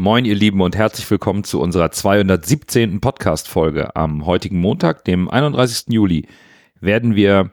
Moin, 0.00 0.24
ihr 0.24 0.34
Lieben, 0.34 0.62
und 0.62 0.74
herzlich 0.76 1.10
willkommen 1.10 1.44
zu 1.44 1.60
unserer 1.60 1.90
217. 1.90 3.02
Podcast-Folge. 3.02 3.94
Am 3.94 4.24
heutigen 4.24 4.58
Montag, 4.58 5.04
dem 5.04 5.30
31. 5.30 5.88
Juli, 5.92 6.26
werden 6.80 7.16
wir 7.16 7.50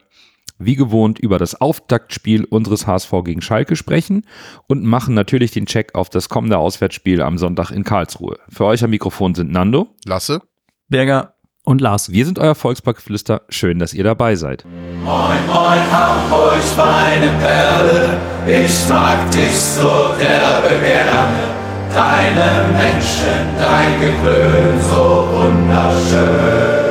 wie 0.57 0.77
gewohnt 0.77 1.19
über 1.19 1.39
das 1.39 1.59
Auftaktspiel 1.59 2.45
unseres 2.45 2.87
HSV 2.87 3.11
gegen 3.25 3.41
Schalke 3.41 3.75
sprechen 3.75 4.25
und 4.65 4.85
machen 4.85 5.13
natürlich 5.13 5.51
den 5.51 5.65
Check 5.65 5.93
auf 5.93 6.09
das 6.09 6.29
kommende 6.29 6.57
Auswärtsspiel 6.57 7.21
am 7.21 7.37
Sonntag 7.37 7.71
in 7.71 7.83
Karlsruhe. 7.83 8.39
Für 8.47 8.63
euch 8.63 8.81
am 8.81 8.91
Mikrofon 8.91 9.35
sind 9.35 9.51
Nando, 9.51 9.89
Lasse, 10.05 10.41
Berger 10.87 11.33
und 11.65 11.81
Lars. 11.81 12.13
Wir 12.13 12.25
sind 12.25 12.39
euer 12.39 12.55
Volksparkgeflüster. 12.55 13.41
Schön, 13.49 13.77
dass 13.77 13.93
ihr 13.93 14.05
dabei 14.05 14.37
seid. 14.37 14.63
Moin, 15.03 15.37
moin, 15.47 15.91
Hamburg, 15.91 16.63
meine 16.77 17.27
Perle, 17.41 18.17
ich 18.47 18.87
mag 18.87 19.29
dich 19.31 19.51
so 19.51 20.13
derbe 20.17 20.79
gerne. 20.79 21.56
Deine 21.93 22.65
Menschen, 22.73 23.55
dein 23.57 23.99
Geklön, 23.99 24.79
so 24.89 25.27
wunderschön. 25.31 26.87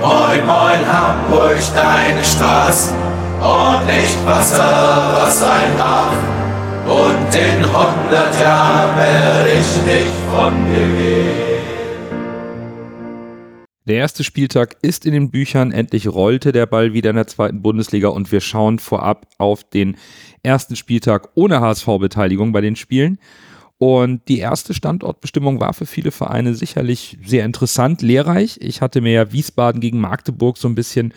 Moin, 0.00 0.46
moin, 0.46 0.80
Hamburg, 0.92 1.58
deine 1.74 2.22
Straßen 2.22 2.94
und 3.40 3.86
nicht 3.86 4.26
Wasser, 4.26 5.14
was 5.16 5.42
ein 5.42 5.76
Bach. 5.78 6.12
Und 6.86 7.34
in 7.34 7.64
hundert 7.64 8.40
Jahren 8.40 8.96
werde 8.96 9.50
ich 9.50 9.76
nicht 9.86 10.12
von 10.30 10.52
dir 10.66 10.88
gehen. 10.98 11.53
Der 13.86 13.96
erste 13.96 14.24
Spieltag 14.24 14.76
ist 14.80 15.04
in 15.04 15.12
den 15.12 15.30
Büchern. 15.30 15.70
Endlich 15.70 16.08
rollte 16.08 16.52
der 16.52 16.64
Ball 16.64 16.94
wieder 16.94 17.10
in 17.10 17.16
der 17.16 17.26
zweiten 17.26 17.60
Bundesliga 17.60 18.08
und 18.08 18.32
wir 18.32 18.40
schauen 18.40 18.78
vorab 18.78 19.26
auf 19.36 19.62
den 19.62 19.98
ersten 20.42 20.74
Spieltag 20.74 21.28
ohne 21.34 21.60
HSV-Beteiligung 21.60 22.52
bei 22.52 22.62
den 22.62 22.76
Spielen. 22.76 23.18
Und 23.76 24.26
die 24.28 24.38
erste 24.38 24.72
Standortbestimmung 24.72 25.60
war 25.60 25.74
für 25.74 25.84
viele 25.84 26.12
Vereine 26.12 26.54
sicherlich 26.54 27.18
sehr 27.26 27.44
interessant, 27.44 28.00
lehrreich. 28.00 28.58
Ich 28.62 28.80
hatte 28.80 29.02
mir 29.02 29.12
ja 29.12 29.32
Wiesbaden 29.32 29.82
gegen 29.82 30.00
Magdeburg 30.00 30.56
so 30.56 30.66
ein 30.66 30.74
bisschen 30.74 31.12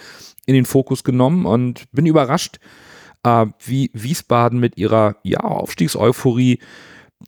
in 0.46 0.54
den 0.54 0.66
Fokus 0.66 1.06
genommen 1.06 1.46
und 1.46 1.90
bin 1.94 2.06
überrascht, 2.06 2.60
äh, 3.24 3.46
wie 3.64 3.92
Wiesbaden 3.94 4.60
mit 4.60 4.78
ihrer 4.78 5.16
ja, 5.24 5.40
Aufstiegseuphorie 5.40 6.60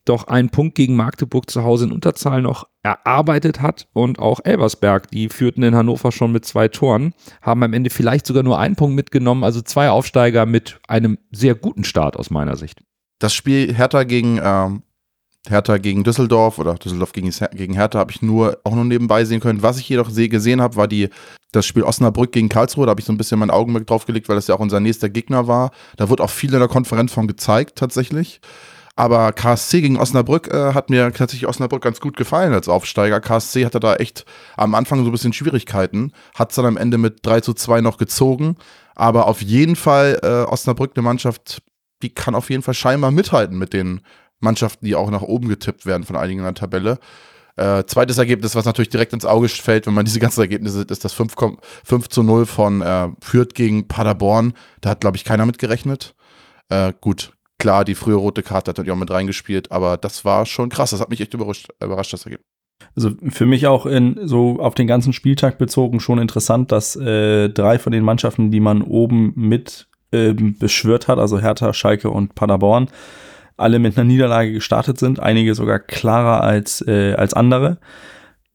doch 0.05 0.27
einen 0.27 0.49
Punkt 0.49 0.75
gegen 0.75 0.95
Magdeburg 0.95 1.49
zu 1.49 1.63
Hause 1.63 1.85
in 1.85 1.91
Unterzahl 1.91 2.41
noch 2.41 2.67
erarbeitet 2.83 3.61
hat 3.61 3.87
und 3.93 4.19
auch 4.19 4.39
Elversberg, 4.43 5.09
die 5.11 5.29
führten 5.29 5.63
in 5.63 5.75
Hannover 5.75 6.11
schon 6.11 6.31
mit 6.31 6.45
zwei 6.45 6.67
Toren, 6.67 7.13
haben 7.41 7.63
am 7.63 7.73
Ende 7.73 7.89
vielleicht 7.89 8.25
sogar 8.25 8.43
nur 8.43 8.59
einen 8.59 8.75
Punkt 8.75 8.95
mitgenommen, 8.95 9.43
also 9.43 9.61
zwei 9.61 9.89
Aufsteiger 9.89 10.45
mit 10.45 10.79
einem 10.87 11.17
sehr 11.31 11.55
guten 11.55 11.83
Start 11.83 12.17
aus 12.17 12.29
meiner 12.29 12.55
Sicht. 12.55 12.81
Das 13.19 13.33
Spiel 13.33 13.73
Hertha 13.73 14.03
gegen 14.03 14.39
ähm, 14.41 14.83
Hertha 15.47 15.77
gegen 15.77 16.03
Düsseldorf 16.03 16.59
oder 16.59 16.75
Düsseldorf 16.75 17.13
gegen, 17.13 17.31
gegen 17.53 17.73
Hertha 17.73 17.99
habe 17.99 18.11
ich 18.11 18.21
nur 18.21 18.59
auch 18.63 18.75
nur 18.75 18.85
nebenbei 18.85 19.23
sehen 19.25 19.39
können. 19.39 19.63
Was 19.63 19.79
ich 19.79 19.87
jedoch 19.87 20.13
gesehen 20.13 20.61
habe, 20.61 20.75
war 20.75 20.87
die, 20.87 21.09
das 21.51 21.65
Spiel 21.65 21.83
Osnabrück 21.83 22.31
gegen 22.31 22.49
Karlsruhe. 22.49 22.85
Da 22.85 22.91
habe 22.91 22.99
ich 22.99 23.05
so 23.05 23.13
ein 23.13 23.17
bisschen 23.17 23.39
mein 23.39 23.49
Augenmerk 23.49 23.87
drauf 23.87 24.05
gelegt, 24.05 24.27
weil 24.27 24.35
das 24.35 24.47
ja 24.47 24.55
auch 24.55 24.59
unser 24.59 24.79
nächster 24.79 25.09
Gegner 25.09 25.47
war. 25.47 25.71
Da 25.97 26.09
wurde 26.09 26.23
auch 26.23 26.29
viel 26.29 26.53
in 26.53 26.59
der 26.59 26.67
Konferenz 26.67 27.13
von 27.13 27.27
gezeigt, 27.27 27.77
tatsächlich. 27.77 28.41
Aber 28.99 29.31
KSC 29.31 29.79
gegen 29.79 29.97
Osnabrück 29.97 30.53
äh, 30.53 30.73
hat 30.73 30.89
mir 30.89 31.13
tatsächlich 31.13 31.47
Osnabrück 31.47 31.81
ganz 31.81 32.01
gut 32.01 32.17
gefallen 32.17 32.51
als 32.51 32.67
Aufsteiger. 32.67 33.21
KSC 33.21 33.63
hatte 33.63 33.79
da 33.79 33.95
echt 33.95 34.25
am 34.57 34.75
Anfang 34.75 34.99
so 34.99 35.05
ein 35.05 35.13
bisschen 35.13 35.31
Schwierigkeiten, 35.31 36.11
hat 36.35 36.49
es 36.49 36.57
dann 36.57 36.65
am 36.65 36.75
Ende 36.75 36.97
mit 36.97 37.25
3 37.25 37.39
zu 37.39 37.53
2 37.53 37.79
noch 37.79 37.97
gezogen. 37.97 38.57
Aber 38.95 39.27
auf 39.27 39.41
jeden 39.41 39.77
Fall 39.77 40.19
äh, 40.21 40.51
Osnabrück 40.51 40.91
eine 40.95 41.03
Mannschaft, 41.03 41.61
die 42.01 42.13
kann 42.13 42.35
auf 42.35 42.49
jeden 42.49 42.61
Fall 42.61 42.73
scheinbar 42.73 43.11
mithalten 43.11 43.57
mit 43.57 43.71
den 43.71 44.01
Mannschaften, 44.41 44.85
die 44.85 44.95
auch 44.95 45.09
nach 45.11 45.21
oben 45.21 45.47
getippt 45.47 45.85
werden 45.85 46.03
von 46.03 46.17
einigen 46.17 46.39
in 46.39 46.45
der 46.45 46.53
Tabelle. 46.55 46.99
Äh, 47.55 47.85
zweites 47.85 48.17
Ergebnis, 48.17 48.53
was 48.55 48.65
natürlich 48.65 48.89
direkt 48.89 49.13
ins 49.13 49.23
Auge 49.23 49.47
fällt, 49.47 49.87
wenn 49.87 49.93
man 49.93 50.03
diese 50.03 50.19
ganzen 50.19 50.41
Ergebnisse 50.41 50.79
sieht, 50.79 50.91
ist 50.91 51.05
das 51.05 51.13
5, 51.13 51.35
5 51.85 52.09
zu 52.09 52.21
0 52.21 52.45
von 52.45 52.81
äh, 52.81 53.07
Fürth 53.21 53.53
gegen 53.53 53.87
Paderborn. 53.87 54.55
Da 54.81 54.89
hat, 54.89 54.99
glaube 54.99 55.15
ich, 55.15 55.23
keiner 55.23 55.45
mit 55.45 55.57
gerechnet. 55.57 56.15
Äh, 56.67 56.91
gut, 56.99 57.31
Klar, 57.59 57.85
die 57.85 57.95
frühe 57.95 58.15
rote 58.15 58.41
Karte 58.41 58.69
hat 58.69 58.77
natürlich 58.77 58.91
auch 58.91 58.99
mit 58.99 59.11
reingespielt, 59.11 59.71
aber 59.71 59.97
das 59.97 60.25
war 60.25 60.45
schon 60.45 60.69
krass. 60.69 60.91
Das 60.91 61.01
hat 61.01 61.09
mich 61.09 61.21
echt 61.21 61.33
überrascht, 61.33 61.69
überrascht 61.83 62.13
das 62.13 62.25
Ergebnis. 62.25 62.47
Also 62.95 63.11
für 63.29 63.45
mich 63.45 63.67
auch 63.67 63.85
in, 63.85 64.19
so 64.23 64.59
auf 64.59 64.73
den 64.75 64.87
ganzen 64.87 65.13
Spieltag 65.13 65.57
bezogen 65.57 65.99
schon 65.99 66.19
interessant, 66.19 66.71
dass 66.71 66.95
äh, 66.95 67.49
drei 67.49 67.77
von 67.77 67.91
den 67.91 68.03
Mannschaften, 68.03 68.49
die 68.49 68.61
man 68.61 68.81
oben 68.81 69.33
mit 69.35 69.87
ähm, 70.11 70.57
beschwört 70.57 71.07
hat, 71.07 71.19
also 71.19 71.39
Hertha, 71.39 71.73
Schalke 71.73 72.09
und 72.09 72.33
Paderborn, 72.33 72.89
alle 73.57 73.79
mit 73.79 73.97
einer 73.97 74.05
Niederlage 74.05 74.53
gestartet 74.53 74.97
sind, 74.97 75.19
einige 75.19 75.53
sogar 75.53 75.79
klarer 75.79 76.41
als, 76.41 76.81
äh, 76.87 77.13
als 77.13 77.33
andere. 77.33 77.77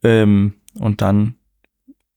Ähm, 0.02 0.54
und 0.80 1.02
dann 1.02 1.36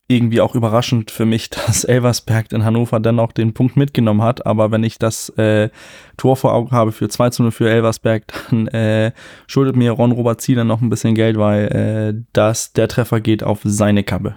irgendwie 0.08 0.40
auch 0.42 0.56
überraschend 0.56 1.12
für 1.12 1.26
mich, 1.26 1.50
dass 1.68 1.84
Elversberg 1.84 2.52
in 2.52 2.64
Hannover 2.64 3.00
dennoch 3.00 3.32
den 3.32 3.54
Punkt 3.54 3.76
mitgenommen 3.76 4.22
hat. 4.22 4.46
Aber 4.46 4.72
wenn 4.72 4.84
ich 4.84 5.00
das 5.00 5.30
äh, 5.38 5.70
Tor 6.16 6.38
vor 6.38 6.54
Augen 6.54 6.72
habe 6.72 6.92
für 6.92 7.10
2 7.10 7.30
zu 7.32 7.44
0 7.44 7.52
für 7.52 7.70
Elversberg, 7.70 8.24
dann 8.50 8.68
äh, 8.68 9.12
schuldet 9.48 9.76
mir 9.76 9.92
Ron 9.92 10.12
Robert 10.12 10.42
Zieler 10.42 10.64
noch 10.64 10.82
ein 10.82 10.90
bisschen 10.90 11.16
Geld, 11.16 11.38
weil 11.38 11.68
äh, 11.68 12.24
das, 12.34 12.74
der 12.74 12.88
Treffer 12.88 13.20
geht 13.20 13.44
auf 13.44 13.62
seine 13.64 14.04
Kappe. 14.04 14.36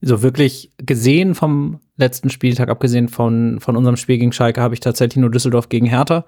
So 0.00 0.22
wirklich 0.22 0.70
gesehen 0.78 1.34
vom 1.34 1.80
letzten 1.96 2.30
Spieltag, 2.30 2.68
abgesehen 2.68 3.08
von, 3.08 3.58
von 3.58 3.76
unserem 3.76 3.96
Spiel 3.96 4.18
gegen 4.18 4.32
Schalke, 4.32 4.60
habe 4.60 4.74
ich 4.74 4.80
tatsächlich 4.80 5.16
nur 5.16 5.30
Düsseldorf 5.30 5.68
gegen 5.68 5.86
Hertha. 5.86 6.24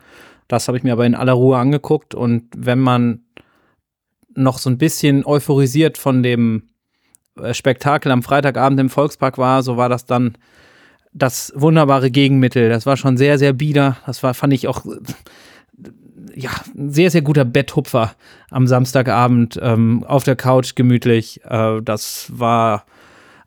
Das 0.49 0.67
habe 0.67 0.77
ich 0.77 0.83
mir 0.83 0.93
aber 0.93 1.07
in 1.07 1.15
aller 1.15 1.35
Ruhe 1.35 1.57
angeguckt. 1.57 2.17
Und 2.17 2.49
wenn 2.57 2.81
man 2.81 3.21
noch 4.35 4.59
so 4.59 4.69
ein 4.71 4.79
bisschen 4.79 5.25
euphorisiert 5.25 5.99
von 5.99 6.25
dem 6.25 6.70
Spektakel 7.53 8.13
am 8.13 8.23
Freitagabend 8.23 8.81
im 8.81 8.91
Volkspark 8.91 9.39
war, 9.39 9.63
so 9.63 9.77
war 9.77 9.89
das 9.89 10.07
dann 10.07 10.35
das 11.13 11.53
wunderbare 11.57 12.11
Gegenmittel. 12.11 12.69
Das 12.69 12.87
war 12.87 12.97
schon 12.97 13.17
sehr, 13.17 13.39
sehr 13.39 13.53
bieder. 13.53 13.97
Das 14.07 14.23
war, 14.23 14.35
fand 14.35 14.53
ich 14.53 14.69
auch, 14.69 14.85
ja, 16.35 16.51
ein 16.77 16.91
sehr, 16.91 17.11
sehr 17.11 17.23
guter 17.23 17.45
Betthupfer 17.45 18.13
am 18.51 18.67
Samstagabend 18.67 19.59
ähm, 19.63 20.05
auf 20.07 20.25
der 20.25 20.37
Couch 20.37 20.75
gemütlich. 20.75 21.41
Äh, 21.45 21.81
das 21.83 22.31
war 22.33 22.85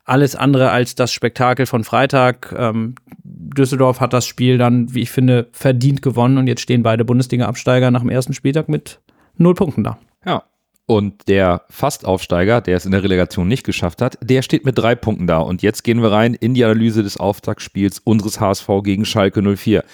alles 0.04 0.36
andere 0.36 0.70
als 0.70 0.94
das 0.94 1.12
Spektakel 1.12 1.66
von 1.66 1.84
Freitag. 1.84 2.54
Ähm, 2.56 2.94
Düsseldorf 3.22 4.00
hat 4.00 4.12
das 4.12 4.26
Spiel 4.26 4.58
dann, 4.58 4.92
wie 4.92 5.02
ich 5.02 5.10
finde, 5.10 5.48
verdient 5.52 6.02
gewonnen 6.02 6.36
und 6.36 6.46
jetzt 6.46 6.60
stehen 6.60 6.82
beide 6.82 7.04
Bundesliga-Absteiger 7.04 7.90
nach 7.90 8.00
dem 8.00 8.10
ersten 8.10 8.34
Spieltag 8.34 8.68
mit 8.68 9.00
null 9.36 9.54
Punkten 9.54 9.84
da. 9.84 9.98
Ja, 10.26 10.44
und 10.86 11.28
der 11.28 11.62
Fastaufsteiger, 11.70 12.60
der 12.60 12.76
es 12.76 12.84
in 12.84 12.92
der 12.92 13.02
Relegation 13.02 13.48
nicht 13.48 13.64
geschafft 13.64 14.02
hat, 14.02 14.18
der 14.22 14.42
steht 14.42 14.64
mit 14.64 14.76
drei 14.76 14.94
Punkten 14.94 15.26
da. 15.26 15.38
Und 15.38 15.62
jetzt 15.62 15.82
gehen 15.82 16.02
wir 16.02 16.12
rein 16.12 16.34
in 16.34 16.54
die 16.54 16.64
Analyse 16.64 17.02
des 17.02 17.16
Auftaktspiels 17.16 18.00
unseres 18.00 18.38
HSV 18.40 18.68
gegen 18.82 19.04
Schalke 19.04 19.42
04. 19.42 19.84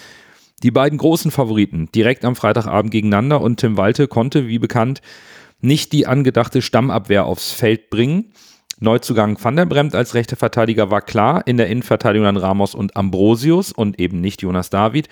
Die 0.62 0.70
beiden 0.70 0.98
großen 0.98 1.30
Favoriten 1.30 1.88
direkt 1.94 2.24
am 2.24 2.36
Freitagabend 2.36 2.90
gegeneinander 2.90 3.40
und 3.40 3.60
Tim 3.60 3.76
Walte 3.76 4.08
konnte, 4.08 4.48
wie 4.48 4.58
bekannt, 4.58 5.00
nicht 5.60 5.92
die 5.92 6.06
angedachte 6.06 6.60
Stammabwehr 6.60 7.24
aufs 7.24 7.52
Feld 7.52 7.90
bringen. 7.90 8.32
Neuzugang 8.80 9.38
Van 9.42 9.56
der 9.56 9.66
Bremt 9.66 9.94
als 9.94 10.14
rechter 10.14 10.36
Verteidiger 10.36 10.90
war 10.90 11.02
klar, 11.02 11.46
in 11.46 11.56
der 11.56 11.68
Innenverteidigung 11.68 12.24
dann 12.24 12.36
Ramos 12.36 12.74
und 12.74 12.96
Ambrosius 12.96 13.72
und 13.72 14.00
eben 14.00 14.20
nicht 14.20 14.42
Jonas 14.42 14.70
David. 14.70 15.08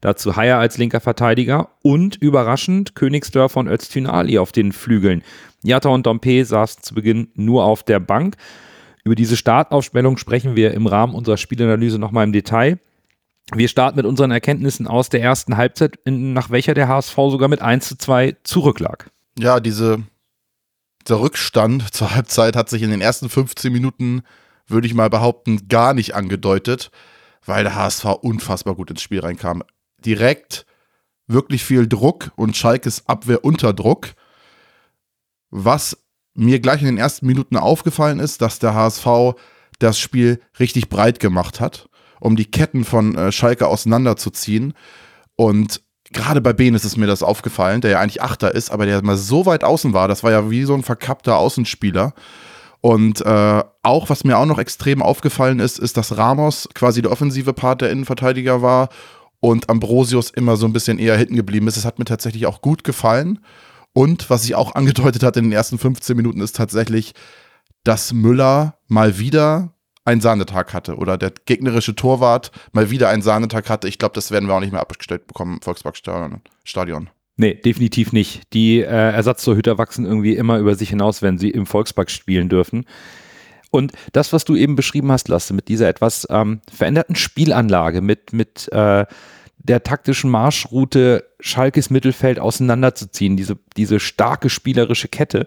Dazu 0.00 0.34
Haier 0.36 0.58
als 0.58 0.78
linker 0.78 1.00
Verteidiger 1.00 1.70
und 1.82 2.16
überraschend 2.16 2.94
Königsdörfer 2.94 3.60
und 3.60 3.68
Öztün 3.68 4.06
Ali 4.06 4.38
auf 4.38 4.50
den 4.52 4.72
Flügeln. 4.72 5.22
Jatta 5.62 5.90
und 5.90 6.06
Dompe 6.06 6.44
saßen 6.44 6.82
zu 6.82 6.94
Beginn 6.94 7.28
nur 7.34 7.64
auf 7.64 7.82
der 7.82 8.00
Bank. 8.00 8.36
Über 9.04 9.14
diese 9.14 9.36
Startaufstellung 9.36 10.16
sprechen 10.16 10.56
wir 10.56 10.72
im 10.72 10.86
Rahmen 10.86 11.14
unserer 11.14 11.36
Spielanalyse 11.36 11.98
nochmal 11.98 12.24
im 12.24 12.32
Detail. 12.32 12.78
Wir 13.54 13.68
starten 13.68 13.96
mit 13.96 14.06
unseren 14.06 14.30
Erkenntnissen 14.30 14.86
aus 14.86 15.08
der 15.08 15.22
ersten 15.22 15.56
Halbzeit, 15.56 15.98
nach 16.04 16.50
welcher 16.50 16.72
der 16.72 16.88
HSV 16.88 17.16
sogar 17.16 17.48
mit 17.48 17.60
1 17.60 17.88
zu 17.88 17.98
2 17.98 18.36
zurücklag. 18.42 19.10
Ja, 19.38 19.60
diese, 19.60 20.02
dieser 21.06 21.20
Rückstand 21.20 21.92
zur 21.92 22.14
Halbzeit 22.14 22.56
hat 22.56 22.70
sich 22.70 22.82
in 22.82 22.90
den 22.90 23.00
ersten 23.00 23.28
15 23.28 23.72
Minuten, 23.72 24.22
würde 24.66 24.86
ich 24.86 24.94
mal 24.94 25.10
behaupten, 25.10 25.68
gar 25.68 25.94
nicht 25.94 26.14
angedeutet, 26.14 26.90
weil 27.44 27.64
der 27.64 27.74
HSV 27.74 28.04
unfassbar 28.22 28.76
gut 28.76 28.90
ins 28.90 29.02
Spiel 29.02 29.20
reinkam 29.20 29.62
direkt 30.04 30.66
wirklich 31.26 31.64
viel 31.64 31.86
Druck 31.86 32.32
und 32.36 32.56
Schalkes 32.56 33.06
Abwehr 33.06 33.44
unter 33.44 33.72
Druck. 33.72 34.08
Was 35.50 35.96
mir 36.34 36.60
gleich 36.60 36.80
in 36.80 36.86
den 36.86 36.98
ersten 36.98 37.26
Minuten 37.26 37.56
aufgefallen 37.56 38.20
ist, 38.20 38.42
dass 38.42 38.58
der 38.58 38.74
HSV 38.74 39.36
das 39.78 39.98
Spiel 39.98 40.40
richtig 40.58 40.88
breit 40.88 41.20
gemacht 41.20 41.60
hat, 41.60 41.88
um 42.20 42.36
die 42.36 42.50
Ketten 42.50 42.84
von 42.84 43.16
äh, 43.16 43.32
Schalke 43.32 43.66
auseinanderzuziehen. 43.66 44.74
Und 45.36 45.82
gerade 46.12 46.40
bei 46.40 46.52
Ben 46.52 46.74
ist 46.74 46.84
es 46.84 46.96
mir 46.96 47.06
das 47.06 47.22
aufgefallen, 47.22 47.80
der 47.80 47.92
ja 47.92 48.00
eigentlich 48.00 48.22
Achter 48.22 48.54
ist, 48.54 48.70
aber 48.70 48.86
der 48.86 49.02
mal 49.02 49.16
so 49.16 49.46
weit 49.46 49.64
außen 49.64 49.92
war, 49.92 50.08
das 50.08 50.22
war 50.22 50.30
ja 50.30 50.50
wie 50.50 50.64
so 50.64 50.74
ein 50.74 50.82
verkappter 50.82 51.36
Außenspieler. 51.38 52.14
Und 52.82 53.20
äh, 53.20 53.62
auch, 53.82 54.08
was 54.08 54.24
mir 54.24 54.38
auch 54.38 54.46
noch 54.46 54.58
extrem 54.58 55.02
aufgefallen 55.02 55.60
ist, 55.60 55.78
ist, 55.78 55.96
dass 55.96 56.16
Ramos 56.16 56.68
quasi 56.74 57.02
der 57.02 57.12
offensive 57.12 57.52
Part 57.52 57.82
der 57.82 57.90
Innenverteidiger 57.90 58.62
war 58.62 58.88
und 59.40 59.68
Ambrosius 59.68 60.30
immer 60.30 60.56
so 60.56 60.66
ein 60.66 60.72
bisschen 60.72 60.98
eher 60.98 61.16
hinten 61.16 61.36
geblieben 61.36 61.66
ist. 61.66 61.76
Es 61.76 61.84
hat 61.84 61.98
mir 61.98 62.04
tatsächlich 62.04 62.46
auch 62.46 62.60
gut 62.60 62.84
gefallen. 62.84 63.40
Und 63.92 64.30
was 64.30 64.42
sich 64.42 64.54
auch 64.54 64.74
angedeutet 64.74 65.22
hat 65.22 65.36
in 65.36 65.44
den 65.44 65.52
ersten 65.52 65.78
15 65.78 66.16
Minuten 66.16 66.40
ist 66.40 66.56
tatsächlich, 66.56 67.14
dass 67.84 68.12
Müller 68.12 68.78
mal 68.88 69.18
wieder 69.18 69.74
einen 70.04 70.20
Sahnetag 70.20 70.72
hatte 70.72 70.96
oder 70.96 71.18
der 71.18 71.32
gegnerische 71.46 71.94
Torwart 71.94 72.50
mal 72.72 72.90
wieder 72.90 73.08
einen 73.08 73.22
Sahnetag 73.22 73.68
hatte. 73.68 73.88
Ich 73.88 73.98
glaube, 73.98 74.14
das 74.14 74.30
werden 74.30 74.48
wir 74.48 74.54
auch 74.54 74.60
nicht 74.60 74.72
mehr 74.72 74.80
abgestellt 74.80 75.26
bekommen 75.26 75.54
im 75.54 75.62
Volksparkstadion. 75.62 77.10
Nee, 77.36 77.54
definitiv 77.54 78.12
nicht. 78.12 78.42
Die 78.52 78.80
äh, 78.80 78.84
Ersatztorhüter 78.84 79.78
wachsen 79.78 80.04
irgendwie 80.04 80.34
immer 80.34 80.58
über 80.58 80.74
sich 80.74 80.90
hinaus, 80.90 81.22
wenn 81.22 81.38
sie 81.38 81.50
im 81.50 81.64
Volkspark 81.64 82.10
spielen 82.10 82.48
dürfen. 82.48 82.84
Und 83.70 83.92
das, 84.12 84.32
was 84.32 84.44
du 84.44 84.56
eben 84.56 84.76
beschrieben 84.76 85.12
hast, 85.12 85.28
Lasse, 85.28 85.54
mit 85.54 85.68
dieser 85.68 85.88
etwas 85.88 86.26
ähm, 86.30 86.60
veränderten 86.72 87.14
Spielanlage, 87.14 88.00
mit, 88.00 88.32
mit 88.32 88.68
äh, 88.72 89.06
der 89.58 89.82
taktischen 89.82 90.30
Marschroute 90.30 91.24
Schalkes 91.38 91.90
Mittelfeld 91.90 92.38
auseinanderzuziehen, 92.38 93.36
diese, 93.36 93.58
diese 93.76 94.00
starke 94.00 94.50
spielerische 94.50 95.08
Kette, 95.08 95.46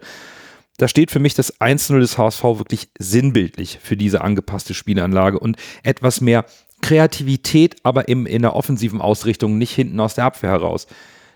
da 0.78 0.88
steht 0.88 1.12
für 1.12 1.20
mich 1.20 1.36
das 1.36 1.60
1-0 1.60 2.00
des 2.00 2.18
HSV 2.18 2.44
wirklich 2.44 2.90
sinnbildlich 2.98 3.80
für 3.82 3.98
diese 3.98 4.22
angepasste 4.22 4.74
Spielanlage 4.74 5.38
und 5.38 5.58
etwas 5.84 6.22
mehr 6.22 6.46
Kreativität, 6.82 7.76
aber 7.84 8.08
im, 8.08 8.26
in 8.26 8.42
der 8.42 8.56
offensiven 8.56 9.00
Ausrichtung, 9.00 9.58
nicht 9.58 9.74
hinten 9.74 10.00
aus 10.00 10.16
der 10.16 10.26
Abwehr 10.26 10.50
heraus. 10.50 10.88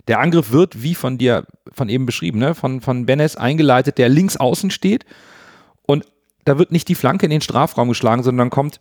Der 0.08 0.20
Angriff 0.20 0.52
wird, 0.52 0.82
wie 0.82 0.96
von 0.96 1.18
dir, 1.18 1.46
von 1.72 1.90
eben 1.90 2.06
beschrieben, 2.06 2.40
ne, 2.40 2.56
von, 2.56 2.82
von 2.82 3.06
Benes 3.06 3.36
eingeleitet, 3.36 3.98
der 3.98 4.10
links 4.10 4.38
außen 4.38 4.72
steht 4.72 5.06
da 6.48 6.58
wird 6.58 6.72
nicht 6.72 6.88
die 6.88 6.96
Flanke 6.96 7.26
in 7.26 7.30
den 7.30 7.42
Strafraum 7.42 7.90
geschlagen, 7.90 8.24
sondern 8.24 8.50
kommt 8.50 8.80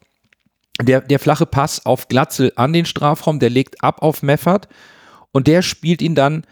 der, 0.80 1.00
der 1.00 1.18
flache 1.18 1.46
Pass 1.46 1.84
auf 1.84 2.06
Glatzel 2.06 2.52
an 2.54 2.72
den 2.72 2.84
Strafraum, 2.84 3.40
der 3.40 3.50
legt 3.50 3.82
ab 3.82 4.02
auf 4.02 4.22
Meffert 4.22 4.68
und 5.32 5.48
der 5.48 5.62
spielt 5.62 6.00
ihn 6.00 6.14
dann 6.14 6.44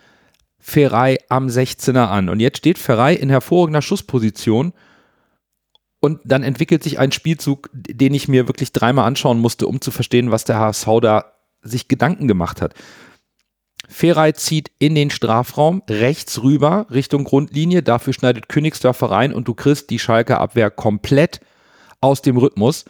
Ferrei 0.58 1.19
am 1.28 1.46
16er 1.46 2.08
an. 2.08 2.28
Und 2.28 2.40
jetzt 2.40 2.58
steht 2.58 2.78
Ferrei 2.78 3.14
in 3.14 3.31
hervorragender 3.31 3.82
Schussposition 3.82 4.72
und 6.00 6.20
dann 6.25 6.43
entwickelt 6.43 6.82
sich 6.82 6.99
ein 6.99 7.12
Spielzug, 7.12 7.70
den 7.72 8.12
ich 8.12 8.28
mir 8.28 8.49
wirklich 8.49 8.72
dreimal 8.72 9.06
anschauen 9.06 9.38
musste, 9.38 9.69
um 9.69 9.81
zu 9.81 9.90
verstehen, 9.90 10.31
was 10.31 10.44
der 10.44 10.58
HSV 10.58 10.88
da 11.00 11.32
sich 11.62 11.87
Gedanken 11.87 12.26
gemacht 12.26 12.60
hat. 12.60 12.75
Ferrei 13.88 14.32
zieht 14.32 14.70
in 14.78 14.94
den 14.94 15.10
Strafraum 15.10 15.82
rechts 15.88 16.42
rüber 16.42 16.86
Richtung 16.90 17.25
Grundlinie, 17.25 17.82
dafür 17.82 18.12
schneidet 18.12 18.48
Königsdörfer 18.48 19.10
rein 19.10 19.32
und 19.32 19.48
du 19.48 19.54
kriegst 19.54 19.90
die 19.90 19.98
Schalke 19.98 20.38
Abwehr 20.38 20.70
komplett 20.70 21.40
aus 22.00 22.22
dem 22.22 22.36
Rhythmus. 22.36 22.84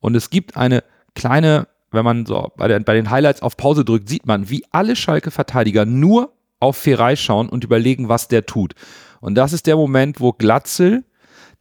Und 0.00 0.14
es 0.14 0.30
gibt 0.30 0.56
eine 0.56 0.82
kleine, 1.14 1.68
wenn 1.90 2.04
man 2.04 2.26
so 2.26 2.52
bei, 2.56 2.68
der, 2.68 2.80
bei 2.80 2.94
den 2.94 3.10
Highlights 3.10 3.42
auf 3.42 3.56
Pause 3.56 3.84
drückt, 3.84 4.08
sieht 4.08 4.26
man, 4.26 4.50
wie 4.50 4.64
alle 4.70 4.96
Schalke-Verteidiger 4.96 5.84
nur 5.84 6.32
auf 6.60 6.76
Ferrei 6.76 7.16
schauen 7.16 7.48
und 7.48 7.64
überlegen, 7.64 8.08
was 8.08 8.28
der 8.28 8.46
tut. 8.46 8.74
Und 9.20 9.34
das 9.34 9.52
ist 9.52 9.66
der 9.66 9.76
Moment, 9.76 10.20
wo 10.20 10.32
Glatzel, 10.32 11.04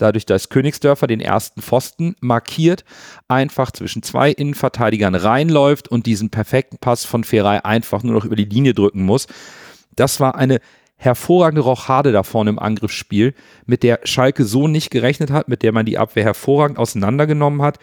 dadurch, 0.01 0.25
dass 0.25 0.49
Königsdörfer 0.49 1.07
den 1.07 1.19
ersten 1.19 1.61
Pfosten 1.61 2.15
markiert, 2.21 2.83
einfach 3.27 3.71
zwischen 3.71 4.03
zwei 4.03 4.31
Innenverteidigern 4.31 5.15
reinläuft 5.15 5.87
und 5.87 6.05
diesen 6.05 6.29
perfekten 6.29 6.77
Pass 6.77 7.05
von 7.05 7.23
Ferrei 7.23 7.63
einfach 7.63 8.03
nur 8.03 8.13
noch 8.13 8.25
über 8.25 8.35
die 8.35 8.45
Linie 8.45 8.73
drücken 8.73 9.03
muss. 9.03 9.27
Das 9.95 10.19
war 10.19 10.35
eine 10.35 10.59
hervorragende 10.95 11.61
Rochade 11.61 12.11
da 12.11 12.23
vorne 12.23 12.51
im 12.51 12.59
Angriffsspiel, 12.59 13.33
mit 13.65 13.83
der 13.83 14.01
Schalke 14.03 14.45
so 14.45 14.67
nicht 14.67 14.91
gerechnet 14.91 15.31
hat, 15.31 15.47
mit 15.47 15.63
der 15.63 15.71
man 15.71 15.85
die 15.85 15.97
Abwehr 15.97 16.23
hervorragend 16.23 16.77
auseinandergenommen 16.77 17.61
hat. 17.61 17.79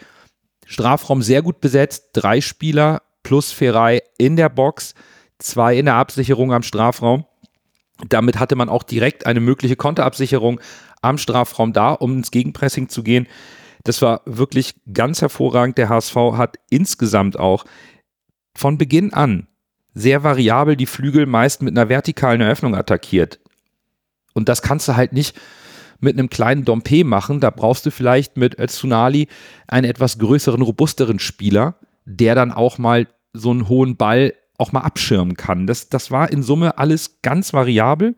Strafraum 0.65 1.21
sehr 1.21 1.41
gut 1.41 1.59
besetzt, 1.59 2.09
drei 2.13 2.41
Spieler 2.41 3.01
plus 3.23 3.51
Ferrei 3.51 4.01
in 4.17 4.35
der 4.35 4.49
Box 4.49 4.93
zwei 5.39 5.77
in 5.77 5.85
der 5.85 5.95
Absicherung 5.95 6.53
am 6.53 6.63
Strafraum. 6.63 7.25
Damit 8.07 8.39
hatte 8.39 8.55
man 8.55 8.69
auch 8.69 8.83
direkt 8.83 9.25
eine 9.25 9.39
mögliche 9.39 9.75
Konterabsicherung 9.75 10.61
am 11.01 11.17
Strafraum 11.17 11.73
da, 11.73 11.93
um 11.93 12.17
ins 12.17 12.31
Gegenpressing 12.31 12.89
zu 12.89 13.03
gehen. 13.03 13.27
Das 13.83 14.01
war 14.01 14.21
wirklich 14.25 14.75
ganz 14.91 15.21
hervorragend. 15.21 15.77
Der 15.77 15.89
HSV 15.89 16.15
hat 16.33 16.57
insgesamt 16.69 17.39
auch 17.39 17.65
von 18.55 18.77
Beginn 18.77 19.13
an 19.13 19.47
sehr 19.93 20.23
variabel 20.23 20.75
die 20.75 20.85
Flügel 20.85 21.25
meist 21.25 21.61
mit 21.61 21.77
einer 21.77 21.89
vertikalen 21.89 22.41
Eröffnung 22.41 22.75
attackiert. 22.75 23.39
Und 24.33 24.49
das 24.49 24.61
kannst 24.61 24.87
du 24.87 24.95
halt 24.95 25.13
nicht 25.13 25.35
mit 25.99 26.17
einem 26.17 26.29
kleinen 26.29 26.65
Dompe 26.65 27.03
machen. 27.03 27.39
Da 27.39 27.49
brauchst 27.49 27.85
du 27.85 27.91
vielleicht 27.91 28.37
mit 28.37 28.55
Tsunali 28.57 29.27
einen 29.67 29.89
etwas 29.89 30.17
größeren, 30.17 30.61
robusteren 30.61 31.19
Spieler, 31.19 31.75
der 32.05 32.35
dann 32.35 32.51
auch 32.51 32.77
mal 32.77 33.07
so 33.33 33.51
einen 33.51 33.67
hohen 33.67 33.97
Ball 33.97 34.33
auch 34.57 34.71
mal 34.71 34.81
abschirmen 34.81 35.35
kann. 35.35 35.67
Das, 35.67 35.89
das 35.89 36.11
war 36.11 36.31
in 36.31 36.43
Summe 36.43 36.77
alles 36.77 37.21
ganz 37.21 37.53
variabel. 37.53 38.15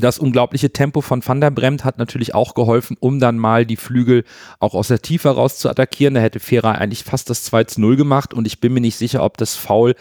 Das 0.00 0.18
unglaubliche 0.18 0.72
Tempo 0.72 1.00
von 1.00 1.26
Van 1.26 1.40
der 1.40 1.50
Bremt 1.50 1.84
hat 1.84 1.98
natürlich 1.98 2.34
auch 2.34 2.54
geholfen, 2.54 2.96
um 3.00 3.18
dann 3.20 3.38
mal 3.38 3.66
die 3.66 3.76
Flügel 3.76 4.24
auch 4.60 4.74
aus 4.74 4.88
der 4.88 5.02
Tiefe 5.02 5.30
raus 5.30 5.58
zu 5.58 5.68
attackieren. 5.68 6.14
Da 6.14 6.20
hätte 6.20 6.40
Ferrei 6.40 6.72
eigentlich 6.72 7.04
fast 7.04 7.30
das 7.30 7.44
2 7.44 7.64
zu 7.64 7.80
0 7.80 7.96
gemacht 7.96 8.34
und 8.34 8.46
ich 8.46 8.60
bin 8.60 8.72
mir 8.72 8.80
nicht 8.80 8.96
sicher, 8.96 9.22
ob 9.22 9.36
das 9.36 9.56
Foul 9.56 9.94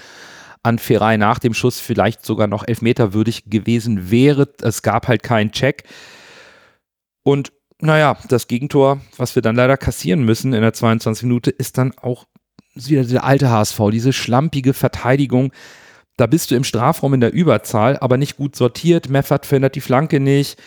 an 0.63 0.79
Ferrei 0.79 1.17
nach 1.17 1.39
dem 1.39 1.53
Schuss 1.53 1.79
vielleicht 1.79 2.25
sogar 2.25 2.47
noch 2.47 2.67
elfmeterwürdig 2.67 3.45
gewesen 3.45 4.11
wäre. 4.11 4.49
Es 4.61 4.81
gab 4.81 5.07
halt 5.07 5.23
keinen 5.23 5.51
Check. 5.51 5.83
Und 7.23 7.51
naja, 7.79 8.17
das 8.27 8.47
Gegentor, 8.47 9.01
was 9.17 9.35
wir 9.35 9.41
dann 9.41 9.55
leider 9.55 9.77
kassieren 9.77 10.23
müssen 10.23 10.53
in 10.53 10.61
der 10.61 10.73
22 10.73 11.23
Minute, 11.23 11.51
ist 11.51 11.77
dann 11.77 11.93
auch 11.97 12.25
wieder 12.73 13.03
der 13.03 13.23
alte 13.23 13.50
HSV, 13.50 13.79
diese 13.91 14.13
schlampige 14.13 14.73
Verteidigung. 14.73 15.51
Da 16.17 16.25
bist 16.25 16.51
du 16.51 16.55
im 16.55 16.63
Strafraum 16.63 17.13
in 17.13 17.21
der 17.21 17.33
Überzahl, 17.33 17.97
aber 17.97 18.17
nicht 18.17 18.37
gut 18.37 18.55
sortiert. 18.55 19.09
Meffert 19.09 19.45
verändert 19.45 19.75
die 19.75 19.81
Flanke 19.81 20.19
nicht. 20.19 20.59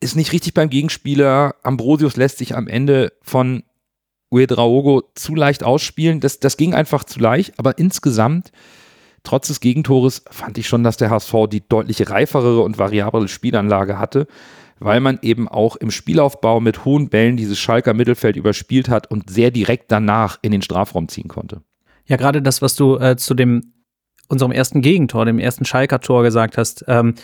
Ist 0.00 0.16
nicht 0.16 0.32
richtig 0.32 0.52
beim 0.52 0.68
Gegenspieler. 0.68 1.54
Ambrosius 1.62 2.16
lässt 2.16 2.38
sich 2.38 2.54
am 2.54 2.68
Ende 2.68 3.12
von 3.22 3.62
Uedraogo 4.30 5.02
zu 5.14 5.34
leicht 5.34 5.62
ausspielen. 5.62 6.20
Das, 6.20 6.40
das 6.40 6.56
ging 6.56 6.74
einfach 6.74 7.04
zu 7.04 7.20
leicht, 7.20 7.58
aber 7.58 7.78
insgesamt, 7.78 8.50
trotz 9.22 9.46
des 9.46 9.60
Gegentores, 9.60 10.24
fand 10.30 10.58
ich 10.58 10.66
schon, 10.66 10.82
dass 10.82 10.96
der 10.96 11.10
HSV 11.10 11.32
die 11.50 11.66
deutlich 11.66 12.10
reifere 12.10 12.60
und 12.62 12.78
variablere 12.78 13.28
Spielanlage 13.28 13.98
hatte 13.98 14.26
weil 14.78 15.00
man 15.00 15.18
eben 15.22 15.48
auch 15.48 15.76
im 15.76 15.90
Spielaufbau 15.90 16.60
mit 16.60 16.84
hohen 16.84 17.08
Bällen 17.08 17.36
dieses 17.36 17.58
Schalker 17.58 17.94
Mittelfeld 17.94 18.36
überspielt 18.36 18.88
hat 18.88 19.10
und 19.10 19.30
sehr 19.30 19.50
direkt 19.50 19.90
danach 19.90 20.38
in 20.42 20.52
den 20.52 20.62
Strafraum 20.62 21.08
ziehen 21.08 21.28
konnte. 21.28 21.62
Ja, 22.06 22.16
gerade 22.16 22.42
das, 22.42 22.62
was 22.62 22.76
du 22.76 22.98
äh, 22.98 23.16
zu 23.16 23.34
dem 23.34 23.72
unserem 24.28 24.52
ersten 24.52 24.82
Gegentor, 24.82 25.24
dem 25.24 25.38
ersten 25.38 25.64
Schalker 25.64 26.00
Tor 26.00 26.22
gesagt 26.22 26.58
hast, 26.58 26.84
ähm, 26.88 27.14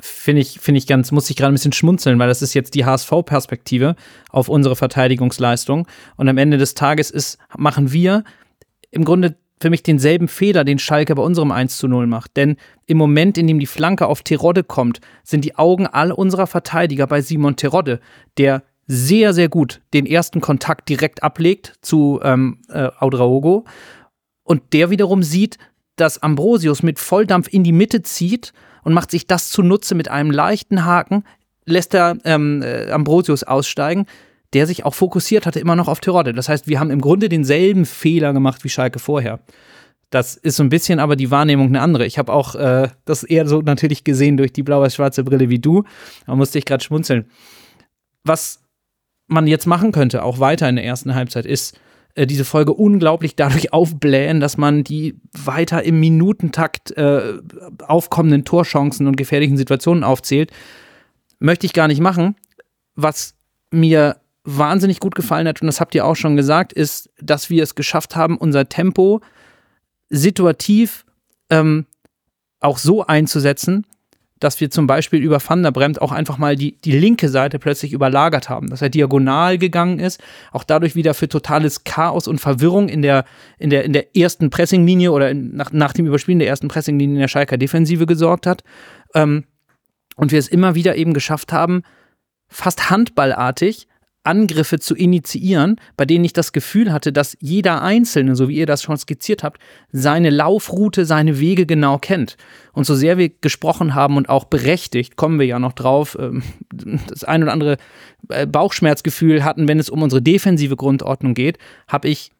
finde 0.00 0.42
ich, 0.42 0.60
finde 0.60 0.78
ich 0.78 0.86
ganz, 0.86 1.12
muss 1.12 1.30
ich 1.30 1.36
gerade 1.36 1.52
ein 1.52 1.54
bisschen 1.54 1.72
schmunzeln, 1.72 2.18
weil 2.18 2.28
das 2.28 2.42
ist 2.42 2.54
jetzt 2.54 2.74
die 2.74 2.84
HSV-Perspektive 2.84 3.96
auf 4.30 4.48
unsere 4.48 4.76
Verteidigungsleistung. 4.76 5.86
Und 6.16 6.28
am 6.28 6.38
Ende 6.38 6.58
des 6.58 6.74
Tages 6.74 7.10
ist, 7.10 7.38
machen 7.56 7.92
wir 7.92 8.24
im 8.90 9.04
Grunde 9.04 9.36
für 9.60 9.70
mich 9.70 9.82
denselben 9.82 10.28
Fehler, 10.28 10.64
den 10.64 10.78
Schalke 10.78 11.14
bei 11.14 11.22
unserem 11.22 11.52
1 11.52 11.76
zu 11.76 11.86
0 11.86 12.06
macht. 12.06 12.36
Denn 12.36 12.56
im 12.86 12.96
Moment, 12.96 13.36
in 13.36 13.46
dem 13.46 13.58
die 13.58 13.66
Flanke 13.66 14.06
auf 14.06 14.22
Terodde 14.22 14.64
kommt, 14.64 15.00
sind 15.22 15.44
die 15.44 15.56
Augen 15.56 15.86
all 15.86 16.12
unserer 16.12 16.46
Verteidiger 16.46 17.06
bei 17.06 17.20
Simon 17.20 17.56
Terodde, 17.56 18.00
der 18.38 18.62
sehr, 18.86 19.34
sehr 19.34 19.48
gut 19.48 19.82
den 19.92 20.06
ersten 20.06 20.40
Kontakt 20.40 20.88
direkt 20.88 21.22
ablegt 21.22 21.74
zu 21.82 22.20
ähm, 22.22 22.58
äh, 22.68 22.88
Audraogo. 22.98 23.64
Und 24.42 24.72
der 24.72 24.90
wiederum 24.90 25.22
sieht, 25.22 25.58
dass 26.00 26.22
Ambrosius 26.22 26.82
mit 26.82 26.98
Volldampf 26.98 27.48
in 27.50 27.64
die 27.64 27.72
Mitte 27.72 28.02
zieht 28.02 28.52
und 28.82 28.94
macht 28.94 29.10
sich 29.10 29.26
das 29.26 29.50
zunutze 29.50 29.94
mit 29.94 30.08
einem 30.08 30.30
leichten 30.30 30.84
Haken, 30.84 31.24
lässt 31.66 31.94
er 31.94 32.16
ähm, 32.24 32.62
äh, 32.62 32.90
Ambrosius 32.90 33.44
aussteigen, 33.44 34.06
der 34.52 34.66
sich 34.66 34.84
auch 34.84 34.94
fokussiert 34.94 35.46
hatte 35.46 35.60
immer 35.60 35.76
noch 35.76 35.88
auf 35.88 36.00
Terodde. 36.00 36.32
Das 36.32 36.48
heißt, 36.48 36.66
wir 36.66 36.80
haben 36.80 36.90
im 36.90 37.00
Grunde 37.00 37.28
denselben 37.28 37.84
Fehler 37.84 38.32
gemacht 38.32 38.64
wie 38.64 38.68
Schalke 38.68 38.98
vorher. 38.98 39.40
Das 40.08 40.36
ist 40.36 40.56
so 40.56 40.64
ein 40.64 40.70
bisschen 40.70 40.98
aber 40.98 41.14
die 41.14 41.30
Wahrnehmung 41.30 41.68
eine 41.68 41.82
andere. 41.82 42.04
Ich 42.04 42.18
habe 42.18 42.32
auch 42.32 42.56
äh, 42.56 42.88
das 43.04 43.22
eher 43.22 43.46
so 43.46 43.60
natürlich 43.60 44.02
gesehen 44.02 44.36
durch 44.36 44.52
die 44.52 44.64
blau-schwarze 44.64 45.22
Brille 45.22 45.50
wie 45.50 45.60
du. 45.60 45.84
Da 46.26 46.34
musste 46.34 46.58
ich 46.58 46.64
gerade 46.64 46.82
schmunzeln. 46.82 47.26
Was 48.24 48.60
man 49.28 49.46
jetzt 49.46 49.66
machen 49.66 49.92
könnte, 49.92 50.24
auch 50.24 50.40
weiter 50.40 50.68
in 50.68 50.76
der 50.76 50.84
ersten 50.84 51.14
Halbzeit, 51.14 51.46
ist 51.46 51.78
äh, 52.14 52.26
diese 52.26 52.44
Folge 52.44 52.72
unglaublich 52.72 53.36
dadurch 53.36 53.72
aufblähen, 53.72 54.40
dass 54.40 54.56
man 54.56 54.84
die 54.84 55.16
weiter 55.32 55.82
im 55.82 56.00
Minutentakt 56.00 56.90
äh, 56.92 57.38
aufkommenden 57.86 58.44
Torchancen 58.44 59.06
und 59.06 59.16
gefährlichen 59.16 59.56
Situationen 59.56 60.04
aufzählt. 60.04 60.50
Möchte 61.38 61.66
ich 61.66 61.72
gar 61.72 61.88
nicht 61.88 62.00
machen. 62.00 62.36
Was 62.94 63.34
mir 63.70 64.16
wahnsinnig 64.44 65.00
gut 65.00 65.14
gefallen 65.14 65.46
hat, 65.46 65.60
und 65.62 65.66
das 65.66 65.80
habt 65.80 65.94
ihr 65.94 66.04
auch 66.04 66.16
schon 66.16 66.36
gesagt, 66.36 66.72
ist, 66.72 67.10
dass 67.20 67.50
wir 67.50 67.62
es 67.62 67.74
geschafft 67.74 68.16
haben, 68.16 68.36
unser 68.36 68.68
Tempo 68.68 69.20
situativ 70.08 71.04
ähm, 71.50 71.86
auch 72.60 72.78
so 72.78 73.06
einzusetzen, 73.06 73.86
dass 74.40 74.60
wir 74.60 74.70
zum 74.70 74.86
Beispiel 74.86 75.22
über 75.22 75.38
Van 75.46 75.62
der 75.62 75.70
Bremt 75.70 76.00
auch 76.02 76.12
einfach 76.12 76.38
mal 76.38 76.56
die, 76.56 76.80
die 76.80 76.98
linke 76.98 77.28
Seite 77.28 77.58
plötzlich 77.58 77.92
überlagert 77.92 78.48
haben, 78.48 78.68
dass 78.68 78.82
er 78.82 78.88
diagonal 78.88 79.58
gegangen 79.58 80.00
ist, 80.00 80.20
auch 80.50 80.64
dadurch 80.64 80.96
wieder 80.96 81.14
für 81.14 81.28
totales 81.28 81.84
Chaos 81.84 82.26
und 82.26 82.40
Verwirrung 82.40 82.88
in 82.88 83.02
der, 83.02 83.24
in 83.58 83.70
der, 83.70 83.84
in 83.84 83.92
der 83.92 84.16
ersten 84.16 84.50
Pressinglinie 84.50 85.12
oder 85.12 85.30
in, 85.30 85.54
nach, 85.54 85.72
nach 85.72 85.92
dem 85.92 86.06
Überspielen 86.06 86.38
der 86.38 86.48
ersten 86.48 86.68
Pressinglinie 86.68 87.16
in 87.16 87.20
der 87.20 87.28
Schalker 87.28 87.58
Defensive 87.58 88.06
gesorgt 88.06 88.46
hat. 88.46 88.64
Ähm, 89.14 89.44
und 90.16 90.32
wir 90.32 90.38
es 90.38 90.48
immer 90.48 90.74
wieder 90.74 90.96
eben 90.96 91.14
geschafft 91.14 91.52
haben, 91.52 91.82
fast 92.48 92.90
handballartig 92.90 93.86
Angriffe 94.22 94.78
zu 94.78 94.94
initiieren, 94.94 95.76
bei 95.96 96.04
denen 96.04 96.24
ich 96.24 96.34
das 96.34 96.52
Gefühl 96.52 96.92
hatte, 96.92 97.12
dass 97.12 97.36
jeder 97.40 97.82
Einzelne, 97.82 98.36
so 98.36 98.48
wie 98.48 98.56
ihr 98.56 98.66
das 98.66 98.82
schon 98.82 98.96
skizziert 98.98 99.42
habt, 99.42 99.60
seine 99.92 100.28
Laufroute, 100.28 101.06
seine 101.06 101.40
Wege 101.40 101.64
genau 101.64 101.98
kennt. 101.98 102.36
Und 102.72 102.84
so 102.84 102.94
sehr 102.94 103.16
wir 103.16 103.30
gesprochen 103.30 103.94
haben 103.94 104.16
und 104.16 104.28
auch 104.28 104.44
berechtigt, 104.44 105.16
kommen 105.16 105.38
wir 105.38 105.46
ja 105.46 105.58
noch 105.58 105.72
drauf, 105.72 106.18
ähm, 106.20 106.42
das 107.08 107.24
ein 107.24 107.42
oder 107.42 107.52
andere 107.52 107.78
äh, 108.28 108.46
Bauchschmerzgefühl 108.46 109.42
hatten, 109.42 109.68
wenn 109.68 109.78
es 109.78 109.88
um 109.88 110.02
unsere 110.02 110.20
defensive 110.20 110.76
Grundordnung 110.76 111.32
geht, 111.32 111.58
habe 111.88 112.08
ich 112.08 112.30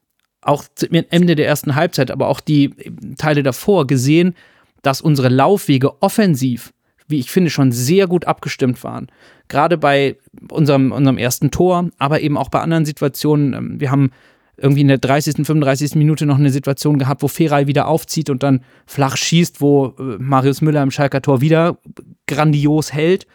auch 0.42 0.64
Ende 0.90 1.34
der 1.34 1.46
ersten 1.46 1.74
Halbzeit, 1.74 2.10
aber 2.10 2.28
auch 2.28 2.40
die 2.40 2.74
Teile 3.18 3.42
davor 3.42 3.86
gesehen, 3.86 4.34
dass 4.82 5.00
unsere 5.00 5.28
Laufwege 5.28 6.02
offensiv 6.02 6.72
wie 7.10 7.18
ich 7.18 7.30
finde, 7.30 7.50
schon 7.50 7.72
sehr 7.72 8.06
gut 8.06 8.26
abgestimmt 8.26 8.82
waren. 8.84 9.08
Gerade 9.48 9.78
bei 9.78 10.16
unserem, 10.50 10.92
unserem 10.92 11.18
ersten 11.18 11.50
Tor, 11.50 11.90
aber 11.98 12.20
eben 12.20 12.36
auch 12.36 12.48
bei 12.48 12.60
anderen 12.60 12.84
Situationen. 12.84 13.54
Ähm, 13.54 13.80
wir 13.80 13.90
haben 13.90 14.10
irgendwie 14.56 14.82
in 14.82 14.88
der 14.88 14.98
30., 14.98 15.46
35. 15.46 15.94
Minute 15.94 16.26
noch 16.26 16.38
eine 16.38 16.50
Situation 16.50 16.98
gehabt, 16.98 17.22
wo 17.22 17.28
Feray 17.28 17.66
wieder 17.66 17.88
aufzieht 17.88 18.30
und 18.30 18.42
dann 18.42 18.60
flach 18.86 19.16
schießt, 19.16 19.60
wo 19.60 19.94
äh, 19.98 20.16
Marius 20.18 20.60
Müller 20.60 20.82
im 20.82 20.90
Schalker 20.90 21.22
Tor 21.22 21.40
wieder 21.40 21.78
grandios 22.26 22.92
hält. 22.92 23.26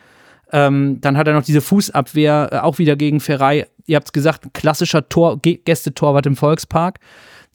Ähm, 0.51 1.01
dann 1.01 1.17
hat 1.17 1.27
er 1.27 1.33
noch 1.33 1.43
diese 1.43 1.61
Fußabwehr 1.61 2.49
äh, 2.51 2.57
auch 2.59 2.77
wieder 2.77 2.95
gegen 2.95 3.19
Feray. 3.19 3.65
Ihr 3.87 3.95
habt 3.95 4.07
es 4.07 4.13
gesagt, 4.13 4.53
klassischer 4.53 5.09
Tor, 5.09 5.39
Gästetorwart 5.41 6.25
im 6.25 6.35
Volkspark. 6.35 6.99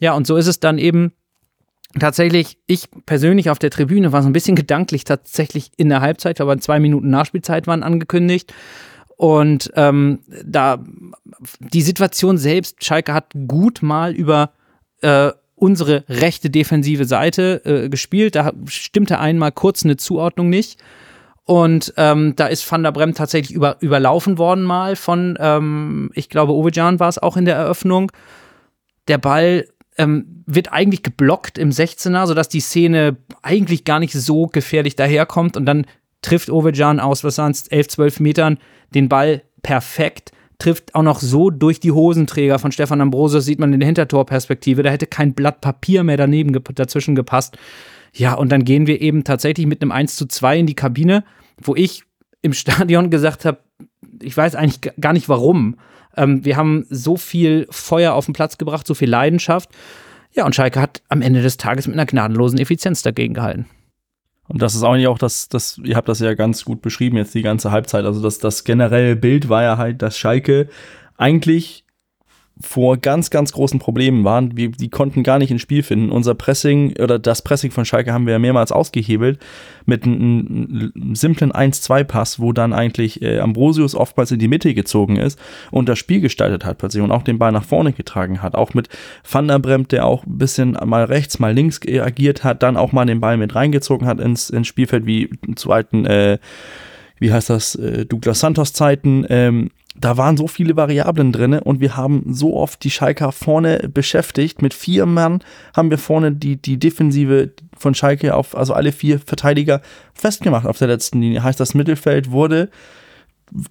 Ja, 0.00 0.15
und 0.15 0.27
so 0.27 0.37
ist 0.37 0.47
es 0.47 0.61
dann 0.61 0.79
eben 0.79 1.12
tatsächlich, 1.99 2.59
ich 2.67 2.89
persönlich 3.07 3.51
auf 3.51 3.59
der 3.59 3.71
Tribüne 3.71 4.13
war 4.13 4.23
so 4.23 4.29
ein 4.29 4.33
bisschen 4.33 4.57
gedanklich 4.57 5.05
tatsächlich 5.05 5.73
in 5.77 5.89
der 5.89 6.01
Halbzeit, 6.01 6.41
aber 6.41 6.59
zwei 6.59 6.79
Minuten 6.79 7.11
Nachspielzeit 7.11 7.67
waren 7.67 7.83
angekündigt. 7.83 8.53
Und 9.17 9.71
ähm, 9.77 10.21
da 10.45 10.83
die 11.59 11.83
Situation 11.83 12.39
selbst, 12.39 12.83
Schalke 12.83 13.13
hat 13.13 13.33
gut 13.49 13.83
mal 13.83 14.15
über 14.15 14.53
äh, 15.03 15.33
unsere 15.57 16.05
rechte 16.09 16.49
defensive 16.49 17.05
Seite 17.05 17.63
äh, 17.65 17.89
gespielt. 17.91 18.35
Da 18.35 18.53
stimmte 18.67 19.19
einmal 19.19 19.53
kurz 19.53 19.85
eine 19.85 19.99
Zuordnung 19.99 20.49
nicht. 20.49 20.81
Und 21.45 21.93
ähm, 21.97 22.35
da 22.37 22.47
ist 22.47 22.71
Van 22.71 22.83
der 22.83 22.93
Brem 22.93 23.13
tatsächlich 23.13 23.55
über, 23.55 23.77
überlaufen 23.81 24.39
worden 24.39 24.65
mal 24.65 24.97
von, 24.97 25.37
ähm, 25.39 26.11
ich 26.15 26.29
glaube, 26.29 26.53
Ovejan 26.53 27.01
war 27.01 27.09
es 27.09 27.19
auch 27.19 27.37
in 27.37 27.45
der 27.45 27.57
Eröffnung. 27.57 28.11
Der 29.09 29.19
Ball 29.19 29.67
ähm, 29.99 30.45
wird 30.47 30.73
eigentlich 30.73 31.03
geblockt 31.03 31.59
im 31.59 31.71
16er, 31.71 32.27
sodass 32.27 32.49
die 32.49 32.61
Szene 32.61 33.17
eigentlich 33.43 33.85
gar 33.85 34.01
nicht 34.01 34.13
so 34.13 34.47
gefährlich 34.47 34.97
daherkommt 34.97 35.57
und 35.57 35.67
dann 35.67 35.87
trifft 36.23 36.51
Ovejan 36.51 37.01
aus, 37.01 37.25
was 37.25 37.39
es, 37.39 37.69
11, 37.69 37.89
12 37.89 38.21
Metern 38.21 38.59
den 38.95 39.09
Ball 39.09 39.43
perfekt, 39.63 40.33
trifft 40.59 40.95
auch 40.95 41.03
noch 41.03 41.21
so 41.21 41.51
durch 41.51 41.81
die 41.81 41.93
Hosenträger 41.93 42.59
von 42.59 42.73
Stefan 42.73 43.01
Ambrosius, 43.01 43.45
sieht 43.45 43.59
man 43.59 43.73
in 43.73 43.81
der 43.81 43.87
Hintertorperspektive, 43.87 44.83
da 44.83 44.91
hätte 44.91 45.07
kein 45.07 45.35
Blatt 45.35 45.61
Papier 45.61 46.05
mehr 46.05 46.17
daneben 46.17 46.53
dazwischen 46.75 47.15
gepasst. 47.15 47.57
Ja, 48.13 48.35
und 48.35 48.51
dann 48.51 48.65
gehen 48.65 48.87
wir 48.87 49.01
eben 49.01 49.25
tatsächlich 49.25 49.67
mit 49.67 49.83
einem 49.83 49.93
1 49.93 50.17
zu 50.17 50.27
2 50.27 50.59
in 50.59 50.67
die 50.67 50.75
Kabine, 50.75 51.25
wo 51.63 51.75
ich 51.75 52.05
im 52.43 52.53
Stadion 52.53 53.11
gesagt 53.11 53.45
habe, 53.45 53.59
ich 54.21 54.37
weiß 54.37 54.55
eigentlich 54.55 54.93
gar 55.01 55.13
nicht 55.13 55.29
warum. 55.29 55.77
Ähm, 56.17 56.45
wir 56.45 56.57
haben 56.57 56.87
so 56.90 57.17
viel 57.17 57.67
Feuer 57.71 58.14
auf 58.14 58.26
den 58.26 58.35
Platz 58.35 58.59
gebracht, 58.59 58.87
so 58.87 58.95
viel 58.95 59.09
Leidenschaft. 59.09 59.71
Ja, 60.33 60.47
und 60.47 60.55
Schalke 60.55 60.81
hat 60.81 61.02
am 61.09 61.23
Ende 61.23 61.43
des 61.43 61.57
Tages 61.57 61.87
mit 61.87 61.97
einer 61.97 62.07
gnadenlosen 62.07 62.59
Effizienz 62.59 63.02
dagegen 63.02 63.35
gehalten. 63.35 63.67
Und 64.49 64.62
das 64.62 64.75
ist 64.75 64.83
eigentlich 64.83 65.07
auch 65.07 65.19
das, 65.19 65.49
das, 65.49 65.79
ihr 65.85 65.97
habt 65.97 66.09
das 66.09 66.19
ja 66.19 66.35
ganz 66.35 66.64
gut 66.64 66.83
beschrieben 66.83 67.17
jetzt 67.17 67.35
die 67.35 67.43
ganze 67.43 67.71
Halbzeit. 67.71 68.05
Also 68.05 68.21
das, 68.21 68.38
das 68.38 68.64
generelle 68.64 69.14
Bild 69.14 69.49
war 69.49 69.62
ja 69.62 69.76
halt, 69.76 70.02
dass 70.02 70.19
Schalke 70.19 70.69
eigentlich 71.17 71.85
vor 72.62 72.99
ganz, 72.99 73.31
ganz 73.31 73.52
großen 73.52 73.79
Problemen 73.79 74.25
waren. 74.25 74.57
Wir, 74.57 74.71
die 74.71 74.90
konnten 74.90 75.23
gar 75.23 75.38
nicht 75.38 75.50
ins 75.50 75.62
Spiel 75.62 75.83
finden. 75.83 76.11
Unser 76.11 76.35
Pressing 76.35 76.95
oder 76.99 77.19
das 77.19 77.43
Pressing 77.43 77.71
von 77.71 77.85
Schalke 77.85 78.12
haben 78.12 78.26
wir 78.26 78.35
ja 78.35 78.38
mehrmals 78.38 78.71
ausgehebelt 78.71 79.38
mit 79.87 80.05
einem, 80.05 80.93
simplen 81.14 81.52
1-2-Pass, 81.52 82.38
wo 82.38 82.52
dann 82.52 82.73
eigentlich 82.73 83.23
äh, 83.23 83.38
Ambrosius 83.38 83.95
oftmals 83.95 84.31
in 84.31 84.38
die 84.38 84.49
Mitte 84.49 84.75
gezogen 84.75 85.17
ist 85.17 85.38
und 85.71 85.88
das 85.88 85.99
Spiel 85.99 86.21
gestaltet 86.21 86.64
hat 86.64 86.79
plötzlich 86.79 87.02
und 87.02 87.12
auch 87.12 87.23
den 87.23 87.38
Ball 87.38 87.52
nach 87.52 87.64
vorne 87.64 87.93
getragen 87.93 88.43
hat. 88.43 88.55
Auch 88.55 88.75
mit 88.75 88.88
Van 89.31 89.49
der 89.49 89.59
Bremt, 89.59 89.93
der 89.93 90.07
auch 90.07 90.26
ein 90.26 90.38
bisschen 90.38 90.76
mal 90.85 91.05
rechts, 91.05 91.38
mal 91.38 91.55
links 91.55 91.81
agiert 91.87 92.45
hat, 92.45 92.62
dann 92.62 92.76
auch 92.76 92.93
mal 92.93 93.07
den 93.07 93.21
Ball 93.21 93.37
mit 93.37 93.55
reingezogen 93.55 94.07
hat 94.07 94.21
ins, 94.21 94.50
ins 94.50 94.67
Spielfeld, 94.67 95.07
wie 95.07 95.31
zu 95.57 95.73
alten, 95.73 96.05
äh, 96.05 96.38
wie 97.19 97.33
heißt 97.33 97.50
das, 97.50 97.75
äh, 97.75 98.05
Douglas 98.05 98.40
Santos 98.40 98.73
Zeiten. 98.73 99.25
Ähm, 99.29 99.71
da 99.97 100.17
waren 100.17 100.37
so 100.37 100.47
viele 100.47 100.77
Variablen 100.77 101.33
drin 101.33 101.55
und 101.55 101.81
wir 101.81 101.97
haben 101.97 102.25
so 102.29 102.57
oft 102.57 102.83
die 102.85 102.91
Schalker 102.91 103.33
vorne 103.33 103.91
beschäftigt. 103.93 104.63
Mit 104.63 104.73
vier 104.73 105.05
Mann 105.05 105.41
haben 105.77 105.91
wir 105.91 105.99
vorne 105.99 106.33
die, 106.33 106.57
die 106.57 106.79
Defensive 106.79 107.51
von 107.77 107.95
Schalke 107.95 108.35
auf, 108.35 108.57
also 108.57 108.73
alle 108.73 108.93
vier 108.93 109.19
Verteidiger 109.19 109.83
festgemacht 110.15 110.67
auf 110.67 110.79
der 110.79 110.89
letzten 110.89 111.21
Linie. 111.21 111.43
Heißt, 111.43 111.59
das 111.59 111.75
Mittelfeld 111.75 112.31
wurde 112.31 112.71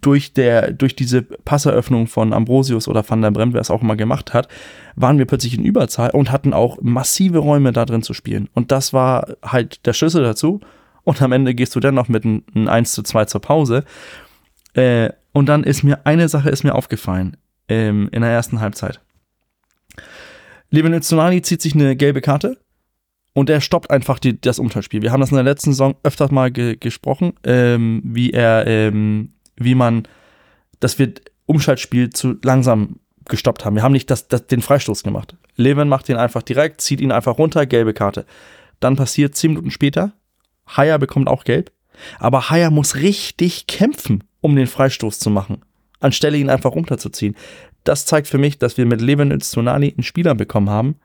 durch, 0.02 0.34
der, 0.34 0.72
durch 0.72 0.96
diese 0.96 1.22
Passeröffnung 1.22 2.08
von 2.08 2.34
Ambrosius 2.34 2.90
oder 2.90 3.08
Van 3.08 3.22
der 3.22 3.32
Bremt, 3.32 3.54
wer 3.54 3.62
es 3.62 3.72
auch 3.72 3.82
immer 3.82 3.96
gemacht 3.96 4.34
hat, 4.34 4.50
waren 4.96 5.18
wir 5.18 5.26
plötzlich 5.26 5.58
in 5.58 5.64
Überzahl 5.64 6.10
und 6.12 6.32
hatten 6.32 6.54
auch 6.54 6.80
massive 6.82 7.38
Räume 7.38 7.72
da 7.72 7.86
drin 7.86 8.04
zu 8.04 8.14
spielen. 8.14 8.50
Und 8.54 8.72
das 8.72 8.92
war 8.92 9.36
halt 9.42 9.86
der 9.86 9.94
Schlüssel 9.94 10.24
dazu. 10.24 10.60
Und 11.04 11.22
am 11.22 11.32
Ende 11.32 11.56
gehst 11.56 11.76
du 11.76 11.80
dann 11.80 11.96
noch 11.96 12.10
mit 12.10 12.26
einem 12.26 12.44
1 12.68 12.92
zu 12.92 13.04
2 13.04 13.26
zur 13.26 13.42
Pause. 13.42 13.86
Äh, 14.74 15.12
und 15.39 15.46
dann 15.46 15.63
ist 15.63 15.84
mir 15.84 16.05
eine 16.05 16.27
Sache 16.27 16.50
ist 16.50 16.65
mir 16.65 16.75
aufgefallen 16.75 17.38
ähm, 17.69 18.10
in 18.12 18.24
der 18.24 18.29
ersten 18.29 18.60
Halbzeit. 18.60 19.00
Levin 20.69 21.01
Tsunani 21.01 21.41
zieht 21.41 21.62
sich 21.62 21.74
eine 21.75 21.96
gelbe 21.96 22.19
Karte 22.19 22.58
und 23.31 23.50
er 23.50 23.62
stoppt 23.62 23.89
einfach 23.89 24.19
die, 24.19 24.41
das 24.41 24.60
Umschaltspiel. 24.60 25.01
Wir 25.01 25.13
haben 25.13 25.22
das 25.22 25.31
in 25.31 25.38
der 25.38 25.46
letzten 25.46 25.72
Saison 25.72 25.96
öfters 26.03 26.29
mal 26.29 26.51
ge 26.51 26.75
gesprochen, 26.75 27.36
ähm, 27.46 28.01
wie 28.03 28.31
er, 28.31 28.67
ähm, 28.67 29.31
wie 29.55 29.75
man, 29.75 30.10
dass 30.81 31.00
wir 31.00 31.13
Umschaltspiel 31.46 32.10
zu 32.10 32.36
langsam 32.43 33.00
gestoppt 33.24 33.63
haben. 33.63 33.77
Wir 33.77 33.84
haben 33.84 33.93
nicht 33.93 34.12
das, 34.12 34.27
das, 34.27 34.46
den 34.46 34.62
Freistoß 34.62 35.03
gemacht. 35.03 35.38
Levin 35.55 35.88
macht 35.88 36.10
ihn 36.10 36.17
einfach 36.17 36.43
direkt, 36.43 36.81
zieht 36.81 37.00
ihn 37.00 37.13
einfach 37.13 37.38
runter, 37.38 37.65
gelbe 37.65 37.93
Karte. 37.93 38.25
Dann 38.81 38.98
passiert 38.98 39.36
zehn 39.36 39.51
Minuten 39.51 39.72
später, 39.72 40.12
Haya 40.67 40.98
bekommt 40.98 41.29
auch 41.29 41.46
gelb, 41.46 41.72
aber 42.19 42.50
Haya 42.50 42.72
muss 42.72 42.98
richtig 42.98 43.67
kämpfen 43.67 44.25
um 44.41 44.55
den 44.55 44.67
Freistoß 44.67 45.19
zu 45.19 45.29
machen, 45.29 45.62
anstelle 46.00 46.38
ihn 46.38 46.50
einfach 46.50 46.72
runterzuziehen. 46.72 47.36
Das 47.84 48.05
zeigt 48.05 48.27
für 48.27 48.38
mich, 48.38 48.58
dass 48.58 48.77
wir 48.77 48.86
mit 48.86 49.01
Levin 49.01 49.38
Tsunani 49.39 49.93
einen 49.96 50.03
Spieler 50.03 50.36
bekommen 50.36 50.69
haben, 50.69 50.96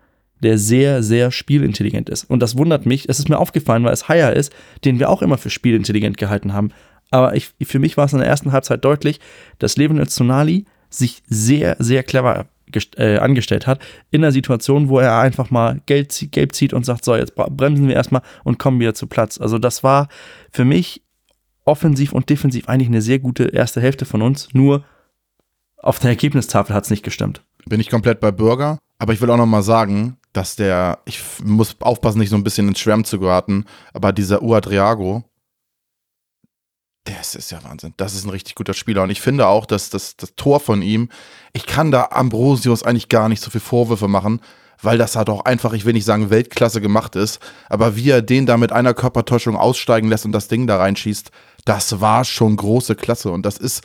der 0.42 0.58
sehr, 0.58 1.02
sehr 1.02 1.30
spielintelligent 1.30 2.08
ist. 2.08 2.24
Und 2.24 2.40
das 2.40 2.56
wundert 2.58 2.86
mich. 2.86 3.08
Es 3.08 3.18
ist 3.18 3.28
mir 3.28 3.38
aufgefallen, 3.38 3.84
weil 3.84 3.92
es 3.92 4.08
Haya 4.08 4.30
ist, 4.30 4.52
den 4.84 4.98
wir 4.98 5.08
auch 5.08 5.22
immer 5.22 5.38
für 5.38 5.50
spielintelligent 5.50 6.16
gehalten 6.16 6.52
haben. 6.52 6.70
Aber 7.10 7.34
ich, 7.36 7.52
für 7.62 7.78
mich 7.78 7.96
war 7.96 8.06
es 8.06 8.12
in 8.12 8.18
der 8.18 8.28
ersten 8.28 8.52
Halbzeit 8.52 8.84
deutlich, 8.84 9.20
dass 9.58 9.76
Levin 9.76 10.04
Tsunali 10.04 10.66
sich 10.90 11.22
sehr, 11.26 11.76
sehr 11.78 12.02
clever 12.02 12.46
äh, 12.96 13.18
angestellt 13.18 13.66
hat, 13.66 13.80
in 14.10 14.22
der 14.22 14.32
Situation, 14.32 14.88
wo 14.88 14.98
er 14.98 15.18
einfach 15.18 15.50
mal 15.50 15.80
gelb 15.86 16.10
zieht 16.10 16.72
und 16.72 16.84
sagt, 16.84 17.04
so, 17.04 17.14
jetzt 17.14 17.34
bremsen 17.36 17.88
wir 17.88 17.94
erstmal 17.94 18.22
und 18.42 18.58
kommen 18.58 18.80
wieder 18.80 18.94
zu 18.94 19.06
Platz. 19.06 19.40
Also 19.40 19.58
das 19.58 19.84
war 19.84 20.08
für 20.50 20.64
mich 20.64 21.03
offensiv 21.64 22.12
und 22.12 22.28
defensiv 22.28 22.68
eigentlich 22.68 22.88
eine 22.88 23.02
sehr 23.02 23.18
gute 23.18 23.44
erste 23.44 23.80
Hälfte 23.80 24.04
von 24.04 24.22
uns, 24.22 24.48
nur 24.52 24.84
auf 25.78 25.98
der 25.98 26.10
Ergebnistafel 26.10 26.74
hat 26.74 26.84
es 26.84 26.90
nicht 26.90 27.02
gestimmt. 27.02 27.42
Bin 27.66 27.80
ich 27.80 27.90
komplett 27.90 28.20
bei 28.20 28.32
Bürger, 28.32 28.78
aber 28.98 29.12
ich 29.12 29.20
will 29.20 29.30
auch 29.30 29.36
noch 29.36 29.46
mal 29.46 29.62
sagen, 29.62 30.16
dass 30.32 30.56
der, 30.56 30.98
ich 31.04 31.20
muss 31.42 31.76
aufpassen, 31.80 32.18
nicht 32.18 32.30
so 32.30 32.36
ein 32.36 32.44
bisschen 32.44 32.68
ins 32.68 32.80
Schwärmen 32.80 33.04
zu 33.04 33.18
geraten, 33.18 33.64
aber 33.92 34.12
dieser 34.12 34.42
Uadriago, 34.42 35.24
das 37.04 37.34
ist 37.34 37.50
ja 37.50 37.62
Wahnsinn. 37.62 37.92
Das 37.98 38.14
ist 38.14 38.24
ein 38.24 38.30
richtig 38.30 38.54
guter 38.54 38.72
Spieler. 38.72 39.02
Und 39.02 39.10
ich 39.10 39.20
finde 39.20 39.46
auch, 39.46 39.66
dass 39.66 39.90
das, 39.90 40.16
das 40.16 40.34
Tor 40.36 40.58
von 40.58 40.80
ihm, 40.80 41.10
ich 41.52 41.66
kann 41.66 41.90
da 41.90 42.08
Ambrosius 42.10 42.82
eigentlich 42.82 43.10
gar 43.10 43.28
nicht 43.28 43.42
so 43.42 43.50
viel 43.50 43.60
Vorwürfe 43.60 44.08
machen, 44.08 44.40
weil 44.80 44.98
das 44.98 45.14
halt 45.14 45.28
auch 45.28 45.44
einfach, 45.44 45.74
ich 45.74 45.84
will 45.84 45.92
nicht 45.92 46.06
sagen 46.06 46.30
Weltklasse 46.30 46.80
gemacht 46.80 47.14
ist, 47.14 47.40
aber 47.68 47.96
wie 47.96 48.10
er 48.10 48.22
den 48.22 48.46
da 48.46 48.56
mit 48.56 48.72
einer 48.72 48.94
Körpertäuschung 48.94 49.56
aussteigen 49.56 50.08
lässt 50.08 50.24
und 50.24 50.32
das 50.32 50.48
Ding 50.48 50.66
da 50.66 50.78
reinschießt, 50.78 51.30
das 51.64 52.00
war 52.00 52.24
schon 52.24 52.56
große 52.56 52.94
Klasse. 52.94 53.30
Und 53.30 53.44
das 53.46 53.56
ist 53.56 53.82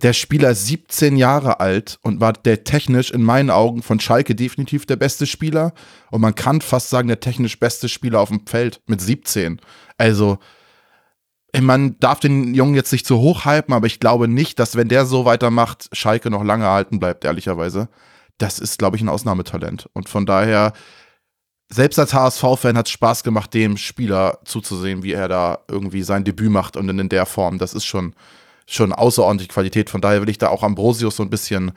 der 0.00 0.12
Spieler 0.12 0.54
17 0.54 1.16
Jahre 1.16 1.60
alt 1.60 1.98
und 2.02 2.20
war 2.20 2.32
der 2.32 2.64
technisch 2.64 3.10
in 3.10 3.22
meinen 3.22 3.50
Augen 3.50 3.82
von 3.82 4.00
Schalke 4.00 4.34
definitiv 4.34 4.86
der 4.86 4.96
beste 4.96 5.26
Spieler. 5.26 5.74
Und 6.10 6.22
man 6.22 6.34
kann 6.34 6.60
fast 6.60 6.88
sagen, 6.88 7.08
der 7.08 7.20
technisch 7.20 7.58
beste 7.58 7.88
Spieler 7.88 8.20
auf 8.20 8.28
dem 8.28 8.46
Feld 8.46 8.80
mit 8.86 9.00
17. 9.00 9.60
Also, 9.98 10.38
man 11.60 11.98
darf 12.00 12.20
den 12.20 12.54
Jungen 12.54 12.74
jetzt 12.74 12.92
nicht 12.92 13.06
zu 13.06 13.18
hoch 13.18 13.44
hypen, 13.44 13.74
aber 13.74 13.86
ich 13.86 14.00
glaube 14.00 14.26
nicht, 14.26 14.58
dass 14.58 14.76
wenn 14.76 14.88
der 14.88 15.04
so 15.04 15.26
weitermacht, 15.26 15.90
Schalke 15.92 16.30
noch 16.30 16.42
lange 16.42 16.64
erhalten 16.64 16.98
bleibt, 16.98 17.26
ehrlicherweise. 17.26 17.90
Das 18.38 18.58
ist, 18.58 18.78
glaube 18.78 18.96
ich, 18.96 19.02
ein 19.02 19.10
Ausnahmetalent. 19.10 19.90
Und 19.92 20.08
von 20.08 20.24
daher 20.24 20.72
selbst 21.72 21.98
als 21.98 22.12
HSV-Fan 22.12 22.76
hat 22.76 22.86
es 22.86 22.92
Spaß 22.92 23.22
gemacht, 23.22 23.54
dem 23.54 23.76
Spieler 23.76 24.38
zuzusehen, 24.44 25.02
wie 25.02 25.12
er 25.12 25.28
da 25.28 25.60
irgendwie 25.68 26.02
sein 26.02 26.24
Debüt 26.24 26.50
macht 26.50 26.76
und 26.76 26.88
in 26.88 27.08
der 27.08 27.26
Form. 27.26 27.58
Das 27.58 27.74
ist 27.74 27.84
schon, 27.84 28.14
schon 28.66 28.92
außerordentlich 28.92 29.48
Qualität. 29.48 29.88
Von 29.88 30.00
daher 30.00 30.20
will 30.20 30.28
ich 30.28 30.38
da 30.38 30.48
auch 30.48 30.62
Ambrosius 30.62 31.16
so 31.16 31.22
ein 31.22 31.30
bisschen 31.30 31.72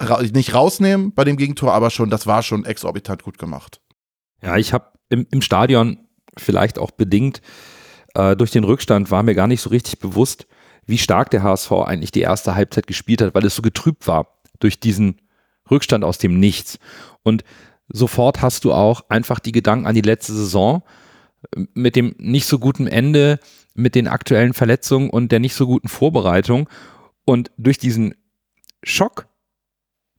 ra 0.00 0.22
nicht 0.22 0.54
rausnehmen 0.54 1.12
bei 1.12 1.24
dem 1.24 1.36
Gegentor, 1.36 1.72
aber 1.72 1.90
schon, 1.90 2.10
das 2.10 2.26
war 2.26 2.42
schon 2.42 2.64
exorbitant 2.64 3.22
gut 3.22 3.38
gemacht. 3.38 3.80
Ja, 4.42 4.56
ich 4.56 4.72
habe 4.72 4.86
im, 5.10 5.26
im 5.30 5.42
Stadion 5.42 5.98
vielleicht 6.36 6.78
auch 6.78 6.90
bedingt 6.90 7.42
äh, 8.14 8.36
durch 8.36 8.50
den 8.50 8.64
Rückstand 8.64 9.10
war 9.10 9.22
mir 9.22 9.34
gar 9.34 9.46
nicht 9.46 9.60
so 9.60 9.70
richtig 9.70 9.98
bewusst, 9.98 10.46
wie 10.86 10.98
stark 10.98 11.30
der 11.30 11.42
HSV 11.42 11.72
eigentlich 11.72 12.10
die 12.10 12.22
erste 12.22 12.54
Halbzeit 12.54 12.86
gespielt 12.86 13.22
hat, 13.22 13.34
weil 13.34 13.44
es 13.44 13.54
so 13.54 13.62
getrübt 13.62 14.06
war 14.06 14.40
durch 14.58 14.80
diesen 14.80 15.20
Rückstand 15.70 16.04
aus 16.04 16.18
dem 16.18 16.40
Nichts. 16.40 16.78
Und 17.22 17.44
sofort 17.92 18.42
hast 18.42 18.64
du 18.64 18.72
auch 18.72 19.02
einfach 19.08 19.38
die 19.38 19.52
Gedanken 19.52 19.86
an 19.86 19.94
die 19.94 20.00
letzte 20.00 20.32
Saison 20.32 20.82
mit 21.74 21.96
dem 21.96 22.14
nicht 22.18 22.46
so 22.46 22.58
guten 22.58 22.86
Ende, 22.86 23.38
mit 23.74 23.94
den 23.94 24.08
aktuellen 24.08 24.52
Verletzungen 24.52 25.10
und 25.10 25.32
der 25.32 25.40
nicht 25.40 25.54
so 25.54 25.66
guten 25.66 25.88
Vorbereitung. 25.88 26.68
Und 27.24 27.50
durch 27.56 27.78
diesen 27.78 28.14
Schock, 28.82 29.26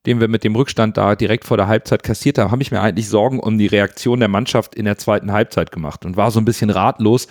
den 0.06 0.20
wir 0.20 0.28
mit 0.28 0.44
dem 0.44 0.56
Rückstand 0.56 0.98
da 0.98 1.16
direkt 1.16 1.46
vor 1.46 1.58
der 1.58 1.68
Halbzeit 1.68 2.02
kassiert 2.02 2.38
haben, 2.38 2.52
habe 2.52 2.62
ich 2.62 2.72
mir 2.72 2.82
eigentlich 2.82 3.08
Sorgen 3.08 3.40
um 3.40 3.58
die 3.58 3.68
Reaktion 3.68 4.20
der 4.20 4.30
Mannschaft 4.30 4.74
in 4.74 4.86
der 4.86 4.98
zweiten 4.98 5.32
Halbzeit 5.32 5.72
gemacht 5.72 6.06
und 6.06 6.18
war 6.18 6.32
so 6.32 6.40
ein 6.40 6.46
bisschen 6.46 6.70
ratlos, 6.72 7.28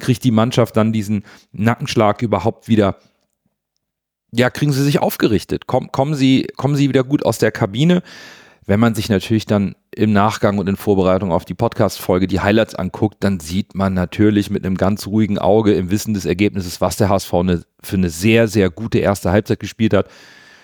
kriegt 0.00 0.24
die 0.24 0.32
Mannschaft 0.32 0.76
dann 0.76 0.92
diesen 0.92 1.24
Nackenschlag 1.52 2.22
überhaupt 2.22 2.68
wieder 2.68 2.98
ja, 4.32 4.50
kriegen 4.50 4.72
sie 4.72 4.82
sich 4.82 4.98
aufgerichtet, 4.98 5.66
Komm, 5.66 5.92
kommen, 5.92 6.14
sie, 6.14 6.46
kommen 6.56 6.76
sie 6.76 6.88
wieder 6.88 7.04
gut 7.04 7.24
aus 7.24 7.38
der 7.38 7.52
Kabine. 7.52 8.02
Wenn 8.68 8.80
man 8.80 8.96
sich 8.96 9.08
natürlich 9.08 9.46
dann 9.46 9.76
im 9.94 10.12
Nachgang 10.12 10.58
und 10.58 10.68
in 10.68 10.76
Vorbereitung 10.76 11.30
auf 11.30 11.44
die 11.44 11.54
Podcast-Folge 11.54 12.26
die 12.26 12.40
Highlights 12.40 12.74
anguckt, 12.74 13.18
dann 13.20 13.38
sieht 13.38 13.76
man 13.76 13.94
natürlich 13.94 14.50
mit 14.50 14.66
einem 14.66 14.76
ganz 14.76 15.06
ruhigen 15.06 15.38
Auge 15.38 15.72
im 15.74 15.92
Wissen 15.92 16.14
des 16.14 16.24
Ergebnisses, 16.24 16.80
was 16.80 16.96
der 16.96 17.08
HSV 17.08 17.32
eine, 17.32 17.62
für 17.80 17.96
eine 17.96 18.10
sehr, 18.10 18.48
sehr 18.48 18.68
gute 18.68 18.98
erste 18.98 19.30
Halbzeit 19.30 19.60
gespielt 19.60 19.94
hat. 19.94 20.08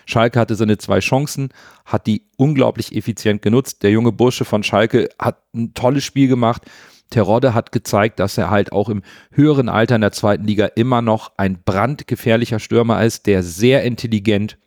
Schalke 0.05 0.41
hatte 0.41 0.57
seine 0.57 0.79
zwei 0.79 0.99
Chancen, 0.99 1.51
hat 1.85 2.09
die 2.09 2.23
unglaublich 2.37 2.95
effizient 2.97 3.41
genutzt. 3.41 3.85
Der 3.85 3.93
junge 3.93 4.11
Bursche 4.11 4.45
von 4.45 4.65
Schalke 4.65 5.09
hat 5.17 5.39
ein 5.55 5.73
tolles 5.75 6.03
Spiel 6.03 6.27
gemacht. 6.27 6.63
Terodde 7.11 7.55
hat 7.55 7.71
gezeigt, 7.71 8.19
dass 8.19 8.37
er 8.37 8.51
halt 8.51 8.73
auch 8.73 8.89
im 8.89 9.03
höheren 9.31 9.69
Alter 9.69 9.95
in 9.95 10.01
der 10.01 10.13
zweiten 10.13 10.45
Liga 10.45 10.67
immer 10.67 11.03
noch 11.03 11.31
ein 11.37 11.63
brandgefährlicher 11.65 12.59
Stürmer 12.59 13.05
ist, 13.05 13.27
der 13.27 13.45
sehr 13.45 13.85
intelligent 13.85 14.59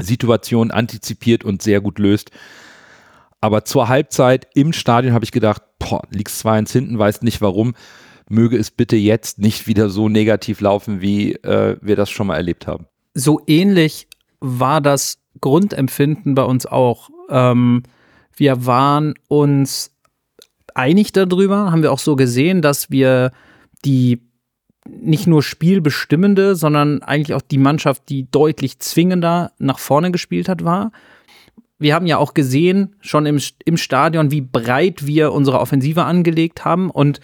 Situationen 0.00 0.70
antizipiert 0.70 1.44
und 1.44 1.62
sehr 1.62 1.80
gut 1.80 1.98
löst. 1.98 2.30
Aber 3.40 3.64
zur 3.64 3.88
Halbzeit 3.88 4.48
im 4.54 4.72
Stadion 4.72 5.14
habe 5.14 5.24
ich 5.24 5.32
gedacht, 5.32 5.62
boah, 5.78 6.02
liegst 6.10 6.44
2-1 6.44 6.72
hinten, 6.72 6.98
weiß 6.98 7.22
nicht 7.22 7.40
warum. 7.40 7.74
Möge 8.28 8.56
es 8.56 8.70
bitte 8.70 8.96
jetzt 8.96 9.38
nicht 9.38 9.66
wieder 9.68 9.88
so 9.88 10.08
negativ 10.08 10.60
laufen, 10.60 11.00
wie 11.00 11.34
äh, 11.34 11.76
wir 11.80 11.96
das 11.96 12.10
schon 12.10 12.26
mal 12.26 12.36
erlebt 12.36 12.66
haben. 12.66 12.86
So 13.14 13.40
ähnlich 13.46 14.08
war 14.40 14.80
das 14.80 15.18
Grundempfinden 15.40 16.34
bei 16.34 16.42
uns 16.42 16.66
auch. 16.66 17.10
Ähm, 17.30 17.84
wir 18.34 18.66
waren 18.66 19.14
uns 19.28 19.92
einig 20.74 21.12
darüber, 21.12 21.70
haben 21.70 21.82
wir 21.82 21.92
auch 21.92 21.98
so 21.98 22.16
gesehen, 22.16 22.62
dass 22.62 22.90
wir 22.90 23.30
die 23.84 24.20
nicht 24.88 25.26
nur 25.26 25.42
spielbestimmende, 25.42 26.56
sondern 26.56 27.02
eigentlich 27.02 27.34
auch 27.34 27.42
die 27.42 27.58
Mannschaft, 27.58 28.08
die 28.08 28.30
deutlich 28.30 28.78
zwingender 28.78 29.52
nach 29.58 29.78
vorne 29.78 30.10
gespielt 30.10 30.48
hat, 30.48 30.64
war. 30.64 30.92
Wir 31.78 31.94
haben 31.94 32.06
ja 32.06 32.16
auch 32.18 32.34
gesehen, 32.34 32.96
schon 33.00 33.26
im, 33.26 33.40
im 33.64 33.76
Stadion, 33.76 34.30
wie 34.30 34.40
breit 34.40 35.06
wir 35.06 35.32
unsere 35.32 35.60
Offensive 35.60 36.04
angelegt 36.04 36.64
haben 36.64 36.90
und 36.90 37.20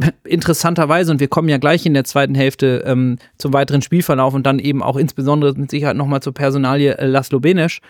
interessanterweise, 0.24 1.12
und 1.12 1.20
wir 1.20 1.28
kommen 1.28 1.48
ja 1.48 1.58
gleich 1.58 1.86
in 1.86 1.94
der 1.94 2.04
zweiten 2.04 2.34
Hälfte 2.34 2.82
ähm, 2.86 3.18
zum 3.38 3.52
weiteren 3.52 3.82
Spielverlauf 3.82 4.34
und 4.34 4.44
dann 4.44 4.58
eben 4.58 4.82
auch 4.82 4.96
insbesondere 4.96 5.54
mit 5.54 5.70
Sicherheit 5.70 5.96
nochmal 5.96 6.22
zur 6.22 6.34
Personalie 6.34 6.96
äh, 6.96 7.06
Laszlo 7.06 7.40
Benesch, 7.40 7.80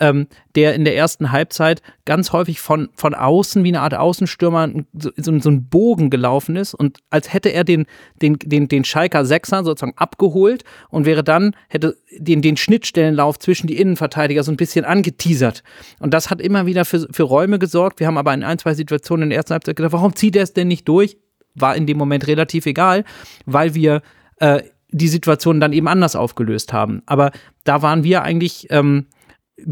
ähm, 0.00 0.26
der 0.54 0.74
in 0.74 0.84
der 0.84 0.96
ersten 0.96 1.32
Halbzeit 1.32 1.82
ganz 2.04 2.32
häufig 2.32 2.60
von, 2.60 2.88
von 2.94 3.14
außen 3.14 3.64
wie 3.64 3.68
eine 3.68 3.80
Art 3.80 3.94
Außenstürmer 3.94 4.70
so, 4.92 5.10
so, 5.16 5.38
so 5.38 5.50
ein 5.50 5.68
Bogen 5.68 6.10
gelaufen 6.10 6.56
ist 6.56 6.74
und 6.74 6.98
als 7.10 7.32
hätte 7.32 7.50
er 7.50 7.64
den, 7.64 7.86
den, 8.22 8.38
den, 8.38 8.68
den 8.68 8.84
Schalker 8.84 9.24
Sechser 9.24 9.64
sozusagen 9.64 9.96
abgeholt 9.96 10.64
und 10.90 11.06
wäre 11.06 11.24
dann, 11.24 11.54
hätte 11.68 11.96
den, 12.16 12.42
den 12.42 12.56
Schnittstellenlauf 12.56 13.38
zwischen 13.38 13.66
die 13.66 13.78
Innenverteidiger 13.78 14.42
so 14.42 14.50
ein 14.50 14.56
bisschen 14.56 14.84
angeteasert. 14.84 15.62
Und 16.00 16.14
das 16.14 16.30
hat 16.30 16.40
immer 16.40 16.66
wieder 16.66 16.84
für, 16.84 17.06
für 17.10 17.22
Räume 17.24 17.58
gesorgt. 17.58 18.00
Wir 18.00 18.06
haben 18.06 18.18
aber 18.18 18.34
in 18.34 18.44
ein, 18.44 18.58
zwei 18.58 18.74
Situationen 18.74 19.24
in 19.24 19.30
der 19.30 19.38
ersten 19.38 19.52
Halbzeit 19.52 19.76
gedacht, 19.76 19.92
warum 19.92 20.14
zieht 20.14 20.36
er 20.36 20.42
es 20.42 20.52
denn 20.52 20.68
nicht 20.68 20.88
durch? 20.88 21.16
war 21.60 21.76
in 21.76 21.86
dem 21.86 21.98
Moment 21.98 22.26
relativ 22.26 22.66
egal, 22.66 23.04
weil 23.46 23.74
wir 23.74 24.02
äh, 24.36 24.62
die 24.90 25.08
Situation 25.08 25.60
dann 25.60 25.72
eben 25.72 25.88
anders 25.88 26.16
aufgelöst 26.16 26.72
haben. 26.72 27.02
Aber 27.06 27.30
da 27.64 27.82
waren 27.82 28.04
wir 28.04 28.22
eigentlich 28.22 28.68
ähm, 28.70 29.06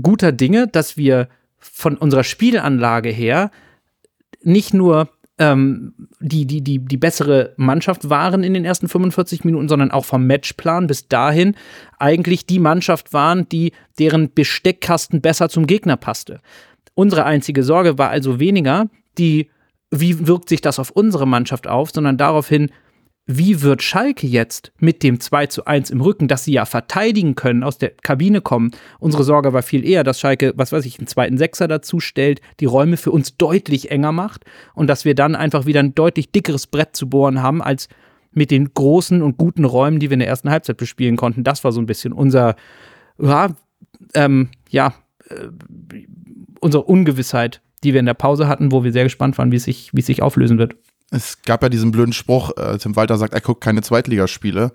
guter 0.00 0.32
Dinge, 0.32 0.68
dass 0.68 0.96
wir 0.96 1.28
von 1.58 1.96
unserer 1.96 2.24
Spielanlage 2.24 3.10
her 3.10 3.50
nicht 4.42 4.74
nur 4.74 5.08
ähm, 5.38 5.94
die, 6.20 6.46
die, 6.46 6.62
die, 6.62 6.78
die 6.78 6.96
bessere 6.96 7.52
Mannschaft 7.56 8.08
waren 8.08 8.42
in 8.42 8.54
den 8.54 8.64
ersten 8.64 8.88
45 8.88 9.44
Minuten, 9.44 9.68
sondern 9.68 9.90
auch 9.90 10.04
vom 10.04 10.26
Matchplan 10.26 10.86
bis 10.86 11.08
dahin 11.08 11.54
eigentlich 11.98 12.46
die 12.46 12.58
Mannschaft 12.58 13.12
waren, 13.12 13.48
die 13.48 13.72
deren 13.98 14.32
Besteckkasten 14.32 15.20
besser 15.20 15.48
zum 15.48 15.66
Gegner 15.66 15.96
passte. 15.96 16.40
Unsere 16.94 17.24
einzige 17.24 17.62
Sorge 17.62 17.98
war 17.98 18.10
also 18.10 18.40
weniger 18.40 18.88
die 19.18 19.50
wie 19.90 20.26
wirkt 20.26 20.48
sich 20.48 20.60
das 20.60 20.78
auf 20.78 20.90
unsere 20.90 21.26
Mannschaft 21.26 21.66
auf, 21.66 21.90
sondern 21.92 22.16
daraufhin, 22.16 22.70
wie 23.26 23.60
wird 23.62 23.82
Schalke 23.82 24.26
jetzt 24.26 24.72
mit 24.78 25.02
dem 25.02 25.18
2 25.18 25.46
zu 25.46 25.64
1 25.64 25.90
im 25.90 26.00
Rücken, 26.00 26.28
dass 26.28 26.44
sie 26.44 26.52
ja 26.52 26.64
verteidigen 26.64 27.34
können, 27.34 27.64
aus 27.64 27.76
der 27.76 27.90
Kabine 27.90 28.40
kommen? 28.40 28.70
Unsere 29.00 29.24
Sorge 29.24 29.52
war 29.52 29.62
viel 29.62 29.84
eher, 29.84 30.04
dass 30.04 30.20
Schalke, 30.20 30.52
was 30.56 30.70
weiß 30.70 30.86
ich, 30.86 30.98
einen 30.98 31.08
zweiten 31.08 31.36
Sechser 31.36 31.66
dazu 31.66 31.98
stellt, 31.98 32.40
die 32.60 32.66
Räume 32.66 32.96
für 32.96 33.10
uns 33.10 33.36
deutlich 33.36 33.90
enger 33.90 34.12
macht 34.12 34.44
und 34.74 34.86
dass 34.86 35.04
wir 35.04 35.16
dann 35.16 35.34
einfach 35.34 35.66
wieder 35.66 35.80
ein 35.80 35.94
deutlich 35.94 36.30
dickeres 36.30 36.68
Brett 36.68 36.94
zu 36.94 37.08
bohren 37.08 37.42
haben, 37.42 37.62
als 37.62 37.88
mit 38.30 38.52
den 38.52 38.72
großen 38.72 39.22
und 39.22 39.38
guten 39.38 39.64
Räumen, 39.64 39.98
die 39.98 40.08
wir 40.08 40.14
in 40.14 40.20
der 40.20 40.28
ersten 40.28 40.50
Halbzeit 40.50 40.76
bespielen 40.76 41.16
konnten. 41.16 41.42
Das 41.42 41.64
war 41.64 41.72
so 41.72 41.80
ein 41.80 41.86
bisschen 41.86 42.12
unser, 42.12 42.54
ja, 43.18 43.48
ähm, 44.14 44.50
ja, 44.68 44.94
äh, 45.28 45.48
unsere 46.60 46.84
Ungewissheit 46.84 47.60
die 47.84 47.92
wir 47.92 48.00
in 48.00 48.06
der 48.06 48.14
Pause 48.14 48.48
hatten, 48.48 48.72
wo 48.72 48.84
wir 48.84 48.92
sehr 48.92 49.04
gespannt 49.04 49.38
waren, 49.38 49.52
wie 49.52 49.56
es 49.56 49.64
sich, 49.64 49.90
wie 49.92 50.00
es 50.00 50.06
sich 50.06 50.22
auflösen 50.22 50.58
wird. 50.58 50.74
Es 51.10 51.42
gab 51.42 51.62
ja 51.62 51.68
diesen 51.68 51.92
blöden 51.92 52.12
Spruch, 52.12 52.56
äh, 52.56 52.78
Tim 52.78 52.96
Walter 52.96 53.16
sagt, 53.16 53.34
er 53.34 53.40
guckt 53.40 53.62
keine 53.62 53.82
Zweitligaspiele. 53.82 54.72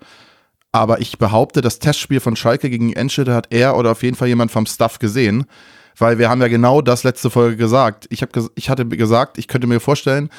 Aber 0.72 1.00
ich 1.00 1.18
behaupte, 1.18 1.60
das 1.60 1.78
Testspiel 1.78 2.20
von 2.20 2.34
Schalke 2.34 2.70
gegen 2.70 2.94
Enschede 2.94 3.34
hat 3.34 3.48
er 3.50 3.76
oder 3.76 3.90
auf 3.92 4.02
jeden 4.02 4.16
Fall 4.16 4.28
jemand 4.28 4.50
vom 4.50 4.64
Staff 4.64 4.98
gesehen. 4.98 5.44
Weil 5.98 6.18
wir 6.18 6.30
haben 6.30 6.40
ja 6.40 6.48
genau 6.48 6.80
das 6.80 7.04
letzte 7.04 7.28
Folge 7.28 7.56
gesagt. 7.56 8.06
Ich, 8.08 8.22
hab, 8.22 8.30
ich 8.54 8.70
hatte 8.70 8.86
gesagt, 8.86 9.36
ich 9.36 9.46
könnte 9.46 9.66
mir 9.66 9.80
vorstellen, 9.80 10.30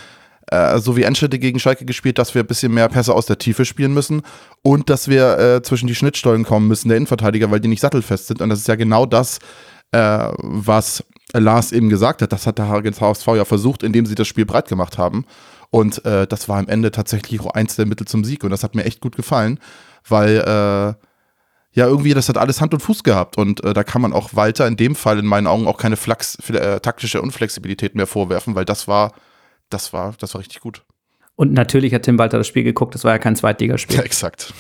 äh, 0.48 0.80
so 0.80 0.98
wie 0.98 1.04
Enschede 1.04 1.38
gegen 1.38 1.60
Schalke 1.60 1.86
gespielt, 1.86 2.18
dass 2.18 2.34
wir 2.34 2.44
ein 2.44 2.48
bisschen 2.48 2.74
mehr 2.74 2.90
Pässe 2.90 3.14
aus 3.14 3.28
der 3.28 3.38
Tiefe 3.38 3.64
spielen 3.64 3.94
müssen 3.94 4.24
und 4.64 4.90
dass 4.90 5.08
wir 5.08 5.38
äh, 5.38 5.62
zwischen 5.62 5.88
die 5.88 5.96
Schnittstollen 5.96 6.44
kommen 6.44 6.68
müssen, 6.68 6.90
der 6.90 6.98
Innenverteidiger, 6.98 7.52
weil 7.52 7.60
die 7.60 7.68
nicht 7.68 7.82
sattelfest 7.82 8.28
sind. 8.28 8.42
Und 8.42 8.50
das 8.50 8.60
ist 8.60 8.68
ja 8.68 8.76
genau 8.76 9.06
das, 9.06 9.38
äh, 9.92 10.30
was 10.38 11.04
Lars 11.34 11.72
eben 11.72 11.90
gesagt 11.90 12.22
hat, 12.22 12.32
das 12.32 12.48
hat 12.48 12.58
der 12.58 12.70
HSV 12.70 13.28
ja 13.28 13.46
versucht, 13.46 13.84
indem 13.84 14.06
sie 14.06 14.16
das 14.16 14.28
Spiel 14.28 14.46
breit 14.46 14.68
gemacht 14.68 14.98
haben. 14.98 15.26
Und 15.74 16.06
äh, 16.06 16.28
das 16.28 16.48
war 16.48 16.60
am 16.60 16.68
Ende 16.68 16.92
tatsächlich 16.92 17.42
auch 17.42 17.48
eins 17.56 17.76
der 17.76 17.88
Mittel 17.88 18.06
zum 18.06 18.24
Sieg. 18.24 18.44
Und 18.44 18.52
das 18.52 18.64
hat 18.64 18.76
mir 18.76 18.84
echt 18.84 19.02
gut 19.02 19.16
gefallen, 19.16 19.60
weil 20.08 20.38
äh, 20.38 20.94
ja 21.72 21.88
irgendwie 21.88 22.14
das 22.14 22.30
hat 22.30 22.38
alles 22.38 22.62
Hand 22.62 22.76
und 22.76 22.82
Fuß 22.82 23.04
gehabt. 23.04 23.40
Und 23.40 23.64
äh, 23.64 23.74
da 23.74 23.84
kann 23.84 24.00
man 24.00 24.14
auch 24.14 24.36
Walter 24.36 24.68
in 24.68 24.78
dem 24.78 24.94
Fall 24.94 25.18
in 25.18 25.26
meinen 25.26 25.48
Augen 25.48 25.66
auch 25.66 25.80
keine 25.80 25.98
Flax, 25.98 26.38
äh, 26.52 26.80
taktische 26.80 27.24
Unflexibilität 27.24 27.96
mehr 27.96 28.06
vorwerfen, 28.06 28.54
weil 28.54 28.66
das 28.66 28.88
war, 28.88 29.14
das 29.70 29.94
war, 29.94 30.14
das 30.20 30.36
war 30.36 30.42
richtig 30.42 30.60
gut. 30.60 30.84
Und 31.34 31.54
natürlich 31.54 31.92
hat 31.96 32.04
Tim 32.04 32.20
Walter 32.20 32.38
das 32.38 32.46
Spiel 32.46 32.64
geguckt, 32.64 32.94
das 32.94 33.04
war 33.04 33.14
ja 33.14 33.18
kein 33.18 33.36
Zweitligaspiel. 33.36 33.98
Ja, 33.98 34.04
exakt. 34.04 34.54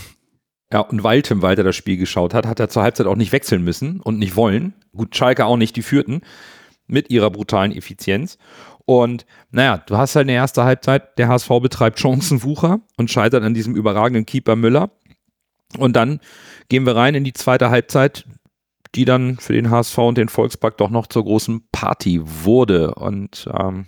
Ja, 0.71 0.79
und 0.79 1.03
weil 1.03 1.21
Tim 1.21 1.43
Walter 1.43 1.63
das 1.63 1.75
Spiel 1.75 1.97
geschaut 1.97 2.33
hat, 2.33 2.47
hat 2.47 2.59
er 2.59 2.69
zur 2.69 2.81
Halbzeit 2.81 3.05
auch 3.05 3.17
nicht 3.17 3.33
wechseln 3.33 3.63
müssen 3.63 3.99
und 3.99 4.17
nicht 4.17 4.35
wollen. 4.35 4.73
Gut, 4.95 5.15
Schalke 5.15 5.45
auch 5.45 5.57
nicht, 5.57 5.75
die 5.75 5.83
führten 5.83 6.21
mit 6.87 7.11
ihrer 7.11 7.29
brutalen 7.29 7.71
Effizienz. 7.71 8.39
Und 8.85 9.25
naja, 9.51 9.77
du 9.77 9.97
hast 9.97 10.15
halt 10.15 10.25
eine 10.25 10.33
erste 10.33 10.63
Halbzeit, 10.63 11.17
der 11.17 11.29
HSV 11.29 11.49
betreibt 11.61 11.99
Chancenwucher 11.99 12.81
und 12.97 13.09
scheitert 13.09 13.43
an 13.43 13.53
diesem 13.53 13.75
überragenden 13.75 14.25
Keeper 14.25 14.55
Müller. 14.55 14.91
Und 15.77 15.95
dann 15.95 16.19
gehen 16.69 16.85
wir 16.85 16.95
rein 16.95 17.15
in 17.15 17.23
die 17.23 17.33
zweite 17.33 17.69
Halbzeit, 17.69 18.25
die 18.95 19.05
dann 19.05 19.37
für 19.37 19.53
den 19.53 19.69
HSV 19.71 19.97
und 19.97 20.17
den 20.17 20.29
Volkspark 20.29 20.77
doch 20.77 20.89
noch 20.89 21.07
zur 21.07 21.23
großen 21.23 21.67
Party 21.71 22.21
wurde. 22.23 22.93
Und 22.95 23.49
ähm, 23.57 23.87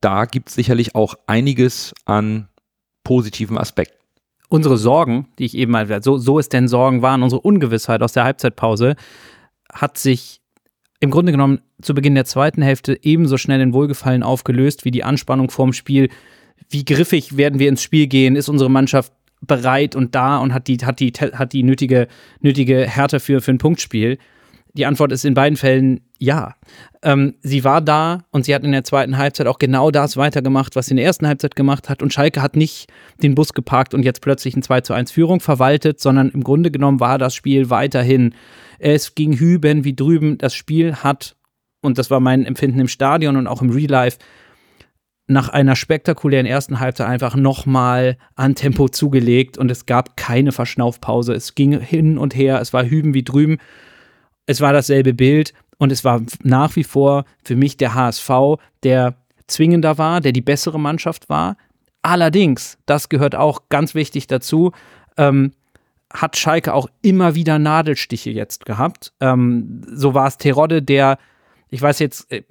da 0.00 0.24
gibt 0.24 0.48
es 0.48 0.54
sicherlich 0.54 0.94
auch 0.94 1.14
einiges 1.26 1.94
an 2.04 2.48
positiven 3.04 3.58
Aspekten. 3.58 4.02
Unsere 4.48 4.76
Sorgen, 4.76 5.28
die 5.38 5.44
ich 5.44 5.56
eben 5.56 5.72
mal, 5.72 6.02
so, 6.02 6.18
so 6.18 6.38
es 6.38 6.48
denn 6.48 6.68
Sorgen 6.68 7.02
waren, 7.02 7.22
unsere 7.22 7.40
Ungewissheit 7.40 8.02
aus 8.02 8.12
der 8.12 8.24
Halbzeitpause, 8.24 8.96
hat 9.72 9.98
sich 9.98 10.40
im 11.04 11.10
Grunde 11.10 11.32
genommen 11.32 11.60
zu 11.80 11.94
Beginn 11.94 12.14
der 12.14 12.24
zweiten 12.24 12.62
Hälfte 12.62 12.98
ebenso 13.02 13.36
schnell 13.36 13.60
in 13.60 13.72
Wohlgefallen 13.72 14.22
aufgelöst 14.22 14.84
wie 14.84 14.90
die 14.90 15.04
Anspannung 15.04 15.50
vorm 15.50 15.72
Spiel. 15.72 16.08
Wie 16.68 16.84
griffig 16.84 17.36
werden 17.36 17.58
wir 17.58 17.68
ins 17.68 17.82
Spiel 17.82 18.06
gehen? 18.06 18.36
Ist 18.36 18.48
unsere 18.48 18.70
Mannschaft 18.70 19.12
bereit 19.40 19.94
und 19.94 20.14
da 20.14 20.38
und 20.38 20.52
hat 20.54 20.66
die, 20.68 20.78
hat 20.78 21.00
die, 21.00 21.12
hat 21.12 21.52
die 21.52 21.62
nötige, 21.62 22.08
nötige 22.40 22.86
Härte 22.86 23.20
für, 23.20 23.40
für 23.40 23.52
ein 23.52 23.58
Punktspiel? 23.58 24.18
Die 24.76 24.86
Antwort 24.86 25.12
ist 25.12 25.24
in 25.24 25.34
beiden 25.34 25.56
Fällen 25.56 26.00
ja. 26.18 26.54
Ähm, 27.02 27.34
sie 27.42 27.62
war 27.62 27.80
da 27.80 28.24
und 28.32 28.44
sie 28.44 28.54
hat 28.54 28.64
in 28.64 28.72
der 28.72 28.82
zweiten 28.82 29.16
Halbzeit 29.16 29.46
auch 29.46 29.58
genau 29.58 29.92
das 29.92 30.16
weitergemacht, 30.16 30.74
was 30.74 30.86
sie 30.86 30.92
in 30.92 30.96
der 30.96 31.06
ersten 31.06 31.28
Halbzeit 31.28 31.54
gemacht 31.54 31.88
hat. 31.88 32.02
Und 32.02 32.12
Schalke 32.12 32.42
hat 32.42 32.56
nicht 32.56 32.88
den 33.22 33.36
Bus 33.36 33.52
geparkt 33.52 33.94
und 33.94 34.02
jetzt 34.02 34.20
plötzlich 34.20 34.56
ein 34.56 34.62
2 34.62 34.80
zu 34.80 34.92
1 34.92 35.12
Führung 35.12 35.38
verwaltet, 35.40 36.00
sondern 36.00 36.30
im 36.30 36.42
Grunde 36.42 36.72
genommen 36.72 36.98
war 36.98 37.18
das 37.18 37.36
Spiel 37.36 37.70
weiterhin. 37.70 38.34
Es 38.80 39.14
ging 39.14 39.38
hüben 39.38 39.84
wie 39.84 39.94
drüben. 39.94 40.38
Das 40.38 40.54
Spiel 40.54 40.96
hat, 40.96 41.36
und 41.80 41.98
das 41.98 42.10
war 42.10 42.18
mein 42.18 42.44
Empfinden 42.44 42.80
im 42.80 42.88
Stadion 42.88 43.36
und 43.36 43.46
auch 43.46 43.62
im 43.62 43.70
Real 43.70 43.90
Life, 43.90 44.18
nach 45.26 45.48
einer 45.48 45.76
spektakulären 45.76 46.46
ersten 46.46 46.80
Halbzeit 46.80 47.06
einfach 47.06 47.36
nochmal 47.36 48.18
an 48.34 48.56
Tempo 48.56 48.88
zugelegt 48.88 49.56
und 49.56 49.70
es 49.70 49.86
gab 49.86 50.16
keine 50.16 50.52
Verschnaufpause. 50.52 51.32
Es 51.32 51.54
ging 51.54 51.80
hin 51.80 52.18
und 52.18 52.34
her, 52.34 52.60
es 52.60 52.72
war 52.72 52.84
hüben 52.84 53.14
wie 53.14 53.22
drüben 53.22 53.58
es 54.46 54.60
war 54.60 54.72
dasselbe 54.72 55.14
Bild 55.14 55.52
und 55.78 55.92
es 55.92 56.04
war 56.04 56.22
nach 56.42 56.76
wie 56.76 56.84
vor 56.84 57.24
für 57.44 57.56
mich 57.56 57.76
der 57.76 57.94
HSV, 57.94 58.30
der 58.82 59.14
zwingender 59.46 59.98
war, 59.98 60.20
der 60.20 60.32
die 60.32 60.40
bessere 60.40 60.80
Mannschaft 60.80 61.28
war. 61.28 61.56
Allerdings, 62.02 62.78
das 62.86 63.08
gehört 63.08 63.34
auch 63.34 63.62
ganz 63.68 63.94
wichtig 63.94 64.26
dazu, 64.26 64.72
ähm, 65.16 65.52
hat 66.12 66.36
Schalke 66.36 66.74
auch 66.74 66.88
immer 67.02 67.34
wieder 67.34 67.58
Nadelstiche 67.58 68.30
jetzt 68.30 68.66
gehabt. 68.66 69.12
Ähm, 69.20 69.82
so 69.92 70.14
war 70.14 70.28
es 70.28 70.38
Terodde, 70.38 70.80
der, 70.82 71.18
ich 71.70 71.82
weiß 71.82 71.98
jetzt, 71.98 72.30
äh, 72.30 72.42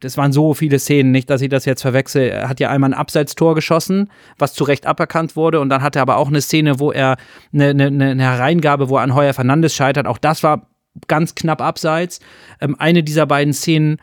das 0.00 0.16
waren 0.16 0.32
so 0.32 0.54
viele 0.54 0.78
Szenen, 0.78 1.12
nicht, 1.12 1.30
dass 1.30 1.40
ich 1.40 1.48
das 1.48 1.64
jetzt 1.64 1.82
verwechsel. 1.82 2.22
Er 2.22 2.48
hat 2.48 2.58
ja 2.58 2.70
einmal 2.70 2.90
ein 2.90 2.98
Abseitstor 2.98 3.54
geschossen, 3.54 4.10
was 4.38 4.54
zu 4.54 4.64
Recht 4.64 4.86
aberkannt 4.86 5.36
wurde. 5.36 5.60
Und 5.60 5.68
dann 5.68 5.82
hat 5.82 5.94
er 5.94 6.02
aber 6.02 6.16
auch 6.16 6.28
eine 6.28 6.40
Szene, 6.40 6.80
wo 6.80 6.90
er 6.90 7.16
eine, 7.52 7.68
eine, 7.68 7.86
eine 7.86 8.22
Hereingabe, 8.22 8.88
wo 8.88 8.96
er 8.96 9.02
an 9.02 9.14
Heuer 9.14 9.34
Fernandes 9.34 9.74
scheitert. 9.74 10.06
Auch 10.06 10.18
das 10.18 10.42
war 10.42 10.71
ganz 11.08 11.34
knapp 11.34 11.60
abseits. 11.60 12.20
Ähm, 12.60 12.76
eine 12.78 13.02
dieser 13.02 13.26
beiden 13.26 13.52
Szenen 13.52 13.98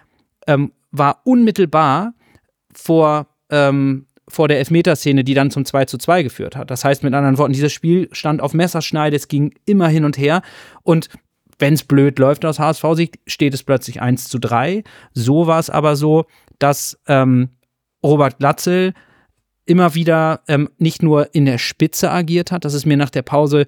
ähm, 0.47 0.71
war 0.91 1.21
unmittelbar 1.23 2.13
vor, 2.73 3.27
ähm, 3.49 4.07
vor 4.27 4.47
der 4.47 4.59
Elfmeterszene, 4.59 5.23
die 5.23 5.33
dann 5.33 5.51
zum 5.51 5.65
2 5.65 5.85
zu 5.85 5.97
2 5.97 6.23
geführt 6.23 6.55
hat. 6.55 6.71
Das 6.71 6.83
heißt 6.83 7.03
mit 7.03 7.13
anderen 7.13 7.37
Worten, 7.37 7.53
dieses 7.53 7.73
Spiel 7.73 8.09
stand 8.11 8.41
auf 8.41 8.53
Messerschneide, 8.53 9.15
es 9.15 9.27
ging 9.27 9.53
immer 9.65 9.87
hin 9.87 10.05
und 10.05 10.17
her 10.17 10.41
und 10.83 11.09
wenn 11.59 11.73
es 11.73 11.83
blöd 11.83 12.17
läuft 12.19 12.45
aus 12.45 12.57
HSV-Sicht, 12.57 13.19
steht 13.27 13.53
es 13.53 13.63
plötzlich 13.63 14.01
1 14.01 14.29
zu 14.29 14.39
3. 14.39 14.83
So 15.13 15.45
war 15.45 15.59
es 15.59 15.69
aber 15.69 15.97
so, 15.97 16.25
dass 16.57 16.97
ähm, 17.05 17.49
Robert 18.01 18.39
Glatzel 18.39 18.93
immer 19.65 19.93
wieder 19.93 20.41
ähm, 20.47 20.69
nicht 20.77 21.03
nur 21.03 21.35
in 21.35 21.45
der 21.45 21.57
Spitze 21.57 22.09
agiert 22.09 22.51
hat, 22.51 22.65
das 22.65 22.73
ist 22.73 22.85
mir 22.85 22.97
nach 22.97 23.09
der 23.09 23.21
Pause 23.21 23.67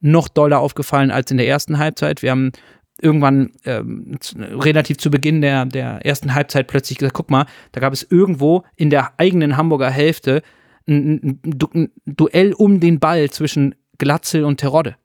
noch 0.00 0.28
doller 0.28 0.60
aufgefallen 0.60 1.10
als 1.10 1.30
in 1.30 1.36
der 1.36 1.48
ersten 1.48 1.78
Halbzeit. 1.78 2.22
Wir 2.22 2.30
haben 2.30 2.52
irgendwann 3.00 3.52
ähm, 3.64 4.18
relativ 4.38 4.98
zu 4.98 5.10
Beginn 5.10 5.40
der, 5.40 5.66
der 5.66 6.04
ersten 6.04 6.34
Halbzeit 6.34 6.66
plötzlich 6.66 6.98
gesagt, 6.98 7.14
guck 7.14 7.30
mal, 7.30 7.46
da 7.72 7.80
gab 7.80 7.92
es 7.92 8.06
irgendwo 8.08 8.64
in 8.76 8.90
der 8.90 9.18
eigenen 9.18 9.56
Hamburger 9.56 9.90
Hälfte 9.90 10.42
ein, 10.88 11.40
ein, 11.44 11.60
ein 11.74 11.92
Duell 12.06 12.52
um 12.52 12.80
den 12.80 13.00
Ball 13.00 13.28
zwischen 13.30 13.74
Glatzel 13.98 14.44
und 14.44 14.58
Terodde. 14.58 14.96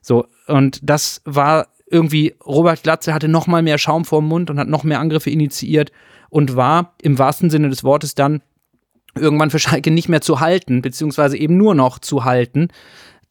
So, 0.00 0.26
und 0.46 0.80
das 0.82 1.20
war 1.24 1.68
irgendwie, 1.90 2.34
Robert 2.44 2.82
Glatzel 2.82 3.14
hatte 3.14 3.28
noch 3.28 3.46
mal 3.46 3.62
mehr 3.62 3.78
Schaum 3.78 4.04
vorm 4.04 4.28
Mund 4.28 4.50
und 4.50 4.58
hat 4.58 4.68
noch 4.68 4.84
mehr 4.84 5.00
Angriffe 5.00 5.30
initiiert 5.30 5.92
und 6.30 6.56
war 6.56 6.94
im 7.02 7.18
wahrsten 7.18 7.50
Sinne 7.50 7.68
des 7.68 7.84
Wortes 7.84 8.14
dann 8.14 8.42
irgendwann 9.14 9.50
für 9.50 9.58
Schalke 9.58 9.90
nicht 9.90 10.08
mehr 10.08 10.20
zu 10.20 10.40
halten, 10.40 10.82
beziehungsweise 10.82 11.36
eben 11.36 11.56
nur 11.56 11.74
noch 11.74 11.98
zu 11.98 12.24
halten. 12.24 12.68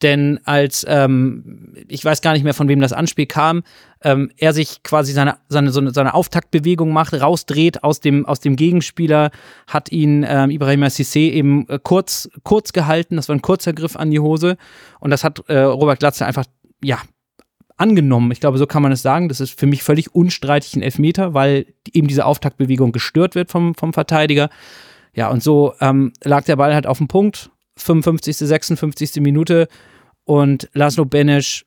Denn 0.01 0.39
als, 0.43 0.85
ähm, 0.87 1.73
ich 1.87 2.03
weiß 2.03 2.21
gar 2.21 2.33
nicht 2.33 2.43
mehr, 2.43 2.53
von 2.53 2.67
wem 2.67 2.81
das 2.81 2.93
Anspiel 2.93 3.25
kam, 3.25 3.63
ähm, 4.03 4.29
er 4.37 4.53
sich 4.53 4.83
quasi 4.83 5.13
seine, 5.13 5.37
seine, 5.47 5.71
so 5.71 5.79
eine, 5.79 5.91
seine 5.93 6.13
Auftaktbewegung 6.13 6.91
macht, 6.91 7.13
rausdreht 7.13 7.83
aus 7.83 8.01
dem, 8.01 8.25
aus 8.25 8.39
dem 8.39 8.55
Gegenspieler, 8.55 9.31
hat 9.67 9.91
ihn 9.91 10.25
ähm, 10.27 10.51
Ibrahim 10.51 10.83
Sissé 10.83 11.31
eben 11.31 11.67
äh, 11.69 11.79
kurz, 11.81 12.29
kurz 12.43 12.73
gehalten. 12.73 13.15
Das 13.15 13.29
war 13.29 13.35
ein 13.35 13.41
kurzer 13.41 13.73
Griff 13.73 13.95
an 13.95 14.11
die 14.11 14.19
Hose. 14.19 14.57
Und 14.99 15.11
das 15.11 15.23
hat 15.23 15.47
äh, 15.47 15.59
Robert 15.59 15.99
Glatze 15.99 16.25
einfach, 16.25 16.45
ja, 16.83 16.99
angenommen. 17.77 18.31
Ich 18.31 18.39
glaube, 18.39 18.57
so 18.57 18.67
kann 18.67 18.83
man 18.83 18.91
es 18.91 19.01
sagen. 19.01 19.29
Das 19.29 19.39
ist 19.39 19.59
für 19.59 19.65
mich 19.65 19.83
völlig 19.83 20.13
unstreitig 20.13 20.75
ein 20.75 20.81
Elfmeter, 20.81 21.33
weil 21.33 21.65
eben 21.91 22.07
diese 22.07 22.25
Auftaktbewegung 22.25 22.91
gestört 22.91 23.35
wird 23.35 23.49
vom, 23.51 23.75
vom 23.75 23.93
Verteidiger. 23.93 24.49
Ja, 25.13 25.29
und 25.29 25.41
so 25.41 25.73
ähm, 25.79 26.11
lag 26.23 26.43
der 26.43 26.57
Ball 26.57 26.73
halt 26.73 26.87
auf 26.87 26.97
dem 26.97 27.07
Punkt. 27.07 27.49
55., 27.77 28.37
56. 28.37 29.21
Minute 29.21 29.67
und 30.23 30.69
Laszlo 30.73 31.05
Benesch 31.05 31.65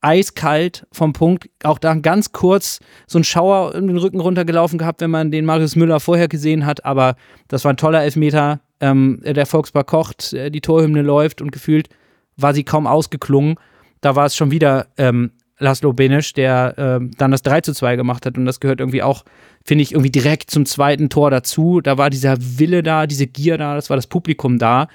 eiskalt 0.00 0.86
vom 0.92 1.12
Punkt, 1.12 1.48
auch 1.64 1.78
da 1.78 1.94
ganz 1.94 2.32
kurz 2.32 2.80
so 3.06 3.18
ein 3.18 3.24
Schauer 3.24 3.74
in 3.74 3.88
den 3.88 3.96
Rücken 3.96 4.20
runtergelaufen 4.20 4.78
gehabt, 4.78 5.00
wenn 5.00 5.10
man 5.10 5.30
den 5.30 5.44
Marius 5.44 5.74
Müller 5.74 6.00
vorher 6.00 6.28
gesehen 6.28 6.66
hat, 6.66 6.84
aber 6.84 7.16
das 7.48 7.64
war 7.64 7.72
ein 7.72 7.76
toller 7.76 8.02
Elfmeter. 8.02 8.60
Ähm, 8.78 9.22
der 9.24 9.46
Volkspark 9.46 9.86
kocht, 9.86 10.34
äh, 10.34 10.50
die 10.50 10.60
Torhymne 10.60 11.00
läuft 11.00 11.40
und 11.40 11.50
gefühlt 11.50 11.88
war 12.36 12.52
sie 12.52 12.62
kaum 12.62 12.86
ausgeklungen. 12.86 13.56
Da 14.02 14.14
war 14.14 14.26
es 14.26 14.36
schon 14.36 14.50
wieder 14.50 14.88
ähm, 14.98 15.32
Laszlo 15.58 15.94
Benesch, 15.94 16.34
der 16.34 16.74
ähm, 16.76 17.10
dann 17.16 17.30
das 17.30 17.42
3 17.42 17.62
zu 17.62 17.72
2 17.72 17.96
gemacht 17.96 18.26
hat 18.26 18.36
und 18.36 18.44
das 18.44 18.60
gehört 18.60 18.80
irgendwie 18.80 19.02
auch, 19.02 19.24
finde 19.64 19.82
ich, 19.82 19.92
irgendwie 19.92 20.10
direkt 20.10 20.50
zum 20.50 20.66
zweiten 20.66 21.08
Tor 21.08 21.30
dazu. 21.30 21.80
Da 21.80 21.96
war 21.96 22.10
dieser 22.10 22.36
Wille 22.38 22.82
da, 22.82 23.06
diese 23.06 23.26
Gier 23.26 23.56
da, 23.56 23.74
das 23.74 23.88
war 23.88 23.96
das 23.96 24.06
Publikum 24.06 24.58
da 24.58 24.88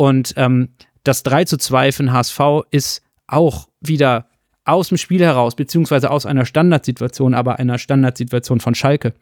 und 0.00 0.32
ähm, 0.38 0.70
das 1.04 1.24
3 1.24 1.44
zu 1.44 1.58
2 1.58 1.92
für 1.92 2.04
den 2.04 2.12
HSV 2.14 2.40
ist 2.70 3.02
auch 3.26 3.68
wieder 3.82 4.28
aus 4.64 4.88
dem 4.88 4.96
Spiel 4.96 5.20
heraus, 5.20 5.54
beziehungsweise 5.54 6.10
aus 6.10 6.24
einer 6.24 6.46
Standardsituation, 6.46 7.34
aber 7.34 7.58
einer 7.58 7.76
Standardsituation 7.76 8.60
von 8.60 8.74
Schalke. 8.74 9.12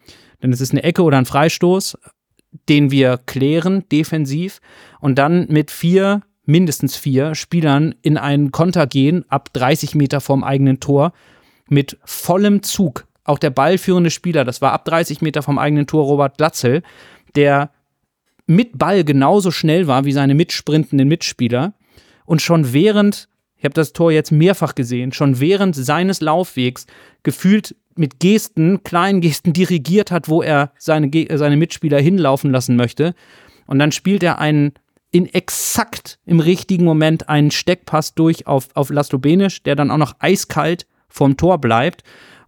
Denn 0.41 0.53
es 0.53 0.61
ist 0.61 0.71
eine 0.71 0.83
Ecke 0.83 1.03
oder 1.03 1.17
ein 1.17 1.25
Freistoß, 1.25 1.97
den 2.69 2.91
wir 2.91 3.17
klären, 3.25 3.89
defensiv, 3.91 4.61
und 5.01 5.17
dann 5.17 5.47
mit 5.49 5.69
vier, 5.69 6.21
mindestens 6.45 6.95
vier 6.95 7.35
Spielern 7.35 7.93
in 8.01 8.15
einen 8.15 8.51
Konter 8.51 8.87
gehen, 8.87 9.25
ab 9.27 9.51
30 9.51 9.95
Meter 9.95 10.21
vorm 10.21 10.45
eigenen 10.45 10.79
Tor, 10.79 11.11
mit 11.67 11.97
vollem 12.05 12.63
Zug. 12.63 13.05
Auch 13.25 13.37
der 13.37 13.49
ballführende 13.49 14.11
Spieler, 14.11 14.45
das 14.45 14.61
war 14.61 14.71
ab 14.71 14.85
30 14.85 15.21
Meter 15.21 15.43
vom 15.43 15.59
eigenen 15.59 15.87
Tor 15.87 16.05
Robert 16.05 16.37
Glatzel, 16.37 16.83
der 17.35 17.69
mit 18.49 18.79
Ball 18.79 19.03
genauso 19.03 19.51
schnell 19.51 19.85
war 19.85 20.05
wie 20.05 20.11
seine 20.11 20.33
mitsprintenden 20.33 21.07
Mitspieler 21.07 21.73
und 22.25 22.41
schon 22.41 22.73
während, 22.73 23.29
ich 23.57 23.63
habe 23.63 23.75
das 23.75 23.93
Tor 23.93 24.11
jetzt 24.11 24.31
mehrfach 24.31 24.73
gesehen, 24.73 25.11
schon 25.11 25.39
während 25.39 25.75
seines 25.75 26.19
Laufwegs 26.19 26.87
gefühlt 27.21 27.75
mit 27.95 28.19
Gesten, 28.19 28.83
kleinen 28.83 29.21
Gesten 29.21 29.53
dirigiert 29.53 30.09
hat, 30.09 30.29
wo 30.29 30.41
er 30.41 30.71
seine, 30.79 31.11
seine 31.37 31.57
Mitspieler 31.57 31.99
hinlaufen 31.99 32.49
lassen 32.49 32.75
möchte. 32.75 33.13
Und 33.67 33.77
dann 33.77 33.91
spielt 33.91 34.23
er 34.23 34.39
einen 34.39 34.73
in 35.11 35.27
exakt 35.27 36.17
im 36.25 36.39
richtigen 36.39 36.85
Moment 36.85 37.29
einen 37.29 37.51
Steckpass 37.51 38.15
durch 38.15 38.47
auf, 38.47 38.69
auf 38.73 38.89
Laszlo 38.89 39.19
Benisch, 39.19 39.61
der 39.61 39.75
dann 39.75 39.91
auch 39.91 39.97
noch 39.97 40.15
eiskalt 40.19 40.87
vorm 41.07 41.37
Tor 41.37 41.59
bleibt. 41.59 42.03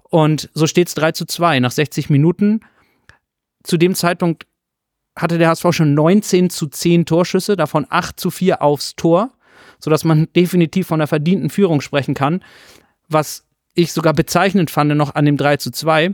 Und 0.09 0.49
so 0.55 0.65
steht 0.65 0.87
es 0.87 0.95
3 0.95 1.11
zu 1.11 1.25
2 1.25 1.59
nach 1.59 1.71
60 1.71 2.09
Minuten. 2.09 2.61
Zu 3.63 3.77
dem 3.77 3.93
Zeitpunkt 3.93 4.47
hatte 5.21 5.37
der 5.37 5.49
HSV 5.49 5.67
schon 5.71 5.93
19 5.93 6.49
zu 6.49 6.67
10 6.67 7.05
Torschüsse, 7.05 7.55
davon 7.55 7.85
8 7.89 8.19
zu 8.19 8.31
4 8.31 8.61
aufs 8.61 8.95
Tor, 8.95 9.31
sodass 9.79 10.03
man 10.03 10.27
definitiv 10.35 10.87
von 10.87 10.99
einer 10.99 11.07
verdienten 11.07 11.49
Führung 11.49 11.81
sprechen 11.81 12.13
kann. 12.13 12.43
Was 13.07 13.45
ich 13.73 13.93
sogar 13.93 14.13
bezeichnend 14.13 14.71
fand 14.71 14.95
noch 14.95 15.15
an 15.15 15.25
dem 15.25 15.37
3 15.37 15.57
zu 15.57 15.71
2, 15.71 16.13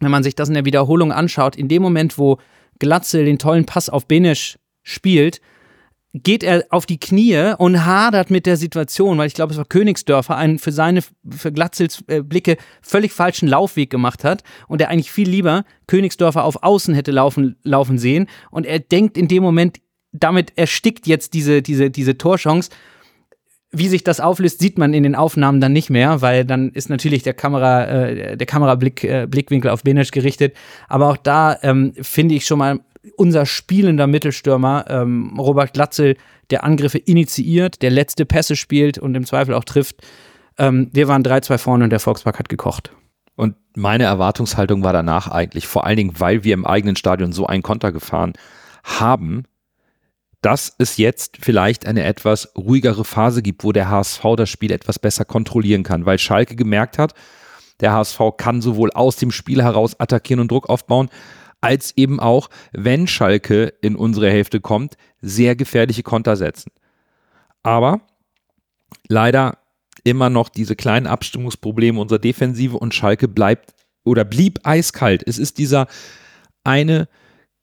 wenn 0.00 0.10
man 0.10 0.22
sich 0.22 0.34
das 0.34 0.48
in 0.48 0.54
der 0.54 0.64
Wiederholung 0.64 1.12
anschaut, 1.12 1.56
in 1.56 1.68
dem 1.68 1.82
Moment, 1.82 2.18
wo 2.18 2.38
Glatzel 2.78 3.24
den 3.24 3.38
tollen 3.38 3.66
Pass 3.66 3.88
auf 3.88 4.06
Benisch 4.06 4.58
spielt, 4.82 5.40
geht 6.14 6.42
er 6.42 6.66
auf 6.70 6.84
die 6.84 7.00
Knie 7.00 7.54
und 7.56 7.86
hadert 7.86 8.30
mit 8.30 8.44
der 8.44 8.56
Situation, 8.56 9.16
weil 9.16 9.28
ich 9.28 9.34
glaube, 9.34 9.52
es 9.52 9.58
war 9.58 9.64
Königsdörfer, 9.64 10.36
einen 10.36 10.58
für 10.58 10.72
seine, 10.72 11.02
für 11.30 11.52
Glatzels 11.52 12.04
äh, 12.06 12.22
Blicke 12.22 12.58
völlig 12.82 13.12
falschen 13.12 13.48
Laufweg 13.48 13.88
gemacht 13.88 14.22
hat 14.22 14.42
und 14.68 14.80
er 14.80 14.90
eigentlich 14.90 15.10
viel 15.10 15.28
lieber 15.28 15.64
Königsdörfer 15.86 16.44
auf 16.44 16.62
Außen 16.62 16.94
hätte 16.94 17.12
laufen, 17.12 17.56
laufen 17.62 17.98
sehen 17.98 18.28
und 18.50 18.66
er 18.66 18.78
denkt 18.78 19.16
in 19.16 19.28
dem 19.28 19.42
Moment, 19.42 19.78
damit 20.12 20.52
erstickt 20.56 21.06
jetzt 21.06 21.32
diese, 21.32 21.62
diese, 21.62 21.90
diese 21.90 22.18
Torchance. 22.18 22.70
Wie 23.74 23.88
sich 23.88 24.04
das 24.04 24.20
auflöst, 24.20 24.58
sieht 24.60 24.76
man 24.76 24.92
in 24.92 25.02
den 25.02 25.14
Aufnahmen 25.14 25.62
dann 25.62 25.72
nicht 25.72 25.88
mehr, 25.88 26.20
weil 26.20 26.44
dann 26.44 26.72
ist 26.72 26.90
natürlich 26.90 27.22
der 27.22 27.32
Kamera, 27.32 27.86
äh, 27.86 28.36
der 28.36 28.46
Kamerablick, 28.46 29.02
äh, 29.02 29.26
Blickwinkel 29.26 29.70
auf 29.70 29.82
Benesch 29.82 30.10
gerichtet. 30.10 30.54
Aber 30.88 31.08
auch 31.08 31.16
da 31.16 31.58
ähm, 31.62 31.94
finde 32.02 32.34
ich 32.34 32.44
schon 32.44 32.58
mal 32.58 32.80
unser 33.16 33.46
spielender 33.46 34.06
Mittelstürmer 34.06 34.84
ähm, 34.88 35.38
Robert 35.38 35.72
Glatzel, 35.72 36.16
der 36.50 36.64
Angriffe 36.64 36.98
initiiert, 36.98 37.82
der 37.82 37.90
letzte 37.90 38.26
Pässe 38.26 38.56
spielt 38.56 38.98
und 38.98 39.14
im 39.14 39.26
Zweifel 39.26 39.54
auch 39.54 39.64
trifft. 39.64 40.02
Ähm, 40.58 40.88
wir 40.92 41.08
waren 41.08 41.22
3-2 41.22 41.58
vorne 41.58 41.84
und 41.84 41.90
der 41.90 42.00
Volkspark 42.00 42.38
hat 42.38 42.48
gekocht. 42.48 42.92
Und 43.34 43.56
meine 43.74 44.04
Erwartungshaltung 44.04 44.84
war 44.84 44.92
danach 44.92 45.28
eigentlich, 45.28 45.66
vor 45.66 45.86
allen 45.86 45.96
Dingen, 45.96 46.20
weil 46.20 46.44
wir 46.44 46.54
im 46.54 46.66
eigenen 46.66 46.96
Stadion 46.96 47.32
so 47.32 47.46
einen 47.46 47.62
Konter 47.62 47.90
gefahren 47.90 48.34
haben, 48.84 49.44
dass 50.42 50.74
es 50.78 50.96
jetzt 50.96 51.38
vielleicht 51.40 51.86
eine 51.86 52.04
etwas 52.04 52.52
ruhigere 52.56 53.04
Phase 53.04 53.42
gibt, 53.42 53.64
wo 53.64 53.72
der 53.72 53.88
HSV 53.88 54.22
das 54.36 54.50
Spiel 54.50 54.72
etwas 54.72 54.98
besser 54.98 55.24
kontrollieren 55.24 55.84
kann, 55.84 56.04
weil 56.04 56.18
Schalke 56.18 56.56
gemerkt 56.56 56.98
hat, 56.98 57.14
der 57.80 57.92
HSV 57.92 58.20
kann 58.36 58.60
sowohl 58.60 58.90
aus 58.92 59.16
dem 59.16 59.30
Spiel 59.30 59.62
heraus 59.62 59.98
attackieren 59.98 60.40
und 60.40 60.50
Druck 60.50 60.68
aufbauen, 60.68 61.08
als 61.62 61.96
eben 61.96 62.20
auch, 62.20 62.50
wenn 62.72 63.06
Schalke 63.06 63.72
in 63.80 63.96
unsere 63.96 64.30
Hälfte 64.30 64.60
kommt, 64.60 64.96
sehr 65.22 65.56
gefährliche 65.56 66.02
Konter 66.02 66.36
setzen. 66.36 66.72
Aber 67.62 68.02
leider 69.08 69.58
immer 70.04 70.28
noch 70.28 70.48
diese 70.48 70.76
kleinen 70.76 71.06
Abstimmungsprobleme 71.06 72.00
unserer 72.00 72.18
Defensive 72.18 72.76
und 72.76 72.94
Schalke 72.94 73.28
bleibt 73.28 73.74
oder 74.04 74.24
blieb 74.24 74.60
eiskalt. 74.64 75.22
Es 75.26 75.38
ist 75.38 75.58
dieser 75.58 75.86
eine 76.64 77.08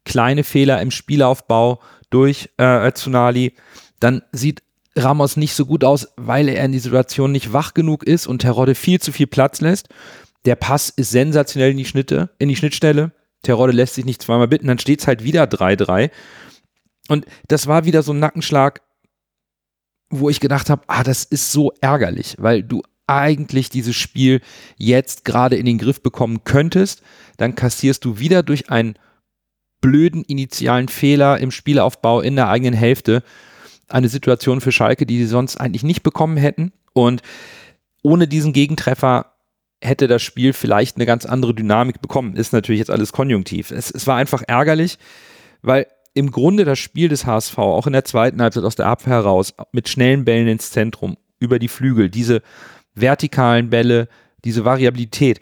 kleine 0.06 0.44
Fehler 0.44 0.82
im 0.82 0.92
Spielaufbau 0.92 1.82
durch 2.10 2.50
äh, 2.58 2.92
Tsunali. 2.92 3.54
Dann 4.00 4.24
sieht 4.32 4.64
Ramos 4.96 5.38
nicht 5.38 5.54
so 5.54 5.66
gut 5.66 5.84
aus, 5.84 6.08
weil 6.16 6.48
er 6.48 6.64
in 6.64 6.72
die 6.72 6.80
Situation 6.80 7.32
nicht 7.32 7.54
wach 7.54 7.74
genug 7.74 8.04
ist 8.04 8.28
und 8.28 8.40
Terodde 8.40 8.76
viel 8.76 9.00
zu 9.02 9.12
viel 9.12 9.28
Platz 9.28 9.62
lässt. 9.62 9.90
Der 10.46 10.56
Pass 10.56 10.90
ist 10.90 11.12
sensationell 11.12 11.72
in 11.72 11.78
die 11.78 11.86
Schnitte, 11.86 12.30
in 12.40 12.48
die 12.48 12.56
Schnittstelle. 12.56 13.12
Terodde 13.41 13.73
lässt 13.73 13.95
sich 13.95 14.06
nicht 14.06 14.21
zweimal 14.21 14.47
bitten, 14.47 14.67
dann 14.67 14.80
steht 14.80 15.02
es 15.02 15.08
halt 15.08 15.23
wieder 15.23 15.43
3-3. 15.45 16.12
Und 17.08 17.25
das 17.47 17.67
war 17.67 17.86
wieder 17.86 18.04
so 18.04 18.13
ein 18.13 18.19
Nackenschlag, 18.19 18.82
wo 20.10 20.30
ich 20.30 20.39
gedacht 20.39 20.69
habe, 20.69 20.84
ah, 20.88 21.04
das 21.04 21.23
ist 21.23 21.52
so 21.52 21.71
ärgerlich, 21.82 22.36
weil 22.39 22.63
du 22.63 22.82
eigentlich 23.08 23.69
dieses 23.69 23.95
Spiel 23.95 24.41
jetzt 24.78 25.25
gerade 25.25 25.56
in 25.56 25.65
den 25.65 25.80
Griff 25.80 26.02
bekommen 26.02 26.43
könntest, 26.43 27.02
dann 27.38 27.56
kassierst 27.56 28.06
du 28.06 28.19
wieder 28.19 28.43
durch 28.43 28.69
einen 28.69 28.95
blöden 29.82 30.23
initialen 30.23 30.89
Fehler 30.89 31.39
im 31.39 31.52
Spielaufbau 31.52 32.21
in 32.21 32.36
der 32.36 32.49
eigenen 32.49 32.73
Hälfte 32.73 33.23
eine 33.88 34.10
Situation 34.10 34.62
für 34.62 34.71
Schalke, 34.71 35.06
die 35.06 35.17
sie 35.17 35.25
sonst 35.25 35.58
eigentlich 35.58 35.84
nicht 35.84 36.04
bekommen 36.04 36.38
hätten. 36.38 36.71
Und 36.93 37.21
ohne 38.04 38.28
diesen 38.28 38.54
Gegentreffer 38.54 39.34
hätte 39.82 40.08
das 40.08 40.22
Spiel 40.22 40.54
vielleicht 40.54 40.98
eine 40.98 41.06
ganz 41.06 41.26
andere 41.26 41.54
Dynamik 41.54 42.02
bekommen. 42.02 42.36
Ist 42.36 42.54
natürlich 42.54 42.80
jetzt 42.80 42.92
alles 42.92 43.13
konjunktiv. 43.13 43.72
Es, 43.72 43.92
es 43.92 44.08
war 44.08 44.18
einfach 44.18 44.44
ärgerlich, 44.48 44.98
weil 45.62 45.88
im 46.13 46.32
Grunde 46.32 46.65
das 46.65 46.80
Spiel 46.80 47.08
des 47.08 47.26
HSV, 47.26 47.58
auch 47.58 47.88
in 47.88 47.94
der 47.94 48.06
zweiten 48.06 48.42
Halbzeit 48.42 48.63
aus 48.63 48.76
der 48.76 48.88
Abwehr 48.88 49.13
heraus, 49.13 49.54
mit 49.72 49.88
schnellen 49.88 50.26
Bällen 50.26 50.48
ins 50.48 50.72
Zentrum, 50.72 51.18
über 51.39 51.60
die 51.60 51.68
Flügel, 51.68 52.10
diese 52.10 52.42
vertikalen 52.94 53.70
Bälle, 53.70 54.10
diese 54.44 54.65
Variabilität, 54.65 55.39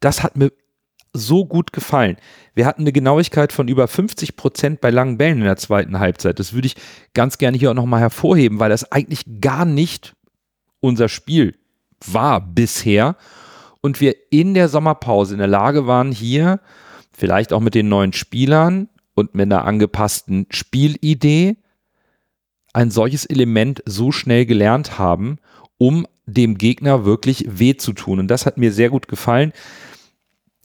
das 0.00 0.22
hat 0.22 0.36
mir 0.36 0.52
so 1.12 1.46
gut 1.46 1.72
gefallen. 1.72 2.16
Wir 2.54 2.66
hatten 2.66 2.82
eine 2.82 2.92
Genauigkeit 2.92 3.52
von 3.52 3.68
über 3.68 3.88
50 3.88 4.36
Prozent 4.36 4.80
bei 4.80 4.90
langen 4.90 5.18
Bällen 5.18 5.38
in 5.38 5.44
der 5.44 5.56
zweiten 5.56 5.98
Halbzeit. 5.98 6.38
Das 6.38 6.52
würde 6.52 6.66
ich 6.66 6.76
ganz 7.14 7.38
gerne 7.38 7.58
hier 7.58 7.70
auch 7.70 7.74
nochmal 7.74 8.00
hervorheben, 8.00 8.58
weil 8.58 8.70
das 8.70 8.90
eigentlich 8.92 9.24
gar 9.40 9.64
nicht 9.64 10.14
unser 10.80 11.08
Spiel 11.08 11.59
war 12.06 12.40
bisher. 12.40 13.16
Und 13.80 14.00
wir 14.00 14.14
in 14.30 14.54
der 14.54 14.68
Sommerpause 14.68 15.34
in 15.34 15.38
der 15.38 15.46
Lage 15.46 15.86
waren, 15.86 16.12
hier 16.12 16.60
vielleicht 17.12 17.52
auch 17.52 17.60
mit 17.60 17.74
den 17.74 17.88
neuen 17.88 18.12
Spielern 18.12 18.88
und 19.14 19.34
mit 19.34 19.44
einer 19.44 19.64
angepassten 19.64 20.46
Spielidee 20.50 21.56
ein 22.72 22.90
solches 22.90 23.26
Element 23.26 23.82
so 23.86 24.12
schnell 24.12 24.46
gelernt 24.46 24.98
haben, 24.98 25.38
um 25.78 26.06
dem 26.26 26.58
Gegner 26.58 27.04
wirklich 27.04 27.46
weh 27.48 27.76
zu 27.76 27.92
tun. 27.92 28.20
Und 28.20 28.28
das 28.28 28.46
hat 28.46 28.58
mir 28.58 28.72
sehr 28.72 28.90
gut 28.90 29.08
gefallen. 29.08 29.52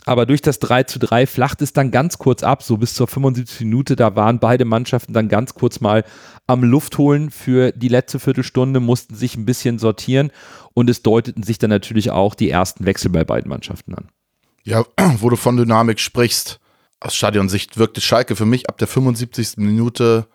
Aber 0.06 0.28
durch 0.28 0.42
das 0.42 0.60
3 0.60 0.84
zu 0.84 1.00
3 1.00 1.26
flacht 1.26 1.62
es 1.64 1.74
dann 1.74 1.90
ganz 1.90 2.20
kurz 2.20 2.44
ab, 2.44 2.62
so 2.62 2.78
bis 2.78 2.94
zur 2.94 3.08
75 3.08 3.62
Minute. 3.62 3.96
Da 3.96 4.16
waren 4.16 4.40
beide 4.40 4.64
Mannschaften 4.64 5.14
dann 5.14 5.30
ganz 5.30 5.56
kurz 5.56 5.82
mal 5.82 6.04
am 6.46 6.64
Luft 6.64 7.00
holen 7.00 7.32
für 7.32 7.72
die 7.72 7.88
letzte 7.88 8.20
Viertelstunde, 8.20 8.80
mussten 8.80 9.16
sich 9.16 9.36
ein 9.36 9.46
bisschen 9.46 9.80
sortieren 9.80 10.32
und 10.76 10.90
es 10.92 11.02
deuteten 11.02 11.42
sich 11.42 11.58
dann 11.58 11.72
natürlich 11.72 12.12
auch 12.12 12.36
die 12.36 12.52
ersten 12.52 12.86
Wechsel 12.86 13.10
bei 13.10 13.24
beiden 13.24 13.50
Mannschaften 13.50 13.96
an. 13.96 14.10
Ja, 14.64 14.86
wo 15.18 15.30
du 15.30 15.38
von 15.38 15.58
Dynamik 15.58 16.00
sprichst, 16.00 16.60
aus 17.00 17.16
Stadionsicht 17.16 17.78
wirkte 17.78 18.02
Schalke 18.02 18.36
für 18.36 18.46
mich 18.46 18.70
ab 18.70 18.78
der 18.78 18.88
75. 18.88 19.58
Minute 19.58 20.28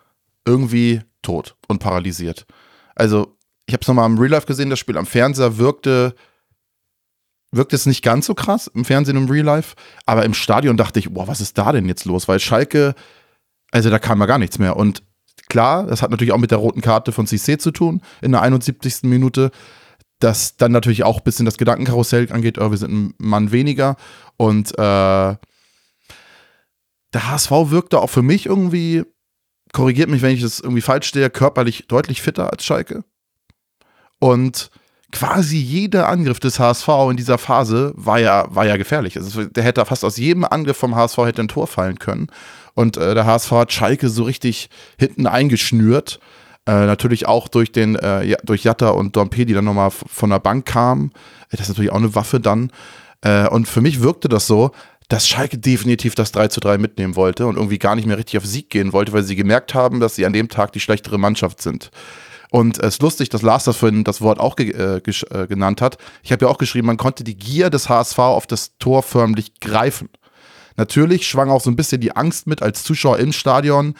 irgendwie 0.44 1.02
tot 1.22 1.56
und 1.68 1.78
paralysiert. 1.78 2.46
Also, 2.96 3.36
ich 3.66 3.74
habe 3.74 3.82
es 3.82 3.88
nochmal 3.88 4.10
im 4.10 4.18
Real 4.18 4.32
Life 4.32 4.46
gesehen, 4.46 4.70
das 4.70 4.80
Spiel 4.80 4.96
am 4.96 5.06
Fernseher 5.06 5.58
wirkte, 5.58 6.14
wirkte 7.52 7.76
es 7.76 7.86
nicht 7.86 8.02
ganz 8.02 8.26
so 8.26 8.34
krass 8.34 8.68
im 8.68 8.84
Fernsehen 8.84 9.16
im 9.16 9.28
Real 9.28 9.44
Life, 9.44 9.74
aber 10.06 10.24
im 10.24 10.34
Stadion 10.34 10.76
dachte 10.76 10.98
ich, 10.98 11.10
boah, 11.10 11.28
was 11.28 11.40
ist 11.40 11.58
da 11.58 11.72
denn 11.72 11.86
jetzt 11.86 12.04
los? 12.04 12.28
Weil 12.28 12.40
Schalke, 12.40 12.94
also 13.70 13.90
da 13.90 13.98
kam 13.98 14.20
ja 14.20 14.26
gar 14.26 14.38
nichts 14.38 14.58
mehr. 14.58 14.76
Und 14.76 15.02
klar, 15.48 15.86
das 15.86 16.02
hat 16.02 16.10
natürlich 16.10 16.32
auch 16.32 16.38
mit 16.38 16.50
der 16.50 16.58
roten 16.58 16.80
Karte 16.80 17.12
von 17.12 17.26
CC 17.26 17.58
zu 17.58 17.70
tun 17.72 18.02
in 18.22 18.32
der 18.32 18.42
71. 18.42 19.02
Minute, 19.02 19.50
dass 20.20 20.56
dann 20.56 20.72
natürlich 20.72 21.02
auch 21.02 21.18
ein 21.18 21.24
bisschen 21.24 21.46
das 21.46 21.58
Gedankenkarussell 21.58 22.30
angeht, 22.32 22.58
oh, 22.58 22.70
wir 22.70 22.78
sind 22.78 22.92
ein 22.92 23.14
Mann 23.18 23.52
weniger 23.52 23.96
und 24.36 24.72
äh, 24.78 25.34
der 27.12 27.30
HSV 27.30 27.50
wirkte 27.50 27.98
auch 27.98 28.10
für 28.10 28.22
mich 28.22 28.46
irgendwie, 28.46 29.02
korrigiert 29.72 30.08
mich, 30.08 30.22
wenn 30.22 30.34
ich 30.34 30.42
das 30.42 30.60
irgendwie 30.60 30.82
falsch 30.82 31.08
stehe, 31.08 31.30
körperlich 31.30 31.88
deutlich 31.88 32.22
fitter 32.22 32.52
als 32.52 32.64
Schalke. 32.64 33.04
Und 34.20 34.70
quasi 35.12 35.56
jeder 35.56 36.08
Angriff 36.08 36.40
des 36.40 36.58
HSV 36.58 36.88
in 37.10 37.16
dieser 37.16 37.38
Phase 37.38 37.92
war 37.96 38.18
ja, 38.18 38.46
war 38.50 38.66
ja 38.66 38.76
gefährlich. 38.76 39.16
Also 39.16 39.44
der 39.44 39.64
hätte 39.64 39.84
fast 39.84 40.04
aus 40.04 40.16
jedem 40.16 40.44
Angriff 40.44 40.76
vom 40.76 40.94
HSV 40.94 41.18
hätte 41.18 41.42
ein 41.42 41.48
Tor 41.48 41.66
fallen 41.66 41.98
können. 41.98 42.28
Und 42.74 42.96
äh, 42.96 43.14
der 43.14 43.26
HSV 43.26 43.50
hat 43.52 43.72
Schalke 43.72 44.08
so 44.08 44.24
richtig 44.24 44.70
hinten 44.98 45.26
eingeschnürt. 45.26 46.20
Äh, 46.66 46.86
natürlich 46.86 47.26
auch 47.26 47.48
durch 47.48 47.72
den, 47.72 47.96
äh, 47.96 48.36
durch 48.44 48.64
Jatta 48.64 48.90
und 48.90 49.16
Dompe, 49.16 49.46
die 49.46 49.54
dann 49.54 49.64
nochmal 49.64 49.90
von 49.90 50.30
der 50.30 50.38
Bank 50.38 50.66
kamen. 50.66 51.12
Das 51.50 51.60
ist 51.60 51.68
natürlich 51.68 51.90
auch 51.90 51.96
eine 51.96 52.14
Waffe 52.14 52.40
dann. 52.40 52.70
Äh, 53.22 53.48
und 53.48 53.66
für 53.66 53.80
mich 53.80 54.02
wirkte 54.02 54.28
das 54.28 54.46
so, 54.46 54.70
dass 55.08 55.26
Schalke 55.26 55.58
definitiv 55.58 56.14
das 56.14 56.30
3 56.32 56.48
zu 56.48 56.60
3 56.60 56.78
mitnehmen 56.78 57.16
wollte 57.16 57.46
und 57.46 57.56
irgendwie 57.56 57.78
gar 57.78 57.96
nicht 57.96 58.06
mehr 58.06 58.16
richtig 58.16 58.38
auf 58.38 58.46
Sieg 58.46 58.70
gehen 58.70 58.92
wollte, 58.92 59.12
weil 59.12 59.24
sie 59.24 59.34
gemerkt 59.34 59.74
haben, 59.74 59.98
dass 59.98 60.14
sie 60.14 60.24
an 60.24 60.32
dem 60.32 60.48
Tag 60.48 60.72
die 60.72 60.80
schlechtere 60.80 61.18
Mannschaft 61.18 61.60
sind. 61.60 61.90
Und 62.50 62.78
es 62.78 62.94
ist 62.94 63.02
lustig, 63.02 63.28
dass 63.28 63.42
Lars 63.42 63.64
das 63.64 63.76
vorhin 63.76 64.04
das 64.04 64.20
Wort 64.20 64.40
auch 64.40 64.56
ge 64.56 64.72
äh, 64.72 64.96
äh, 64.96 65.46
genannt 65.46 65.80
hat. 65.80 65.98
Ich 66.22 66.32
habe 66.32 66.44
ja 66.44 66.50
auch 66.50 66.58
geschrieben, 66.58 66.88
man 66.88 66.96
konnte 66.96 67.22
die 67.22 67.36
Gier 67.36 67.70
des 67.70 67.88
HSV 67.88 68.18
auf 68.18 68.46
das 68.46 68.76
Tor 68.78 69.02
förmlich 69.02 69.60
greifen. 69.60 70.08
Natürlich 70.76 71.28
schwang 71.28 71.50
auch 71.50 71.60
so 71.60 71.70
ein 71.70 71.76
bisschen 71.76 72.00
die 72.00 72.16
Angst 72.16 72.46
mit 72.46 72.62
als 72.62 72.82
Zuschauer 72.82 73.18
im 73.18 73.32
Stadion, 73.32 73.94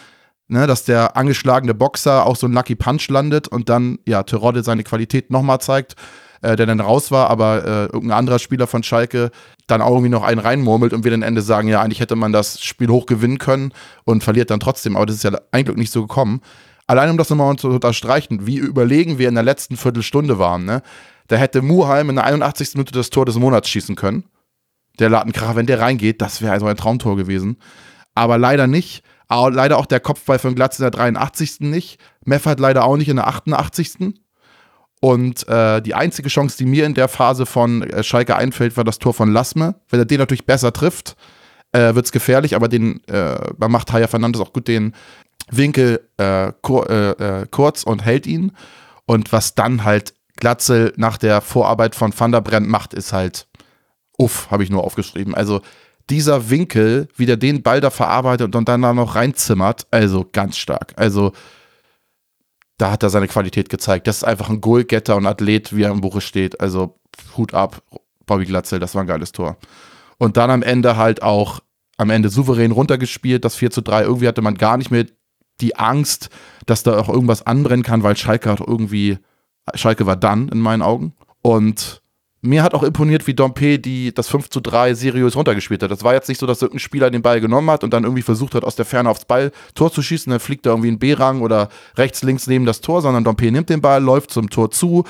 ne, 0.49 0.67
dass 0.67 0.85
der 0.85 1.17
angeschlagene 1.17 1.75
Boxer 1.75 2.27
auch 2.27 2.37
so 2.37 2.47
ein 2.47 2.53
Lucky 2.53 2.75
Punch 2.75 3.09
landet 3.09 3.47
und 3.47 3.69
dann, 3.69 3.99
ja, 4.07 4.23
Terodde 4.23 4.63
seine 4.63 4.83
Qualität 4.83 5.31
nochmal 5.31 5.61
zeigt 5.61 5.97
äh, 6.43 6.57
der 6.57 6.67
dann 6.67 6.81
raus 6.81 7.11
war, 7.11 7.29
aber 7.31 7.65
äh, 7.65 7.85
irgendein 7.87 8.19
anderer 8.19 8.39
Spieler 8.39 8.67
von 8.67 8.83
Schalke 8.83 9.31
dann 9.67 9.83
auch 9.83 9.91
irgendwie 9.91 10.09
noch 10.09 10.23
einen 10.23 10.41
reinmurmelt 10.41 10.93
und 10.93 11.05
wir 11.05 11.11
dann 11.11 11.23
Ende 11.23 11.43
sagen, 11.43 11.69
ja, 11.69 11.81
eigentlich 11.81 12.01
hätte 12.01 12.17
man 12.17 12.33
das 12.33 12.63
Spiel 12.63 12.89
hoch 12.89 13.07
gewinnen 13.07 13.39
können 13.39 13.73
und 14.05 14.25
verliert 14.25 14.51
dann 14.51 14.61
trotzdem. 14.61 14.97
Aber 14.97 15.07
das 15.07 15.17
ist 15.17 15.25
ja 15.25 15.39
eigentlich 15.53 15.77
nicht 15.77 15.93
so 15.93 16.03
gekommen. 16.03 16.41
Allein 16.91 17.09
um 17.11 17.17
das 17.17 17.31
nochmal 17.31 17.55
zu 17.55 17.69
unterstreichen, 17.69 18.49
wie 18.49 18.57
überlegen 18.57 19.17
wir 19.17 19.29
in 19.29 19.37
der 19.37 19.45
letzten 19.45 19.77
Viertelstunde 19.77 20.41
waren, 20.41 20.65
ne? 20.65 20.83
Da 21.29 21.37
hätte 21.37 21.63
Muheim 21.63 22.11
in 22.11 22.17
der 22.17 22.25
81. 22.25 22.75
Minute 22.75 22.93
das 22.93 23.11
Tor 23.11 23.25
des 23.25 23.37
Monats 23.37 23.69
schießen 23.69 23.95
können. 23.95 24.25
Der 24.99 25.09
Latenkracher, 25.09 25.55
wenn 25.55 25.67
der 25.67 25.79
reingeht, 25.79 26.21
das 26.21 26.43
wäre 26.43 26.53
also 26.53 26.67
ein 26.67 26.77
Traumtor 26.77 27.17
gewesen. 27.17 27.59
Aber 28.17 28.39
leider 28.39 28.67
nicht. 28.67 29.05
Leider 29.31 29.79
auch 29.79 29.87
der 29.87 30.01
Kopfball 30.01 30.41
von 30.41 30.57
Glatz 30.57 30.81
in 30.81 30.83
der 30.83 30.91
83. 30.91 31.61
nicht. 31.61 32.01
Meffert 32.25 32.59
leider 32.59 32.85
auch 32.85 32.97
nicht 32.97 33.09
in 33.09 33.15
der 33.15 33.29
88. 33.29 34.15
Und 35.01 35.49
äh, 35.49 35.81
die 35.81 35.95
einzige 35.95 36.29
Chance, 36.29 36.59
die 36.59 36.67
mir 36.67 36.87
in 36.87 36.95
der 36.95 37.07
Phase 37.07 37.47
von 37.47 37.85
äh, 37.85 38.03
Schalke 38.03 38.35
einfällt, 38.35 38.77
war 38.77 38.83
das 38.83 38.99
Tor 38.99 39.15
von 39.15 39.31
Lasme. 39.33 39.77
Wenn 39.91 40.01
er 40.01 40.07
den 40.07 40.19
natürlich 40.19 40.45
besser 40.45 40.73
trifft, 40.73 41.15
äh, 41.73 41.95
wird 41.95 42.07
es 42.07 42.13
gefährlich, 42.13 42.57
aber 42.57 42.67
den, 42.67 43.01
äh, 43.07 43.39
macht 43.69 43.93
Haya 43.93 44.09
Fernandes 44.09 44.43
auch 44.43 44.53
gut 44.53 44.67
den 44.67 44.93
Winkel 45.51 46.09
äh, 46.17 46.53
kur 46.63 46.89
äh, 46.89 47.11
äh, 47.43 47.47
kurz 47.51 47.83
und 47.83 48.05
hält 48.05 48.27
ihn. 48.27 48.53
Und 49.07 49.33
was 49.33 49.55
dann 49.55 49.85
halt 49.85 50.15
Glatzel 50.37 50.93
nach 50.97 51.19
der 51.19 51.41
Vorarbeit 51.41 51.95
von 51.95 52.13
Van 52.19 52.33
der 52.33 52.41
Brent 52.41 52.69
macht, 52.69 52.95
ist 52.95 53.13
halt, 53.13 53.47
uff, 54.19 54.51
habe 54.51 54.65
ich 54.65 54.71
nur 54.71 54.85
aufgeschrieben. 54.85 55.35
Also 55.35 55.61
dieser 56.09 56.51
Winkel, 56.51 57.09
wie 57.17 57.27
der 57.27 57.37
den 57.37 57.63
Ball 57.63 57.81
da 57.81 57.91
verarbeitet 57.91 58.55
und 58.55 58.69
dann 58.69 58.83
da 58.83 58.93
noch 58.93 59.15
reinzimmert, 59.15 59.87
also 59.91 60.27
ganz 60.33 60.57
stark. 60.57 60.93
Also 60.97 61.33
da 62.79 62.91
hat 62.91 63.03
er 63.03 63.11
seine 63.11 63.29
Qualität 63.29 63.69
gezeigt. 63.69 64.07
Das 64.07 64.19
ist 64.19 64.25
einfach 64.25 64.49
ein 64.49 64.61
Goalgetter 64.61 65.17
und 65.17 65.27
Athlet, 65.27 65.77
wie 65.77 65.83
er 65.83 65.91
im 65.91 66.01
Buche 66.01 66.21
steht. 66.21 66.61
Also 66.61 66.99
Hut 67.37 67.55
ab, 67.55 67.83
Bobby 68.27 68.47
Glatzel, 68.47 68.81
das 68.81 68.95
war 68.95 69.03
ein 69.03 69.07
geiles 69.07 69.33
Tor. 69.33 69.59
Und 70.19 70.37
dann 70.37 70.51
am 70.51 70.63
Ende 70.63 70.97
halt 70.97 71.23
auch, 71.23 71.61
am 71.97 72.11
Ende 72.11 72.31
souverän 72.31 72.73
runtergespielt, 72.73 73.45
das 73.45 73.55
4 73.57 73.71
zu 73.71 73.83
3. 73.83 74.03
Irgendwie 74.03 74.29
hatte 74.29 74.43
man 74.43 74.55
gar 74.55 74.79
nicht 74.79 74.91
mehr 74.91 75.05
die 75.61 75.77
Angst, 75.77 76.31
dass 76.67 76.83
da 76.83 76.99
auch 76.99 77.09
irgendwas 77.09 77.47
anbrennen 77.47 77.85
kann, 77.85 78.03
weil 78.03 78.17
Schalke 78.17 78.51
hat 78.51 78.61
irgendwie, 78.61 79.19
Schalke 79.75 80.07
war 80.07 80.17
dann 80.17 80.49
in 80.49 80.61
meinen 80.61 80.83
Augen. 80.83 81.15
Und 81.43 82.03
mir 82.43 82.63
hat 82.63 82.75
auch 82.75 82.83
imponiert, 82.83 83.27
wie 83.27 83.35
Dompe 83.35 83.79
die 83.79 84.15
das 84.15 84.29
5 84.29 84.49
zu 84.49 84.61
3 84.61 84.95
seriös 84.95 85.37
runtergespielt 85.37 85.83
hat. 85.83 85.91
Das 85.91 86.05
war 86.05 86.15
jetzt 86.15 86.29
nicht 86.29 86.39
so, 86.39 86.47
dass 86.47 86.63
irgendein 86.63 86.81
Spieler 86.81 87.11
den 87.11 87.23
Ball 87.23 87.41
genommen 87.41 87.71
hat 87.71 87.85
und 87.85 87.93
dann 87.93 88.05
irgendwie 88.05 88.23
versucht 88.23 88.55
hat, 88.55 88.65
aus 88.65 88.77
der 88.77 88.87
Ferne 88.87 89.11
aufs 89.11 89.27
Ball 89.27 89.53
Tor 89.75 89.93
zu 89.93 90.01
schießen, 90.03 90.31
dann 90.31 90.41
fliegt 90.41 90.67
er 90.67 90.73
irgendwie 90.73 90.91
ein 90.91 90.99
B-Rang 90.99 91.43
oder 91.43 91.69
rechts, 91.97 92.23
links 92.23 92.47
neben 92.47 92.65
das 92.65 92.81
Tor, 92.81 93.03
sondern 93.03 93.25
Dompe 93.25 93.51
nimmt 93.51 93.69
den 93.69 93.83
Ball, 93.83 94.03
läuft 94.03 94.31
zum 94.31 94.49
Tor 94.49 94.71
zu, 94.71 95.05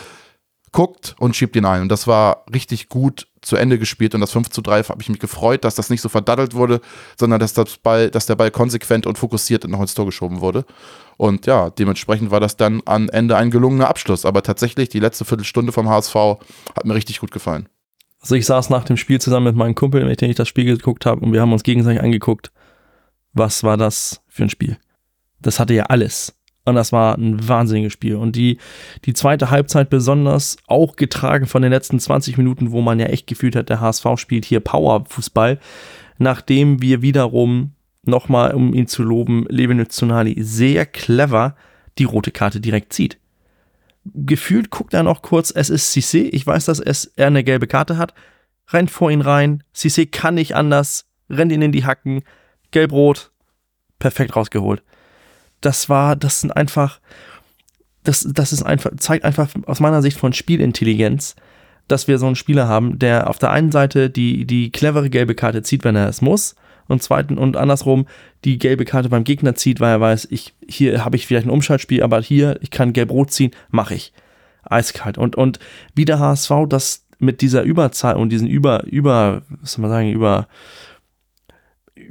guckt 0.72 1.16
und 1.18 1.35
schiebt 1.35 1.56
ihn 1.56 1.64
ein. 1.64 1.83
Und 1.83 1.88
das 1.88 2.06
war 2.06 2.44
richtig 2.52 2.88
gut 2.88 3.26
zu 3.40 3.56
Ende 3.56 3.78
gespielt. 3.78 4.14
Und 4.14 4.20
das 4.20 4.33
5 4.33 4.50
zu 4.50 4.62
3 4.62 4.85
habe 4.85 5.02
ich 5.02 5.09
mich 5.09 5.18
gefreut, 5.18 5.64
dass 5.64 5.74
das 5.74 5.90
nicht 5.90 6.00
so 6.00 6.09
verdaddelt 6.09 6.54
wurde, 6.54 6.80
sondern 7.18 7.40
dass, 7.40 7.52
das 7.52 7.78
Ball, 7.78 8.11
dass 8.11 8.26
der 8.26 8.37
Ball 8.37 8.50
konsequent 8.50 9.06
und 9.06 9.18
fokussiert 9.18 9.66
noch 9.68 9.80
ins 9.80 9.94
Tor 9.94 10.06
geschoben 10.06 10.40
wurde. 10.40 10.64
Und 11.16 11.46
ja, 11.46 11.70
dementsprechend 11.70 12.30
war 12.30 12.40
das 12.40 12.56
dann 12.56 12.83
am 12.85 13.09
Ende 13.09 13.37
ein 13.37 13.50
gelungener 13.50 13.88
Abschluss. 13.88 14.24
Aber 14.24 14.42
tatsächlich, 14.42 14.88
die 14.88 15.00
letzte 15.00 15.24
Viertelstunde 15.24 15.72
vom 15.72 15.88
HSV 15.88 16.14
hat 16.14 16.85
mir 16.85 16.94
richtig 16.94 17.20
gut 17.20 17.30
gefallen. 17.30 17.68
Also 18.20 18.35
ich 18.35 18.46
saß 18.46 18.68
nach 18.70 18.85
dem 18.85 18.96
Spiel 18.98 19.20
zusammen 19.20 19.46
mit 19.46 19.56
meinem 19.56 19.74
Kumpel, 19.74 20.04
mit 20.04 20.20
dem 20.20 20.30
ich 20.30 20.37
das 20.37 20.48
Spiel 20.48 20.66
geguckt 20.66 21.06
habe, 21.06 21.24
und 21.24 21.33
wir 21.33 21.40
haben 21.40 21.52
uns 21.52 21.62
gegenseitig 21.62 22.02
angeguckt. 22.02 22.52
Was 23.33 23.62
war 23.62 23.76
das 23.76 24.20
für 24.28 24.42
ein 24.42 24.50
Spiel? 24.50 24.76
Das 25.40 25.59
hatte 25.59 25.72
ja 25.72 25.85
alles. 25.85 26.35
Und 26.64 26.75
das 26.75 26.92
war 26.92 27.16
ein 27.16 27.49
wahnsinniges 27.49 27.92
Spiel. 27.92 28.16
Und 28.16 28.37
die, 28.37 28.59
die 29.05 29.14
zweite 29.14 29.51
Halbzeit 29.51 29.88
besonders 29.88 30.59
auch 30.66 30.96
getragen 30.96 31.46
von 31.46 31.62
den 31.62 31.73
letzten 31.73 31.99
20 31.99 32.37
Minuten, 32.37 32.70
wo 32.70 32.83
man 32.83 33.01
ja 33.01 33.07
echt 33.07 33.27
gefühlt 33.27 33.57
hat, 33.57 33.70
der 33.70 33.81
HSV 33.81 34.07
spielt 34.16 34.44
hier 34.44 34.61
Powerfußball, 34.61 35.59
nachdem 36.18 36.83
wir 36.83 37.03
wiederum 37.03 37.73
nochmal, 38.03 38.55
um 38.55 38.75
ihn 38.75 38.87
zu 38.87 39.03
loben, 39.03 39.46
Levin 39.49 39.85
Tsunali 39.88 40.37
sehr 40.42 40.87
clever 40.87 41.57
die 41.99 42.05
rote 42.05 42.31
Karte 42.31 42.61
direkt 42.61 42.92
zieht. 42.92 43.18
Gefühlt 44.05 44.70
guckt 44.70 44.94
er 44.94 45.03
noch 45.03 45.23
kurz, 45.23 45.53
es 45.55 45.70
ist 45.70 45.94
Cissé, 45.94 46.29
ich 46.33 46.46
weiß, 46.46 46.66
dass 46.66 46.81
es, 46.81 47.07
er 47.16 47.27
eine 47.27 47.44
gelbe 47.44 47.66
Karte 47.66 47.99
hat, 47.99 48.14
rennt 48.68 48.90
vor 48.90 49.11
ihn 49.11 49.20
rein, 49.20 49.62
Cissé 49.75 50.11
kann 50.11 50.37
nicht 50.37 50.57
anders, 50.57 51.07
rennt 51.29 51.53
ihn 51.53 51.61
in 51.61 51.73
die 51.73 51.85
Hacken, 51.85 52.23
gelb-rot, 52.70 53.31
perfekt 53.99 54.37
rausgeholt 54.37 54.83
das 55.61 55.88
war, 55.88 56.16
das 56.16 56.40
sind 56.40 56.57
einfach, 56.57 57.01
das, 58.05 58.27
das 58.31 58.53
ist 58.53 58.62
einfach, 58.62 58.90
zeigt 58.96 59.25
einfach 59.25 59.49
aus 59.66 59.81
meiner 59.81 60.03
Sicht 60.03 60.18
von 60.18 60.33
Spielintelligenz, 60.33 61.37
dass 61.88 62.09
wir 62.09 62.18
so 62.18 62.27
einen 62.27 62.37
Spieler 62.37 62.68
haben, 62.68 62.99
der 62.99 63.29
auf 63.29 63.38
der 63.38 63.51
einen 63.51 63.73
Seite 63.73 64.11
die, 64.11 64.44
die 64.46 64.70
clevere 64.70 65.11
gelbe 65.11 65.35
Karte 65.35 65.62
zieht, 65.62 65.85
wenn 65.85 65.96
er 65.96 66.09
es 66.09 66.20
muss, 66.23 66.55
und 66.90 67.03
zweiten 67.03 67.38
und 67.38 67.57
andersrum 67.57 68.07
die 68.44 68.59
gelbe 68.59 68.85
Karte 68.85 69.09
beim 69.09 69.25
Gegner 69.25 69.55
zieht, 69.55 69.81
weil 69.81 69.92
er 69.92 70.01
weiß, 70.01 70.29
ich, 70.31 70.55
hier 70.66 71.05
habe 71.05 71.16
ich 71.16 71.27
vielleicht 71.27 71.46
ein 71.46 71.51
Umschaltspiel, 71.51 72.03
aber 72.03 72.20
hier, 72.20 72.59
ich 72.62 72.70
kann 72.70 72.92
gelb-rot 72.92 73.31
ziehen, 73.31 73.53
mache 73.70 73.94
ich. 73.94 74.12
Eiskalt. 74.62 75.16
Und, 75.16 75.37
und 75.37 75.59
wie 75.94 76.05
der 76.05 76.18
HSV 76.18 76.51
das 76.68 77.07
mit 77.18 77.42
dieser 77.42 77.62
Überzahl 77.62 78.16
und 78.16 78.31
diesen 78.31 78.49
über, 78.49 78.85
über, 78.85 79.42
was 79.61 79.73
soll 79.73 79.83
man 79.83 79.90
sagen, 79.90 80.12
über, 80.12 80.49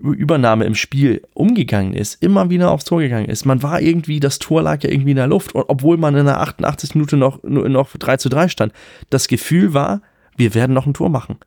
Übernahme 0.01 0.65
im 0.65 0.75
Spiel 0.75 1.21
umgegangen 1.33 1.93
ist, 1.93 2.21
immer 2.21 2.49
wieder 2.49 2.71
aufs 2.71 2.85
Tor 2.85 2.99
gegangen 2.99 3.29
ist. 3.29 3.45
Man 3.45 3.63
war 3.63 3.81
irgendwie, 3.81 4.19
das 4.19 4.39
Tor 4.39 4.61
lag 4.61 4.83
ja 4.83 4.89
irgendwie 4.89 5.11
in 5.11 5.17
der 5.17 5.27
Luft, 5.27 5.51
obwohl 5.53 5.97
man 5.97 6.15
in 6.15 6.25
der 6.25 6.41
88. 6.41 6.95
Minute 6.95 7.17
noch, 7.17 7.43
noch 7.43 7.89
3 7.97 8.17
zu 8.17 8.29
3 8.29 8.47
stand. 8.47 8.73
Das 9.09 9.27
Gefühl 9.27 9.73
war, 9.73 10.01
wir 10.37 10.53
werden 10.53 10.73
noch 10.73 10.85
ein 10.85 10.93
Tor 10.93 11.09
machen. 11.09 11.37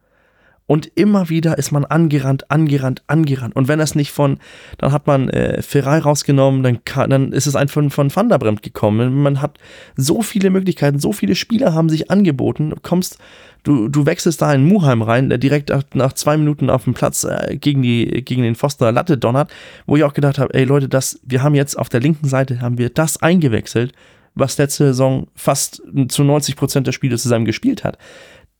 Und 0.67 0.91
immer 0.95 1.29
wieder 1.29 1.59
ist 1.59 1.73
man 1.73 1.85
angerannt, 1.85 2.51
angerannt, 2.51 3.03
angerannt. 3.07 3.55
Und 3.57 3.69
wenn 3.69 3.79
das 3.79 3.95
nicht 3.95 4.13
von, 4.13 4.39
dann 4.79 4.93
hat 4.93 5.07
man 5.07 5.29
äh, 5.29 5.61
Ferrari 5.61 6.01
rausgenommen, 6.01 6.63
dann, 6.63 6.85
kann, 6.85 7.11
dann 7.11 7.33
ist 7.33 7.47
es 7.47 7.57
einfach 7.57 7.75
von, 7.75 7.91
von 7.91 8.15
Van 8.15 8.29
der 8.29 8.39
Bremt 8.39 8.63
gekommen. 8.63 9.23
Man 9.23 9.43
hat 9.43 9.59
so 9.97 10.23
viele 10.23 10.51
Möglichkeiten, 10.51 10.99
so 10.99 11.13
viele 11.13 11.35
Spieler 11.35 11.75
haben 11.75 11.89
sich 11.89 12.11
angeboten. 12.11 12.71
Du 12.71 12.77
kommst 12.81 13.19
Du, 13.65 13.89
du 13.89 14.07
wechselst 14.07 14.43
da 14.43 14.53
in 14.53 14.67
Muheim 14.67 15.03
rein, 15.03 15.29
der 15.29 15.39
direkt 15.39 15.73
nach 15.95 16.13
zwei 16.15 16.37
Minuten 16.37 16.69
auf 16.69 16.85
dem 16.85 16.95
Platz 16.95 17.25
äh, 17.25 17.57
gegen, 17.57 17.83
die, 17.83 18.07
gegen 18.25 18.43
den 18.43 18.57
Pfostener 18.57 18.91
Latte 18.91 19.17
donnert, 19.17 19.53
wo 19.87 19.97
ich 19.97 20.03
auch 20.05 20.15
gedacht 20.15 20.39
habe, 20.39 20.53
ey 20.55 20.65
Leute, 20.65 20.89
das, 20.89 21.21
wir 21.25 21.43
haben 21.43 21.55
jetzt 21.55 21.79
auf 21.79 21.89
der 21.89 22.01
linken 22.01 22.27
Seite, 22.29 22.61
haben 22.61 22.79
wir 22.79 22.91
das 22.91 23.23
eingewechselt, 23.23 23.93
was 24.35 24.59
letzte 24.59 24.87
Saison 24.87 25.29
fast 25.35 25.83
zu 26.09 26.25
90 26.25 26.57
Prozent 26.57 26.87
der 26.87 26.93
Spiele 26.93 27.19
zusammen 27.19 27.45
gespielt 27.45 27.85
hat. 27.85 27.99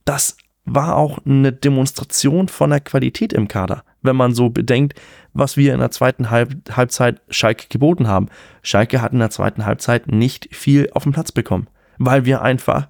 Das 0.05 0.37
war 0.65 0.97
auch 0.97 1.19
eine 1.27 1.53
Demonstration 1.53 2.49
von 2.49 2.71
der 2.71 2.81
Qualität 2.81 3.33
im 3.33 3.49
Kader, 3.49 3.83
wenn 4.03 4.15
man 4.15 4.35
so 4.35 4.51
bedenkt, 4.51 5.01
was 5.33 5.57
wir 5.57 5.75
in 5.75 5.81
der 5.81 5.91
zweiten 5.91 6.31
Halb 6.31 6.55
Halbzeit 6.77 7.21
Schalke 7.29 7.67
geboten 7.69 8.07
haben. 8.07 8.29
Schalke 8.63 9.03
hat 9.03 9.13
in 9.13 9.19
der 9.19 9.31
zweiten 9.31 9.65
Halbzeit 9.65 10.07
nicht 10.07 10.55
viel 10.55 10.89
auf 10.93 11.03
den 11.03 11.13
Platz 11.13 11.33
bekommen, 11.33 11.67
weil 11.99 12.25
wir 12.25 12.43
einfach 12.43 12.89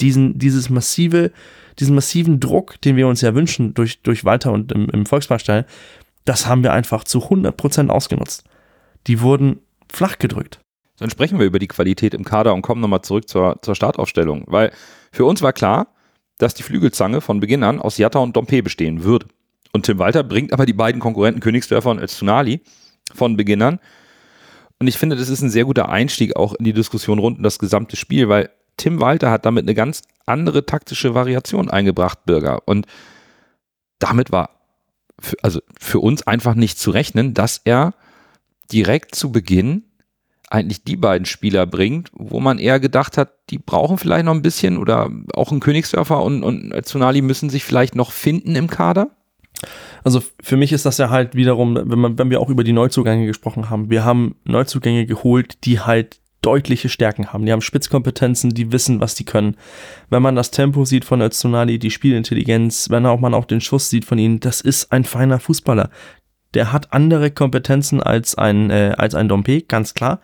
diesen, 0.00 0.38
dieses 0.38 0.70
massive, 0.70 1.32
diesen 1.78 1.94
massiven 1.94 2.40
Druck, 2.40 2.80
den 2.82 2.96
wir 2.96 3.08
uns 3.08 3.20
ja 3.20 3.34
wünschen 3.34 3.74
durch, 3.74 4.02
durch 4.02 4.24
Walter 4.24 4.52
und 4.52 4.72
im, 4.72 4.88
im 4.90 5.06
Volksparkstall, 5.06 5.66
das 6.24 6.46
haben 6.46 6.62
wir 6.62 6.72
einfach 6.72 7.04
zu 7.04 7.18
100% 7.18 7.88
ausgenutzt. 7.88 8.44
Die 9.06 9.20
wurden 9.20 9.60
flach 9.90 10.18
gedrückt. 10.18 10.60
Dann 10.98 11.10
sprechen 11.10 11.38
wir 11.38 11.46
über 11.46 11.58
die 11.58 11.68
Qualität 11.68 12.14
im 12.14 12.24
Kader 12.24 12.54
und 12.54 12.62
kommen 12.62 12.80
nochmal 12.80 13.02
zurück 13.02 13.28
zur, 13.28 13.58
zur 13.62 13.74
Startaufstellung, 13.74 14.44
weil 14.46 14.72
für 15.12 15.24
uns 15.24 15.42
war 15.42 15.52
klar, 15.52 15.88
dass 16.38 16.54
die 16.54 16.62
Flügelzange 16.62 17.20
von 17.20 17.40
Beginn 17.40 17.62
an 17.62 17.80
aus 17.80 17.98
Jatta 17.98 18.18
und 18.18 18.36
Dompe 18.36 18.62
bestehen 18.62 19.04
würde. 19.04 19.26
Und 19.72 19.86
Tim 19.86 19.98
Walter 19.98 20.22
bringt 20.22 20.52
aber 20.52 20.66
die 20.66 20.72
beiden 20.72 21.00
Konkurrenten 21.00 21.40
Königsdörfer 21.40 21.90
und 21.90 21.98
Öztunali 21.98 22.60
von 23.12 23.36
Beginn 23.36 23.62
an. 23.62 23.80
Und 24.78 24.86
ich 24.86 24.98
finde, 24.98 25.16
das 25.16 25.28
ist 25.28 25.42
ein 25.42 25.50
sehr 25.50 25.64
guter 25.64 25.88
Einstieg 25.88 26.36
auch 26.36 26.54
in 26.54 26.64
die 26.64 26.72
Diskussion 26.72 27.18
rund 27.18 27.38
um 27.38 27.42
das 27.42 27.58
gesamte 27.58 27.96
Spiel, 27.96 28.28
weil 28.28 28.50
Tim 28.76 29.00
Walter 29.00 29.30
hat 29.30 29.46
damit 29.46 29.64
eine 29.64 29.74
ganz 29.74 30.02
andere 30.26 30.66
taktische 30.66 31.14
Variation 31.14 31.70
eingebracht, 31.70 32.24
Bürger. 32.24 32.62
Und 32.66 32.86
damit 33.98 34.32
war 34.32 34.50
für, 35.20 35.36
also 35.42 35.60
für 35.78 36.00
uns 36.00 36.26
einfach 36.26 36.54
nicht 36.54 36.78
zu 36.78 36.90
rechnen, 36.90 37.34
dass 37.34 37.60
er 37.64 37.94
direkt 38.72 39.14
zu 39.14 39.30
Beginn 39.30 39.84
eigentlich 40.50 40.84
die 40.84 40.96
beiden 40.96 41.26
Spieler 41.26 41.66
bringt, 41.66 42.10
wo 42.12 42.38
man 42.40 42.58
eher 42.58 42.78
gedacht 42.78 43.18
hat, 43.18 43.32
die 43.50 43.58
brauchen 43.58 43.98
vielleicht 43.98 44.24
noch 44.24 44.34
ein 44.34 44.42
bisschen 44.42 44.78
oder 44.78 45.10
auch 45.34 45.50
ein 45.50 45.60
Königsdörfer 45.60 46.22
und, 46.22 46.42
und 46.42 46.72
Tsunali 46.84 47.22
müssen 47.22 47.50
sich 47.50 47.64
vielleicht 47.64 47.94
noch 47.94 48.12
finden 48.12 48.54
im 48.54 48.68
Kader? 48.68 49.10
Also 50.02 50.22
für 50.42 50.56
mich 50.56 50.72
ist 50.72 50.84
das 50.84 50.98
ja 50.98 51.10
halt 51.10 51.34
wiederum, 51.34 51.74
wenn, 51.74 51.98
man, 51.98 52.18
wenn 52.18 52.30
wir 52.30 52.40
auch 52.40 52.50
über 52.50 52.64
die 52.64 52.72
Neuzugänge 52.72 53.26
gesprochen 53.26 53.70
haben, 53.70 53.90
wir 53.90 54.04
haben 54.04 54.36
Neuzugänge 54.44 55.06
geholt, 55.06 55.64
die 55.64 55.80
halt 55.80 56.20
deutliche 56.44 56.88
Stärken 56.88 57.32
haben. 57.32 57.46
Die 57.46 57.52
haben 57.52 57.62
Spitzkompetenzen, 57.62 58.50
die 58.50 58.70
wissen, 58.70 59.00
was 59.00 59.14
die 59.14 59.24
können. 59.24 59.56
Wenn 60.10 60.22
man 60.22 60.36
das 60.36 60.50
Tempo 60.50 60.84
sieht 60.84 61.04
von 61.04 61.22
Öztunali, 61.22 61.78
die 61.78 61.90
Spielintelligenz, 61.90 62.90
wenn 62.90 63.06
auch 63.06 63.20
man 63.20 63.34
auch 63.34 63.46
den 63.46 63.60
Schuss 63.60 63.88
sieht 63.88 64.04
von 64.04 64.18
ihnen, 64.18 64.40
das 64.40 64.60
ist 64.60 64.92
ein 64.92 65.04
feiner 65.04 65.40
Fußballer. 65.40 65.90
Der 66.52 66.72
hat 66.72 66.92
andere 66.92 67.30
Kompetenzen 67.30 68.02
als 68.02 68.36
ein, 68.36 68.70
äh, 68.70 68.94
als 68.98 69.14
ein 69.14 69.28
Dompe, 69.28 69.62
ganz 69.62 69.94
klar. 69.94 70.20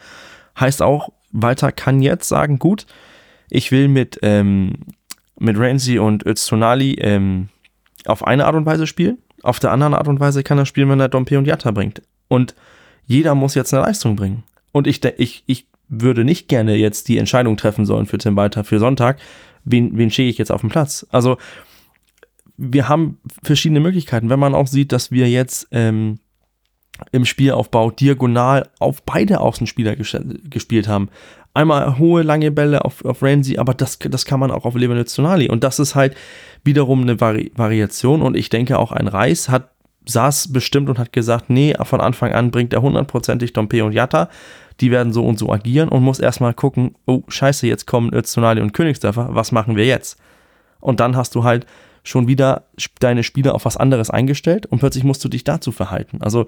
Heißt 0.58 0.82
auch, 0.82 1.10
Walter 1.32 1.72
kann 1.72 2.02
jetzt 2.02 2.28
sagen, 2.28 2.58
gut, 2.58 2.86
ich 3.48 3.72
will 3.72 3.88
mit, 3.88 4.18
ähm, 4.22 4.74
mit 5.38 5.58
Ramsey 5.58 5.98
und 5.98 6.26
Öztunali 6.26 6.94
ähm, 7.00 7.48
auf 8.04 8.26
eine 8.26 8.46
Art 8.46 8.54
und 8.54 8.66
Weise 8.66 8.86
spielen. 8.86 9.18
Auf 9.42 9.58
der 9.58 9.72
anderen 9.72 9.94
Art 9.94 10.06
und 10.06 10.20
Weise 10.20 10.42
kann 10.42 10.58
er 10.58 10.66
spielen, 10.66 10.90
wenn 10.90 11.00
er 11.00 11.08
Dompe 11.08 11.38
und 11.38 11.46
Jatta 11.46 11.70
bringt. 11.70 12.02
Und 12.28 12.54
jeder 13.06 13.34
muss 13.34 13.54
jetzt 13.54 13.72
eine 13.72 13.82
Leistung 13.84 14.16
bringen. 14.16 14.44
Und 14.72 14.86
ich, 14.86 15.02
ich, 15.18 15.42
ich 15.46 15.66
würde 15.90 16.24
nicht 16.24 16.48
gerne 16.48 16.76
jetzt 16.76 17.08
die 17.08 17.18
Entscheidung 17.18 17.56
treffen 17.56 17.84
sollen 17.84 18.06
für 18.06 18.18
Tim 18.18 18.36
Walter 18.36 18.64
für 18.64 18.78
Sonntag, 18.78 19.18
wen, 19.64 19.98
wen 19.98 20.10
schicke 20.10 20.30
ich 20.30 20.38
jetzt 20.38 20.52
auf 20.52 20.62
den 20.62 20.70
Platz. 20.70 21.06
Also 21.10 21.36
wir 22.56 22.88
haben 22.88 23.18
verschiedene 23.42 23.80
Möglichkeiten. 23.80 24.30
Wenn 24.30 24.38
man 24.38 24.54
auch 24.54 24.66
sieht, 24.66 24.92
dass 24.92 25.10
wir 25.10 25.28
jetzt 25.28 25.66
ähm, 25.72 26.18
im 27.10 27.24
Spielaufbau 27.24 27.90
diagonal 27.90 28.68
auf 28.78 29.02
beide 29.02 29.40
Außenspieler 29.40 29.96
gespielt 29.96 30.86
haben. 30.86 31.08
Einmal 31.54 31.98
hohe, 31.98 32.22
lange 32.22 32.50
Bälle 32.50 32.84
auf, 32.84 33.04
auf 33.04 33.22
Ramsey, 33.22 33.58
aber 33.58 33.74
das, 33.74 33.98
das 33.98 34.24
kann 34.24 34.38
man 34.38 34.50
auch 34.50 34.66
auf 34.66 34.74
Levenizionali. 34.74 35.48
Und 35.48 35.64
das 35.64 35.78
ist 35.78 35.94
halt 35.94 36.14
wiederum 36.62 37.02
eine 37.02 37.20
Vari 37.20 37.50
Variation. 37.56 38.22
Und 38.22 38.36
ich 38.36 38.50
denke 38.50 38.78
auch 38.78 38.92
ein 38.92 39.08
Reis 39.08 39.48
hat 39.48 39.70
saß 40.06 40.52
bestimmt 40.52 40.88
und 40.88 40.98
hat 40.98 41.12
gesagt, 41.12 41.50
nee, 41.50 41.74
von 41.82 42.00
Anfang 42.00 42.32
an 42.32 42.50
bringt 42.50 42.72
er 42.72 42.82
hundertprozentig 42.82 43.52
Dompe 43.52 43.84
und 43.84 43.92
Jatta 43.92 44.28
die 44.80 44.90
werden 44.90 45.12
so 45.12 45.24
und 45.24 45.38
so 45.38 45.52
agieren 45.52 45.88
und 45.88 46.02
muss 46.02 46.18
erstmal 46.18 46.54
gucken, 46.54 46.94
oh 47.06 47.22
scheiße, 47.28 47.66
jetzt 47.66 47.86
kommen 47.86 48.12
Öztunali 48.12 48.60
und 48.60 48.72
Königsdörfer, 48.72 49.34
was 49.34 49.52
machen 49.52 49.76
wir 49.76 49.86
jetzt? 49.86 50.18
Und 50.80 51.00
dann 51.00 51.16
hast 51.16 51.34
du 51.34 51.44
halt 51.44 51.66
schon 52.02 52.28
wieder 52.28 52.64
deine 52.98 53.22
Spieler 53.22 53.54
auf 53.54 53.66
was 53.66 53.76
anderes 53.76 54.08
eingestellt 54.10 54.66
und 54.66 54.78
plötzlich 54.78 55.04
musst 55.04 55.22
du 55.24 55.28
dich 55.28 55.44
dazu 55.44 55.70
verhalten. 55.70 56.22
Also 56.22 56.46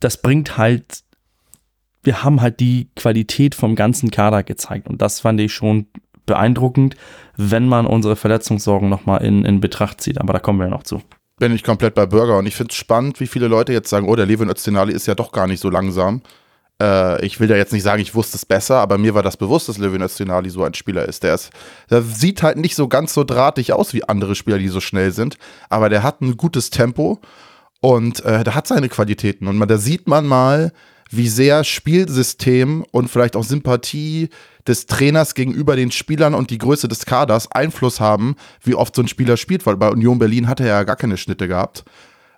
das 0.00 0.22
bringt 0.22 0.56
halt, 0.56 1.02
wir 2.02 2.22
haben 2.22 2.40
halt 2.40 2.60
die 2.60 2.88
Qualität 2.96 3.54
vom 3.54 3.76
ganzen 3.76 4.10
Kader 4.10 4.42
gezeigt 4.42 4.88
und 4.88 5.02
das 5.02 5.20
fand 5.20 5.40
ich 5.40 5.52
schon 5.52 5.86
beeindruckend, 6.24 6.96
wenn 7.36 7.68
man 7.68 7.86
unsere 7.86 8.16
Verletzungssorgen 8.16 8.88
nochmal 8.88 9.22
in, 9.22 9.44
in 9.44 9.60
Betracht 9.60 10.00
zieht. 10.00 10.18
Aber 10.20 10.32
da 10.32 10.38
kommen 10.38 10.58
wir 10.58 10.66
ja 10.66 10.70
noch 10.70 10.82
zu. 10.82 11.02
Bin 11.38 11.54
ich 11.54 11.62
komplett 11.62 11.94
bei 11.94 12.06
Burger 12.06 12.38
und 12.38 12.46
ich 12.46 12.56
finde 12.56 12.72
es 12.72 12.76
spannend, 12.76 13.20
wie 13.20 13.26
viele 13.26 13.46
Leute 13.46 13.72
jetzt 13.72 13.90
sagen, 13.90 14.08
oh, 14.08 14.16
der 14.16 14.24
Levin 14.24 14.48
Öztenali 14.48 14.92
ist 14.92 15.06
ja 15.06 15.14
doch 15.14 15.32
gar 15.32 15.46
nicht 15.46 15.60
so 15.60 15.68
langsam 15.68 16.22
Äh, 16.80 17.24
ich 17.24 17.40
will 17.40 17.50
ja 17.50 17.56
jetzt 17.56 17.72
nicht 17.72 17.82
sagen, 17.82 18.02
ich 18.02 18.14
wusste 18.14 18.36
es 18.36 18.44
besser, 18.44 18.76
aber 18.76 18.98
mir 18.98 19.14
war 19.14 19.22
das 19.22 19.36
bewusst, 19.36 19.68
dass 19.68 19.78
Levin 19.78 20.02
Öztunali 20.02 20.50
so 20.50 20.64
ein 20.64 20.74
Spieler 20.74 21.06
ist. 21.06 21.22
Der, 21.22 21.34
ist. 21.34 21.50
der 21.90 22.02
sieht 22.02 22.42
halt 22.42 22.58
nicht 22.58 22.74
so 22.74 22.88
ganz 22.88 23.14
so 23.14 23.24
drahtig 23.24 23.72
aus 23.72 23.94
wie 23.94 24.04
andere 24.04 24.34
Spieler, 24.34 24.58
die 24.58 24.68
so 24.68 24.80
schnell 24.80 25.12
sind, 25.12 25.38
aber 25.68 25.88
der 25.88 26.02
hat 26.02 26.20
ein 26.20 26.36
gutes 26.36 26.70
Tempo 26.70 27.20
und 27.80 28.24
äh, 28.24 28.44
der 28.44 28.54
hat 28.54 28.66
seine 28.66 28.88
Qualitäten. 28.88 29.48
Und 29.48 29.56
man, 29.56 29.68
da 29.68 29.78
sieht 29.78 30.08
man 30.08 30.26
mal, 30.26 30.72
wie 31.10 31.28
sehr 31.28 31.62
Spielsystem 31.64 32.84
und 32.90 33.08
vielleicht 33.08 33.36
auch 33.36 33.44
Sympathie 33.44 34.28
des 34.66 34.86
Trainers 34.86 35.34
gegenüber 35.34 35.76
den 35.76 35.92
Spielern 35.92 36.34
und 36.34 36.50
die 36.50 36.58
Größe 36.58 36.88
des 36.88 37.06
Kaders 37.06 37.50
Einfluss 37.52 38.00
haben, 38.00 38.34
wie 38.62 38.74
oft 38.74 38.96
so 38.96 39.02
ein 39.02 39.08
Spieler 39.08 39.36
spielt, 39.36 39.66
weil 39.66 39.76
bei 39.76 39.88
Union 39.88 40.18
Berlin 40.18 40.48
hat 40.48 40.60
er 40.60 40.66
ja 40.66 40.82
gar 40.82 40.96
keine 40.96 41.16
Schnitte 41.16 41.46
gehabt. 41.46 41.84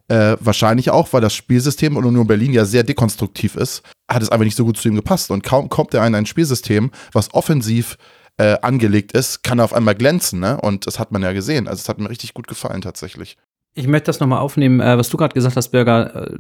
Äh, 0.09 0.37
wahrscheinlich 0.41 0.91
auch, 0.91 1.13
weil 1.13 1.21
das 1.21 1.35
Spielsystem 1.35 1.97
und 1.97 2.07
Union 2.07 2.27
Berlin 2.27 2.55
ja 2.55 2.65
sehr 2.65 2.83
dekonstruktiv 2.83 3.57
ist, 3.57 3.83
hat 4.11 4.23
es 4.23 4.31
einfach 4.31 4.45
nicht 4.45 4.57
so 4.57 4.65
gut 4.65 4.79
zu 4.79 4.89
ihm 4.89 4.95
gepasst. 4.95 5.31
Und 5.31 5.43
kaum 5.43 5.69
kommt 5.69 5.93
er 5.93 6.07
in 6.07 6.15
ein 6.15 6.25
Spielsystem, 6.25 6.91
was 7.13 7.33
offensiv 7.35 7.99
äh, 8.39 8.57
angelegt 8.63 9.13
ist, 9.13 9.43
kann 9.43 9.59
er 9.59 9.67
auf 9.67 9.75
einmal 9.75 9.95
glänzen. 9.95 10.41
Ne? 10.41 10.59
Und 10.61 10.87
das 10.87 10.99
hat 10.99 11.13
man 11.13 11.23
ja 11.23 11.33
gesehen. 11.33 11.69
Also 11.69 11.81
es 11.81 11.89
hat 11.91 11.99
mir 11.99 12.09
richtig 12.09 12.33
gut 12.33 12.47
gefallen 12.47 12.81
tatsächlich. 12.81 13.37
Ich 13.75 13.87
möchte 13.87 14.07
das 14.07 14.19
nochmal 14.19 14.39
aufnehmen, 14.39 14.81
äh, 14.81 14.97
was 14.97 15.11
du 15.11 15.19
gerade 15.19 15.35
gesagt 15.35 15.57
hast, 15.57 15.69
Berger, 15.69 16.31
äh, 16.31 16.39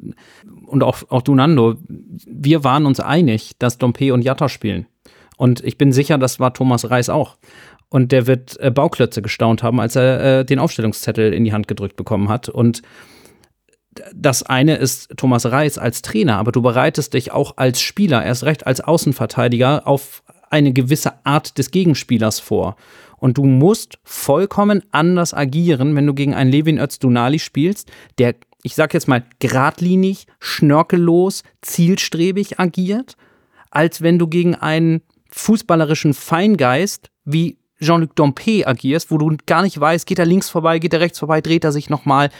und 0.67 0.83
auch, 0.83 1.03
auch 1.11 1.23
du, 1.23 1.35
Nando. 1.35 1.77
Wir 2.27 2.65
waren 2.65 2.87
uns 2.87 3.01
einig, 3.01 3.53
dass 3.59 3.77
Dompe 3.77 4.15
und 4.15 4.23
Jatta 4.23 4.49
spielen. 4.49 4.87
Und 5.37 5.63
ich 5.63 5.77
bin 5.77 5.93
sicher, 5.93 6.17
das 6.17 6.41
war 6.41 6.55
Thomas 6.55 6.89
Reis 6.89 7.11
auch. 7.11 7.37
Und 7.91 8.13
der 8.13 8.27
wird 8.27 8.59
Bauklötze 8.75 9.23
gestaunt 9.23 9.63
haben, 9.63 9.81
als 9.81 9.97
er 9.97 10.45
den 10.45 10.59
Aufstellungszettel 10.59 11.33
in 11.33 11.45
die 11.45 11.55
Hand 11.55 11.69
gedrückt 11.69 11.97
bekommen 11.97 12.29
hat. 12.29 12.51
Und 12.51 12.83
das 14.15 14.43
eine 14.43 14.77
ist 14.77 15.17
Thomas 15.17 15.47
Reis 15.47 15.79
als 15.79 16.03
Trainer, 16.03 16.37
aber 16.37 16.53
du 16.53 16.63
bereitest 16.63 17.15
dich 17.15 17.33
auch 17.33 17.55
als 17.57 17.81
Spieler, 17.81 18.25
erst 18.25 18.45
recht 18.45 18.67
als 18.67 18.81
Außenverteidiger, 18.81 19.87
auf 19.87 20.23
eine 20.51 20.73
gewisse 20.73 21.25
Art 21.25 21.59
des 21.59 21.71
Gegenspielers 21.71 22.41
vor. 22.41 22.77
Und 23.19 23.39
du 23.39 23.45
musst 23.45 23.99
vollkommen 24.05 24.83
anders 24.93 25.35
agieren, 25.35 25.97
wenn 25.97 26.07
du 26.07 26.15
gegen 26.15 26.35
einen 26.35 26.51
Levin 26.51 26.79
Öztunali 26.79 27.39
spielst, 27.39 27.91
der, 28.19 28.37
ich 28.63 28.75
sag 28.75 28.95
jetzt 28.95 29.09
mal, 29.09 29.25
geradlinig, 29.41 30.27
schnörkellos, 30.39 31.43
zielstrebig 31.63 32.61
agiert, 32.61 33.17
als 33.71 34.03
wenn 34.03 34.19
du 34.19 34.29
gegen 34.29 34.55
einen 34.55 35.03
fußballerischen 35.31 36.15
Feingeist 36.15 37.11
wie 37.25 37.59
Jean-Luc 37.81 38.17
Dompe 38.17 38.67
agierst, 38.67 39.11
wo 39.11 39.19
du 39.19 39.37
gar 39.47 39.63
nicht 39.63 39.79
weißt, 39.79 40.07
geht 40.07 40.19
er 40.19 40.27
links 40.27 40.51
vorbei, 40.51 40.79
geht 40.79 40.93
er 40.93 41.01
rechts 41.01 41.19
vorbei, 41.19 41.41
dreht 41.41 41.65
er 41.65 41.73
sich 41.73 41.91
nochmal, 41.91 42.31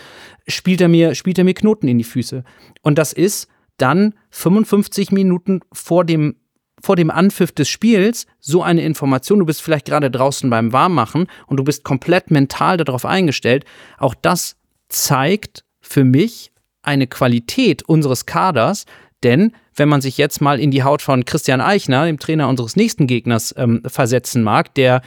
spielt 0.47 0.81
er 0.81 0.89
mir, 0.89 1.15
spielt 1.15 1.39
er 1.39 1.45
mir 1.45 1.55
Knoten 1.55 1.89
in 1.89 1.99
die 1.99 2.05
Füße. 2.05 2.45
Und 2.83 2.99
das 2.99 3.13
ist 3.13 3.49
dann 3.77 4.15
55 4.31 5.13
Minuten 5.13 5.61
vor 5.73 6.05
dem 6.05 6.37
vor 6.81 6.95
dem 6.95 7.11
Anpfiff 7.11 7.51
des 7.51 7.69
Spiels 7.69 8.27
so 8.39 8.63
eine 8.63 8.83
Information, 8.83 9.41
du 9.41 9.47
bist 9.47 9.63
vielleicht 9.63 9.87
gerade 9.87 10.13
draußen 10.13 10.49
beim 10.49 10.73
Warmmachen 10.73 11.27
und 11.49 11.57
du 11.57 11.65
bist 11.65 11.83
komplett 11.83 12.31
mental 12.31 12.77
darauf 12.77 13.05
eingestellt, 13.05 13.65
auch 13.99 14.15
das 14.15 14.55
zeigt 14.89 15.65
für 15.81 16.05
mich 16.05 16.53
eine 16.83 17.09
Qualität 17.09 17.83
unseres 17.83 18.27
Kaders, 18.27 18.87
denn 19.23 19.53
wenn 19.75 19.89
man 19.89 20.01
sich 20.01 20.19
jetzt 20.19 20.41
mal 20.41 20.61
in 20.61 20.71
die 20.71 20.85
Haut 20.85 21.03
von 21.03 21.25
Christian 21.25 21.61
Eichner, 21.61 22.07
dem 22.07 22.19
Trainer 22.19 22.49
unseres 22.49 22.77
nächsten 22.77 23.07
Gegners, 23.07 23.55
ähm, 23.57 23.83
versetzen 23.87 24.43
mag, 24.43 24.75
der 24.75 25.03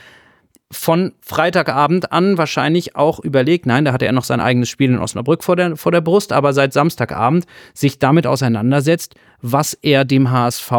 von 0.71 1.13
Freitagabend 1.21 2.11
an 2.11 2.37
wahrscheinlich 2.37 2.95
auch 2.95 3.19
überlegt, 3.19 3.65
nein, 3.65 3.85
da 3.85 3.93
hatte 3.93 4.05
er 4.05 4.13
noch 4.13 4.23
sein 4.23 4.39
eigenes 4.39 4.69
Spiel 4.69 4.89
in 4.89 4.99
Osnabrück 4.99 5.43
vor 5.43 5.55
der, 5.55 5.75
vor 5.75 5.91
der 5.91 6.01
Brust, 6.01 6.31
aber 6.31 6.53
seit 6.53 6.73
Samstagabend 6.73 7.45
sich 7.73 7.99
damit 7.99 8.25
auseinandersetzt, 8.25 9.15
was 9.41 9.73
er 9.73 10.05
dem 10.05 10.31
HSV 10.31 10.71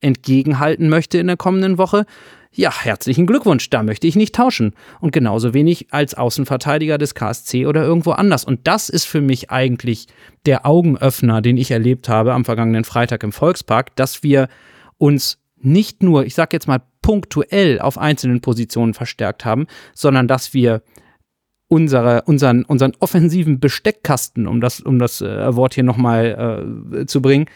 entgegenhalten 0.00 0.88
möchte 0.88 1.18
in 1.18 1.26
der 1.26 1.36
kommenden 1.36 1.78
Woche. 1.78 2.04
Ja, 2.52 2.72
herzlichen 2.82 3.26
Glückwunsch, 3.26 3.70
da 3.70 3.82
möchte 3.82 4.06
ich 4.06 4.16
nicht 4.16 4.34
tauschen. 4.34 4.74
Und 5.00 5.12
genauso 5.12 5.54
wenig 5.54 5.86
als 5.92 6.14
Außenverteidiger 6.14 6.98
des 6.98 7.14
KSC 7.14 7.66
oder 7.66 7.82
irgendwo 7.82 8.10
anders. 8.10 8.44
Und 8.44 8.66
das 8.66 8.88
ist 8.88 9.04
für 9.04 9.20
mich 9.20 9.50
eigentlich 9.50 10.08
der 10.46 10.66
Augenöffner, 10.66 11.42
den 11.42 11.56
ich 11.56 11.70
erlebt 11.70 12.08
habe 12.08 12.34
am 12.34 12.44
vergangenen 12.44 12.84
Freitag 12.84 13.22
im 13.22 13.32
Volkspark, 13.32 13.94
dass 13.94 14.22
wir 14.22 14.48
uns 14.98 15.39
nicht 15.62 16.02
nur, 16.02 16.24
ich 16.24 16.34
sag 16.34 16.52
jetzt 16.52 16.68
mal, 16.68 16.82
punktuell 17.02 17.80
auf 17.80 17.98
einzelnen 17.98 18.40
Positionen 18.40 18.94
verstärkt 18.94 19.44
haben, 19.44 19.66
sondern 19.94 20.28
dass 20.28 20.54
wir 20.54 20.82
unsere, 21.68 22.22
unseren, 22.22 22.64
unseren 22.64 22.92
offensiven 22.98 23.60
Besteckkasten, 23.60 24.46
um 24.46 24.60
das, 24.60 24.80
um 24.80 24.98
das 24.98 25.20
äh, 25.20 25.54
Wort 25.54 25.74
hier 25.74 25.84
nochmal 25.84 26.82
äh, 26.92 27.06
zu 27.06 27.22
bringen, 27.22 27.46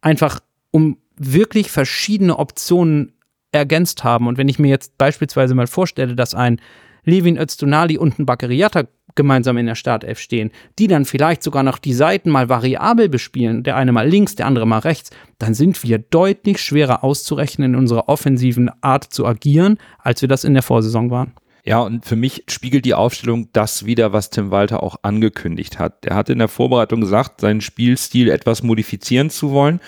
einfach 0.00 0.40
um 0.70 0.98
wirklich 1.16 1.70
verschiedene 1.70 2.38
Optionen 2.38 3.12
ergänzt 3.52 4.04
haben. 4.04 4.28
Und 4.28 4.38
wenn 4.38 4.48
ich 4.48 4.58
mir 4.58 4.68
jetzt 4.68 4.98
beispielsweise 4.98 5.54
mal 5.54 5.66
vorstelle, 5.66 6.14
dass 6.14 6.34
ein 6.34 6.60
Levin 7.06 7.38
Öztunali 7.38 7.96
und 7.96 8.18
ein 8.18 8.26
Bakariata 8.26 8.84
gemeinsam 9.14 9.56
in 9.56 9.66
der 9.66 9.74
Startelf 9.74 10.18
stehen, 10.18 10.50
die 10.78 10.88
dann 10.88 11.06
vielleicht 11.06 11.42
sogar 11.42 11.62
noch 11.62 11.78
die 11.78 11.94
Seiten 11.94 12.30
mal 12.30 12.48
variabel 12.50 13.08
bespielen, 13.08 13.62
der 13.62 13.76
eine 13.76 13.92
mal 13.92 14.06
links, 14.06 14.34
der 14.34 14.46
andere 14.46 14.66
mal 14.66 14.80
rechts, 14.80 15.10
dann 15.38 15.54
sind 15.54 15.82
wir 15.82 15.98
deutlich 15.98 16.60
schwerer 16.60 17.02
auszurechnen 17.02 17.72
in 17.72 17.78
unserer 17.78 18.08
offensiven 18.08 18.70
Art 18.82 19.04
zu 19.04 19.26
agieren, 19.26 19.78
als 19.98 20.20
wir 20.20 20.28
das 20.28 20.44
in 20.44 20.52
der 20.52 20.62
Vorsaison 20.62 21.10
waren. 21.10 21.32
Ja, 21.64 21.80
und 21.80 22.04
für 22.04 22.14
mich 22.14 22.44
spiegelt 22.48 22.84
die 22.84 22.94
Aufstellung 22.94 23.48
das 23.52 23.86
wieder, 23.86 24.12
was 24.12 24.30
Tim 24.30 24.52
Walter 24.52 24.84
auch 24.84 24.96
angekündigt 25.02 25.80
hat. 25.80 26.04
Er 26.06 26.14
hat 26.14 26.28
in 26.28 26.38
der 26.38 26.46
Vorbereitung 26.46 27.00
gesagt, 27.00 27.40
seinen 27.40 27.60
Spielstil 27.60 28.30
etwas 28.30 28.62
modifizieren 28.62 29.30
zu 29.30 29.50
wollen. 29.50 29.80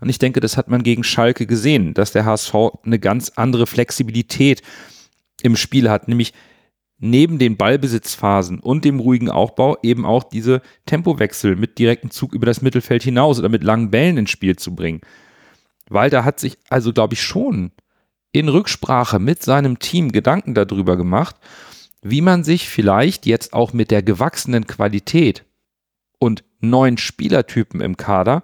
Und 0.00 0.08
ich 0.08 0.18
denke, 0.18 0.40
das 0.40 0.56
hat 0.56 0.68
man 0.68 0.82
gegen 0.82 1.04
Schalke 1.04 1.46
gesehen, 1.46 1.92
dass 1.92 2.12
der 2.12 2.24
HSV 2.24 2.54
eine 2.84 2.98
ganz 2.98 3.32
andere 3.36 3.66
Flexibilität 3.66 4.62
im 5.42 5.54
Spiel 5.56 5.90
hat, 5.90 6.08
nämlich 6.08 6.32
neben 6.98 7.38
den 7.38 7.56
Ballbesitzphasen 7.56 8.58
und 8.58 8.84
dem 8.84 8.98
ruhigen 9.00 9.30
Aufbau 9.30 9.78
eben 9.82 10.04
auch 10.04 10.24
diese 10.24 10.62
Tempowechsel 10.86 11.56
mit 11.56 11.78
direktem 11.78 12.10
Zug 12.10 12.34
über 12.34 12.46
das 12.46 12.60
Mittelfeld 12.60 13.02
hinaus 13.02 13.38
oder 13.38 13.48
mit 13.48 13.62
langen 13.62 13.90
Bällen 13.90 14.16
ins 14.18 14.30
Spiel 14.30 14.56
zu 14.56 14.74
bringen. 14.74 15.00
Walter 15.88 16.24
hat 16.24 16.40
sich 16.40 16.58
also, 16.68 16.92
glaube 16.92 17.14
ich, 17.14 17.22
schon 17.22 17.70
in 18.32 18.48
Rücksprache 18.48 19.18
mit 19.18 19.42
seinem 19.42 19.78
Team 19.78 20.12
Gedanken 20.12 20.54
darüber 20.54 20.96
gemacht, 20.96 21.36
wie 22.02 22.20
man 22.20 22.44
sich 22.44 22.68
vielleicht 22.68 23.26
jetzt 23.26 23.52
auch 23.52 23.72
mit 23.72 23.90
der 23.90 24.02
gewachsenen 24.02 24.66
Qualität 24.66 25.44
und 26.18 26.44
neuen 26.60 26.98
Spielertypen 26.98 27.80
im 27.80 27.96
Kader 27.96 28.42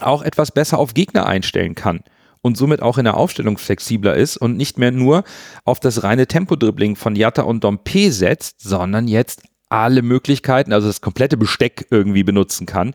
auch 0.00 0.22
etwas 0.22 0.50
besser 0.50 0.78
auf 0.78 0.94
Gegner 0.94 1.26
einstellen 1.26 1.74
kann 1.74 2.02
und 2.42 2.56
somit 2.56 2.82
auch 2.82 2.98
in 2.98 3.04
der 3.04 3.16
Aufstellung 3.16 3.58
flexibler 3.58 4.14
ist 4.14 4.36
und 4.36 4.56
nicht 4.56 4.78
mehr 4.78 4.90
nur 4.90 5.24
auf 5.64 5.80
das 5.80 6.02
reine 6.02 6.26
Tempodribbling 6.26 6.96
von 6.96 7.16
Jatta 7.16 7.42
und 7.42 7.64
Dompe 7.64 8.12
setzt, 8.12 8.60
sondern 8.60 9.08
jetzt 9.08 9.42
alle 9.68 10.02
Möglichkeiten, 10.02 10.72
also 10.72 10.86
das 10.88 11.00
komplette 11.00 11.36
Besteck 11.36 11.86
irgendwie 11.90 12.24
benutzen 12.24 12.66
kann. 12.66 12.94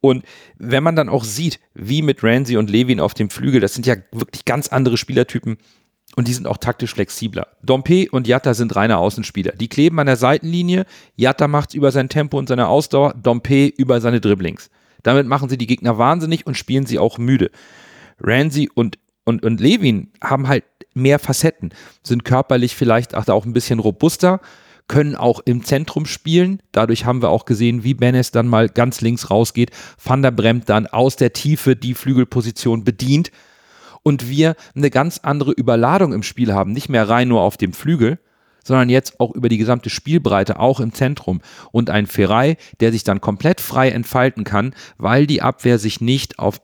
Und 0.00 0.24
wenn 0.56 0.82
man 0.82 0.96
dann 0.96 1.08
auch 1.08 1.24
sieht, 1.24 1.60
wie 1.74 2.02
mit 2.02 2.22
Ramsey 2.22 2.56
und 2.56 2.70
Levin 2.70 3.00
auf 3.00 3.12
dem 3.12 3.28
Flügel, 3.28 3.60
das 3.60 3.74
sind 3.74 3.86
ja 3.86 3.96
wirklich 4.12 4.44
ganz 4.44 4.68
andere 4.68 4.96
Spielertypen 4.96 5.58
und 6.16 6.26
die 6.26 6.32
sind 6.32 6.46
auch 6.46 6.56
taktisch 6.56 6.94
flexibler. 6.94 7.48
Dompe 7.62 8.08
und 8.10 8.26
Jatta 8.26 8.54
sind 8.54 8.74
reine 8.76 8.98
Außenspieler. 8.98 9.52
Die 9.52 9.68
kleben 9.68 9.98
an 10.00 10.06
der 10.06 10.16
Seitenlinie. 10.16 10.86
Jatta 11.16 11.48
macht 11.48 11.74
über 11.74 11.92
sein 11.92 12.08
Tempo 12.08 12.38
und 12.38 12.48
seine 12.48 12.68
Ausdauer, 12.68 13.14
Dompe 13.14 13.66
über 13.66 14.00
seine 14.00 14.20
Dribblings. 14.20 14.70
Damit 15.02 15.26
machen 15.26 15.48
sie 15.48 15.58
die 15.58 15.66
Gegner 15.66 15.98
wahnsinnig 15.98 16.46
und 16.46 16.56
spielen 16.56 16.86
sie 16.86 16.98
auch 16.98 17.18
müde. 17.18 17.50
Ramsey 18.20 18.68
und, 18.74 18.98
und, 19.24 19.44
und 19.44 19.60
Levin 19.60 20.12
haben 20.22 20.48
halt 20.48 20.64
mehr 20.94 21.18
Facetten, 21.18 21.70
sind 22.02 22.24
körperlich 22.24 22.74
vielleicht 22.74 23.14
auch 23.14 23.44
ein 23.44 23.52
bisschen 23.52 23.78
robuster, 23.78 24.40
können 24.88 25.14
auch 25.14 25.40
im 25.44 25.64
Zentrum 25.64 26.04
spielen. 26.04 26.60
Dadurch 26.72 27.04
haben 27.04 27.22
wir 27.22 27.28
auch 27.28 27.44
gesehen, 27.44 27.84
wie 27.84 27.94
Benes 27.94 28.32
dann 28.32 28.48
mal 28.48 28.68
ganz 28.68 29.00
links 29.00 29.30
rausgeht, 29.30 29.70
Van 30.02 30.22
der 30.22 30.32
Bremt 30.32 30.68
dann 30.68 30.86
aus 30.86 31.16
der 31.16 31.32
Tiefe 31.32 31.76
die 31.76 31.94
Flügelposition 31.94 32.82
bedient 32.82 33.30
und 34.02 34.28
wir 34.28 34.56
eine 34.74 34.90
ganz 34.90 35.18
andere 35.18 35.52
Überladung 35.52 36.12
im 36.12 36.22
Spiel 36.22 36.52
haben, 36.52 36.72
nicht 36.72 36.88
mehr 36.88 37.08
rein 37.08 37.28
nur 37.28 37.42
auf 37.42 37.56
dem 37.56 37.72
Flügel, 37.72 38.18
sondern 38.64 38.88
jetzt 38.88 39.20
auch 39.20 39.32
über 39.34 39.48
die 39.48 39.58
gesamte 39.58 39.90
Spielbreite, 39.90 40.58
auch 40.58 40.80
im 40.80 40.92
Zentrum. 40.92 41.40
Und 41.72 41.90
ein 41.90 42.06
Ferrei, 42.06 42.56
der 42.80 42.92
sich 42.92 43.04
dann 43.04 43.20
komplett 43.20 43.60
frei 43.60 43.90
entfalten 43.90 44.44
kann, 44.44 44.74
weil 44.98 45.26
die 45.26 45.42
Abwehr 45.42 45.78
sich 45.78 46.00
nicht 46.00 46.38
auf 46.38 46.60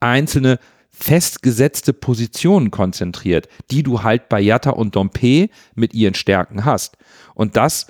einzelne 0.00 0.58
festgesetzte 0.98 1.92
Positionen 1.92 2.70
konzentriert, 2.70 3.48
die 3.70 3.82
du 3.82 4.02
halt 4.02 4.28
bei 4.28 4.40
Jatta 4.40 4.70
und 4.70 4.96
Dompe 4.96 5.48
mit 5.74 5.94
ihren 5.94 6.14
Stärken 6.14 6.64
hast. 6.64 6.96
Und 7.34 7.56
das 7.56 7.86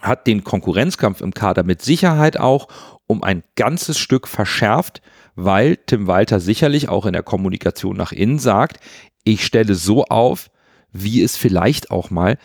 hat 0.00 0.26
den 0.26 0.42
Konkurrenzkampf 0.42 1.20
im 1.20 1.34
Kader 1.34 1.62
mit 1.62 1.82
Sicherheit 1.82 2.38
auch 2.38 2.68
um 3.06 3.22
ein 3.22 3.44
ganzes 3.54 3.98
Stück 3.98 4.26
verschärft, 4.26 5.02
weil 5.36 5.76
Tim 5.76 6.06
Walter 6.06 6.40
sicherlich 6.40 6.88
auch 6.88 7.06
in 7.06 7.12
der 7.12 7.22
Kommunikation 7.22 7.96
nach 7.96 8.12
innen 8.12 8.38
sagt, 8.38 8.80
ich 9.24 9.44
stelle 9.44 9.74
so 9.74 10.04
auf, 10.04 10.50
wie 10.92 11.22
es 11.22 11.36
vielleicht 11.36 11.90
auch 11.90 12.10
mal 12.10 12.38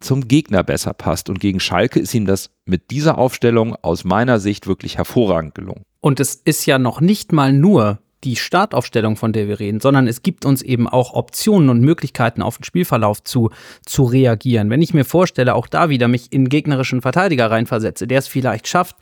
zum 0.00 0.28
Gegner 0.28 0.62
besser 0.62 0.94
passt. 0.94 1.28
Und 1.28 1.40
gegen 1.40 1.58
Schalke 1.58 1.98
ist 1.98 2.14
ihm 2.14 2.26
das 2.26 2.50
mit 2.64 2.92
dieser 2.92 3.18
Aufstellung 3.18 3.74
aus 3.82 4.04
meiner 4.04 4.38
Sicht 4.38 4.68
wirklich 4.68 4.96
hervorragend 4.96 5.56
gelungen. 5.56 5.82
Und 6.00 6.20
es 6.20 6.36
ist 6.36 6.66
ja 6.66 6.78
noch 6.78 7.00
nicht 7.00 7.32
mal 7.32 7.52
nur 7.52 7.98
die 8.24 8.36
Startaufstellung, 8.36 9.16
von 9.16 9.32
der 9.32 9.48
wir 9.48 9.60
reden, 9.60 9.80
sondern 9.80 10.06
es 10.06 10.22
gibt 10.22 10.44
uns 10.44 10.62
eben 10.62 10.88
auch 10.88 11.14
Optionen 11.14 11.68
und 11.68 11.80
Möglichkeiten, 11.80 12.42
auf 12.42 12.58
den 12.58 12.64
Spielverlauf 12.64 13.22
zu, 13.22 13.50
zu 13.84 14.04
reagieren. 14.04 14.70
Wenn 14.70 14.82
ich 14.82 14.94
mir 14.94 15.04
vorstelle, 15.04 15.54
auch 15.54 15.66
da 15.66 15.88
wieder 15.88 16.08
mich 16.08 16.32
in 16.32 16.48
gegnerischen 16.48 17.02
Verteidiger 17.02 17.50
reinversetze, 17.50 18.06
der 18.06 18.18
es 18.18 18.28
vielleicht 18.28 18.66
schafft, 18.66 18.96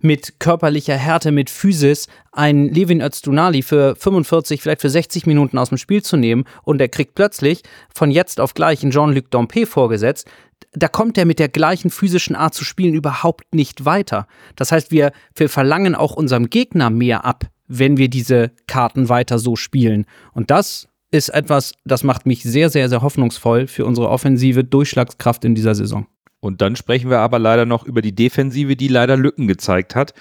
mit 0.00 0.38
körperlicher 0.38 0.96
Härte, 0.96 1.32
mit 1.32 1.50
Physis 1.50 2.06
einen 2.30 2.72
Levin 2.72 3.00
Öztunali 3.00 3.62
für 3.62 3.96
45, 3.96 4.62
vielleicht 4.62 4.80
für 4.80 4.90
60 4.90 5.26
Minuten 5.26 5.58
aus 5.58 5.70
dem 5.70 5.78
Spiel 5.78 6.02
zu 6.02 6.16
nehmen 6.16 6.44
und 6.62 6.80
er 6.80 6.88
kriegt 6.88 7.14
plötzlich 7.14 7.62
von 7.92 8.10
jetzt 8.10 8.38
auf 8.40 8.54
gleich 8.54 8.82
einen 8.82 8.92
Jean-Luc 8.92 9.30
Dompe 9.30 9.66
vorgesetzt, 9.66 10.28
da 10.72 10.88
kommt 10.88 11.18
er 11.18 11.24
mit 11.24 11.38
der 11.38 11.48
gleichen 11.48 11.90
physischen 11.90 12.36
Art 12.36 12.54
zu 12.54 12.64
spielen 12.64 12.94
überhaupt 12.94 13.54
nicht 13.54 13.84
weiter. 13.84 14.26
Das 14.54 14.70
heißt, 14.70 14.90
wir, 14.90 15.12
wir 15.34 15.48
verlangen 15.48 15.94
auch 15.94 16.12
unserem 16.12 16.50
Gegner 16.50 16.90
mehr 16.90 17.24
ab, 17.24 17.46
wenn 17.68 17.96
wir 17.96 18.08
diese 18.08 18.50
Karten 18.66 19.08
weiter 19.08 19.38
so 19.38 19.54
spielen. 19.56 20.06
Und 20.32 20.50
das 20.50 20.88
ist 21.10 21.28
etwas, 21.28 21.74
das 21.84 22.02
macht 22.02 22.26
mich 22.26 22.42
sehr, 22.42 22.70
sehr, 22.70 22.88
sehr 22.88 23.02
hoffnungsvoll 23.02 23.66
für 23.66 23.86
unsere 23.86 24.08
offensive 24.08 24.64
Durchschlagskraft 24.64 25.44
in 25.44 25.54
dieser 25.54 25.74
Saison. 25.74 26.06
Und 26.40 26.60
dann 26.60 26.76
sprechen 26.76 27.10
wir 27.10 27.18
aber 27.18 27.38
leider 27.38 27.66
noch 27.66 27.84
über 27.84 28.02
die 28.02 28.14
Defensive, 28.14 28.76
die 28.76 28.88
leider 28.88 29.16
Lücken 29.16 29.48
gezeigt 29.48 29.94
hat. 29.94 30.14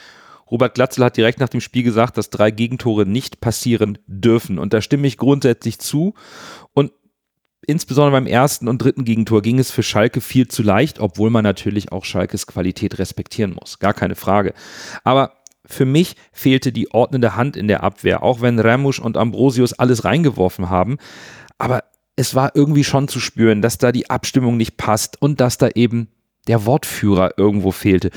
Robert 0.50 0.76
Glatzel 0.76 1.04
hat 1.04 1.18
direkt 1.18 1.40
nach 1.40 1.50
dem 1.50 1.62
Spiel 1.62 1.84
gesagt, 1.84 2.18
dass 2.18 2.30
drei 2.30 2.52
Gegentore 2.52 3.06
nicht 3.06 3.42
passieren 3.42 3.98
dürfen. 4.08 4.60
Und 4.60 4.74
da 4.74 4.82
stimme 4.82 5.08
ich 5.08 5.18
grundsätzlich 5.18 5.80
zu. 5.80 6.14
Und 6.74 6.92
insbesondere 7.66 8.14
beim 8.14 8.28
ersten 8.28 8.68
und 8.68 8.82
dritten 8.82 9.04
Gegentor 9.04 9.42
ging 9.42 9.60
es 9.60 9.72
für 9.72 9.84
Schalke 9.84 10.22
viel 10.22 10.48
zu 10.48 10.64
leicht, 10.64 11.00
obwohl 11.00 11.30
man 11.30 11.44
natürlich 11.44 11.92
auch 11.92 12.06
Schalkes 12.06 12.48
Qualität 12.48 12.98
respektieren 12.98 13.54
muss. 13.54 13.80
Gar 13.80 13.94
keine 13.94 14.16
Frage. 14.16 14.54
Aber 15.04 15.34
für 15.68 15.86
mich 15.86 16.16
fehlte 16.32 16.72
die 16.72 16.92
ordnende 16.92 17.36
Hand 17.36 17.56
in 17.58 17.68
der 17.68 17.84
Abwehr, 17.84 18.24
auch 18.24 18.42
wenn 18.42 18.60
Ramusch 18.60 19.00
und 19.00 19.18
Ambrosius 19.18 19.74
alles 19.74 20.06
reingeworfen 20.06 20.70
haben. 20.70 20.98
Aber 21.58 21.84
es 22.16 22.34
war 22.34 22.56
irgendwie 22.56 22.84
schon 22.84 23.08
zu 23.08 23.20
spüren, 23.20 23.62
dass 23.62 23.78
da 23.78 23.92
die 23.92 24.10
Abstimmung 24.10 24.58
nicht 24.58 24.78
passt 24.78 25.22
und 25.22 25.40
dass 25.40 25.58
da 25.58 25.70
eben 25.70 26.10
der 26.48 26.66
Wortführer 26.66 27.38
irgendwo 27.38 27.72
fehlte. 27.72 28.10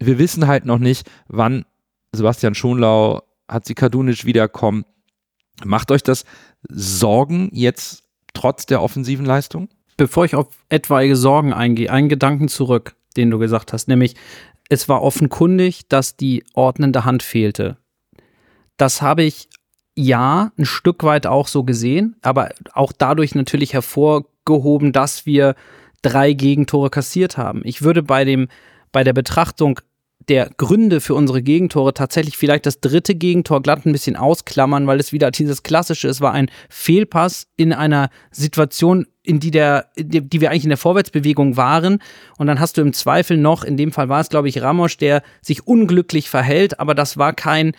Wir 0.00 0.18
wissen 0.18 0.46
halt 0.46 0.64
noch 0.64 0.78
nicht, 0.78 1.08
wann 1.28 1.64
Sebastian 2.12 2.54
Schonlau, 2.54 3.22
Hatzikadunic 3.48 4.24
wiederkommen. 4.24 4.84
Macht 5.64 5.90
euch 5.90 6.02
das 6.02 6.24
Sorgen 6.68 7.50
jetzt 7.52 8.04
trotz 8.32 8.66
der 8.66 8.82
offensiven 8.82 9.26
Leistung? 9.26 9.68
Bevor 9.96 10.24
ich 10.24 10.34
auf 10.34 10.48
etwaige 10.68 11.16
Sorgen 11.16 11.52
eingehe, 11.52 11.90
einen 11.90 12.08
Gedanken 12.08 12.48
zurück, 12.48 12.94
den 13.16 13.30
du 13.30 13.38
gesagt 13.38 13.72
hast, 13.72 13.88
nämlich 13.88 14.14
es 14.68 14.88
war 14.88 15.02
offenkundig, 15.02 15.88
dass 15.88 16.16
die 16.16 16.44
ordnende 16.54 17.04
Hand 17.04 17.22
fehlte. 17.22 17.78
Das 18.76 19.02
habe 19.02 19.22
ich 19.22 19.48
ja 19.96 20.52
ein 20.56 20.64
Stück 20.64 21.02
weit 21.02 21.26
auch 21.26 21.48
so 21.48 21.64
gesehen, 21.64 22.16
aber 22.22 22.50
auch 22.72 22.92
dadurch 22.92 23.34
natürlich 23.34 23.72
hervorgehoben, 23.72 24.92
dass 24.92 25.26
wir 25.26 25.54
drei 26.02 26.32
Gegentore 26.32 26.90
kassiert 26.90 27.36
haben. 27.36 27.62
Ich 27.64 27.82
würde 27.82 28.02
bei 28.02 28.24
dem 28.24 28.48
bei 28.92 29.04
der 29.04 29.12
Betrachtung 29.12 29.80
der 30.28 30.50
Gründe 30.56 31.00
für 31.00 31.14
unsere 31.14 31.42
Gegentore 31.42 31.94
tatsächlich 31.94 32.36
vielleicht 32.36 32.66
das 32.66 32.80
dritte 32.80 33.14
Gegentor 33.14 33.62
glatt 33.62 33.86
ein 33.86 33.92
bisschen 33.92 34.16
ausklammern, 34.16 34.86
weil 34.86 35.00
es 35.00 35.12
wieder 35.12 35.30
dieses 35.30 35.62
klassische, 35.62 36.08
es 36.08 36.20
war 36.20 36.32
ein 36.32 36.50
Fehlpass 36.68 37.46
in 37.56 37.72
einer 37.72 38.10
Situation, 38.30 39.06
in 39.22 39.40
die 39.40 39.50
der, 39.50 39.86
die 39.96 40.40
wir 40.40 40.50
eigentlich 40.50 40.64
in 40.64 40.70
der 40.70 40.78
Vorwärtsbewegung 40.78 41.56
waren. 41.56 42.02
Und 42.36 42.46
dann 42.46 42.60
hast 42.60 42.76
du 42.76 42.82
im 42.82 42.92
Zweifel 42.92 43.36
noch, 43.36 43.64
in 43.64 43.76
dem 43.76 43.92
Fall 43.92 44.08
war 44.08 44.20
es, 44.20 44.28
glaube 44.28 44.48
ich, 44.48 44.60
Ramos, 44.60 44.96
der 44.96 45.22
sich 45.40 45.66
unglücklich 45.66 46.28
verhält, 46.28 46.78
aber 46.78 46.94
das 46.94 47.16
war 47.16 47.32
kein, 47.32 47.72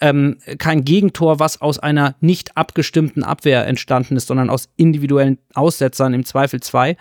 ähm, 0.00 0.38
kein 0.58 0.84
Gegentor, 0.84 1.38
was 1.38 1.60
aus 1.60 1.78
einer 1.78 2.16
nicht 2.20 2.56
abgestimmten 2.56 3.24
Abwehr 3.24 3.66
entstanden 3.66 4.16
ist, 4.16 4.28
sondern 4.28 4.48
aus 4.48 4.68
individuellen 4.76 5.38
Aussetzern, 5.54 6.14
im 6.14 6.24
Zweifel 6.24 6.60
zwei. 6.60 6.96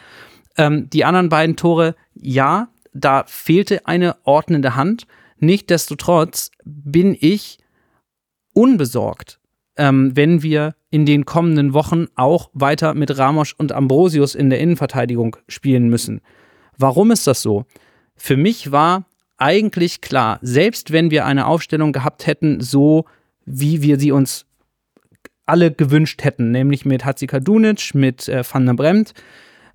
Ähm, 0.57 0.89
die 0.89 1.05
anderen 1.05 1.29
beiden 1.29 1.55
Tore, 1.55 1.95
ja, 2.15 2.67
da 2.99 3.23
fehlte 3.27 3.85
eine 3.87 4.15
ordnende 4.25 4.75
Hand. 4.75 5.05
Nichtsdestotrotz 5.39 6.51
bin 6.65 7.15
ich 7.19 7.57
unbesorgt, 8.53 9.39
ähm, 9.77 10.15
wenn 10.15 10.43
wir 10.43 10.75
in 10.91 11.05
den 11.05 11.25
kommenden 11.25 11.73
Wochen 11.73 12.07
auch 12.15 12.49
weiter 12.53 12.93
mit 12.93 13.17
Ramos 13.17 13.53
und 13.53 13.71
Ambrosius 13.71 14.35
in 14.35 14.49
der 14.49 14.59
Innenverteidigung 14.59 15.37
spielen 15.47 15.89
müssen. 15.89 16.21
Warum 16.77 17.11
ist 17.11 17.27
das 17.27 17.41
so? 17.41 17.65
Für 18.15 18.37
mich 18.37 18.71
war 18.71 19.05
eigentlich 19.37 20.01
klar, 20.01 20.39
selbst 20.41 20.91
wenn 20.91 21.11
wir 21.11 21.25
eine 21.25 21.47
Aufstellung 21.47 21.93
gehabt 21.93 22.27
hätten, 22.27 22.59
so 22.59 23.05
wie 23.45 23.81
wir 23.81 23.99
sie 23.99 24.11
uns 24.11 24.45
alle 25.45 25.71
gewünscht 25.71 26.23
hätten, 26.23 26.51
nämlich 26.51 26.85
mit 26.85 27.05
Hatzika 27.05 27.39
Dunic, 27.39 27.95
mit 27.95 28.27
äh, 28.27 28.43
Van 28.49 28.65
der 28.65 28.73
Bremt, 28.73 29.13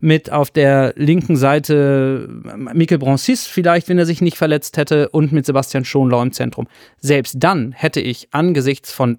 mit 0.05 0.31
auf 0.31 0.51
der 0.51 0.93
linken 0.97 1.35
Seite 1.35 2.29
Mikel 2.75 2.99
Broncis 2.99 3.47
vielleicht, 3.47 3.89
wenn 3.89 3.99
er 3.99 4.05
sich 4.05 4.21
nicht 4.21 4.37
verletzt 4.37 4.77
hätte, 4.77 5.09
und 5.09 5.33
mit 5.33 5.47
Sebastian 5.47 5.87
Schonlau 5.87 6.21
im 6.23 6.31
Zentrum. 6.31 6.69
Selbst 6.99 7.37
dann 7.39 7.73
hätte 7.73 8.03
ich 8.03 8.29
angesichts 8.31 8.93
von 8.93 9.17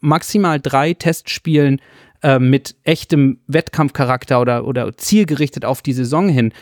maximal 0.00 0.60
drei 0.60 0.92
Testspielen 0.92 1.80
äh, 2.22 2.38
mit 2.38 2.76
echtem 2.84 3.40
Wettkampfcharakter 3.46 4.38
oder, 4.38 4.66
oder 4.66 4.94
zielgerichtet 4.98 5.64
auf 5.64 5.80
die 5.80 5.94
Saison 5.94 6.28
hin, 6.28 6.52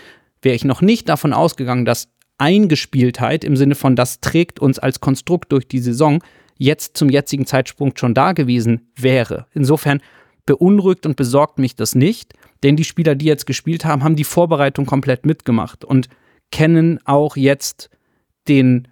wäre 0.41 0.55
ich 0.55 0.64
noch 0.64 0.81
nicht 0.81 1.09
davon 1.09 1.33
ausgegangen, 1.33 1.85
dass 1.85 2.09
Eingespieltheit 2.39 3.43
im 3.43 3.57
Sinne 3.57 3.75
von 3.75 3.97
das 3.97 4.20
trägt 4.20 4.61
uns 4.61 4.79
als 4.79 5.01
Konstrukt 5.01 5.51
durch 5.51 5.66
die 5.66 5.81
Saison 5.81 6.22
jetzt 6.59 6.97
zum 6.97 7.11
jetzigen 7.11 7.45
Zeitpunkt 7.45 7.99
schon 7.99 8.14
da 8.14 8.35
gewesen 8.35 8.93
wäre. 8.95 9.47
Insofern 9.53 10.01
beunruhigt 10.47 11.07
und 11.07 11.16
besorgt 11.16 11.59
mich 11.59 11.75
das 11.75 11.97
nicht. 11.97 12.35
Denn 12.64 12.76
die 12.76 12.84
Spieler, 12.84 13.14
die 13.14 13.26
jetzt 13.26 13.46
gespielt 13.46 13.84
haben, 13.84 14.02
haben 14.02 14.16
die 14.16 14.24
Vorbereitung 14.24 14.86
komplett 14.86 15.26
mitgemacht 15.26 15.84
und 15.84 16.08
kennen 16.50 16.98
auch 17.04 17.36
jetzt 17.36 17.90
den, 18.48 18.88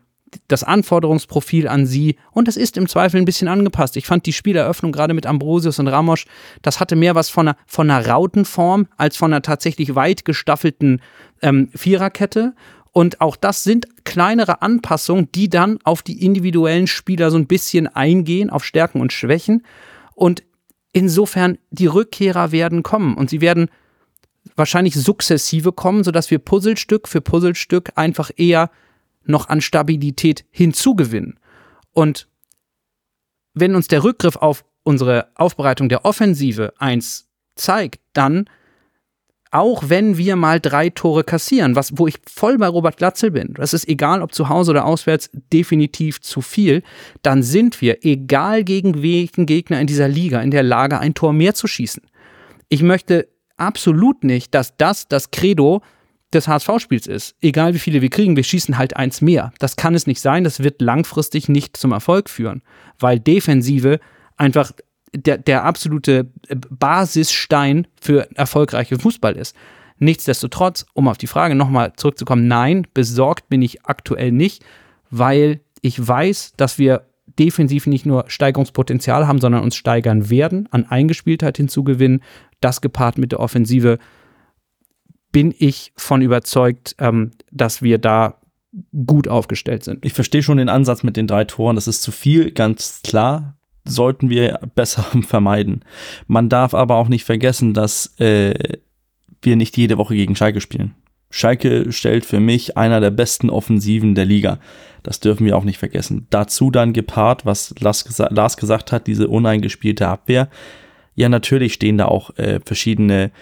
das 0.46 0.62
Anforderungsprofil 0.62 1.66
an 1.68 1.86
sie 1.86 2.16
und 2.32 2.48
es 2.48 2.58
ist 2.58 2.76
im 2.76 2.86
Zweifel 2.86 3.18
ein 3.18 3.24
bisschen 3.24 3.48
angepasst. 3.48 3.96
Ich 3.96 4.06
fand 4.06 4.26
die 4.26 4.34
Spieleröffnung 4.34 4.92
gerade 4.92 5.14
mit 5.14 5.26
Ambrosius 5.26 5.78
und 5.78 5.88
Ramos, 5.88 6.24
das 6.60 6.80
hatte 6.80 6.96
mehr 6.96 7.14
was 7.14 7.30
von 7.30 7.48
einer, 7.48 7.56
von 7.66 7.90
einer 7.90 8.06
Rautenform 8.06 8.88
als 8.98 9.16
von 9.16 9.32
einer 9.32 9.40
tatsächlich 9.40 9.94
weit 9.94 10.26
gestaffelten 10.26 11.00
ähm, 11.40 11.70
Viererkette. 11.74 12.54
Und 12.92 13.22
auch 13.22 13.36
das 13.36 13.64
sind 13.64 14.04
kleinere 14.04 14.60
Anpassungen, 14.60 15.32
die 15.32 15.48
dann 15.48 15.78
auf 15.84 16.02
die 16.02 16.22
individuellen 16.22 16.86
Spieler 16.86 17.30
so 17.30 17.38
ein 17.38 17.46
bisschen 17.46 17.86
eingehen, 17.86 18.50
auf 18.50 18.66
Stärken 18.66 19.00
und 19.00 19.14
Schwächen. 19.14 19.64
Und 20.14 20.42
Insofern, 20.92 21.58
die 21.70 21.86
Rückkehrer 21.86 22.52
werden 22.52 22.82
kommen 22.82 23.16
und 23.16 23.30
sie 23.30 23.40
werden 23.40 23.70
wahrscheinlich 24.56 24.94
sukzessive 24.94 25.72
kommen, 25.72 26.04
sodass 26.04 26.30
wir 26.30 26.38
Puzzlestück 26.38 27.08
für 27.08 27.20
Puzzlestück 27.20 27.92
einfach 27.96 28.30
eher 28.36 28.70
noch 29.24 29.48
an 29.48 29.60
Stabilität 29.60 30.44
hinzugewinnen. 30.50 31.38
Und 31.92 32.28
wenn 33.54 33.74
uns 33.74 33.88
der 33.88 34.04
Rückgriff 34.04 34.36
auf 34.36 34.64
unsere 34.82 35.28
Aufbereitung 35.34 35.88
der 35.88 36.04
Offensive 36.04 36.72
eins 36.78 37.28
zeigt, 37.54 38.00
dann 38.12 38.48
auch 39.52 39.84
wenn 39.88 40.16
wir 40.16 40.34
mal 40.34 40.60
drei 40.60 40.88
Tore 40.88 41.24
kassieren, 41.24 41.76
was, 41.76 41.98
wo 41.98 42.06
ich 42.06 42.16
voll 42.26 42.56
bei 42.56 42.66
Robert 42.66 42.96
Glatzel 42.96 43.30
bin, 43.30 43.52
das 43.54 43.74
ist 43.74 43.86
egal, 43.86 44.22
ob 44.22 44.34
zu 44.34 44.48
Hause 44.48 44.72
oder 44.72 44.86
auswärts, 44.86 45.30
definitiv 45.52 46.22
zu 46.22 46.40
viel, 46.40 46.82
dann 47.20 47.42
sind 47.42 47.80
wir, 47.82 48.04
egal 48.04 48.64
gegen 48.64 49.02
welchen 49.02 49.44
Gegner 49.44 49.78
in 49.78 49.86
dieser 49.86 50.08
Liga, 50.08 50.40
in 50.40 50.50
der 50.50 50.62
Lage, 50.62 50.98
ein 50.98 51.12
Tor 51.12 51.34
mehr 51.34 51.54
zu 51.54 51.66
schießen. 51.66 52.02
Ich 52.70 52.82
möchte 52.82 53.28
absolut 53.58 54.24
nicht, 54.24 54.54
dass 54.54 54.76
das 54.78 55.06
das 55.06 55.30
Credo 55.30 55.82
des 56.32 56.48
HSV-Spiels 56.48 57.06
ist. 57.06 57.36
Egal 57.42 57.74
wie 57.74 57.78
viele 57.78 58.00
wir 58.00 58.08
kriegen, 58.08 58.36
wir 58.36 58.44
schießen 58.44 58.78
halt 58.78 58.96
eins 58.96 59.20
mehr. 59.20 59.52
Das 59.58 59.76
kann 59.76 59.94
es 59.94 60.06
nicht 60.06 60.22
sein, 60.22 60.44
das 60.44 60.62
wird 60.62 60.80
langfristig 60.80 61.50
nicht 61.50 61.76
zum 61.76 61.92
Erfolg 61.92 62.30
führen, 62.30 62.62
weil 62.98 63.20
Defensive 63.20 64.00
einfach 64.38 64.72
der, 65.14 65.38
der 65.38 65.64
absolute 65.64 66.30
äh, 66.48 66.56
Basisstein 66.70 67.86
für 68.00 68.28
erfolgreichen 68.34 68.98
Fußball 68.98 69.34
ist. 69.36 69.56
Nichtsdestotrotz, 69.98 70.86
um 70.94 71.08
auf 71.08 71.18
die 71.18 71.26
Frage 71.26 71.54
nochmal 71.54 71.92
zurückzukommen, 71.96 72.48
nein, 72.48 72.86
besorgt 72.92 73.48
bin 73.48 73.62
ich 73.62 73.84
aktuell 73.84 74.32
nicht, 74.32 74.64
weil 75.10 75.60
ich 75.80 76.06
weiß, 76.06 76.54
dass 76.56 76.78
wir 76.78 77.06
defensiv 77.38 77.86
nicht 77.86 78.04
nur 78.04 78.24
Steigerungspotenzial 78.26 79.26
haben, 79.26 79.40
sondern 79.40 79.62
uns 79.62 79.76
steigern 79.76 80.28
werden, 80.28 80.68
an 80.70 80.86
Eingespieltheit 80.86 81.56
hinzugewinnen. 81.56 82.22
Das 82.60 82.80
gepaart 82.80 83.18
mit 83.18 83.32
der 83.32 83.40
Offensive 83.40 83.98
bin 85.30 85.54
ich 85.56 85.92
von 85.96 86.20
überzeugt, 86.20 86.94
ähm, 86.98 87.30
dass 87.50 87.80
wir 87.80 87.98
da 87.98 88.38
gut 89.06 89.28
aufgestellt 89.28 89.84
sind. 89.84 90.04
Ich 90.04 90.14
verstehe 90.14 90.42
schon 90.42 90.58
den 90.58 90.68
Ansatz 90.68 91.02
mit 91.02 91.16
den 91.16 91.26
drei 91.26 91.44
Toren. 91.44 91.76
Das 91.76 91.88
ist 91.88 92.02
zu 92.02 92.10
viel, 92.10 92.50
ganz 92.50 93.00
klar 93.04 93.56
sollten 93.84 94.30
wir 94.30 94.60
besser 94.74 95.02
vermeiden. 95.26 95.84
Man 96.26 96.48
darf 96.48 96.74
aber 96.74 96.96
auch 96.96 97.08
nicht 97.08 97.24
vergessen, 97.24 97.74
dass 97.74 98.18
äh, 98.20 98.78
wir 99.40 99.56
nicht 99.56 99.76
jede 99.76 99.98
Woche 99.98 100.14
gegen 100.14 100.36
Schalke 100.36 100.60
spielen. 100.60 100.94
Schalke 101.30 101.90
stellt 101.92 102.26
für 102.26 102.40
mich 102.40 102.76
einer 102.76 103.00
der 103.00 103.10
besten 103.10 103.48
Offensiven 103.48 104.14
der 104.14 104.26
Liga. 104.26 104.58
Das 105.02 105.18
dürfen 105.18 105.46
wir 105.46 105.56
auch 105.56 105.64
nicht 105.64 105.78
vergessen. 105.78 106.26
Dazu 106.30 106.70
dann 106.70 106.92
gepaart, 106.92 107.46
was 107.46 107.74
Lars, 107.80 108.04
gesa 108.04 108.28
Lars 108.30 108.56
gesagt 108.56 108.92
hat, 108.92 109.06
diese 109.06 109.28
uneingespielte 109.28 110.06
Abwehr. 110.06 110.48
Ja, 111.14 111.28
natürlich 111.28 111.74
stehen 111.74 111.98
da 111.98 112.04
auch 112.04 112.36
äh, 112.36 112.60
verschiedene 112.64 113.32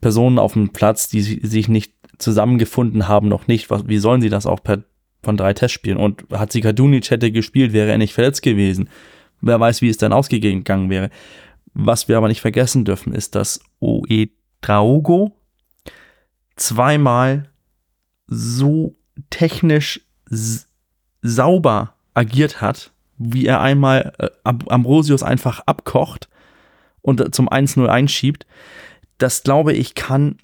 Personen 0.00 0.38
auf 0.38 0.54
dem 0.54 0.70
Platz, 0.70 1.08
die 1.08 1.22
sich 1.22 1.68
nicht 1.68 1.92
zusammengefunden 2.18 3.08
haben, 3.08 3.28
noch 3.28 3.46
nicht. 3.46 3.70
Was, 3.70 3.88
wie 3.88 3.98
sollen 3.98 4.20
sie 4.20 4.28
das 4.28 4.46
auch 4.46 4.62
per, 4.62 4.82
von 5.22 5.36
drei 5.36 5.54
Testspielen? 5.54 5.98
Und 5.98 6.24
hat 6.32 6.52
sie 6.52 6.60
Kadunic 6.60 7.10
hätte 7.10 7.30
gespielt, 7.30 7.72
wäre 7.72 7.90
er 7.90 7.98
nicht 7.98 8.12
verletzt 8.12 8.42
gewesen. 8.42 8.88
Wer 9.40 9.60
weiß, 9.60 9.82
wie 9.82 9.88
es 9.88 9.98
dann 9.98 10.12
ausgegangen 10.12 10.90
wäre. 10.90 11.10
Was 11.74 12.08
wir 12.08 12.16
aber 12.16 12.28
nicht 12.28 12.40
vergessen 12.40 12.84
dürfen, 12.84 13.12
ist, 13.12 13.34
dass 13.34 13.60
Oe 13.80 14.28
Traugo 14.62 15.36
zweimal 16.56 17.50
so 18.26 18.96
technisch 19.30 20.00
sauber 21.22 21.94
agiert 22.14 22.60
hat, 22.60 22.92
wie 23.18 23.46
er 23.46 23.60
einmal 23.60 24.12
äh, 24.18 24.28
Ambrosius 24.44 25.22
einfach 25.22 25.60
abkocht 25.66 26.28
und 27.02 27.34
zum 27.34 27.48
1-0 27.48 27.86
einschiebt. 27.86 28.46
Das 29.18 29.42
glaube 29.42 29.72
ich 29.72 29.94
kann, 29.94 30.38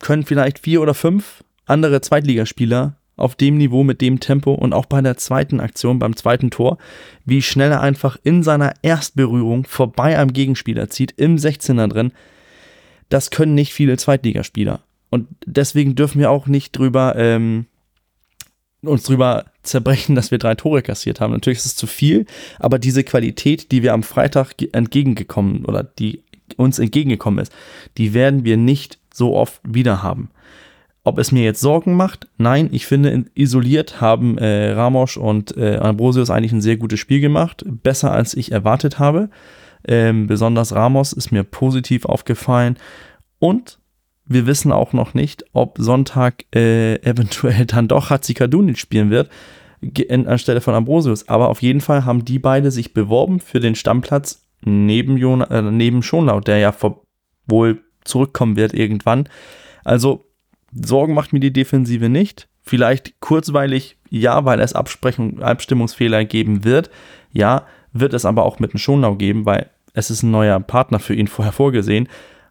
können 0.00 0.24
vielleicht 0.24 0.58
vier 0.58 0.80
oder 0.80 0.94
fünf 0.94 1.44
andere 1.66 2.00
Zweitligaspieler 2.00 2.96
auf 3.16 3.36
dem 3.36 3.58
Niveau 3.58 3.84
mit 3.84 4.00
dem 4.00 4.20
Tempo 4.20 4.52
und 4.52 4.72
auch 4.72 4.86
bei 4.86 5.00
der 5.00 5.16
zweiten 5.16 5.60
Aktion, 5.60 5.98
beim 5.98 6.16
zweiten 6.16 6.50
Tor, 6.50 6.78
wie 7.24 7.42
schnell 7.42 7.70
er 7.70 7.80
einfach 7.80 8.16
in 8.22 8.42
seiner 8.42 8.74
Erstberührung 8.82 9.64
vorbei 9.64 10.18
am 10.18 10.32
Gegenspieler 10.32 10.88
zieht, 10.88 11.12
im 11.12 11.36
16er 11.36 11.88
drin. 11.88 12.12
Das 13.08 13.30
können 13.30 13.54
nicht 13.54 13.74
viele 13.74 13.96
Zweitligaspieler. 13.96 14.80
Und 15.10 15.28
deswegen 15.44 15.94
dürfen 15.94 16.18
wir 16.20 16.30
auch 16.30 16.46
nicht 16.46 16.76
drüber 16.76 17.14
ähm, 17.16 17.66
uns 18.84 19.04
drüber 19.04 19.44
zerbrechen, 19.62 20.14
dass 20.14 20.30
wir 20.30 20.38
drei 20.38 20.54
Tore 20.54 20.82
kassiert 20.82 21.20
haben. 21.20 21.32
Natürlich 21.32 21.60
ist 21.60 21.66
es 21.66 21.76
zu 21.76 21.86
viel, 21.86 22.26
aber 22.58 22.78
diese 22.78 23.04
Qualität, 23.04 23.70
die 23.70 23.82
wir 23.82 23.92
am 23.92 24.02
Freitag 24.02 24.54
entgegengekommen 24.72 25.64
oder 25.64 25.84
die 25.84 26.22
uns 26.56 26.78
entgegengekommen 26.78 27.38
ist, 27.38 27.52
die 27.96 28.12
werden 28.12 28.44
wir 28.44 28.56
nicht 28.56 28.98
so 29.14 29.36
oft 29.36 29.60
wieder 29.64 30.02
haben. 30.02 30.30
Ob 31.04 31.18
es 31.18 31.32
mir 31.32 31.42
jetzt 31.42 31.60
Sorgen 31.60 31.94
macht? 31.94 32.28
Nein, 32.38 32.68
ich 32.70 32.86
finde, 32.86 33.24
isoliert 33.34 34.00
haben 34.00 34.38
äh, 34.38 34.70
Ramos 34.70 35.16
und 35.16 35.56
äh, 35.56 35.76
Ambrosius 35.78 36.30
eigentlich 36.30 36.52
ein 36.52 36.60
sehr 36.60 36.76
gutes 36.76 37.00
Spiel 37.00 37.20
gemacht. 37.20 37.64
Besser 37.66 38.12
als 38.12 38.34
ich 38.34 38.52
erwartet 38.52 39.00
habe. 39.00 39.28
Ähm, 39.86 40.28
besonders 40.28 40.72
Ramos 40.72 41.12
ist 41.12 41.32
mir 41.32 41.42
positiv 41.42 42.04
aufgefallen. 42.04 42.76
Und 43.40 43.80
wir 44.26 44.46
wissen 44.46 44.70
auch 44.70 44.92
noch 44.92 45.12
nicht, 45.14 45.44
ob 45.52 45.76
Sonntag 45.78 46.44
äh, 46.54 46.94
eventuell 47.02 47.66
dann 47.66 47.88
doch 47.88 48.10
Hatzikadunic 48.10 48.78
spielen 48.78 49.10
wird, 49.10 49.28
anstelle 50.26 50.60
von 50.60 50.74
Ambrosius. 50.74 51.28
Aber 51.28 51.48
auf 51.48 51.62
jeden 51.62 51.80
Fall 51.80 52.04
haben 52.04 52.24
die 52.24 52.38
beide 52.38 52.70
sich 52.70 52.94
beworben 52.94 53.40
für 53.40 53.58
den 53.58 53.74
Stammplatz 53.74 54.46
neben, 54.64 55.16
Jon 55.16 55.40
äh, 55.40 55.62
neben 55.62 56.04
Schonlaut, 56.04 56.46
der 56.46 56.58
ja 56.58 56.72
wohl 57.48 57.80
zurückkommen 58.04 58.54
wird 58.54 58.72
irgendwann. 58.72 59.28
Also 59.82 60.31
Sorgen 60.72 61.14
macht 61.14 61.32
mir 61.32 61.40
die 61.40 61.52
Defensive 61.52 62.08
nicht. 62.08 62.48
Vielleicht 62.62 63.20
kurzweilig, 63.20 63.96
ja, 64.08 64.44
weil 64.44 64.60
es 64.60 64.72
Absprechung, 64.72 65.42
Abstimmungsfehler 65.42 66.24
geben 66.24 66.64
wird. 66.64 66.90
Ja, 67.32 67.66
wird 67.92 68.14
es 68.14 68.24
aber 68.24 68.44
auch 68.44 68.58
mit 68.58 68.72
dem 68.72 68.78
Schonlau 68.78 69.16
geben, 69.16 69.46
weil 69.46 69.70
es 69.94 70.10
ist 70.10 70.22
ein 70.22 70.30
neuer 70.30 70.60
Partner 70.60 70.98
für 70.98 71.14
ihn 71.14 71.26
vorher 71.28 71.52
vorgesehen. 71.52 72.08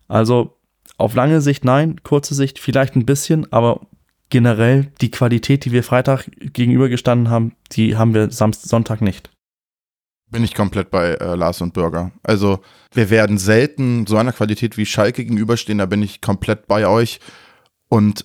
Also 0.08 0.58
auf 0.98 1.16
lange 1.16 1.42
Sicht 1.42 1.66
nein, 1.66 2.02
kurze 2.04 2.36
Sicht 2.36 2.60
vielleicht 2.60 2.96
ein 2.96 3.06
bisschen, 3.06 3.52
aber 3.52 3.82
generell 4.30 4.92
die 5.02 5.12
Qualität, 5.12 5.66
die 5.66 5.72
wir 5.72 5.84
Freitag 5.84 6.30
gegenübergestanden 6.40 7.30
haben, 7.30 7.56
die 7.72 7.98
haben 7.98 8.14
wir 8.14 8.30
Samstag, 8.30 8.70
Sonntag 8.70 9.02
nicht. 9.02 9.30
Bin 10.30 10.44
ich 10.44 10.56
komplett 10.56 10.92
bei 10.92 11.16
äh, 11.16 11.36
Lars 11.36 11.60
und 11.62 11.74
Bürger. 11.74 12.12
Also 12.24 12.60
wir 12.94 13.10
werden 13.10 13.38
selten 13.38 14.08
so 14.08 14.18
einer 14.18 14.32
Qualität 14.32 14.78
wie 14.78 14.86
Schalke 14.86 15.26
gegenüberstehen, 15.26 15.80
da 15.80 15.86
bin 15.86 16.02
ich 16.02 16.22
komplett 16.22 16.68
bei 16.68 16.88
euch. 16.88 17.20
Und 17.92 18.24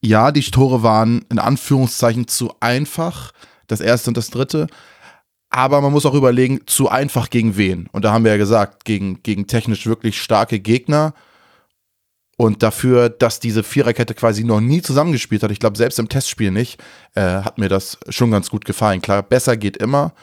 ja, 0.00 0.32
die 0.32 0.40
Tore 0.40 0.82
waren 0.82 1.26
in 1.30 1.38
Anführungszeichen 1.38 2.28
zu 2.28 2.54
einfach, 2.60 3.32
das 3.66 3.82
erste 3.82 4.08
und 4.08 4.16
das 4.16 4.30
dritte. 4.30 4.68
Aber 5.50 5.82
man 5.82 5.92
muss 5.92 6.06
auch 6.06 6.14
überlegen, 6.14 6.60
zu 6.66 6.88
einfach 6.88 7.28
gegen 7.28 7.58
wen. 7.58 7.88
Und 7.92 8.06
da 8.06 8.12
haben 8.12 8.24
wir 8.24 8.30
ja 8.32 8.38
gesagt, 8.38 8.86
gegen, 8.86 9.22
gegen 9.22 9.46
technisch 9.46 9.86
wirklich 9.86 10.20
starke 10.20 10.60
Gegner. 10.60 11.12
Und 12.38 12.62
dafür, 12.62 13.10
dass 13.10 13.38
diese 13.38 13.62
Viererkette 13.62 14.14
quasi 14.14 14.44
noch 14.44 14.60
nie 14.60 14.80
zusammengespielt 14.80 15.42
hat, 15.42 15.50
ich 15.50 15.60
glaube 15.60 15.76
selbst 15.76 15.98
im 15.98 16.08
Testspiel 16.08 16.50
nicht, 16.50 16.82
äh, 17.14 17.20
hat 17.20 17.58
mir 17.58 17.68
das 17.68 17.98
schon 18.08 18.30
ganz 18.30 18.48
gut 18.48 18.64
gefallen. 18.64 19.02
Klar, 19.02 19.22
besser 19.22 19.58
geht 19.58 19.76
immer. 19.76 20.14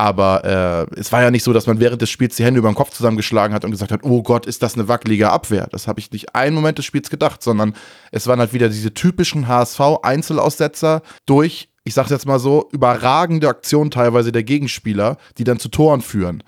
Aber 0.00 0.88
äh, 0.88 0.98
es 0.98 1.12
war 1.12 1.20
ja 1.20 1.30
nicht 1.30 1.44
so, 1.44 1.52
dass 1.52 1.66
man 1.66 1.78
während 1.78 2.00
des 2.00 2.08
Spiels 2.08 2.34
die 2.34 2.42
Hände 2.42 2.56
über 2.56 2.70
den 2.70 2.74
Kopf 2.74 2.88
zusammengeschlagen 2.88 3.54
hat 3.54 3.66
und 3.66 3.70
gesagt 3.70 3.92
hat, 3.92 4.02
oh 4.02 4.22
Gott, 4.22 4.46
ist 4.46 4.62
das 4.62 4.72
eine 4.72 4.88
wackelige 4.88 5.30
Abwehr. 5.30 5.68
Das 5.70 5.86
habe 5.86 6.00
ich 6.00 6.10
nicht 6.10 6.34
einen 6.34 6.54
Moment 6.54 6.78
des 6.78 6.86
Spiels 6.86 7.10
gedacht, 7.10 7.42
sondern 7.42 7.74
es 8.10 8.26
waren 8.26 8.40
halt 8.40 8.54
wieder 8.54 8.70
diese 8.70 8.94
typischen 8.94 9.46
HSV-Einzelaussetzer 9.46 11.02
durch, 11.26 11.68
ich 11.84 11.92
sage 11.92 12.08
jetzt 12.14 12.24
mal 12.24 12.38
so, 12.38 12.70
überragende 12.72 13.50
Aktionen 13.50 13.90
teilweise 13.90 14.32
der 14.32 14.42
Gegenspieler, 14.42 15.18
die 15.36 15.44
dann 15.44 15.58
zu 15.58 15.68
Toren 15.68 16.00
führen. 16.00 16.42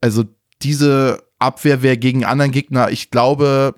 Also 0.00 0.24
diese 0.62 1.22
Abwehr 1.38 1.82
wäre 1.82 1.96
gegen 1.96 2.24
anderen 2.24 2.50
Gegner, 2.50 2.90
ich 2.90 3.12
glaube, 3.12 3.76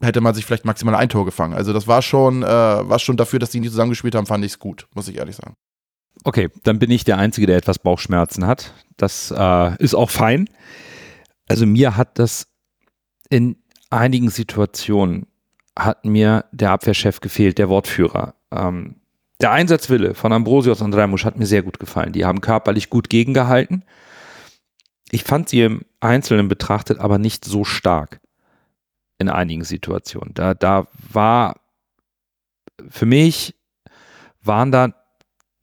hätte 0.00 0.22
man 0.22 0.34
sich 0.34 0.46
vielleicht 0.46 0.64
maximal 0.64 0.94
ein 0.94 1.10
Tor 1.10 1.26
gefangen. 1.26 1.52
Also 1.52 1.74
das 1.74 1.86
war 1.88 2.00
schon, 2.00 2.42
äh, 2.42 2.46
war 2.46 3.00
schon 3.00 3.18
dafür, 3.18 3.38
dass 3.38 3.50
die 3.50 3.60
nie 3.60 3.68
zusammengespielt 3.68 4.14
haben, 4.14 4.24
fand 4.24 4.46
ich 4.46 4.52
es 4.52 4.58
gut, 4.58 4.88
muss 4.94 5.08
ich 5.08 5.18
ehrlich 5.18 5.36
sagen. 5.36 5.56
Okay, 6.24 6.48
dann 6.64 6.78
bin 6.78 6.90
ich 6.90 7.04
der 7.04 7.18
Einzige, 7.18 7.46
der 7.46 7.56
etwas 7.56 7.78
Bauchschmerzen 7.78 8.46
hat. 8.46 8.72
Das 8.96 9.32
äh, 9.36 9.82
ist 9.82 9.94
auch 9.94 10.10
fein. 10.10 10.48
Also 11.48 11.66
mir 11.66 11.96
hat 11.96 12.18
das 12.18 12.48
in 13.30 13.56
einigen 13.90 14.30
Situationen 14.30 15.26
hat 15.78 16.04
mir 16.04 16.46
der 16.52 16.72
Abwehrchef 16.72 17.20
gefehlt, 17.20 17.58
der 17.58 17.68
Wortführer. 17.68 18.34
Ähm, 18.50 18.96
der 19.40 19.52
Einsatzwille 19.52 20.14
von 20.14 20.32
Ambrosius 20.32 20.80
und 20.80 20.94
Reimusch 20.94 21.24
hat 21.24 21.36
mir 21.36 21.46
sehr 21.46 21.62
gut 21.62 21.78
gefallen. 21.78 22.12
Die 22.12 22.24
haben 22.24 22.40
körperlich 22.40 22.88
gut 22.88 23.10
gegengehalten. 23.10 23.84
Ich 25.10 25.24
fand 25.24 25.48
sie 25.48 25.62
im 25.62 25.82
Einzelnen 26.00 26.48
betrachtet 26.48 26.98
aber 26.98 27.18
nicht 27.18 27.44
so 27.44 27.64
stark 27.64 28.20
in 29.18 29.28
einigen 29.28 29.64
Situationen. 29.64 30.32
Da, 30.34 30.54
da 30.54 30.88
war 31.12 31.60
für 32.88 33.06
mich 33.06 33.54
waren 34.42 34.72
da 34.72 34.94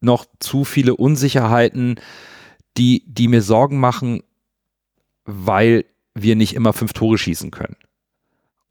noch 0.03 0.25
zu 0.39 0.65
viele 0.65 0.95
Unsicherheiten, 0.95 1.99
die, 2.77 3.03
die 3.07 3.27
mir 3.27 3.41
Sorgen 3.41 3.79
machen, 3.79 4.23
weil 5.25 5.85
wir 6.13 6.35
nicht 6.35 6.53
immer 6.53 6.73
fünf 6.73 6.93
Tore 6.93 7.17
schießen 7.17 7.51
können. 7.51 7.77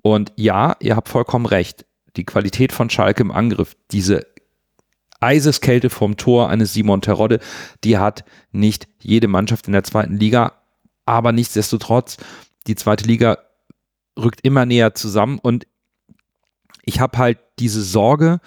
Und 0.03 0.33
ja, 0.37 0.76
ihr 0.80 0.97
habt 0.97 1.09
vollkommen 1.09 1.47
recht. 1.47 1.87
Die 2.16 2.24
Qualität 2.24 2.72
von 2.72 2.91
Schalke 2.91 3.22
im 3.22 3.30
Angriff, 3.30 3.76
diese 3.91 4.26
Eiseskälte 5.20 5.89
vom 5.89 6.16
Tor 6.16 6.51
eines 6.51 6.72
Simon 6.72 7.01
Terodde, 7.01 7.39
die 7.85 7.97
hat 7.97 8.24
nicht 8.51 8.89
jede 9.01 9.28
Mannschaft 9.28 9.66
in 9.68 9.72
der 9.72 9.85
zweiten 9.85 10.16
Liga. 10.16 10.61
Aber 11.07 11.33
nichtsdestotrotz, 11.33 12.16
die 12.66 12.74
zweite 12.74 13.05
Liga 13.05 13.39
rückt 14.18 14.41
immer 14.43 14.66
näher 14.66 14.95
zusammen 14.95 15.39
und 15.39 15.66
ich 16.85 17.01
habe 17.01 17.18
halt 17.18 17.39
diese 17.59 17.83
Sorge, 17.83 18.41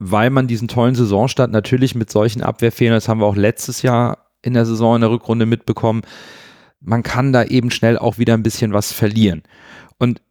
weil 0.00 0.30
man 0.30 0.48
diesen 0.48 0.66
tollen 0.66 0.94
Saisonstart 0.94 1.52
natürlich 1.52 1.94
mit 1.94 2.10
solchen 2.10 2.42
Abwehrfehlern, 2.42 2.96
das 2.96 3.08
haben 3.08 3.20
wir 3.20 3.26
auch 3.26 3.36
letztes 3.36 3.82
Jahr 3.82 4.30
in 4.42 4.54
der 4.54 4.64
Saison 4.64 4.96
in 4.96 5.02
der 5.02 5.10
Rückrunde 5.10 5.44
mitbekommen, 5.44 6.02
man 6.80 7.02
kann 7.02 7.34
da 7.34 7.44
eben 7.44 7.70
schnell 7.70 7.98
auch 7.98 8.16
wieder 8.16 8.32
ein 8.32 8.42
bisschen 8.42 8.72
was 8.72 8.92
verlieren. 8.92 9.42
Und 9.98 10.22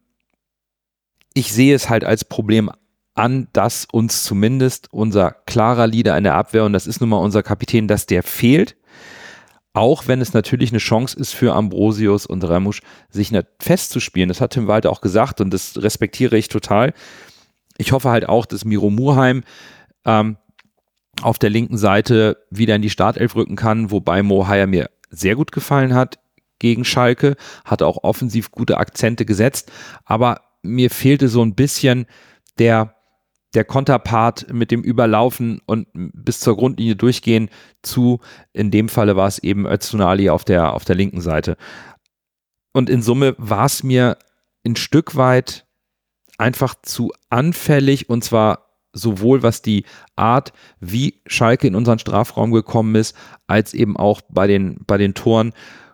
ich 1.34 1.52
sehe 1.52 1.74
es 1.74 1.88
halt 1.88 2.04
als 2.04 2.24
Problem 2.24 2.68
an, 3.14 3.46
dass 3.52 3.86
uns 3.92 4.24
zumindest 4.24 4.92
unser 4.92 5.30
klarer 5.30 5.86
Leader 5.86 6.18
in 6.18 6.24
der 6.24 6.34
Abwehr, 6.34 6.64
und 6.64 6.72
das 6.72 6.88
ist 6.88 7.00
nun 7.00 7.10
mal 7.10 7.18
unser 7.18 7.44
Kapitän, 7.44 7.86
dass 7.86 8.06
der 8.06 8.24
fehlt. 8.24 8.76
Auch 9.72 10.08
wenn 10.08 10.20
es 10.20 10.32
natürlich 10.32 10.70
eine 10.72 10.78
Chance 10.78 11.16
ist 11.16 11.32
für 11.32 11.54
Ambrosius 11.54 12.26
und 12.26 12.42
Remusch, 12.42 12.82
sich 13.08 13.30
festzuspielen. 13.60 14.28
Das 14.28 14.40
hat 14.40 14.50
Tim 14.54 14.66
Walter 14.66 14.90
auch 14.90 15.00
gesagt 15.00 15.40
und 15.40 15.54
das 15.54 15.80
respektiere 15.80 16.36
ich 16.36 16.48
total. 16.48 16.92
Ich 17.80 17.92
hoffe 17.92 18.10
halt 18.10 18.28
auch, 18.28 18.44
dass 18.44 18.66
Miro 18.66 18.90
Murheim 18.90 19.42
ähm, 20.04 20.36
auf 21.22 21.38
der 21.38 21.48
linken 21.48 21.78
Seite 21.78 22.44
wieder 22.50 22.76
in 22.76 22.82
die 22.82 22.90
Startelf 22.90 23.34
rücken 23.34 23.56
kann, 23.56 23.90
wobei 23.90 24.22
Mo 24.22 24.46
Haya 24.46 24.66
mir 24.66 24.90
sehr 25.08 25.34
gut 25.34 25.50
gefallen 25.50 25.94
hat 25.94 26.18
gegen 26.58 26.84
Schalke, 26.84 27.36
hat 27.64 27.80
auch 27.80 28.04
offensiv 28.04 28.50
gute 28.50 28.76
Akzente 28.76 29.24
gesetzt, 29.24 29.72
aber 30.04 30.42
mir 30.62 30.90
fehlte 30.90 31.28
so 31.28 31.42
ein 31.42 31.54
bisschen 31.54 32.04
der, 32.58 32.96
der 33.54 33.64
Konterpart 33.64 34.52
mit 34.52 34.70
dem 34.70 34.82
Überlaufen 34.82 35.62
und 35.64 35.88
bis 35.94 36.40
zur 36.40 36.58
Grundlinie 36.58 36.96
durchgehen 36.96 37.48
zu, 37.80 38.20
in 38.52 38.70
dem 38.70 38.90
Falle 38.90 39.16
war 39.16 39.26
es 39.26 39.38
eben 39.38 39.66
Öztunali 39.66 40.28
auf 40.28 40.44
der, 40.44 40.74
auf 40.74 40.84
der 40.84 40.96
linken 40.96 41.22
Seite. 41.22 41.56
Und 42.74 42.90
in 42.90 43.00
Summe 43.00 43.34
war 43.38 43.64
es 43.64 43.82
mir 43.82 44.18
ein 44.66 44.76
Stück 44.76 45.16
weit 45.16 45.66
einfach 46.40 46.74
zu 46.82 47.12
anfällig 47.28 48.08
und 48.08 48.24
zwar 48.24 48.70
sowohl 48.92 49.42
was 49.42 49.62
die 49.62 49.84
Art, 50.16 50.52
wie 50.80 51.20
Schalke 51.26 51.66
in 51.66 51.76
unseren 51.76 51.98
Strafraum 51.98 52.50
gekommen 52.50 52.94
ist, 52.96 53.14
als 53.46 53.74
eben 53.74 53.96
auch 53.96 54.20
bei 54.28 54.46
den, 54.46 54.80
bei 54.86 54.98
den 54.98 55.14
Toren, 55.14 55.52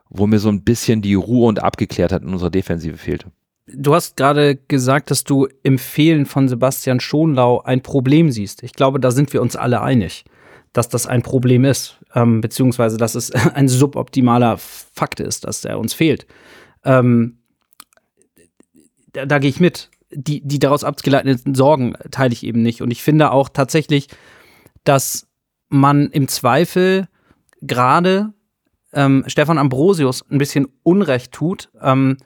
wo 0.09 0.27
mir 0.27 0.39
so 0.39 0.49
ein 0.49 0.63
bisschen 0.63 1.03
die 1.03 1.15
Ruhe 1.15 1.49
und 1.49 1.63
Abgeklärtheit 1.63 2.23
in 2.23 2.33
unserer 2.33 2.51
Defensive 2.51 2.97
fehlte. 2.97 3.31
Du 3.67 3.95
hast 3.95 4.17
gerade 4.17 4.57
gesagt, 4.57 5.11
dass 5.11 5.25
du 5.25 5.49
im 5.63 5.79
Fehlen 5.79 6.25
von 6.25 6.49
Sebastian 6.49 7.01
Schonlau 7.01 7.63
ein 7.63 7.83
Problem 7.83 8.31
siehst. 8.31 8.63
Ich 8.63 8.73
glaube, 8.73 9.01
da 9.01 9.11
sind 9.11 9.33
wir 9.33 9.43
uns 9.43 9.57
alle 9.57 9.83
einig, 9.83 10.25
dass 10.73 10.89
das 10.89 11.07
ein 11.07 11.23
Problem 11.23 11.65
ist, 11.65 11.99
ähm, 12.15 12.41
beziehungsweise 12.41 12.97
dass 12.97 13.17
es 13.17 13.33
ein 13.55 13.69
suboptimaler 13.69 14.57
Fakt 14.59 15.19
ist, 15.19 15.45
dass 15.45 15.65
er 15.65 15.81
uns 15.81 15.93
fehlt. 15.93 16.27
Ähm, 16.85 17.39
da, 19.13 19.27
da 19.27 19.39
gehe 19.41 19.51
ich 19.51 19.59
mit. 19.59 19.91
Die, 20.11 20.41
die 20.47 20.59
daraus 20.59 20.85
abgeleiteten 20.85 21.55
Sorgen 21.55 21.95
teile 22.11 22.33
ich 22.33 22.45
eben 22.45 22.63
nicht. 22.63 22.81
Und 22.81 22.91
ich 22.91 23.03
finde 23.03 23.33
auch 23.33 23.49
tatsächlich, 23.49 24.09
dass 24.85 25.27
man 25.69 26.11
im 26.11 26.29
Zweifel 26.29 27.09
gerade 27.61 28.33
ähm, 28.93 29.25
Stefan 29.27 29.59
Ambrosius 29.59 30.25
ein 30.31 30.39
bisschen 30.39 30.69
Unrecht 30.83 31.33
tut. 31.33 31.71
Ähm, 31.81 32.19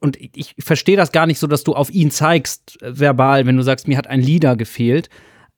und 0.00 0.16
ich, 0.20 0.52
ich 0.56 0.64
verstehe 0.64 0.96
das 0.96 1.12
gar 1.12 1.26
nicht 1.26 1.38
so, 1.38 1.46
dass 1.46 1.64
du 1.64 1.74
auf 1.74 1.90
ihn 1.90 2.10
zeigst, 2.10 2.82
äh, 2.82 2.98
verbal, 2.98 3.46
wenn 3.46 3.56
du 3.56 3.62
sagst, 3.62 3.88
mir 3.88 3.96
hat 3.96 4.06
ein 4.06 4.20
Leader 4.20 4.56
gefehlt. 4.56 5.08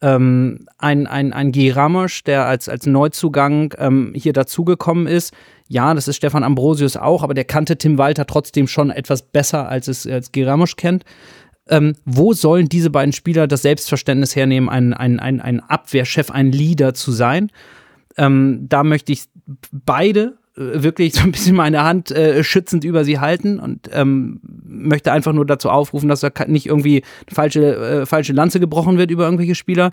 Ähm, 0.01 0.67
ein, 0.79 1.07
ein, 1.07 1.33
ein 1.33 1.53
G. 1.53 1.71
Ramos, 1.71 2.23
der 2.25 2.47
als, 2.47 2.69
als 2.69 2.87
Neuzugang 2.87 3.75
ähm, 3.79 4.13
hier 4.15 4.33
dazugekommen 4.33 5.07
ist. 5.07 5.33
Ja, 5.69 5.95
das 5.95 6.09
ist 6.09 6.17
Stefan 6.17 6.45
Ambrosius 6.45 6.97
auch, 6.97 7.23
aber 7.23 7.35
der 7.35 7.45
kannte 7.45 7.79
Tim 7.79 7.97
Walter 7.97 8.27
trotzdem 8.27 8.67
schon 8.67 8.91
etwas 8.91 9.23
besser, 9.23 9.69
als 9.69 9.89
es 9.89 10.07
als 10.07 10.33
G. 10.33 10.45
Ramos 10.45 10.77
kennt. 10.77 11.05
Ähm, 11.69 11.95
wo 12.05 12.35
sollen 12.35 12.69
diese 12.69 12.91
beiden 12.91 13.13
Spieler 13.13 13.47
das 13.47 13.63
Selbstverständnis 13.63 14.37
hernehmen, 14.37 14.69
ein, 14.69 14.93
ein, 14.93 15.19
ein, 15.19 15.41
ein 15.41 15.61
Abwehrchef, 15.61 16.31
ein 16.31 16.53
Leader 16.53 16.93
zu 16.93 17.11
sein? 17.11 17.51
Ähm, 18.19 18.67
da 18.69 18.85
möchte 18.85 19.13
ich 19.13 19.25
beide 19.73 20.37
wirklich 20.57 21.15
so 21.15 21.23
ein 21.23 21.33
bisschen 21.33 21.57
meine 21.57 21.83
Hand 21.83 22.11
äh, 22.11 22.45
schützend 22.45 22.85
über 22.85 23.05
sie 23.05 23.19
halten 23.19 23.59
und 23.59 23.91
ähm, 23.93 24.41
möchte 24.65 25.13
einfach 25.13 25.33
nur 25.33 25.47
dazu 25.47 25.71
aufrufen, 25.71 26.09
dass 26.09 26.21
da 26.21 26.31
nicht 26.47 26.67
irgendwie 26.67 27.03
falsche, 27.33 27.77
äh, 27.77 28.07
falsche 28.07 28.33
Lanze 28.33 28.61
gebrochen 28.61 28.99
wird 28.99 29.11
über 29.11 29.25
irgendwelche 29.25 29.55
Spieler. 29.55 29.91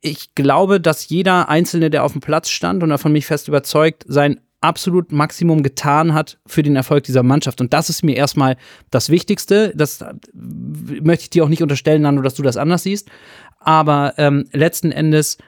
Ich 0.00 0.34
glaube, 0.34 0.80
dass 0.80 1.08
jeder 1.08 1.48
Einzelne, 1.48 1.90
der 1.90 2.04
auf 2.04 2.12
dem 2.12 2.20
Platz 2.20 2.50
stand 2.50 2.82
und 2.82 2.90
davon 2.90 3.12
mich 3.12 3.26
fest 3.26 3.48
überzeugt, 3.48 4.04
sein 4.06 4.40
absolut 4.60 5.12
Maximum 5.12 5.62
getan 5.62 6.14
hat 6.14 6.38
für 6.46 6.62
den 6.62 6.76
Erfolg 6.76 7.04
dieser 7.04 7.22
Mannschaft. 7.22 7.60
Und 7.60 7.72
das 7.72 7.90
ist 7.90 8.02
mir 8.02 8.16
erstmal 8.16 8.56
das 8.90 9.10
Wichtigste. 9.10 9.72
Das 9.74 10.00
äh, 10.00 10.14
möchte 10.32 11.24
ich 11.24 11.30
dir 11.30 11.44
auch 11.44 11.48
nicht 11.48 11.62
unterstellen, 11.62 12.02
Nando, 12.02 12.22
dass 12.22 12.34
du 12.34 12.42
das 12.42 12.56
anders 12.56 12.84
siehst. 12.84 13.10
Aber 13.58 14.14
ähm, 14.18 14.46
letzten 14.52 14.92
Endes 14.92 15.38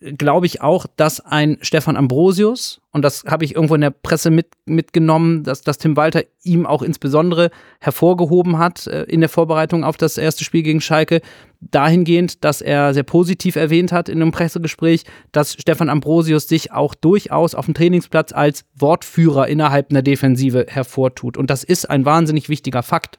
glaube 0.00 0.46
ich 0.46 0.60
auch, 0.60 0.86
dass 0.96 1.20
ein 1.20 1.58
Stefan 1.60 1.96
Ambrosius, 1.96 2.80
und 2.92 3.02
das 3.02 3.24
habe 3.24 3.44
ich 3.44 3.54
irgendwo 3.54 3.74
in 3.74 3.80
der 3.80 3.90
Presse 3.90 4.30
mit, 4.30 4.48
mitgenommen, 4.64 5.42
dass, 5.42 5.62
dass 5.62 5.78
Tim 5.78 5.96
Walter 5.96 6.22
ihm 6.42 6.66
auch 6.66 6.82
insbesondere 6.82 7.50
hervorgehoben 7.80 8.58
hat 8.58 8.86
äh, 8.86 9.04
in 9.04 9.20
der 9.20 9.28
Vorbereitung 9.28 9.84
auf 9.84 9.96
das 9.96 10.18
erste 10.18 10.44
Spiel 10.44 10.62
gegen 10.62 10.80
Schalke, 10.80 11.20
dahingehend, 11.60 12.44
dass 12.44 12.60
er 12.60 12.92
sehr 12.94 13.02
positiv 13.02 13.56
erwähnt 13.56 13.92
hat 13.92 14.08
in 14.08 14.20
einem 14.20 14.32
Pressegespräch, 14.32 15.04
dass 15.32 15.54
Stefan 15.54 15.88
Ambrosius 15.88 16.48
sich 16.48 16.72
auch 16.72 16.94
durchaus 16.94 17.54
auf 17.54 17.64
dem 17.64 17.74
Trainingsplatz 17.74 18.32
als 18.32 18.64
Wortführer 18.74 19.48
innerhalb 19.48 19.90
einer 19.90 20.02
Defensive 20.02 20.66
hervortut. 20.68 21.36
Und 21.36 21.50
das 21.50 21.64
ist 21.64 21.88
ein 21.88 22.04
wahnsinnig 22.04 22.48
wichtiger 22.48 22.82
Fakt. 22.82 23.18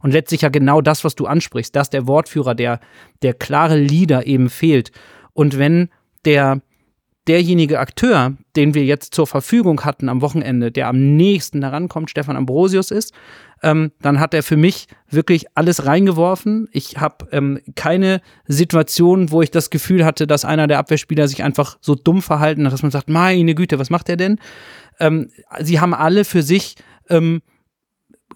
Und 0.00 0.12
letztlich 0.12 0.42
ja 0.42 0.48
genau 0.48 0.80
das, 0.80 1.02
was 1.02 1.14
du 1.14 1.26
ansprichst, 1.26 1.74
dass 1.74 1.90
der 1.90 2.06
Wortführer, 2.06 2.54
der, 2.54 2.80
der 3.22 3.34
klare 3.34 3.76
Leader 3.76 4.26
eben 4.26 4.48
fehlt. 4.48 4.92
Und 5.32 5.58
wenn 5.58 5.88
der 6.24 6.60
derjenige 7.28 7.78
Akteur, 7.78 8.36
den 8.56 8.74
wir 8.74 8.84
jetzt 8.84 9.14
zur 9.14 9.26
Verfügung 9.26 9.84
hatten 9.84 10.08
am 10.08 10.22
Wochenende, 10.22 10.72
der 10.72 10.88
am 10.88 11.16
nächsten 11.16 11.60
daran 11.60 11.88
kommt, 11.88 12.10
Stefan 12.10 12.36
Ambrosius 12.36 12.90
ist, 12.90 13.12
ähm, 13.62 13.92
dann 14.00 14.18
hat 14.18 14.34
er 14.34 14.42
für 14.42 14.56
mich 14.56 14.86
wirklich 15.10 15.46
alles 15.54 15.84
reingeworfen. 15.84 16.68
Ich 16.72 16.96
habe 16.98 17.28
ähm, 17.32 17.60
keine 17.74 18.22
Situation, 18.46 19.30
wo 19.30 19.42
ich 19.42 19.50
das 19.50 19.68
Gefühl 19.68 20.04
hatte, 20.04 20.26
dass 20.26 20.44
einer 20.44 20.66
der 20.66 20.78
Abwehrspieler 20.78 21.28
sich 21.28 21.42
einfach 21.42 21.76
so 21.80 21.94
dumm 21.94 22.22
verhalten 22.22 22.64
hat, 22.64 22.72
dass 22.72 22.82
man 22.82 22.90
sagt, 22.90 23.10
meine 23.10 23.54
Güte, 23.54 23.78
was 23.78 23.90
macht 23.90 24.08
er 24.08 24.16
denn? 24.16 24.38
Ähm, 24.98 25.30
sie 25.60 25.80
haben 25.80 25.92
alle 25.92 26.24
für 26.24 26.42
sich 26.42 26.76
ähm, 27.10 27.42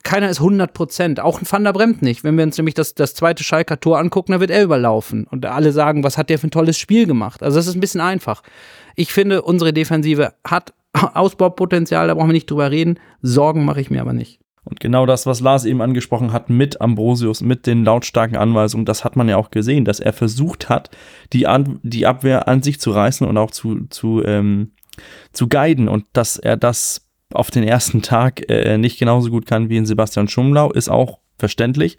keiner 0.02 0.28
ist 0.28 0.38
100 0.38 0.72
Prozent. 0.72 1.20
Auch 1.20 1.40
ein 1.40 1.46
Van 1.50 1.64
der 1.64 1.72
Bremt 1.72 2.02
nicht. 2.02 2.24
Wenn 2.24 2.36
wir 2.36 2.44
uns 2.44 2.56
nämlich 2.56 2.74
das, 2.74 2.94
das 2.94 3.14
zweite 3.14 3.44
Schalker 3.44 3.80
Tor 3.80 3.98
angucken, 3.98 4.32
dann 4.32 4.40
wird 4.40 4.50
er 4.50 4.62
überlaufen. 4.62 5.26
Und 5.30 5.46
alle 5.46 5.72
sagen, 5.72 6.04
was 6.04 6.18
hat 6.18 6.30
der 6.30 6.38
für 6.38 6.48
ein 6.48 6.50
tolles 6.50 6.78
Spiel 6.78 7.06
gemacht? 7.06 7.42
Also 7.42 7.56
das 7.56 7.66
ist 7.66 7.74
ein 7.74 7.80
bisschen 7.80 8.00
einfach. 8.00 8.42
Ich 8.96 9.12
finde, 9.12 9.42
unsere 9.42 9.72
Defensive 9.72 10.34
hat 10.44 10.74
Ausbaupotenzial, 11.14 12.08
da 12.08 12.14
brauchen 12.14 12.28
wir 12.28 12.34
nicht 12.34 12.50
drüber 12.50 12.70
reden. 12.70 12.98
Sorgen 13.20 13.64
mache 13.64 13.80
ich 13.80 13.90
mir 13.90 14.00
aber 14.00 14.12
nicht. 14.12 14.40
Und 14.64 14.78
genau 14.78 15.06
das, 15.06 15.26
was 15.26 15.40
Lars 15.40 15.64
eben 15.64 15.82
angesprochen 15.82 16.32
hat 16.32 16.48
mit 16.48 16.80
Ambrosius, 16.80 17.40
mit 17.40 17.66
den 17.66 17.84
lautstarken 17.84 18.36
Anweisungen, 18.36 18.84
das 18.84 19.04
hat 19.04 19.16
man 19.16 19.28
ja 19.28 19.36
auch 19.36 19.50
gesehen, 19.50 19.84
dass 19.84 19.98
er 19.98 20.12
versucht 20.12 20.68
hat, 20.68 20.90
die, 21.32 21.48
an, 21.48 21.80
die 21.82 22.06
Abwehr 22.06 22.46
an 22.46 22.62
sich 22.62 22.80
zu 22.80 22.92
reißen 22.92 23.26
und 23.26 23.36
auch 23.38 23.50
zu, 23.50 23.86
zu, 23.88 24.22
ähm, 24.24 24.72
zu 25.32 25.48
guiden 25.48 25.88
und 25.88 26.04
dass 26.12 26.36
er 26.36 26.56
das 26.56 27.08
auf 27.32 27.50
den 27.50 27.62
ersten 27.64 28.02
Tag 28.02 28.48
äh, 28.48 28.78
nicht 28.78 28.98
genauso 28.98 29.30
gut 29.30 29.46
kann 29.46 29.68
wie 29.68 29.76
in 29.76 29.86
Sebastian 29.86 30.28
Schumlau, 30.28 30.70
ist 30.70 30.88
auch 30.88 31.18
verständlich. 31.38 31.98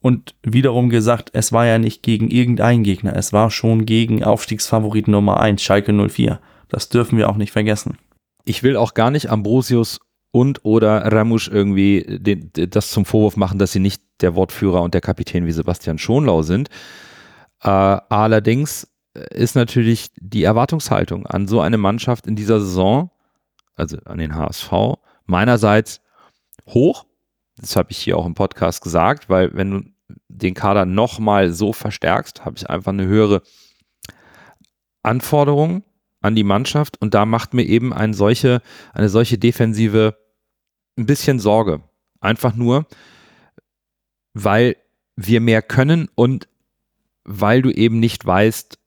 Und 0.00 0.34
wiederum 0.42 0.90
gesagt, 0.90 1.30
es 1.32 1.52
war 1.52 1.64
ja 1.64 1.78
nicht 1.78 2.02
gegen 2.02 2.28
irgendeinen 2.28 2.82
Gegner, 2.82 3.14
es 3.14 3.32
war 3.32 3.50
schon 3.50 3.86
gegen 3.86 4.24
Aufstiegsfavorit 4.24 5.06
Nummer 5.06 5.40
1, 5.40 5.62
Schalke 5.62 5.92
04. 5.92 6.40
Das 6.68 6.88
dürfen 6.88 7.18
wir 7.18 7.28
auch 7.28 7.36
nicht 7.36 7.52
vergessen. 7.52 7.96
Ich 8.44 8.62
will 8.62 8.76
auch 8.76 8.94
gar 8.94 9.10
nicht 9.10 9.30
Ambrosius 9.30 10.00
und 10.32 10.64
oder 10.64 11.12
Ramusch 11.12 11.48
irgendwie 11.48 12.04
den, 12.08 12.50
das 12.52 12.90
zum 12.90 13.04
Vorwurf 13.04 13.36
machen, 13.36 13.58
dass 13.58 13.72
sie 13.72 13.78
nicht 13.78 14.02
der 14.20 14.34
Wortführer 14.34 14.82
und 14.82 14.94
der 14.94 15.00
Kapitän 15.00 15.46
wie 15.46 15.52
Sebastian 15.52 15.98
Schonlau 15.98 16.42
sind. 16.42 16.68
Äh, 17.62 17.68
allerdings 17.68 18.88
ist 19.14 19.54
natürlich 19.54 20.10
die 20.18 20.44
Erwartungshaltung 20.44 21.26
an 21.26 21.46
so 21.46 21.60
eine 21.60 21.78
Mannschaft 21.78 22.26
in 22.26 22.34
dieser 22.34 22.60
Saison 22.60 23.10
also 23.76 23.98
an 24.04 24.18
den 24.18 24.34
HSV, 24.34 24.72
meinerseits 25.26 26.00
hoch. 26.68 27.06
Das 27.56 27.76
habe 27.76 27.90
ich 27.90 27.98
hier 27.98 28.16
auch 28.16 28.26
im 28.26 28.34
Podcast 28.34 28.82
gesagt, 28.82 29.28
weil 29.28 29.54
wenn 29.54 29.70
du 29.70 29.82
den 30.28 30.54
Kader 30.54 30.86
nochmal 30.86 31.52
so 31.52 31.72
verstärkst, 31.72 32.44
habe 32.44 32.56
ich 32.56 32.68
einfach 32.68 32.92
eine 32.92 33.06
höhere 33.06 33.42
Anforderung 35.02 35.84
an 36.20 36.34
die 36.34 36.44
Mannschaft 36.44 37.00
und 37.00 37.14
da 37.14 37.26
macht 37.26 37.54
mir 37.54 37.64
eben 37.64 37.92
eine 37.92 38.14
solche, 38.14 38.62
eine 38.92 39.08
solche 39.08 39.38
Defensive 39.38 40.16
ein 40.96 41.06
bisschen 41.06 41.38
Sorge. 41.38 41.82
Einfach 42.20 42.54
nur, 42.54 42.86
weil 44.34 44.76
wir 45.16 45.40
mehr 45.40 45.62
können 45.62 46.08
und 46.14 46.48
weil 47.24 47.62
du 47.62 47.70
eben 47.70 47.98
nicht 47.98 48.24
weißt, 48.24 48.78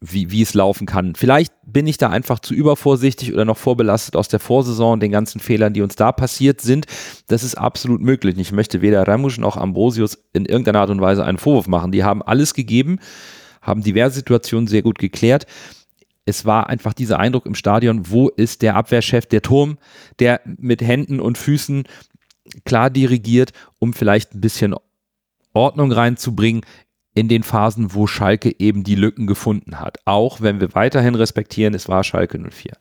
wie, 0.00 0.30
wie 0.30 0.42
es 0.42 0.54
laufen 0.54 0.86
kann. 0.86 1.14
Vielleicht 1.14 1.52
bin 1.64 1.86
ich 1.86 1.96
da 1.96 2.10
einfach 2.10 2.38
zu 2.38 2.54
übervorsichtig 2.54 3.32
oder 3.32 3.44
noch 3.44 3.56
vorbelastet 3.56 4.14
aus 4.14 4.28
der 4.28 4.40
Vorsaison 4.40 5.00
den 5.00 5.10
ganzen 5.10 5.40
Fehlern, 5.40 5.72
die 5.72 5.80
uns 5.80 5.96
da 5.96 6.12
passiert 6.12 6.60
sind. 6.60 6.86
Das 7.28 7.42
ist 7.42 7.56
absolut 7.56 8.02
möglich. 8.02 8.36
Ich 8.38 8.52
möchte 8.52 8.82
weder 8.82 9.08
Ramusch 9.08 9.38
noch 9.38 9.56
Ambrosius 9.56 10.18
in 10.32 10.44
irgendeiner 10.44 10.80
Art 10.80 10.90
und 10.90 11.00
Weise 11.00 11.24
einen 11.24 11.38
Vorwurf 11.38 11.66
machen. 11.66 11.92
Die 11.92 12.04
haben 12.04 12.22
alles 12.22 12.52
gegeben, 12.52 12.98
haben 13.62 13.82
diverse 13.82 14.16
Situationen 14.16 14.66
sehr 14.66 14.82
gut 14.82 14.98
geklärt. 14.98 15.46
Es 16.26 16.44
war 16.44 16.68
einfach 16.68 16.92
dieser 16.92 17.18
Eindruck 17.18 17.46
im 17.46 17.54
Stadion, 17.54 18.10
wo 18.10 18.28
ist 18.28 18.62
der 18.62 18.76
Abwehrchef, 18.76 19.26
der 19.26 19.42
Turm, 19.42 19.78
der 20.18 20.40
mit 20.44 20.82
Händen 20.82 21.20
und 21.20 21.38
Füßen 21.38 21.84
klar 22.64 22.90
dirigiert, 22.90 23.52
um 23.78 23.94
vielleicht 23.94 24.34
ein 24.34 24.40
bisschen 24.40 24.74
Ordnung 25.54 25.90
reinzubringen 25.90 26.62
in 27.16 27.28
den 27.28 27.42
Phasen, 27.42 27.94
wo 27.94 28.06
Schalke 28.06 28.54
eben 28.60 28.84
die 28.84 28.94
Lücken 28.94 29.26
gefunden 29.26 29.80
hat. 29.80 29.98
Auch 30.04 30.42
wenn 30.42 30.60
wir 30.60 30.74
weiterhin 30.74 31.14
respektieren, 31.14 31.74
es 31.74 31.88
war 31.88 32.04
Schalke 32.04 32.38
04. 32.38 32.74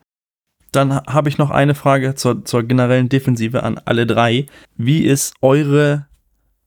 Dann 0.74 0.94
habe 0.94 1.30
ich 1.30 1.38
noch 1.38 1.52
eine 1.52 1.74
Frage 1.74 2.16
zur, 2.16 2.44
zur 2.44 2.64
generellen 2.64 3.08
Defensive 3.08 3.64
an 3.64 3.80
alle 3.86 4.06
drei. 4.06 4.48
Wie 4.76 5.06
ist 5.06 5.36
eure, 5.42 6.08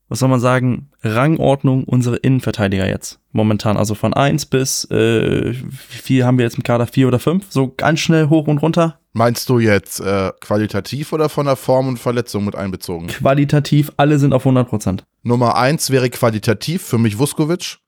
was 0.07 0.17
soll 0.17 0.29
man 0.29 0.39
sagen, 0.39 0.89
Rangordnung 1.03 1.83
unserer 1.83 2.23
Innenverteidiger 2.23 2.87
jetzt 2.87 3.19
momentan? 3.31 3.77
Also 3.77 3.93
von 3.93 4.15
1 4.15 4.47
bis, 4.47 4.85
äh, 4.85 5.53
wie 5.53 6.01
viel 6.01 6.25
haben 6.25 6.39
wir 6.39 6.45
jetzt 6.45 6.57
im 6.57 6.63
Kader? 6.63 6.87
4 6.87 7.07
oder 7.07 7.19
5? 7.19 7.45
So 7.49 7.71
ganz 7.77 7.99
schnell 7.99 8.29
hoch 8.29 8.47
und 8.47 8.63
runter? 8.63 8.98
Meinst 9.13 9.49
du 9.49 9.59
jetzt 9.59 9.99
äh, 9.99 10.31
qualitativ 10.39 11.13
oder 11.13 11.29
von 11.29 11.47
der 11.47 11.55
Form 11.55 11.87
und 11.87 11.97
Verletzung 11.97 12.45
mit 12.45 12.55
einbezogen? 12.55 13.07
Qualitativ, 13.07 13.91
alle 13.97 14.19
sind 14.19 14.33
auf 14.33 14.43
100 14.43 14.69
Prozent. 14.69 15.05
Nummer 15.23 15.55
eins 15.55 15.89
wäre 15.89 16.09
qualitativ 16.09 16.83
für 16.83 16.99
mich 16.99 17.17
Vuskovic, 17.17 17.79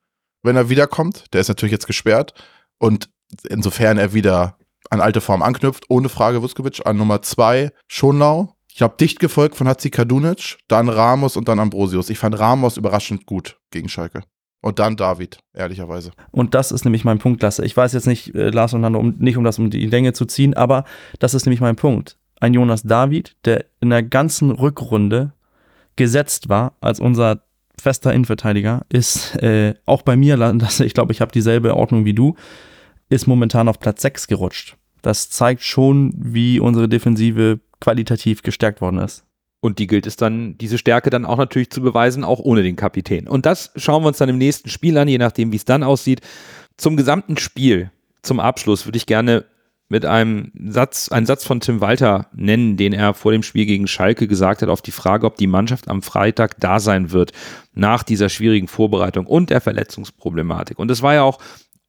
wenn 0.41 0.55
er 0.55 0.69
wiederkommt. 0.69 1.26
Der 1.34 1.41
ist 1.41 1.47
natürlich 1.47 1.72
jetzt 1.72 1.88
gesperrt. 1.88 2.34
Und 2.80 3.09
insofern 3.47 3.97
er 3.99 4.13
wieder 4.13 4.57
an 4.89 4.99
alte 4.99 5.22
Form 5.22 5.43
anknüpft, 5.43 5.86
ohne 5.89 6.09
Frage 6.09 6.41
Vuskovic. 6.41 6.86
An 6.86 6.97
Nummer 6.97 7.22
zwei 7.22 7.72
Schonlau. 7.88 8.55
Ich 8.67 8.78
glaube, 8.78 8.95
dicht 8.99 9.19
gefolgt 9.19 9.55
von 9.55 9.67
Hatzi 9.67 9.89
Kadunic, 9.89 10.57
dann 10.67 10.89
Ramos 10.89 11.38
und 11.38 11.47
dann 11.47 11.59
Ambrosius. 11.59 12.09
Ich 12.09 12.17
fand 12.17 12.39
Ramos 12.39 12.78
überraschend 12.78 13.26
gut 13.26 13.57
gegen 13.69 13.89
Schalke. 13.89 14.24
Und 14.62 14.78
dann 14.78 14.95
David, 14.95 15.39
ehrlicherweise. 15.53 16.12
Und 16.30 16.53
das 16.53 16.72
ist 16.72 16.86
nämlich 16.86 17.03
mein 17.03 17.18
Punkt, 17.18 17.41
Lasse. 17.41 17.66
Ich 17.66 17.76
weiß 17.76 17.93
jetzt 17.93 18.05
nicht, 18.05 18.36
äh, 18.36 18.49
Lars 18.49 18.74
und 18.74 18.82
Nando, 18.82 18.99
um, 18.99 19.16
nicht 19.18 19.38
um 19.38 19.43
das 19.43 19.57
um 19.57 19.72
die 19.72 19.88
Länge 19.88 20.14
zu 20.14 20.26
ziehen, 20.26 20.53
aber 20.53 20.86
das 21.20 21.34
ist 21.34 21.45
nämlich 21.45 21.62
mein 21.62 21.76
Punkt. 21.76 22.18
Ein 22.39 22.53
Jonas 22.53 22.84
David, 22.84 23.36
der 23.45 23.66
in 23.80 23.89
der 23.89 24.03
ganzen 24.03 24.51
Rückrunde 24.51 25.34
gesetzt 25.95 26.49
war 26.49 26.74
als 26.80 26.99
unser 26.99 27.43
fester 27.80 28.14
Innenverteidiger, 28.14 28.86
ist 28.89 29.36
äh, 29.41 29.74
auch 29.86 30.03
bei 30.03 30.16
mir, 30.16 30.38
Lasse, 30.38 30.86
ich 30.86 30.93
glaube, 30.93 31.12
ich 31.12 31.22
habe 31.22 31.32
dieselbe 31.32 31.76
Ordnung 31.76 32.05
wie 32.05 32.14
du, 32.14 32.36
ist 33.09 33.28
momentan 33.28 33.68
auf 33.68 33.80
Platz 33.80 34.03
6 34.03 34.28
gerutscht. 34.28 34.78
Das 35.01 35.32
zeigt 35.32 35.64
schon, 35.64 36.14
wie 36.16 36.59
unsere 36.59 36.88
Defensive 36.88 37.59
qualitativ 37.80 38.43
gestärkt 38.43 38.80
worden 38.82 38.99
ist. 38.99 39.26
Und 39.62 39.78
die 39.78 39.88
gilt 39.88 40.07
es 40.07 40.16
dann, 40.16 40.57
diese 40.57 40.80
Stärke 40.80 41.12
dann 41.12 41.24
auch 41.24 41.38
natürlich 41.38 41.70
zu 41.70 41.82
beweisen, 41.82 42.24
auch 42.24 42.39
ohne 42.39 42.64
den 42.64 42.76
Kapitän. 42.76 43.28
Und 43.28 43.45
das 43.45 43.72
schauen 43.76 44.03
wir 44.03 44.07
uns 44.07 44.18
dann 44.18 44.28
im 44.28 44.39
nächsten 44.39 44.70
Spiel 44.70 44.97
an, 44.97 45.07
je 45.07 45.20
nachdem, 45.20 45.51
wie 45.51 45.57
es 45.57 45.66
dann 45.66 45.84
aussieht. 45.84 46.22
Zum 46.78 46.97
gesamten 46.97 47.38
Spiel, 47.38 47.91
zum 48.24 48.39
Abschluss, 48.39 48.88
würde 48.88 48.97
ich 48.97 49.05
gerne 49.05 49.45
mit 49.88 50.05
einem 50.05 50.51
Satz, 50.55 51.09
einen 51.09 51.26
Satz 51.26 51.43
von 51.43 51.59
Tim 51.59 51.80
Walter 51.80 52.28
nennen, 52.34 52.76
den 52.76 52.93
er 52.93 53.14
vor 53.14 53.34
dem 53.34 53.43
Spiel 53.43 53.66
gegen 53.66 53.88
Schalke 53.88 54.28
gesagt 54.28 54.62
hat, 54.62 54.70
auf 54.70 54.82
die 54.82 54.91
Frage, 54.91 55.28
ob 55.28 55.36
die 55.36 55.47
Mannschaft 55.47 55.89
am 55.89 56.01
Freitag 56.01 56.59
da 56.59 56.80
sein 56.80 57.12
wird, 57.12 57.34
nach 57.74 58.01
dieser 58.01 58.30
schwierigen 58.30 58.68
Vorbereitung 58.68 59.28
und 59.28 59.49
der 59.49 59.62
Verletzungsproblematik. 59.62 60.80
Und 60.80 60.88
das 60.88 61.01
war 61.01 61.14
ja 61.14 61.24
auch 61.24 61.39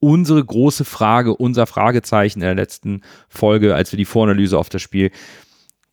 unsere 0.00 0.44
große 0.44 0.84
Frage, 0.84 1.36
unser 1.36 1.66
Fragezeichen 1.66 2.40
in 2.40 2.46
der 2.46 2.56
letzten 2.56 3.02
Folge, 3.28 3.76
als 3.76 3.92
wir 3.92 3.96
die 3.96 4.04
Voranalyse 4.04 4.58
auf 4.58 4.68
das 4.68 4.82
Spiel 4.82 5.12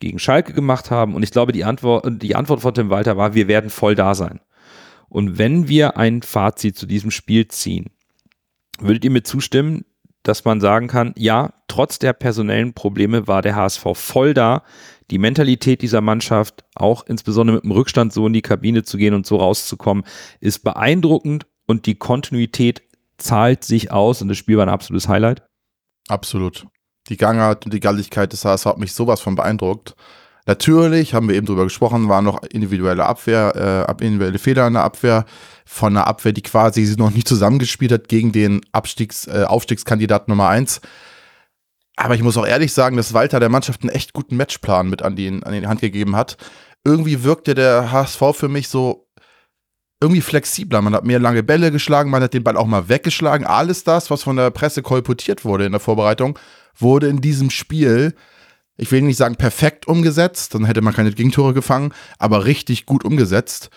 gegen 0.00 0.18
Schalke 0.18 0.52
gemacht 0.52 0.90
haben. 0.90 1.14
Und 1.14 1.22
ich 1.22 1.30
glaube, 1.30 1.52
die 1.52 1.64
Antwort, 1.64 2.04
die 2.22 2.34
Antwort 2.34 2.60
von 2.60 2.74
Tim 2.74 2.90
Walter 2.90 3.16
war, 3.16 3.34
wir 3.34 3.46
werden 3.46 3.70
voll 3.70 3.94
da 3.94 4.14
sein. 4.14 4.40
Und 5.08 5.38
wenn 5.38 5.68
wir 5.68 5.96
ein 5.96 6.22
Fazit 6.22 6.76
zu 6.76 6.86
diesem 6.86 7.10
Spiel 7.10 7.48
ziehen, 7.48 7.90
würdet 8.78 9.04
ihr 9.04 9.10
mir 9.10 9.22
zustimmen, 9.22 9.84
dass 10.22 10.44
man 10.44 10.60
sagen 10.60 10.88
kann, 10.88 11.14
ja, 11.16 11.54
trotz 11.68 11.98
der 11.98 12.12
personellen 12.12 12.74
Probleme 12.74 13.26
war 13.26 13.42
der 13.42 13.56
HSV 13.56 13.84
voll 13.94 14.34
da. 14.34 14.62
Die 15.10 15.18
Mentalität 15.18 15.82
dieser 15.82 16.00
Mannschaft, 16.00 16.64
auch 16.74 17.04
insbesondere 17.06 17.56
mit 17.56 17.64
dem 17.64 17.72
Rückstand 17.72 18.12
so 18.12 18.26
in 18.26 18.32
die 18.32 18.42
Kabine 18.42 18.82
zu 18.82 18.96
gehen 18.96 19.14
und 19.14 19.26
so 19.26 19.36
rauszukommen, 19.36 20.04
ist 20.40 20.60
beeindruckend 20.60 21.46
und 21.66 21.86
die 21.86 21.96
Kontinuität 21.96 22.82
zahlt 23.18 23.64
sich 23.64 23.90
aus 23.90 24.22
und 24.22 24.28
das 24.28 24.38
Spiel 24.38 24.56
war 24.56 24.66
ein 24.66 24.72
absolutes 24.72 25.08
Highlight. 25.08 25.42
Absolut 26.08 26.66
die 27.10 27.16
Gangart 27.16 27.64
und 27.66 27.74
die 27.74 27.80
Galligkeit 27.80 28.32
des 28.32 28.44
HSV 28.44 28.64
hat 28.66 28.78
mich 28.78 28.94
sowas 28.94 29.20
von 29.20 29.34
beeindruckt. 29.34 29.94
Natürlich, 30.46 31.12
haben 31.12 31.28
wir 31.28 31.36
eben 31.36 31.46
drüber 31.46 31.64
gesprochen, 31.64 32.08
waren 32.08 32.24
noch 32.24 32.42
individuelle 32.44 33.04
Abwehr, 33.04 33.86
äh, 33.98 34.04
individuelle 34.04 34.38
Fehler 34.38 34.66
in 34.66 34.72
der 34.72 34.84
Abwehr, 34.84 35.26
von 35.66 35.96
einer 35.96 36.06
Abwehr, 36.06 36.32
die 36.32 36.42
quasi 36.42 36.94
noch 36.96 37.10
nicht 37.10 37.28
zusammengespielt 37.28 37.92
hat 37.92 38.08
gegen 38.08 38.32
den 38.32 38.60
Abstiegs, 38.72 39.26
äh, 39.26 39.44
Aufstiegskandidat 39.46 40.28
Nummer 40.28 40.48
1. 40.48 40.80
Aber 41.96 42.14
ich 42.14 42.22
muss 42.22 42.36
auch 42.38 42.46
ehrlich 42.46 42.72
sagen, 42.72 42.96
dass 42.96 43.12
Walter 43.12 43.40
der 43.40 43.50
Mannschaft 43.50 43.82
einen 43.82 43.90
echt 43.90 44.14
guten 44.14 44.36
Matchplan 44.36 44.88
mit 44.88 45.02
an 45.02 45.16
die, 45.16 45.28
an 45.28 45.52
die 45.52 45.66
Hand 45.66 45.82
gegeben 45.82 46.16
hat. 46.16 46.38
Irgendwie 46.84 47.22
wirkte 47.22 47.54
der 47.54 47.92
HSV 47.92 48.22
für 48.32 48.48
mich 48.48 48.68
so 48.68 49.06
irgendwie 50.00 50.22
flexibler. 50.22 50.80
Man 50.80 50.94
hat 50.94 51.04
mehr 51.04 51.18
lange 51.18 51.42
Bälle 51.42 51.70
geschlagen, 51.70 52.10
man 52.10 52.22
hat 52.22 52.32
den 52.32 52.42
Ball 52.42 52.56
auch 52.56 52.66
mal 52.66 52.88
weggeschlagen. 52.88 53.46
Alles 53.46 53.84
das, 53.84 54.10
was 54.10 54.22
von 54.22 54.36
der 54.36 54.50
Presse 54.50 54.82
kolportiert 54.82 55.44
wurde 55.44 55.66
in 55.66 55.72
der 55.72 55.80
Vorbereitung, 55.80 56.38
wurde 56.82 57.08
in 57.08 57.20
diesem 57.20 57.50
Spiel, 57.50 58.14
ich 58.76 58.90
will 58.90 59.02
nicht 59.02 59.16
sagen 59.16 59.36
perfekt 59.36 59.86
umgesetzt, 59.86 60.54
dann 60.54 60.64
hätte 60.64 60.80
man 60.80 60.94
keine 60.94 61.12
Gegentore 61.12 61.54
gefangen, 61.54 61.92
aber 62.18 62.44
richtig 62.44 62.86
gut 62.86 63.04
umgesetzt. 63.04 63.70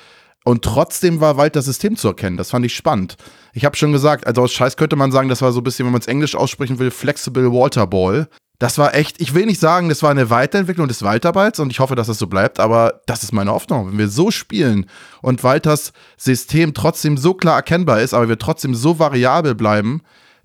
Und 0.45 0.63
trotzdem 0.63 1.21
war 1.21 1.37
weit 1.37 1.55
das 1.55 1.65
System 1.65 1.95
zu 1.95 2.09
erkennen. 2.09 2.37
Das 2.37 2.51
fand 2.51 2.65
ich 2.65 2.75
spannend. 2.75 3.15
Ich 3.53 3.65
habe 3.65 3.77
schon 3.77 3.93
gesagt, 3.93 4.27
also 4.27 4.41
aus 4.41 4.51
Scheiß 4.51 4.75
könnte 4.75 4.95
man 4.95 5.11
sagen, 5.11 5.29
das 5.29 5.41
war 5.41 5.51
so 5.53 5.61
ein 5.61 5.63
bisschen, 5.63 5.85
wenn 5.85 5.93
man 5.93 6.01
es 6.01 6.07
Englisch 6.07 6.35
aussprechen 6.35 6.79
will, 6.79 6.91
Flexible 6.91 7.51
Water 7.51 7.87
Ball. 7.87 8.27
Das 8.59 8.77
war 8.77 8.93
echt, 8.93 9.19
ich 9.19 9.33
will 9.33 9.45
nicht 9.45 9.59
sagen, 9.59 9.89
das 9.89 10.03
war 10.03 10.11
eine 10.11 10.29
Weiterentwicklung 10.29 10.87
des 10.87 11.01
Walterballs 11.01 11.59
und 11.59 11.71
ich 11.71 11.79
hoffe, 11.79 11.95
dass 11.95 12.07
das 12.07 12.19
so 12.19 12.27
bleibt, 12.27 12.59
aber 12.59 13.01
das 13.07 13.23
ist 13.23 13.33
meine 13.33 13.51
Hoffnung. 13.51 13.89
Wenn 13.89 13.97
wir 13.97 14.07
so 14.07 14.31
spielen 14.31 14.85
und 15.21 15.43
Walters 15.43 15.91
System 16.17 16.73
trotzdem 16.73 17.17
so 17.17 17.33
klar 17.33 17.57
erkennbar 17.57 18.01
ist, 18.01 18.13
aber 18.13 18.29
wir 18.29 18.37
trotzdem 18.39 18.75
so 18.75 18.99
variabel 18.99 19.55
bleiben, 19.55 20.01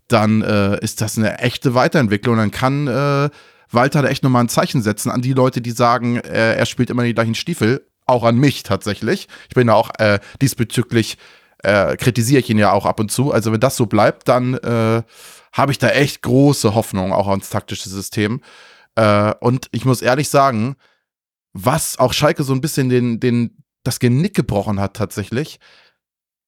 dann 0.09 0.43
äh, 0.43 0.79
ist 0.83 1.01
das 1.01 1.19
eine 1.19 1.39
echte 1.39 1.75
Weiterentwicklung. 1.75 2.37
Dann 2.37 2.51
kann 2.51 2.87
äh, 2.87 3.31
Walter 3.71 4.03
da 4.03 4.09
echt 4.09 4.23
nochmal 4.23 4.45
ein 4.45 4.49
Zeichen 4.49 4.83
setzen 4.83 5.11
an 5.11 5.23
die 5.23 5.35
Leute, 5.35 5.61
die 5.61 5.71
sagen, 5.71 6.17
äh, 6.17 6.55
er 6.55 6.67
spielt 6.67 6.91
immer 6.91 7.05
die 7.05 7.15
gleichen 7.15 7.35
Stiefel. 7.35 7.87
Auch 8.07 8.25
an 8.25 8.37
mich 8.37 8.63
tatsächlich. 8.63 9.29
Ich 9.49 9.55
bin 9.55 9.69
ja 9.69 9.75
auch 9.75 9.91
äh, 9.99 10.19
diesbezüglich, 10.41 11.19
äh, 11.63 11.97
kritisiere 11.97 12.41
ich 12.41 12.49
ihn 12.49 12.59
ja 12.59 12.73
auch 12.73 12.87
ab 12.87 13.01
und 13.01 13.13
zu. 13.13 13.33
Also 13.33 13.53
wenn 13.53 13.61
das 13.61 13.77
so 13.77 13.85
bleibt, 13.85 14.29
dann 14.29 14.55
äh, 14.55 15.03
habe 15.53 15.73
ich 15.73 15.79
da 15.79 15.91
echt 15.91 16.23
große 16.23 16.75
Hoffnung 16.75 17.13
auch 17.13 17.29
ans 17.29 17.51
taktische 17.51 17.91
System. 17.91 18.41
Äh, 18.95 19.35
und 19.41 19.69
ich 19.73 19.85
muss 19.85 20.01
ehrlich 20.01 20.31
sagen, 20.31 20.77
was 21.53 21.99
auch 21.99 22.15
Schalke 22.15 22.45
so 22.45 22.55
ein 22.55 22.63
bisschen 22.63 22.89
den, 22.89 23.21
den, 23.21 23.63
das 23.83 23.99
Genick 23.99 24.35
gebrochen 24.35 24.81
hat 24.81 24.95
tatsächlich. 24.95 25.59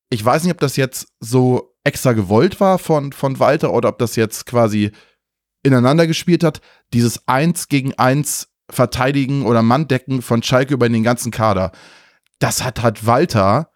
Ich 0.09 0.25
weiß 0.25 0.45
nicht, 0.45 0.53
ob 0.53 0.61
das 0.61 0.77
jetzt 0.77 1.09
so 1.21 1.70
extra 1.85 2.13
gewollt 2.13 2.61
war 2.61 2.79
von, 2.79 3.13
von 3.13 3.39
Walter 3.39 3.73
oder 3.73 3.89
ob 3.89 3.99
das 3.99 4.17
jetzt 4.17 4.47
quasi 4.47 4.93
ineinander 5.63 6.07
gespielt 6.07 6.45
hat. 6.45 6.61
Dieses 6.93 7.27
Eins 7.27 7.69
gegen 7.69 7.95
Eins 7.95 8.49
Verteidigen 8.71 9.45
oder 9.45 9.63
Manndecken 9.63 10.23
von 10.23 10.43
Schalke 10.43 10.75
über 10.75 10.89
den 10.89 11.03
ganzen 11.03 11.31
Kader. 11.31 11.73
Das 12.39 12.65
hat 12.65 12.83
halt 12.83 13.07
Walter 13.07 13.71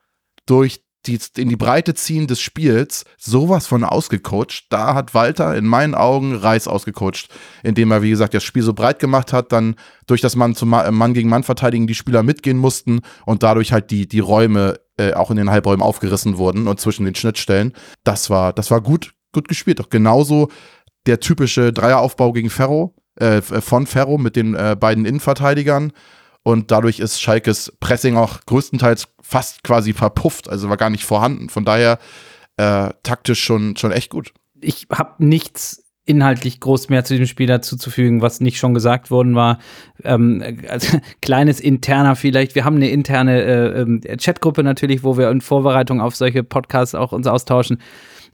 durch 0.47 0.85
die, 1.07 1.19
in 1.37 1.51
die 1.51 1.57
Breite 1.57 1.95
ziehen 1.95 2.27
des 2.27 2.41
Spiels 2.41 3.05
sowas 3.19 3.67
von 3.67 3.85
ausgecoacht. 3.85 4.67
Da 4.71 4.95
hat 4.95 5.13
Walter 5.13 5.55
in 5.55 5.67
meinen 5.67 5.95
Augen 5.95 6.35
Reis 6.35 6.67
ausgecoacht, 6.67 7.29
indem 7.63 7.91
er, 7.91 8.03
wie 8.03 8.11
gesagt, 8.11 8.33
das 8.33 8.45
Spiel 8.45 8.63
so 8.63 8.73
breit 8.73 9.01
gemacht 9.01 9.33
hat, 9.33 9.53
dann 9.53 9.75
durch 10.07 10.23
das 10.23 10.37
Mann, 10.37 10.55
zu 10.55 10.65
Mann 10.65 11.15
gegen 11.15 11.29
Mann 11.29 11.43
verteidigen 11.43 11.87
die 11.87 11.95
Spieler 11.95 12.23
mitgehen 12.23 12.57
mussten 12.57 13.01
und 13.27 13.43
dadurch 13.43 13.73
halt 13.73 13.91
die, 13.91 14.09
die 14.09 14.21
Räume 14.21 14.81
äh, 14.99 15.12
auch 15.12 15.30
in 15.30 15.36
den 15.36 15.51
Halbräumen 15.51 15.82
aufgerissen 15.82 16.38
wurden 16.38 16.68
und 16.68 16.80
zwischen 16.80 17.05
den 17.05 17.14
Schnittstellen. 17.14 17.72
Das 18.05 18.30
war, 18.30 18.53
das 18.53 18.70
war 18.70 18.80
gut, 18.80 19.14
gut 19.32 19.49
gespielt. 19.49 19.80
Doch 19.80 19.90
genauso 19.90 20.49
der 21.07 21.20
typische 21.20 21.72
Dreieraufbau 21.72 22.32
gegen 22.32 22.51
Ferro, 22.51 22.95
äh, 23.16 23.42
von 23.42 23.86
Ferro 23.86 24.18
mit 24.18 24.36
den 24.36 24.55
äh, 24.55 24.76
beiden 24.78 25.05
Innenverteidigern. 25.05 25.92
Und 26.42 26.70
dadurch 26.70 27.01
ist 27.01 27.20
Schalkes 27.20 27.72
Pressing 27.80 28.16
auch 28.16 28.40
größtenteils 28.47 29.09
fast 29.22 29.64
quasi 29.64 29.95
verpufft, 29.95 30.49
also 30.49 30.68
war 30.68 30.76
gar 30.76 30.90
nicht 30.90 31.05
vorhanden. 31.05 31.49
Von 31.49 31.64
daher 31.64 31.99
äh, 32.57 32.90
taktisch 33.03 33.42
schon, 33.42 33.76
schon 33.76 33.92
echt 33.92 34.11
gut. 34.11 34.32
Ich 34.61 34.86
habe 34.92 35.24
nichts 35.24 35.84
inhaltlich 36.07 36.61
groß 36.61 36.91
mehr 36.91 37.05
zu 37.05 37.17
dem 37.17 37.27
Spiel 37.27 37.47
dazuzufügen, 37.47 38.21
was 38.21 38.41
nicht 38.41 38.59
schon 38.59 38.75
gesagt 38.75 39.11
worden 39.11 39.35
war. 39.35 39.59
Ähm, 40.03 40.43
also, 40.69 40.99
kleines 41.23 41.61
interner 41.61 42.17
vielleicht. 42.17 42.55
Wir 42.55 42.65
haben 42.65 42.77
eine 42.77 42.91
interne 42.91 43.43
äh, 43.43 43.81
äh, 43.81 44.17
Chatgruppe 44.17 44.63
natürlich, 44.63 45.03
wo 45.03 45.17
wir 45.17 45.31
in 45.31 45.41
Vorbereitung 45.41 46.01
auf 46.01 46.15
solche 46.15 46.45
Podcasts 46.45 46.95
auch 46.95 47.13
uns 47.13 47.27
austauschen. 47.27 47.79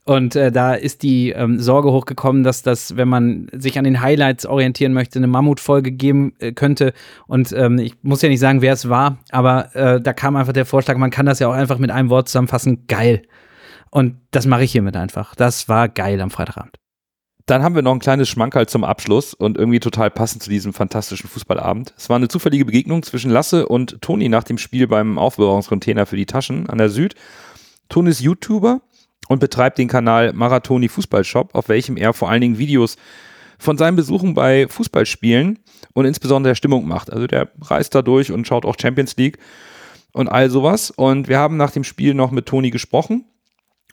Und 0.05 0.35
äh, 0.35 0.51
da 0.51 0.75
ist 0.75 1.03
die 1.03 1.31
ähm, 1.31 1.61
Sorge 1.61 1.93
hochgekommen, 1.93 2.43
dass 2.43 2.63
das, 2.63 2.97
wenn 2.97 3.09
man 3.09 3.49
sich 3.53 3.79
an 3.79 3.85
den 3.85 4.01
Highlights 4.01 4.47
orientieren 4.47 4.93
möchte, 4.93 5.19
eine 5.19 5.27
Mammutfolge 5.27 5.93
geben 5.93 6.33
äh, 6.39 6.53
könnte. 6.53 6.95
Und 7.27 7.53
ähm, 7.53 7.79
ich 7.79 7.95
muss 8.03 8.23
ja 8.23 8.29
nicht 8.29 8.41
sagen, 8.41 8.63
wer 8.63 8.73
es 8.73 8.89
war, 8.89 9.19
aber 9.31 9.77
äh, 9.77 10.01
da 10.01 10.13
kam 10.13 10.37
einfach 10.37 10.55
der 10.55 10.67
Vorschlag, 10.67 10.97
man 10.97 11.11
kann 11.11 11.27
das 11.27 11.39
ja 11.39 11.49
auch 11.49 11.55
einfach 11.55 11.79
mit 11.79 11.91
einem 11.91 12.09
Wort 12.09 12.29
zusammenfassen, 12.29 12.87
geil. 12.89 13.23
Und 13.91 14.17
das 14.31 14.47
mache 14.47 14.65
ich 14.65 14.73
hiermit 14.73 14.97
einfach. 14.97 15.35
Das 15.35 15.69
war 15.69 15.89
geil 15.89 16.21
am 16.21 16.31
Freitagabend. 16.31 16.80
Dann 17.51 17.65
haben 17.65 17.75
wir 17.75 17.83
noch 17.83 17.95
ein 17.95 17.99
kleines 17.99 18.29
Schmankerl 18.29 18.69
zum 18.69 18.85
Abschluss 18.85 19.35
und 19.35 19.59
irgendwie 19.59 19.81
total 19.81 20.09
passend 20.09 20.41
zu 20.41 20.51
diesem 20.51 20.73
fantastischen 20.73 21.29
Fußballabend. 21.29 21.93
Es 21.97 22.09
war 22.09 22.15
eine 22.15 22.29
zufällige 22.29 22.65
Begegnung 22.65 23.03
zwischen 23.03 23.29
Lasse 23.29 23.67
und 23.67 24.01
Toni 24.01 24.29
nach 24.29 24.45
dem 24.45 24.57
Spiel 24.57 24.87
beim 24.87 25.19
Aufbewahrungscontainer 25.19 26.07
für 26.07 26.15
die 26.15 26.27
Taschen 26.27 26.71
an 26.71 26.79
der 26.79 26.91
Süd. 26.91 27.17
Toni 27.89 28.11
ist 28.11 28.21
YouTuber 28.21 28.83
und 29.27 29.41
betreibt 29.41 29.79
den 29.79 29.89
Kanal 29.89 30.33
Marathoni 30.33 30.89
Fußballshop, 30.89 31.57
auf 31.57 31.69
welchem 31.69 31.97
er 31.97 32.13
vor 32.13 32.31
allen 32.31 32.41
Dingen 32.41 32.59
Videos 32.59 32.95
von 33.59 33.77
seinen 33.77 33.97
Besuchen 33.97 34.35
bei 34.35 34.69
Fußballspielen 34.69 35.59
und 35.93 36.05
insbesondere 36.05 36.53
der 36.53 36.55
Stimmung 36.57 36.87
macht. 36.87 37.13
Also 37.13 37.27
der 37.27 37.51
reist 37.63 37.97
da 37.97 38.03
durch 38.03 38.31
und 38.31 38.47
schaut 38.47 38.65
auch 38.65 38.77
Champions 38.81 39.17
League 39.17 39.39
und 40.13 40.29
all 40.29 40.51
sowas. 40.51 40.93
Und 40.93 41.27
wir 41.27 41.41
haben 41.41 41.57
nach 41.57 41.73
dem 41.73 41.83
Spiel 41.83 42.15
noch 42.15 42.31
mit 42.31 42.47
Toni 42.47 42.71
gesprochen 42.71 43.25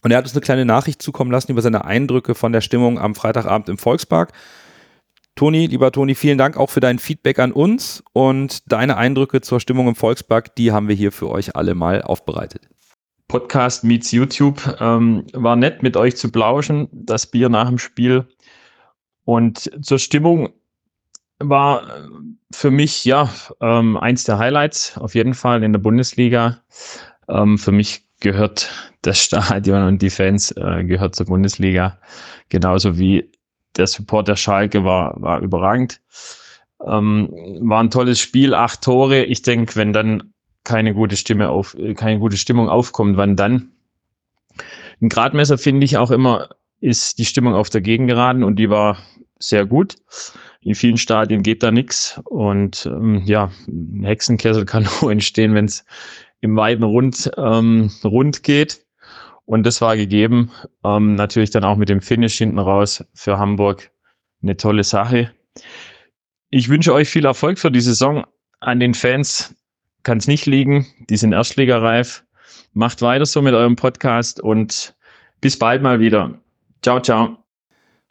und 0.07 0.11
er 0.11 0.19
hat 0.19 0.23
uns 0.23 0.35
eine 0.35 0.39
kleine 0.39 0.63
Nachricht 0.63 1.01
zukommen 1.01 1.31
lassen 1.31 1.51
über 1.51 1.61
seine 1.61 1.83
Eindrücke 1.83 2.33
von 2.33 2.53
der 2.53 2.61
Stimmung 2.61 2.97
am 2.97 3.13
Freitagabend 3.13 3.67
im 3.67 3.77
Volkspark. 3.77 4.31
Toni, 5.35 5.65
lieber 5.67 5.91
Toni, 5.91 6.15
vielen 6.15 6.37
Dank 6.37 6.55
auch 6.55 6.69
für 6.69 6.79
dein 6.79 6.97
Feedback 6.97 7.39
an 7.39 7.51
uns 7.51 8.05
und 8.13 8.71
deine 8.71 8.95
Eindrücke 8.95 9.41
zur 9.41 9.59
Stimmung 9.59 9.89
im 9.89 9.95
Volkspark, 9.95 10.55
die 10.55 10.71
haben 10.71 10.87
wir 10.87 10.95
hier 10.95 11.11
für 11.11 11.29
euch 11.29 11.57
alle 11.57 11.75
mal 11.75 12.01
aufbereitet. 12.01 12.69
Podcast 13.27 13.83
meets 13.83 14.11
YouTube. 14.11 14.77
Ähm, 14.79 15.25
war 15.33 15.57
nett 15.57 15.83
mit 15.83 15.97
euch 15.97 16.15
zu 16.15 16.31
plauschen, 16.31 16.87
das 16.93 17.27
Bier 17.27 17.49
nach 17.49 17.67
dem 17.67 17.77
Spiel. 17.77 18.29
Und 19.25 19.69
zur 19.85 19.99
Stimmung, 19.99 20.53
war 21.39 21.83
für 22.49 22.71
mich 22.71 23.03
ja 23.03 23.29
ähm, 23.59 23.97
eins 23.97 24.23
der 24.23 24.39
Highlights 24.39 24.97
auf 24.97 25.15
jeden 25.15 25.33
Fall 25.33 25.63
in 25.63 25.73
der 25.73 25.79
Bundesliga. 25.79 26.61
Ähm, 27.27 27.57
für 27.57 27.73
mich 27.73 28.06
gehört 28.19 28.69
das 29.01 29.19
Stadion 29.19 29.83
und 29.83 30.01
die 30.01 30.09
Fans 30.09 30.51
äh, 30.51 30.83
gehört 30.83 31.15
zur 31.15 31.27
Bundesliga, 31.27 31.99
genauso 32.49 32.97
wie 32.97 33.31
der 33.75 33.87
Support 33.87 34.27
der 34.27 34.35
Schalke 34.35 34.83
war, 34.83 35.21
war 35.21 35.39
überragend. 35.41 36.01
Ähm, 36.85 37.29
war 37.61 37.81
ein 37.81 37.91
tolles 37.91 38.19
Spiel, 38.19 38.53
acht 38.53 38.81
Tore. 38.81 39.23
Ich 39.23 39.41
denke, 39.41 39.75
wenn 39.75 39.93
dann 39.93 40.33
keine 40.63 40.93
gute 40.93 41.15
Stimme 41.15 41.49
auf, 41.49 41.75
keine 41.95 42.19
gute 42.19 42.37
Stimmung 42.37 42.69
aufkommt, 42.69 43.17
wann 43.17 43.35
dann? 43.35 43.71
Ein 45.01 45.09
Gradmesser 45.09 45.57
finde 45.57 45.85
ich 45.85 45.97
auch 45.97 46.11
immer, 46.11 46.49
ist 46.79 47.19
die 47.19 47.25
Stimmung 47.25 47.53
auf 47.53 47.69
der 47.69 47.81
Gegengeraden 47.81 48.43
und 48.43 48.57
die 48.57 48.69
war 48.69 48.97
sehr 49.39 49.65
gut. 49.65 49.95
In 50.61 50.75
vielen 50.75 50.97
Stadien 50.97 51.43
geht 51.43 51.63
da 51.63 51.71
nichts 51.71 52.19
und 52.25 52.85
ähm, 52.87 53.21
ja, 53.25 53.51
ein 53.67 54.03
Hexenkessel 54.03 54.65
kann 54.65 54.87
nur 55.01 55.11
entstehen, 55.11 55.53
wenn 55.55 55.65
es 55.65 55.85
im 56.41 56.55
weiten 56.55 56.83
Rund, 56.83 57.31
ähm, 57.37 57.91
rund 58.03 58.43
geht. 58.43 58.85
Und 59.45 59.63
das 59.63 59.81
war 59.81 59.95
gegeben. 59.95 60.51
Ähm, 60.83 61.15
natürlich 61.15 61.51
dann 61.51 61.63
auch 61.63 61.77
mit 61.77 61.89
dem 61.89 62.01
Finish 62.01 62.37
hinten 62.37 62.59
raus 62.59 63.03
für 63.13 63.39
Hamburg 63.39 63.91
eine 64.41 64.57
tolle 64.57 64.83
Sache. 64.83 65.31
Ich 66.49 66.69
wünsche 66.69 66.93
euch 66.93 67.09
viel 67.09 67.25
Erfolg 67.25 67.59
für 67.59 67.71
die 67.71 67.81
Saison. 67.81 68.25
An 68.59 68.79
den 68.79 68.93
Fans 68.93 69.55
kann 70.03 70.17
es 70.17 70.27
nicht 70.27 70.45
liegen. 70.45 70.85
Die 71.09 71.17
sind 71.17 71.33
erstligareif. 71.33 72.23
Macht 72.73 73.01
weiter 73.01 73.25
so 73.25 73.41
mit 73.41 73.53
eurem 73.53 73.75
Podcast 73.75 74.39
und 74.39 74.95
bis 75.41 75.57
bald 75.57 75.81
mal 75.81 75.99
wieder. 75.99 76.39
Ciao, 76.81 77.01
ciao. 77.01 77.37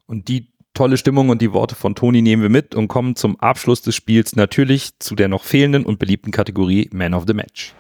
Und 0.06 0.28
die 0.28 0.48
tolle 0.74 0.96
Stimmung 0.96 1.30
und 1.30 1.40
die 1.40 1.52
Worte 1.52 1.74
von 1.74 1.94
Toni 1.94 2.22
nehmen 2.22 2.42
wir 2.42 2.48
mit 2.48 2.74
und 2.74 2.88
kommen 2.88 3.16
zum 3.16 3.38
Abschluss 3.40 3.82
des 3.82 3.94
Spiels 3.94 4.36
natürlich 4.36 4.98
zu 4.98 5.14
der 5.14 5.28
noch 5.28 5.44
fehlenden 5.44 5.84
und 5.86 5.98
beliebten 5.98 6.30
Kategorie 6.30 6.88
Man 6.92 7.14
of 7.14 7.24
the 7.26 7.34
Match. 7.34 7.74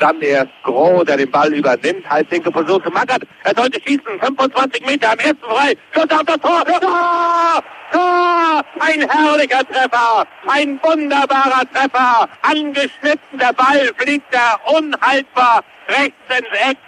Dann 0.00 0.20
erst 0.22 0.50
Groh, 0.62 1.04
der 1.04 1.18
den 1.18 1.30
Ball 1.30 1.52
übernimmt, 1.52 2.08
halblinke 2.08 2.50
Position 2.50 2.82
zu 2.82 2.90
Mackert. 2.90 3.22
Er 3.44 3.54
sollte 3.54 3.78
schießen, 3.82 4.18
25 4.18 4.86
Meter 4.86 5.12
am 5.12 5.18
ersten 5.18 5.42
frei. 5.42 5.76
Schuss 5.92 6.10
auf 6.10 6.24
das 6.24 6.38
Tor. 6.38 6.64
Tor! 6.64 7.62
Tor! 7.92 8.64
Ein 8.80 9.06
herrlicher 9.06 9.62
Treffer. 9.68 10.26
Ein 10.48 10.80
wunderbarer 10.82 11.64
Treffer. 11.70 12.28
Angeschnitten, 12.40 13.38
der 13.38 13.52
Ball 13.52 13.90
fliegt 13.98 14.34
da 14.34 14.58
unhaltbar 14.74 15.62
rechts 15.88 16.38
ins 16.38 16.70
Eck. 16.70 16.78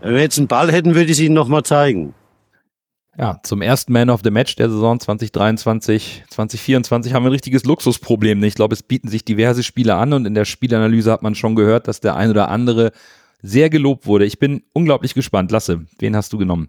Wenn 0.00 0.14
wir 0.14 0.22
jetzt 0.22 0.38
einen 0.38 0.48
Ball 0.48 0.72
hätten, 0.72 0.96
würde 0.96 1.06
ich 1.06 1.12
es 1.12 1.20
Ihnen 1.20 1.34
nochmal 1.34 1.62
zeigen. 1.62 2.14
Ja, 3.18 3.40
zum 3.42 3.62
ersten 3.62 3.94
Man 3.94 4.10
of 4.10 4.20
the 4.22 4.30
Match 4.30 4.56
der 4.56 4.68
Saison 4.68 5.00
2023, 5.00 6.24
2024 6.28 7.14
haben 7.14 7.22
wir 7.24 7.30
ein 7.30 7.32
richtiges 7.32 7.64
Luxusproblem. 7.64 8.42
Ich 8.44 8.54
glaube, 8.54 8.74
es 8.74 8.82
bieten 8.82 9.08
sich 9.08 9.24
diverse 9.24 9.62
Spiele 9.62 9.94
an 9.94 10.12
und 10.12 10.26
in 10.26 10.34
der 10.34 10.44
Spielanalyse 10.44 11.10
hat 11.10 11.22
man 11.22 11.34
schon 11.34 11.54
gehört, 11.54 11.88
dass 11.88 12.00
der 12.00 12.14
ein 12.16 12.28
oder 12.28 12.48
andere 12.48 12.92
sehr 13.40 13.70
gelobt 13.70 14.04
wurde. 14.04 14.26
Ich 14.26 14.38
bin 14.38 14.64
unglaublich 14.74 15.14
gespannt. 15.14 15.50
Lasse, 15.50 15.86
wen 15.98 16.14
hast 16.14 16.34
du 16.34 16.38
genommen? 16.38 16.68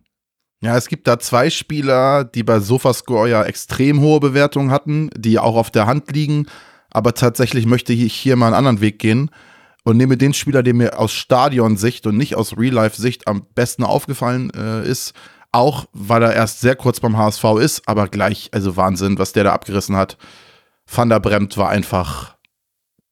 Ja, 0.61 0.77
es 0.77 0.87
gibt 0.87 1.07
da 1.07 1.19
zwei 1.19 1.49
Spieler, 1.49 2.23
die 2.23 2.43
bei 2.43 2.61
Sofascore 2.61 3.29
ja 3.29 3.43
extrem 3.43 3.99
hohe 3.99 4.21
Bewertungen 4.21 4.71
hatten, 4.71 5.09
die 5.17 5.39
auch 5.39 5.57
auf 5.57 5.69
der 5.69 5.85
Hand 5.85 6.13
liegen. 6.13 6.45
Aber 6.89 7.13
tatsächlich 7.13 7.65
möchte 7.65 7.91
ich 7.91 8.13
hier 8.13 8.37
mal 8.37 8.47
einen 8.47 8.55
anderen 8.55 8.81
Weg 8.81 8.99
gehen 8.99 9.31
und 9.83 9.97
nehme 9.97 10.15
den 10.15 10.33
Spieler, 10.33 10.63
der 10.63 10.73
mir 10.73 10.97
aus 10.97 11.11
Stadionsicht 11.11 12.07
und 12.07 12.15
nicht 12.15 12.35
aus 12.35 12.57
Real-Life-Sicht 12.57 13.27
am 13.27 13.45
besten 13.53 13.83
aufgefallen 13.83 14.49
äh, 14.55 14.87
ist. 14.87 15.13
Auch 15.57 15.85
weil 15.91 16.21
er 16.21 16.35
erst 16.35 16.59
sehr 16.59 16.75
kurz 16.75 16.99
beim 16.99 17.17
HSV 17.17 17.43
ist, 17.59 17.89
aber 17.89 18.09
gleich, 18.09 18.51
also 18.53 18.77
Wahnsinn, 18.77 19.17
was 19.17 19.33
der 19.33 19.45
da 19.45 19.53
abgerissen 19.53 19.95
hat. 19.95 20.15
Van 20.85 21.09
der 21.09 21.19
Bremt 21.19 21.57
war 21.57 21.69
einfach, 21.69 22.35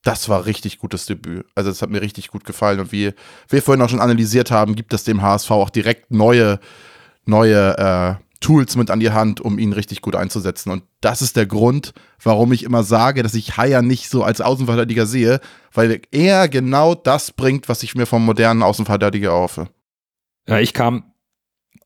das 0.03 0.29
war 0.29 0.45
richtig 0.45 0.77
gutes 0.77 1.07
Debüt. 1.07 1.47
Also 1.55 1.71
es 1.71 1.81
hat 1.81 1.89
mir 1.89 2.03
richtig 2.03 2.27
gut 2.27 2.45
gefallen. 2.45 2.79
Und 2.79 2.91
wie 2.91 3.13
wir 3.49 3.63
vorhin 3.63 3.81
auch 3.81 3.89
schon 3.89 3.99
analysiert 3.99 4.51
haben, 4.51 4.75
gibt 4.75 4.93
es 4.93 5.03
dem 5.03 5.23
HSV 5.23 5.49
auch 5.49 5.71
direkt 5.71 6.11
neue, 6.11 6.59
neue 7.25 7.79
äh, 7.79 8.23
Tools 8.41 8.75
mit 8.75 8.91
an 8.91 8.99
die 8.99 9.09
Hand, 9.09 9.41
um 9.41 9.57
ihn 9.57 9.73
richtig 9.73 10.03
gut 10.03 10.15
einzusetzen. 10.15 10.69
Und 10.69 10.83
das 11.01 11.23
ist 11.23 11.37
der 11.37 11.47
Grund, 11.47 11.95
warum 12.21 12.53
ich 12.53 12.61
immer 12.61 12.83
sage, 12.83 13.23
dass 13.23 13.33
ich 13.33 13.57
Haier 13.57 13.81
nicht 13.81 14.11
so 14.11 14.23
als 14.23 14.39
Außenverteidiger 14.39 15.07
sehe, 15.07 15.39
weil 15.73 15.99
er 16.11 16.47
genau 16.47 16.93
das 16.93 17.31
bringt, 17.31 17.69
was 17.69 17.81
ich 17.81 17.95
mir 17.95 18.05
vom 18.05 18.23
modernen 18.23 18.61
Außenverteidiger 18.61 19.31
erhoffe. 19.31 19.69
Ja, 20.47 20.59
ich 20.59 20.75
kam 20.75 21.14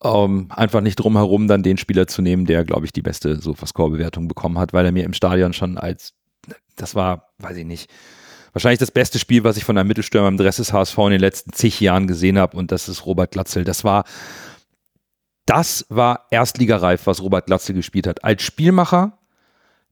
ähm, 0.04 0.48
einfach 0.50 0.82
nicht 0.82 0.96
drum 0.96 1.18
herum, 1.18 1.48
dann 1.48 1.64
den 1.64 1.78
Spieler 1.78 2.08
zu 2.08 2.22
nehmen, 2.22 2.46
der, 2.46 2.64
glaube 2.64 2.86
ich, 2.86 2.94
die 2.94 3.02
beste 3.02 3.42
Sofascore-Bewertung 3.42 4.28
bekommen 4.28 4.58
hat, 4.58 4.74
weil 4.74 4.86
er 4.86 4.92
mir 4.92 5.04
im 5.04 5.14
Stadion 5.14 5.54
schon 5.54 5.78
als, 5.78 6.14
das 6.76 6.96
war, 6.96 7.30
weiß 7.40 7.58
ich 7.58 7.66
nicht, 7.66 7.90
wahrscheinlich 8.54 8.80
das 8.80 8.92
beste 8.92 9.20
Spiel, 9.20 9.44
was 9.44 9.58
ich 9.58 9.66
von 9.66 9.78
einem 9.78 9.88
Mittelstürmer 9.88 10.28
im 10.28 10.38
Dress 10.38 10.58
des 10.58 10.74
HSV 10.74 10.98
in 10.98 11.12
den 11.12 11.20
letzten 11.20 11.54
zig 11.54 11.80
Jahren 11.80 12.08
gesehen 12.08 12.38
habe 12.38 12.58
und 12.58 12.72
das 12.72 12.88
ist 12.88 13.06
Robert 13.06 13.32
Glatzel. 13.32 13.64
Das 13.64 13.84
war, 13.84 14.06
das 15.46 15.86
war 15.90 16.26
erstligareif, 16.32 17.06
was 17.06 17.22
Robert 17.22 17.48
Glatzel 17.48 17.76
gespielt 17.76 18.08
hat. 18.08 18.24
Als 18.24 18.44
Spielmacher 18.44 19.18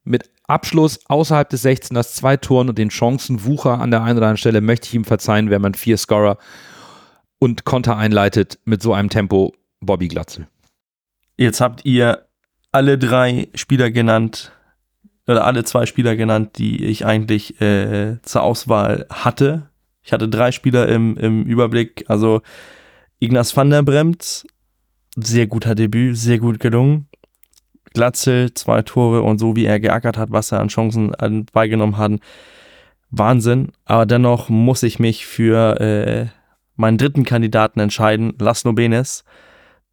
mit 0.03 0.29
Abschluss 0.47 1.01
außerhalb 1.07 1.49
des 1.49 1.65
16ers, 1.65 2.13
zwei 2.13 2.37
Toren 2.37 2.69
und 2.69 2.77
den 2.77 2.89
Chancen 2.89 3.43
Wucher 3.43 3.79
an 3.79 3.91
der 3.91 4.01
einen 4.01 4.17
oder 4.17 4.27
anderen 4.27 4.37
Stelle 4.37 4.61
möchte 4.61 4.87
ich 4.87 4.93
ihm 4.93 5.03
verzeihen, 5.03 5.49
wenn 5.49 5.61
man 5.61 5.73
vier 5.73 5.97
Scorer 5.97 6.37
und 7.39 7.65
Konter 7.65 7.97
einleitet 7.97 8.57
mit 8.63 8.81
so 8.81 8.93
einem 8.93 9.09
Tempo 9.09 9.53
Bobby 9.79 10.07
Glatzel. 10.07 10.47
Jetzt 11.37 11.61
habt 11.61 11.85
ihr 11.85 12.25
alle 12.71 12.97
drei 12.97 13.47
Spieler 13.53 13.91
genannt, 13.91 14.51
oder 15.27 15.45
alle 15.45 15.63
zwei 15.63 15.85
Spieler 15.85 16.15
genannt, 16.15 16.57
die 16.57 16.85
ich 16.85 17.05
eigentlich 17.05 17.59
äh, 17.61 18.21
zur 18.21 18.43
Auswahl 18.43 19.05
hatte. 19.09 19.69
Ich 20.01 20.13
hatte 20.13 20.29
drei 20.29 20.51
Spieler 20.51 20.87
im, 20.87 21.17
im 21.17 21.43
Überblick. 21.43 22.05
Also 22.07 22.41
Ignaz 23.19 23.55
van 23.55 23.69
der 23.69 23.83
Bremt, 23.83 24.45
sehr 25.15 25.47
guter 25.47 25.75
Debüt, 25.75 26.17
sehr 26.17 26.39
gut 26.39 26.59
gelungen. 26.59 27.07
Glatzel, 27.93 28.53
zwei 28.53 28.83
Tore 28.83 29.21
und 29.21 29.39
so 29.39 29.55
wie 29.55 29.65
er 29.65 29.79
geackert 29.79 30.17
hat, 30.17 30.31
was 30.31 30.51
er 30.51 30.59
an 30.59 30.67
Chancen 30.69 31.11
beigenommen 31.51 31.97
hat, 31.97 32.11
Wahnsinn. 33.09 33.71
Aber 33.85 34.05
dennoch 34.05 34.49
muss 34.49 34.83
ich 34.83 34.99
mich 34.99 35.25
für 35.25 35.79
äh, 35.81 36.27
meinen 36.75 36.97
dritten 36.97 37.23
Kandidaten 37.23 37.79
entscheiden, 37.79 38.33
Laszlo 38.39 38.73
Benes 38.73 39.23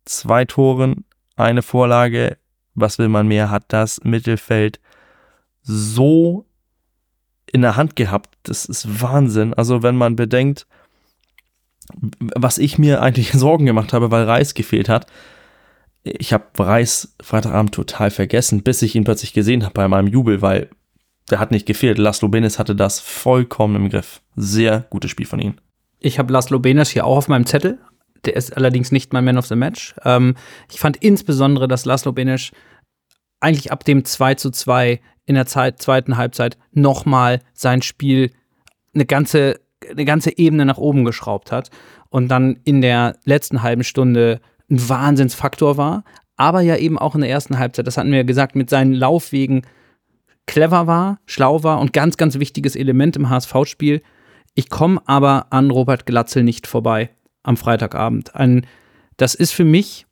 zwei 0.05 0.45
Toren, 0.45 1.05
eine 1.37 1.63
Vorlage. 1.63 2.39
Was 2.75 2.99
will 2.99 3.09
man 3.09 3.29
mehr? 3.29 3.51
Hat 3.51 3.65
das 3.69 4.03
Mittelfeld 4.03 4.81
so 5.63 6.47
in 7.53 7.63
der 7.63 7.77
Hand 7.77 7.97
gehabt. 7.97 8.37
Das 8.43 8.65
ist 8.65 9.01
Wahnsinn. 9.01 9.55
Also 9.55 9.83
wenn 9.83 9.97
man 9.97 10.17
bedenkt, 10.17 10.67
was 12.19 12.59
ich 12.59 12.79
mir 12.79 13.03
eigentlich 13.03 13.33
Sorgen 13.33 13.67
gemacht 13.67 13.93
habe, 13.93 14.11
weil 14.11 14.25
Reis 14.25 14.55
gefehlt 14.55 14.89
hat. 14.89 15.07
Ich 16.03 16.33
habe 16.33 16.45
Reis 16.59 17.15
Freitagabend 17.23 17.75
total 17.75 18.11
vergessen, 18.11 18.63
bis 18.63 18.83
ich 18.83 18.95
ihn 18.95 19.05
plötzlich 19.05 19.33
gesehen 19.33 19.63
habe 19.63 19.73
bei 19.73 19.89
meinem 19.89 20.09
Jubel, 20.09 20.43
weil 20.43 20.69
der 21.31 21.39
hat 21.39 21.51
nicht 21.51 21.65
gefehlt. 21.65 21.97
Laszlo 21.97 22.29
Benes 22.29 22.59
hatte 22.59 22.77
das 22.77 23.01
vollkommen 23.01 23.77
im 23.77 23.89
Griff. 23.89 24.21
Sehr 24.37 24.81
gutes 24.91 25.11
Spiel 25.11 25.27
von 25.27 25.41
ihm. 25.41 25.55
Ich 26.01 26.19
habe 26.19 26.33
Laszlo 26.33 26.59
Benes 26.59 26.91
hier 26.91 27.07
auch 27.07 27.17
auf 27.17 27.29
meinem 27.29 27.47
Zettel, 27.47 27.79
der 28.27 28.37
ist 28.37 28.57
allerdings 28.57 28.93
nicht 28.93 29.13
mein 29.13 29.25
Man 29.25 29.39
of 29.39 29.47
the 29.47 29.57
Match. 29.57 29.95
Ähm, 30.05 30.35
ich 30.71 30.81
fand 30.81 30.97
insbesondere, 30.99 31.69
dass 31.69 31.85
Laszlo 31.85 32.13
Benisch 32.13 32.53
eigentlich 33.41 33.73
ab 33.73 33.85
dem 33.85 34.05
2 34.05 34.35
zu 34.35 34.51
2 34.51 35.01
in 35.27 35.35
der 35.35 35.47
Zeit, 35.47 35.81
zweiten 35.81 36.17
Halbzeit 36.17 36.59
nochmal 36.73 37.41
sein 37.53 37.83
Spiel 37.83 38.31
eine 38.95 39.07
ganze, 39.07 39.61
eine 39.89 40.05
ganze 40.05 40.37
Ebene 40.37 40.65
nach 40.65 40.79
oben 40.79 41.05
geschraubt 41.05 41.53
hat 41.53 41.71
und 42.11 42.29
dann 42.29 42.59
in 42.65 42.81
der 42.81 43.17
letzten 43.25 43.63
halben 43.63 43.85
Stunde 43.85 44.41
ein 44.71 44.89
Wahnsinnsfaktor 44.89 45.77
war, 45.77 46.05
aber 46.37 46.61
ja 46.61 46.77
eben 46.77 46.99
auch 46.99 47.15
in 47.15 47.21
der 47.21 47.31
ersten 47.31 47.59
Halbzeit, 47.59 47.87
das 47.87 47.97
hatten 47.97 48.11
wir 48.11 48.19
ja 48.19 48.25
gesagt, 48.25 48.57
mit 48.57 48.71
seinen 48.71 48.93
Laufwegen 48.93 49.63
clever 50.47 50.87
war, 50.87 51.19
schlau 51.27 51.63
war 51.63 51.81
und 51.81 51.93
ganz, 51.93 52.17
ganz 52.17 52.39
wichtiges 52.39 52.77
Element 52.77 53.17
im 53.17 53.31
HSV-Spiel. 53.31 54.03
Ich 54.55 54.69
komme 54.69 55.01
aber 55.07 55.47
an 55.51 55.71
Robert 55.71 56.07
Glatzel 56.07 56.45
nicht 56.45 56.67
vorbei 56.67 57.11
am 57.45 57.57
Freitagabend. 57.57 58.35
Ein, 58.35 58.67
das 59.17 59.37
ist 59.37 59.53
für 59.53 59.65
mich 59.65 60.07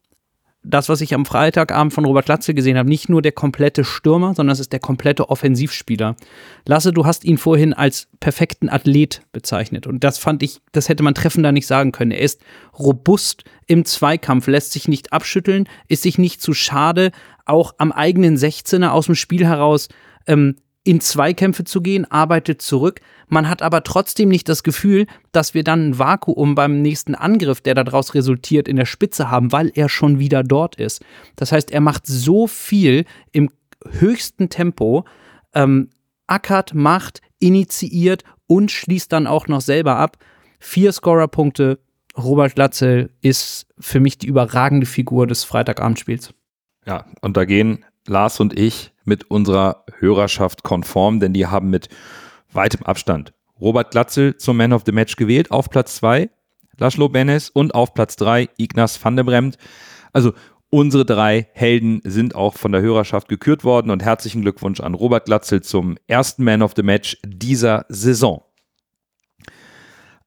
das, 0.65 0.89
was 0.89 1.01
ich 1.01 1.13
am 1.13 1.27
Freitagabend 1.27 1.93
von 1.93 2.05
Robert 2.05 2.29
Latze 2.29 2.55
gesehen 2.55 2.79
habe, 2.79 2.89
nicht 2.89 3.09
nur 3.09 3.21
der 3.21 3.33
komplette 3.33 3.85
Stürmer, 3.85 4.35
sondern 4.35 4.53
es 4.53 4.61
ist 4.61 4.73
der 4.73 4.79
komplette 4.79 5.29
Offensivspieler. 5.29 6.15
Lasse, 6.67 6.93
du 6.93 7.05
hast 7.05 7.25
ihn 7.25 7.37
vorhin 7.37 7.73
als 7.73 8.09
perfekten 8.21 8.69
Athlet 8.69 9.23
bezeichnet. 9.33 9.89
Und 9.89 10.05
das 10.05 10.19
fand 10.19 10.43
ich, 10.43 10.61
das 10.71 10.89
hätte 10.89 11.03
man 11.03 11.15
treffender 11.15 11.51
nicht 11.51 11.67
sagen 11.67 11.91
können. 11.91 12.13
Er 12.13 12.21
ist 12.21 12.41
robust 12.79 13.43
im 13.67 13.85
Zweikampf, 13.85 14.47
lässt 14.47 14.73
sich 14.73 14.87
nicht 14.87 15.13
abschütteln, 15.13 15.69
ist 15.89 16.03
sich 16.03 16.17
nicht 16.17 16.41
zu 16.41 16.55
schade, 16.55 17.11
auch 17.45 17.75
am 17.79 17.91
eigenen 17.91 18.37
16er 18.37 18.91
aus 18.91 19.07
dem 19.07 19.17
Spiel 19.17 19.45
heraus 19.45 19.89
ähm, 20.29 20.57
in 20.85 21.01
Zweikämpfe 21.01 21.65
zu 21.65 21.81
gehen, 21.81 22.11
arbeitet 22.11 22.61
zurück. 22.61 23.01
Man 23.29 23.49
hat 23.49 23.63
aber 23.63 23.85
trotzdem 23.85 24.29
nicht 24.29 24.49
das 24.49 24.63
Gefühl, 24.63 25.07
dass 25.31 25.55
wir 25.55 25.63
dann 25.63 25.91
ein 25.91 25.99
Vakuum 25.99 26.55
beim 26.55 26.83
nächsten 26.83 27.15
Angriff, 27.15 27.61
der 27.61 27.75
daraus 27.75 28.15
resultiert, 28.15 28.67
in 28.67 28.77
der 28.77 28.87
Spitze 28.87 29.31
haben, 29.31 29.53
weil 29.53 29.71
er 29.75 29.89
schon 29.89 30.19
wieder 30.19 30.43
dort 30.43 30.77
ist. 30.77 31.05
Das 31.37 31.53
heißt, 31.53 31.71
er 31.71 31.81
macht 31.81 32.07
so 32.07 32.47
viel 32.47 33.05
im 33.31 33.51
höchsten 33.91 34.49
Tempo 34.49 35.05
ähm, 35.55 35.91
ackert, 36.27 36.75
macht, 36.75 37.21
initiiert 37.39 38.25
und 38.47 38.71
schließt 38.71 39.13
dann 39.13 39.27
auch 39.27 39.49
noch 39.49 39.61
selber 39.61 39.97
ab. 39.97 40.19
Vier 40.59 40.93
Scorerpunkte. 40.93 41.79
Robert 42.17 42.55
Glatzel 42.55 43.11
ist 43.23 43.67
für 43.79 43.99
mich 43.99 44.19
die 44.19 44.27
überragende 44.27 44.87
Figur 44.87 45.27
des 45.27 45.45
Freitagabendspiels. 45.45 46.35
Ja, 46.87 47.07
und 47.23 47.37
da 47.37 47.47
gehen 47.47 47.85
Lars 48.07 48.41
und 48.41 48.59
ich 48.59 48.93
mit 49.05 49.31
unserer 49.31 49.85
Hörerschaft 49.99 50.63
konform, 50.63 51.21
denn 51.21 51.33
die 51.33 51.47
haben 51.47 51.71
mit 51.71 51.89
weitem 52.53 52.85
Abstand 52.85 53.33
Robert 53.61 53.93
Glatzel 53.93 54.37
zum 54.37 54.57
Man 54.57 54.73
of 54.73 54.83
the 54.87 54.93
Match 54.93 55.17
gewählt, 55.17 55.51
auf 55.51 55.71
Platz 55.71 55.97
2 55.97 56.29
Laszlo 56.79 57.09
Benes 57.09 57.51
und 57.51 57.75
auf 57.75 57.95
Platz 57.95 58.17
3 58.17 58.49
Ignaz 58.57 59.03
van 59.03 59.17
der 59.17 59.25
Bremt. 59.25 59.57
Also 60.13 60.33
unsere 60.71 61.05
drei 61.05 61.49
Helden 61.53 62.01
sind 62.03 62.35
auch 62.35 62.55
von 62.55 62.73
der 62.73 62.81
Hörerschaft 62.81 63.29
gekürt 63.29 63.63
worden 63.63 63.91
und 63.91 64.03
herzlichen 64.03 64.43
Glückwunsch 64.43 64.81
an 64.81 64.95
Robert 64.95 65.27
Glatzel 65.27 65.63
zum 65.63 65.97
ersten 66.09 66.45
Man 66.45 66.63
of 66.63 66.73
the 66.75 66.83
Match 66.83 67.19
dieser 67.25 67.87
Saison. 67.89 68.43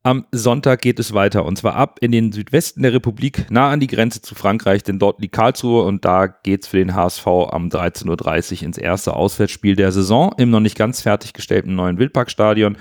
Am 0.06 0.28
Sonntag 0.32 0.84
geht 0.84 1.00
es 1.00 1.16
weiter 1.16 1.46
und 1.46 1.58
zwar 1.58 1.74
ab 1.74 1.98
in 2.00 2.12
den 2.12 2.32
Südwesten 2.32 2.84
der 2.84 2.94
Republik, 2.94 3.48
nah 3.50 3.72
an 3.72 3.80
die 3.80 3.88
Grenze 3.88 4.22
zu 4.22 4.36
Frankreich, 4.36 4.84
denn 4.84 5.00
dort 5.00 5.20
liegt 5.20 5.34
Karlsruhe 5.34 5.82
und 5.82 6.06
da 6.06 6.28
geht 6.28 6.62
es 6.62 6.68
für 6.68 6.78
den 6.78 6.94
HSV 6.94 7.26
am 7.26 7.70
13.30 7.70 8.58
Uhr 8.58 8.64
ins 8.68 8.78
erste 8.78 9.16
Auswärtsspiel 9.16 9.76
der 9.76 9.92
Saison 9.92 10.32
im 10.38 10.52
noch 10.52 10.60
nicht 10.60 10.78
ganz 10.78 11.02
fertiggestellten 11.02 11.74
neuen 11.74 11.98
Wildparkstadion. 11.98 12.78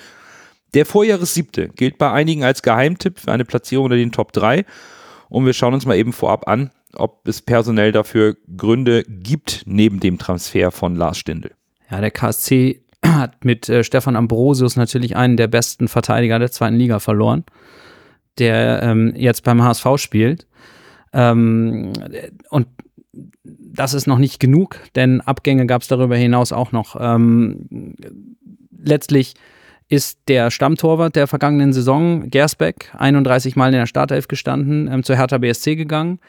Der 0.75 0.85
Vorjahressiebte 0.85 1.71
gilt 1.71 1.97
bei 1.97 2.13
einigen 2.13 2.45
als 2.45 2.61
Geheimtipp 2.61 3.21
für 3.21 3.33
eine 3.33 3.47
Platzierung 3.47 3.87
unter 3.87 3.97
den 3.97 4.13
Top 4.13 4.35
3 4.35 4.67
und 5.31 5.47
wir 5.47 5.55
schauen 5.55 5.73
uns 5.73 5.87
mal 5.87 5.97
eben 5.97 6.13
vorab 6.13 6.47
an, 6.47 6.73
ob 6.93 7.27
es 7.27 7.41
personell 7.41 7.93
dafür 7.93 8.37
Gründe 8.55 9.03
gibt, 9.09 9.63
neben 9.65 9.99
dem 9.99 10.19
Transfer 10.19 10.71
von 10.71 10.95
Lars 10.95 11.17
Stindl. 11.17 11.53
Ja, 11.91 12.03
der 12.03 12.11
KSC 12.11 12.84
hat 13.07 13.45
mit 13.45 13.69
äh, 13.69 13.85
Stefan 13.85 14.17
Ambrosius 14.17 14.77
natürlich 14.77 15.17
einen 15.17 15.37
der 15.37 15.49
besten 15.49 15.89
Verteidiger 15.89 16.39
der 16.39 16.51
zweiten 16.51 16.77
Liga 16.77 16.99
verloren, 16.99 17.45
der 18.39 18.83
ähm, 18.83 19.13
jetzt 19.17 19.45
beim 19.45 19.63
HSV 19.63 19.87
spielt. 19.97 20.47
Ähm, 21.13 21.93
und 22.51 22.67
das 23.47 23.95
ist 23.95 24.07
noch 24.07 24.19
nicht 24.19 24.41
genug, 24.41 24.81
denn 24.95 25.21
Abgänge 25.21 25.67
gab 25.67 25.83
es 25.83 25.89
darüber 25.89 26.17
hinaus 26.17 26.53
auch 26.53 26.73
noch. 26.73 26.97
Ähm, 26.99 27.95
letztlich 28.77 29.35
ist 29.89 30.21
der 30.29 30.51
Stammtorwart 30.51 31.15
der 31.15 31.27
vergangenen 31.27 31.73
Saison, 31.73 32.31
Gersbeck, 32.31 32.91
31 32.97 33.57
Mal 33.57 33.69
in 33.69 33.81
der 33.81 33.87
Startelf 33.87 34.29
gestanden, 34.29 34.89
ähm, 34.91 35.03
zur 35.03 35.17
Hertha 35.17 35.39
BSC 35.39 35.77
gegangen. 35.77 36.21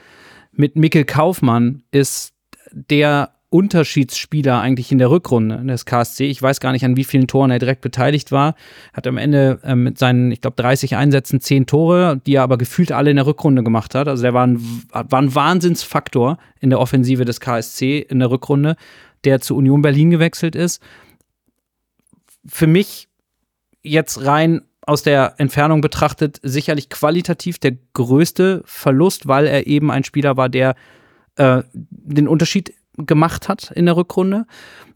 Mit 0.51 0.75
Mikkel 0.75 1.05
Kaufmann 1.05 1.83
ist 1.91 2.33
der 2.71 3.34
Unterschiedsspieler 3.49 4.59
eigentlich 4.59 4.91
in 4.91 4.97
der 4.97 5.09
Rückrunde 5.09 5.63
des 5.65 5.85
KSC. 5.85 6.25
Ich 6.25 6.41
weiß 6.41 6.59
gar 6.59 6.71
nicht, 6.71 6.83
an 6.83 6.97
wie 6.97 7.03
vielen 7.03 7.27
Toren 7.27 7.51
er 7.51 7.59
direkt 7.59 7.81
beteiligt 7.81 8.31
war. 8.31 8.55
Hat 8.93 9.07
am 9.07 9.17
Ende 9.17 9.59
äh, 9.63 9.75
mit 9.75 9.97
seinen, 9.97 10.31
ich 10.31 10.41
glaube, 10.41 10.61
30 10.61 10.95
Einsätzen 10.95 11.39
10 11.39 11.65
Tore, 11.65 12.19
die 12.25 12.35
er 12.35 12.43
aber 12.43 12.57
gefühlt 12.57 12.91
alle 12.91 13.11
in 13.11 13.15
der 13.15 13.27
Rückrunde 13.27 13.63
gemacht 13.63 13.95
hat. 13.95 14.07
Also 14.07 14.23
der 14.23 14.33
war 14.33 14.45
ein, 14.45 14.59
war 14.91 15.21
ein 15.21 15.33
Wahnsinnsfaktor 15.33 16.37
in 16.59 16.69
der 16.69 16.79
Offensive 16.79 17.23
des 17.23 17.39
KSC 17.39 17.99
in 17.99 18.19
der 18.19 18.31
Rückrunde, 18.31 18.75
der 19.23 19.39
zu 19.41 19.55
Union 19.55 19.81
Berlin 19.81 20.09
gewechselt 20.09 20.55
ist. 20.55 20.81
Für 22.45 22.67
mich 22.67 23.07
jetzt 23.83 24.25
rein 24.25 24.61
aus 24.81 25.03
der 25.03 25.35
Entfernung 25.37 25.81
betrachtet 25.81 26.39
sicherlich 26.43 26.89
qualitativ 26.89 27.57
der 27.59 27.73
größte 27.93 28.63
Verlust, 28.65 29.27
weil 29.27 29.47
er 29.47 29.67
eben 29.67 29.91
ein 29.91 30.03
Spieler 30.03 30.37
war, 30.37 30.49
der 30.49 30.75
äh, 31.37 31.63
den 31.73 32.27
Unterschied 32.27 32.73
gemacht 32.97 33.49
hat 33.49 33.71
in 33.71 33.85
der 33.85 33.97
Rückrunde. 33.97 34.45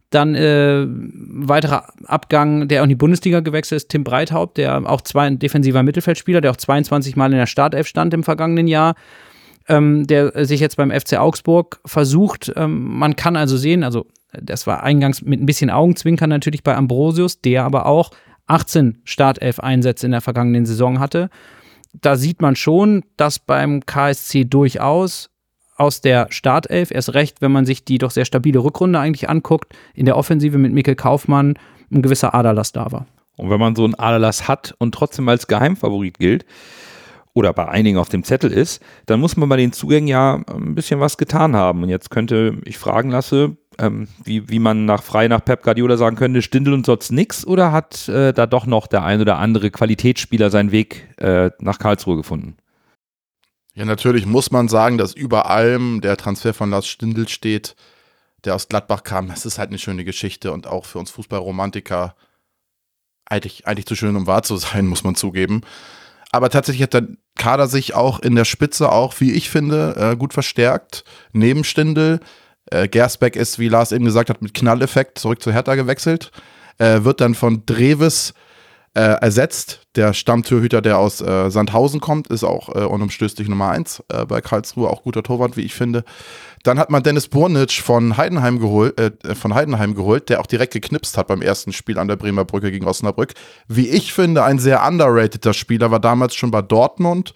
Dann 0.10 0.34
äh, 0.34 0.86
weiterer 0.88 1.94
Abgang, 2.06 2.68
der 2.68 2.82
auch 2.82 2.86
in 2.86 2.90
die 2.90 2.96
Bundesliga 2.96 3.42
gewechselt 3.42 3.84
ist, 3.84 3.90
Tim 3.90 4.04
Breithaupt, 4.04 4.58
der 4.58 4.90
auch 4.90 5.02
zwei 5.02 5.28
ein 5.28 5.38
defensiver 5.38 5.84
Mittelfeldspieler, 5.84 6.42
der 6.42 6.52
auch 6.52 6.58
22 6.58 7.16
Mal 7.16 7.32
in 7.32 7.38
der 7.38 7.46
Startelf 7.46 7.88
stand 7.88 8.14
im 8.16 8.24
vergangenen 8.24 8.68
Jahr, 8.68 8.96
ähm, 9.68 10.08
der 10.08 10.46
sich 10.46 10.60
jetzt 10.60 10.78
beim 10.78 10.90
FC 10.90 11.20
Augsburg 11.20 11.80
versucht. 11.86 12.52
Ähm, 12.56 12.98
man 12.98 13.16
kann 13.16 13.36
also 13.36 13.56
sehen, 13.56 13.84
also 13.84 14.08
das 14.32 14.66
war 14.66 14.84
eingangs 14.84 15.22
mit 15.22 15.42
ein 15.42 15.46
bisschen 15.46 15.70
Augenzwinkern 15.70 16.30
natürlich 16.30 16.64
bei 16.64 16.76
Ambrosius, 16.76 17.42
der 17.42 17.64
aber 17.64 17.86
auch 17.86 18.10
18 18.48 19.02
Startelf-Einsätze 19.04 20.08
in 20.08 20.12
der 20.12 20.22
vergangenen 20.22 20.66
Saison 20.66 21.00
hatte. 21.00 21.30
Da 21.94 22.16
sieht 22.16 22.42
man 22.42 22.56
schon, 22.56 23.04
dass 23.16 23.40
beim 23.40 23.86
KSC 23.86 24.46
durchaus 24.46 25.30
aus 25.80 26.02
der 26.02 26.28
Startelf, 26.30 26.92
erst 26.92 27.14
recht, 27.14 27.42
wenn 27.42 27.52
man 27.52 27.66
sich 27.66 27.86
die 27.86 27.98
doch 27.98 28.12
sehr 28.12 28.26
stabile 28.26 28.60
Rückrunde 28.60 29.00
eigentlich 29.00 29.30
anguckt, 29.30 29.74
in 29.94 30.06
der 30.06 30.18
Offensive 30.18 30.58
mit 30.58 30.74
Mikkel 30.74 30.96
Kaufmann 30.96 31.58
ein 31.92 32.02
gewisser 32.02 32.34
Aderlass 32.34 32.72
da 32.72 32.92
war. 32.92 33.06
Und 33.38 33.50
wenn 33.50 33.60
man 33.60 33.76
so 33.76 33.86
einen 33.86 33.96
Aderlass 33.96 34.48
hat 34.48 34.76
und 34.80 34.94
trotzdem 34.94 35.30
als 35.30 35.48
Geheimfavorit 35.48 36.20
gilt, 36.20 36.46
oder 37.34 37.54
bei 37.54 37.68
einigen 37.68 37.98
auf 37.98 38.10
dem 38.10 38.24
Zettel 38.24 38.52
ist, 38.52 38.82
dann 39.06 39.20
muss 39.20 39.38
man 39.38 39.48
bei 39.48 39.56
den 39.56 39.72
Zugängen 39.72 40.08
ja 40.08 40.42
ein 40.48 40.76
bisschen 40.76 41.00
was 41.00 41.18
getan 41.18 41.56
haben. 41.56 41.84
Und 41.84 41.90
jetzt 41.90 42.10
könnte 42.10 42.58
ich 42.66 42.78
fragen 42.78 43.12
lasse, 43.12 43.56
ähm, 43.78 44.08
wie, 44.24 44.50
wie 44.50 44.60
man 44.60 44.86
nach 44.86 45.04
frei 45.04 45.28
nach 45.28 45.44
Pep 45.44 45.64
Guardiola 45.64 45.96
sagen 45.96 46.16
könnte, 46.16 46.42
Stindel 46.42 46.74
und 46.74 46.86
sonst 46.86 47.12
nix 47.12 47.46
oder 47.46 47.72
hat 47.72 48.10
äh, 48.10 48.34
da 48.34 48.46
doch 48.46 48.66
noch 48.66 48.88
der 48.88 49.04
ein 49.04 49.22
oder 49.22 49.38
andere 49.38 49.72
Qualitätsspieler 49.72 50.50
seinen 50.50 50.72
Weg 50.72 51.08
äh, 51.18 51.52
nach 51.60 51.80
Karlsruhe 51.80 52.18
gefunden? 52.18 52.58
Ja, 53.80 53.86
natürlich 53.86 54.26
muss 54.26 54.52
man 54.52 54.68
sagen, 54.68 54.98
dass 54.98 55.14
über 55.14 55.50
allem 55.50 56.02
der 56.02 56.18
Transfer 56.18 56.54
von 56.54 56.70
Lars 56.70 56.86
Stindl 56.86 57.30
steht, 57.30 57.78
der 58.44 58.54
aus 58.54 58.68
Gladbach 58.68 59.04
kam. 59.04 59.30
Das 59.30 59.46
ist 59.46 59.58
halt 59.58 59.70
eine 59.70 59.80
schöne 59.80 60.04
Geschichte 60.04 60.52
und 60.52 60.68
auch 60.68 60.84
für 60.84 61.00
uns 61.00 61.12
Fußballromantiker 61.12 62.14
eigentlich, 63.24 63.68
eigentlich 63.68 63.86
zu 63.86 63.96
schön, 63.96 64.18
um 64.18 64.28
wahr 64.28 64.44
zu 64.44 64.58
sein, 64.58 64.86
muss 64.90 65.06
man 65.06 65.16
zugeben. 65.16 65.62
Aber 66.30 66.50
tatsächlich 66.50 66.84
hat 66.84 66.94
der 66.94 67.08
Kader 67.38 67.68
sich 67.68 67.94
auch 67.94 68.20
in 68.20 68.36
der 68.36 68.44
Spitze 68.44 68.92
auch, 68.92 69.18
wie 69.22 69.32
ich 69.32 69.50
finde, 69.50 69.96
äh, 69.96 70.18
gut 70.18 70.34
verstärkt. 70.34 71.06
Neben 71.32 71.64
Stindl. 71.64 72.20
Äh, 72.66 72.90
Gersbeck 72.90 73.38
ist, 73.38 73.60
wie 73.60 73.70
Lars 73.70 73.94
eben 73.94 74.04
gesagt 74.04 74.30
hat, 74.30 74.42
mit 74.42 74.54
Knalleffekt 74.54 75.20
zurück 75.20 75.42
zu 75.42 75.54
Hertha 75.54 75.76
gewechselt. 75.76 76.32
Äh, 76.80 77.06
wird 77.06 77.22
dann 77.22 77.34
von 77.34 77.66
Dreves 77.66 78.34
äh, 78.94 79.02
ersetzt. 79.02 79.82
Der 79.96 80.14
Stammtürhüter, 80.14 80.82
der 80.82 80.98
aus 80.98 81.22
äh, 81.22 81.50
Sandhausen 81.50 82.00
kommt, 82.00 82.28
ist 82.28 82.44
auch 82.44 82.70
äh, 82.70 82.80
unumstößlich 82.80 83.48
Nummer 83.48 83.70
1 83.70 84.04
äh, 84.10 84.26
bei 84.26 84.42
Karlsruhe, 84.42 84.90
auch 84.90 85.04
guter 85.04 85.24
Torwart, 85.24 85.58
wie 85.58 85.62
ich 85.62 85.74
finde. 85.74 86.04
Dann 86.64 86.80
hat 86.80 86.90
man 86.90 87.04
Dennis 87.04 87.28
Bornitsch 87.28 87.82
von 87.82 88.18
Heidenheim 88.18 88.60
geholt, 88.60 89.00
äh, 89.00 89.36
von 89.36 89.54
Heidenheim 89.54 89.96
geholt, 89.96 90.30
der 90.30 90.42
auch 90.42 90.46
direkt 90.46 90.74
geknipst 90.74 91.18
hat 91.18 91.28
beim 91.28 91.42
ersten 91.42 91.74
Spiel 91.74 91.98
an 91.98 92.08
der 92.08 92.16
Bremer 92.16 92.46
Brücke 92.46 92.72
gegen 92.72 92.88
Osnabrück. 92.88 93.34
Wie 93.68 93.90
ich 93.90 94.14
finde, 94.14 94.44
ein 94.44 94.60
sehr 94.60 94.86
underrateder 94.86 95.54
Spieler, 95.54 95.92
war 95.92 96.00
damals 96.00 96.36
schon 96.36 96.52
bei 96.52 96.62
Dortmund. 96.62 97.34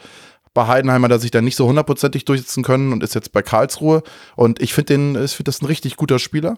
Bei 0.54 0.68
Heidenheim 0.68 1.04
hat 1.04 1.12
er 1.12 1.20
sich 1.20 1.32
dann 1.32 1.46
nicht 1.46 1.56
so 1.56 1.68
hundertprozentig 1.68 2.26
durchsetzen 2.26 2.64
können 2.64 2.94
und 2.94 3.02
ist 3.02 3.16
jetzt 3.16 3.32
bei 3.32 3.42
Karlsruhe. 3.42 4.04
Und 4.36 4.62
ich 4.62 4.74
finde 4.74 5.28
find 5.28 5.48
das 5.48 5.62
ein 5.62 5.66
richtig 5.66 5.98
guter 5.98 6.20
Spieler. 6.20 6.58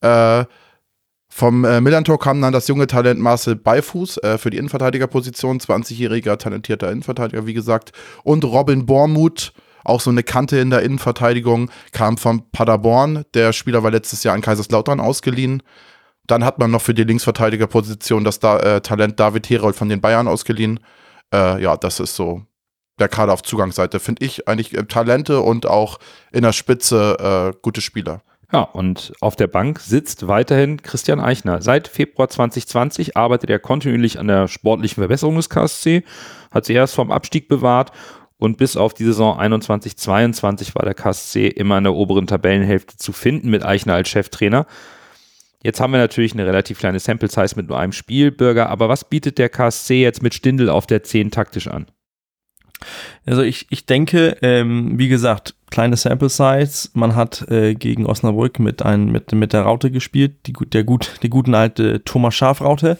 Äh, 0.00 0.44
vom 1.36 1.66
äh, 1.66 1.82
Millantor 1.82 2.18
kam 2.18 2.40
dann 2.40 2.54
das 2.54 2.66
junge 2.66 2.86
Talent 2.86 3.20
Marcel 3.20 3.56
Beifuß 3.56 4.16
äh, 4.22 4.38
für 4.38 4.48
die 4.48 4.56
Innenverteidigerposition, 4.56 5.60
20-jähriger 5.60 6.38
talentierter 6.38 6.90
Innenverteidiger, 6.90 7.44
wie 7.44 7.52
gesagt. 7.52 7.92
Und 8.22 8.42
Robin 8.42 8.86
Bormuth, 8.86 9.52
auch 9.84 10.00
so 10.00 10.08
eine 10.08 10.22
Kante 10.22 10.56
in 10.56 10.70
der 10.70 10.80
Innenverteidigung, 10.80 11.70
kam 11.92 12.16
von 12.16 12.50
Paderborn. 12.52 13.24
Der 13.34 13.52
Spieler 13.52 13.82
war 13.82 13.90
letztes 13.90 14.24
Jahr 14.24 14.34
an 14.34 14.40
Kaiserslautern 14.40 14.98
ausgeliehen. 14.98 15.62
Dann 16.26 16.42
hat 16.42 16.58
man 16.58 16.70
noch 16.70 16.80
für 16.80 16.94
die 16.94 17.04
Linksverteidigerposition 17.04 18.24
das 18.24 18.40
da 18.40 18.58
äh, 18.60 18.80
Talent 18.80 19.20
David 19.20 19.50
Herold 19.50 19.76
von 19.76 19.90
den 19.90 20.00
Bayern 20.00 20.28
ausgeliehen. 20.28 20.80
Äh, 21.34 21.62
ja, 21.62 21.76
das 21.76 22.00
ist 22.00 22.16
so 22.16 22.46
der 22.98 23.08
Kader 23.08 23.34
auf 23.34 23.42
Zugangsseite. 23.42 24.00
Finde 24.00 24.24
ich 24.24 24.48
eigentlich 24.48 24.74
äh, 24.74 24.84
Talente 24.84 25.42
und 25.42 25.66
auch 25.66 25.98
in 26.32 26.44
der 26.44 26.52
Spitze 26.52 27.52
äh, 27.52 27.58
gute 27.60 27.82
Spieler. 27.82 28.22
Ja, 28.52 28.62
und 28.62 29.12
auf 29.20 29.34
der 29.34 29.48
Bank 29.48 29.80
sitzt 29.80 30.28
weiterhin 30.28 30.80
Christian 30.80 31.18
Eichner. 31.18 31.62
Seit 31.62 31.88
Februar 31.88 32.28
2020 32.28 33.16
arbeitet 33.16 33.50
er 33.50 33.58
kontinuierlich 33.58 34.18
an 34.20 34.28
der 34.28 34.46
sportlichen 34.46 35.00
Verbesserung 35.00 35.34
des 35.36 35.50
KSC, 35.50 36.04
hat 36.52 36.64
sich 36.64 36.76
erst 36.76 36.94
vom 36.94 37.10
Abstieg 37.10 37.48
bewahrt 37.48 37.90
und 38.38 38.56
bis 38.56 38.76
auf 38.76 38.94
die 38.94 39.04
Saison 39.04 39.40
21-22 39.40 40.74
war 40.76 40.84
der 40.84 40.94
KSC 40.94 41.48
immer 41.48 41.78
in 41.78 41.84
der 41.84 41.94
oberen 41.94 42.28
Tabellenhälfte 42.28 42.96
zu 42.96 43.12
finden 43.12 43.50
mit 43.50 43.64
Eichner 43.64 43.94
als 43.94 44.08
Cheftrainer. 44.08 44.66
Jetzt 45.62 45.80
haben 45.80 45.92
wir 45.92 45.98
natürlich 45.98 46.32
eine 46.32 46.46
relativ 46.46 46.78
kleine 46.78 47.00
Sample 47.00 47.28
Size 47.28 47.56
mit 47.56 47.68
nur 47.68 47.78
einem 47.78 47.92
Spielbürger, 47.92 48.68
aber 48.68 48.88
was 48.88 49.08
bietet 49.08 49.38
der 49.38 49.48
KSC 49.48 50.02
jetzt 50.02 50.22
mit 50.22 50.34
Stindel 50.34 50.68
auf 50.68 50.86
der 50.86 51.02
10 51.02 51.32
taktisch 51.32 51.66
an? 51.66 51.86
Also 53.24 53.42
ich, 53.42 53.66
ich 53.70 53.86
denke, 53.86 54.36
ähm, 54.42 54.98
wie 54.98 55.08
gesagt, 55.08 55.54
kleine 55.70 55.96
Sample 55.96 56.28
Size. 56.28 56.88
Man 56.94 57.14
hat 57.14 57.48
äh, 57.50 57.74
gegen 57.74 58.06
Osnabrück 58.06 58.58
mit, 58.58 58.82
ein, 58.82 59.10
mit, 59.10 59.32
mit 59.32 59.52
der 59.52 59.62
Raute 59.62 59.90
gespielt, 59.90 60.34
die, 60.46 60.52
der 60.52 60.84
gut, 60.84 61.14
die 61.22 61.30
guten 61.30 61.54
alte 61.54 62.02
Thomas 62.04 62.34
Schaf-Raute 62.34 62.98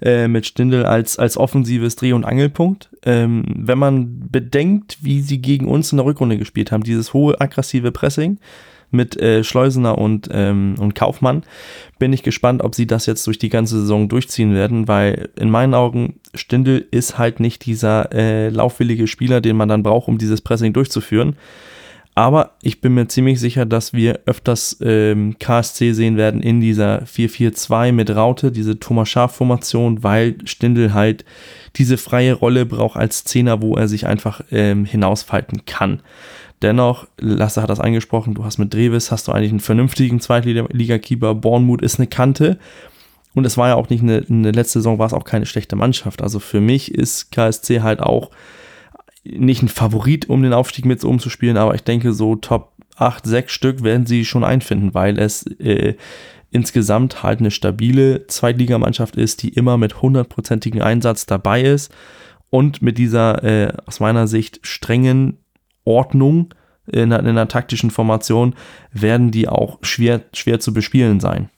äh, 0.00 0.28
mit 0.28 0.46
Stindel 0.46 0.84
als, 0.84 1.18
als 1.18 1.36
offensives 1.36 1.96
Dreh- 1.96 2.12
und 2.12 2.24
Angelpunkt. 2.24 2.90
Ähm, 3.04 3.44
wenn 3.56 3.78
man 3.78 4.28
bedenkt, 4.30 4.98
wie 5.02 5.20
sie 5.20 5.40
gegen 5.40 5.68
uns 5.68 5.92
in 5.92 5.98
der 5.98 6.06
Rückrunde 6.06 6.38
gespielt 6.38 6.72
haben, 6.72 6.82
dieses 6.82 7.12
hohe 7.12 7.40
aggressive 7.40 7.92
Pressing, 7.92 8.38
mit 8.90 9.20
äh, 9.20 9.44
Schleusener 9.44 9.98
und, 9.98 10.28
ähm, 10.32 10.76
und 10.78 10.94
Kaufmann. 10.94 11.42
Bin 11.98 12.12
ich 12.12 12.22
gespannt, 12.22 12.62
ob 12.62 12.74
sie 12.74 12.86
das 12.86 13.06
jetzt 13.06 13.26
durch 13.26 13.38
die 13.38 13.48
ganze 13.48 13.80
Saison 13.80 14.08
durchziehen 14.08 14.54
werden, 14.54 14.88
weil 14.88 15.30
in 15.38 15.50
meinen 15.50 15.74
Augen 15.74 16.20
Stindl 16.34 16.86
ist 16.90 17.18
halt 17.18 17.40
nicht 17.40 17.66
dieser 17.66 18.12
äh, 18.12 18.48
laufwillige 18.48 19.06
Spieler, 19.06 19.40
den 19.40 19.56
man 19.56 19.68
dann 19.68 19.82
braucht, 19.82 20.08
um 20.08 20.18
dieses 20.18 20.40
Pressing 20.40 20.72
durchzuführen. 20.72 21.36
Aber 22.18 22.56
ich 22.62 22.80
bin 22.80 22.94
mir 22.94 23.06
ziemlich 23.06 23.38
sicher, 23.38 23.64
dass 23.64 23.92
wir 23.92 24.22
öfters 24.26 24.78
ähm, 24.80 25.36
KSC 25.38 25.92
sehen 25.92 26.16
werden 26.16 26.42
in 26.42 26.60
dieser 26.60 27.04
4-4-2 27.04 27.92
mit 27.92 28.10
Raute, 28.10 28.50
diese 28.50 28.80
Thomas 28.80 29.08
Schaf-Formation, 29.08 30.02
weil 30.02 30.34
Stindl 30.44 30.94
halt 30.94 31.24
diese 31.76 31.96
freie 31.96 32.32
Rolle 32.32 32.66
braucht 32.66 32.96
als 32.96 33.22
Zehner, 33.22 33.62
wo 33.62 33.76
er 33.76 33.86
sich 33.86 34.08
einfach 34.08 34.40
ähm, 34.50 34.84
hinausfalten 34.84 35.64
kann. 35.64 36.00
Dennoch, 36.62 37.06
Lasse 37.18 37.62
hat 37.62 37.70
das 37.70 37.80
angesprochen, 37.80 38.34
du 38.34 38.44
hast 38.44 38.58
mit 38.58 38.74
Drevis, 38.74 39.12
hast 39.12 39.28
du 39.28 39.32
eigentlich 39.32 39.50
einen 39.50 39.60
vernünftigen 39.60 40.20
Zweitliga-Keeper, 40.20 41.34
Bornmut 41.34 41.82
ist 41.82 41.98
eine 41.98 42.08
Kante. 42.08 42.58
Und 43.34 43.44
es 43.44 43.56
war 43.56 43.68
ja 43.68 43.74
auch 43.76 43.88
nicht 43.90 44.02
eine, 44.02 44.24
eine 44.28 44.50
letzte 44.50 44.80
Saison, 44.80 44.98
war 44.98 45.06
es 45.06 45.12
auch 45.12 45.24
keine 45.24 45.46
schlechte 45.46 45.76
Mannschaft. 45.76 46.22
Also 46.22 46.40
für 46.40 46.60
mich 46.60 46.92
ist 46.92 47.30
KSC 47.30 47.82
halt 47.82 48.00
auch 48.00 48.30
nicht 49.24 49.62
ein 49.62 49.68
Favorit, 49.68 50.28
um 50.28 50.42
den 50.42 50.52
Aufstieg 50.52 50.84
mit 50.84 51.04
umzuspielen, 51.04 51.56
aber 51.56 51.74
ich 51.74 51.84
denke, 51.84 52.12
so 52.12 52.34
Top 52.36 52.72
8, 52.96 53.24
6 53.26 53.52
Stück 53.52 53.82
werden 53.82 54.06
sie 54.06 54.24
schon 54.24 54.42
einfinden, 54.42 54.94
weil 54.94 55.18
es 55.18 55.46
äh, 55.60 55.94
insgesamt 56.50 57.22
halt 57.22 57.40
eine 57.40 57.50
stabile 57.50 58.26
Zweitligamannschaft 58.26 59.16
ist, 59.16 59.42
die 59.42 59.50
immer 59.50 59.76
mit 59.76 60.02
hundertprozentigem 60.02 60.82
Einsatz 60.82 61.26
dabei 61.26 61.62
ist 61.62 61.92
und 62.50 62.82
mit 62.82 62.98
dieser 62.98 63.44
äh, 63.44 63.72
aus 63.86 64.00
meiner 64.00 64.26
Sicht 64.26 64.60
strengen 64.62 65.38
Ordnung 65.88 66.54
in 66.86 67.12
einer, 67.12 67.20
in 67.20 67.26
einer 67.26 67.48
taktischen 67.48 67.90
Formation 67.90 68.54
werden 68.92 69.30
die 69.30 69.48
auch 69.48 69.78
schwer, 69.82 70.22
schwer 70.32 70.60
zu 70.60 70.72
bespielen 70.72 71.20
sein. 71.20 71.50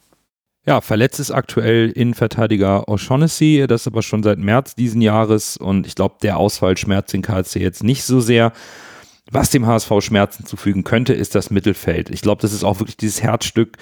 Ja, 0.66 0.80
verletzt 0.80 1.20
ist 1.20 1.30
aktuell 1.30 1.90
Innenverteidiger 1.90 2.88
O'Shaughnessy, 2.88 3.66
das 3.66 3.86
aber 3.86 4.02
schon 4.02 4.22
seit 4.22 4.38
März 4.38 4.74
diesen 4.74 5.00
Jahres 5.00 5.56
und 5.56 5.86
ich 5.86 5.94
glaube, 5.94 6.16
der 6.22 6.36
Ausfall 6.36 6.76
schmerzt 6.76 7.12
den 7.12 7.22
KSC 7.22 7.60
jetzt 7.60 7.82
nicht 7.82 8.04
so 8.04 8.20
sehr. 8.20 8.52
Was 9.32 9.50
dem 9.50 9.66
HSV 9.66 9.90
Schmerzen 10.00 10.44
zufügen 10.44 10.84
könnte, 10.84 11.14
ist 11.14 11.34
das 11.34 11.50
Mittelfeld. 11.50 12.10
Ich 12.10 12.20
glaube, 12.20 12.42
das 12.42 12.52
ist 12.52 12.64
auch 12.64 12.80
wirklich 12.80 12.96
dieses 12.96 13.22
Herzstück, 13.22 13.78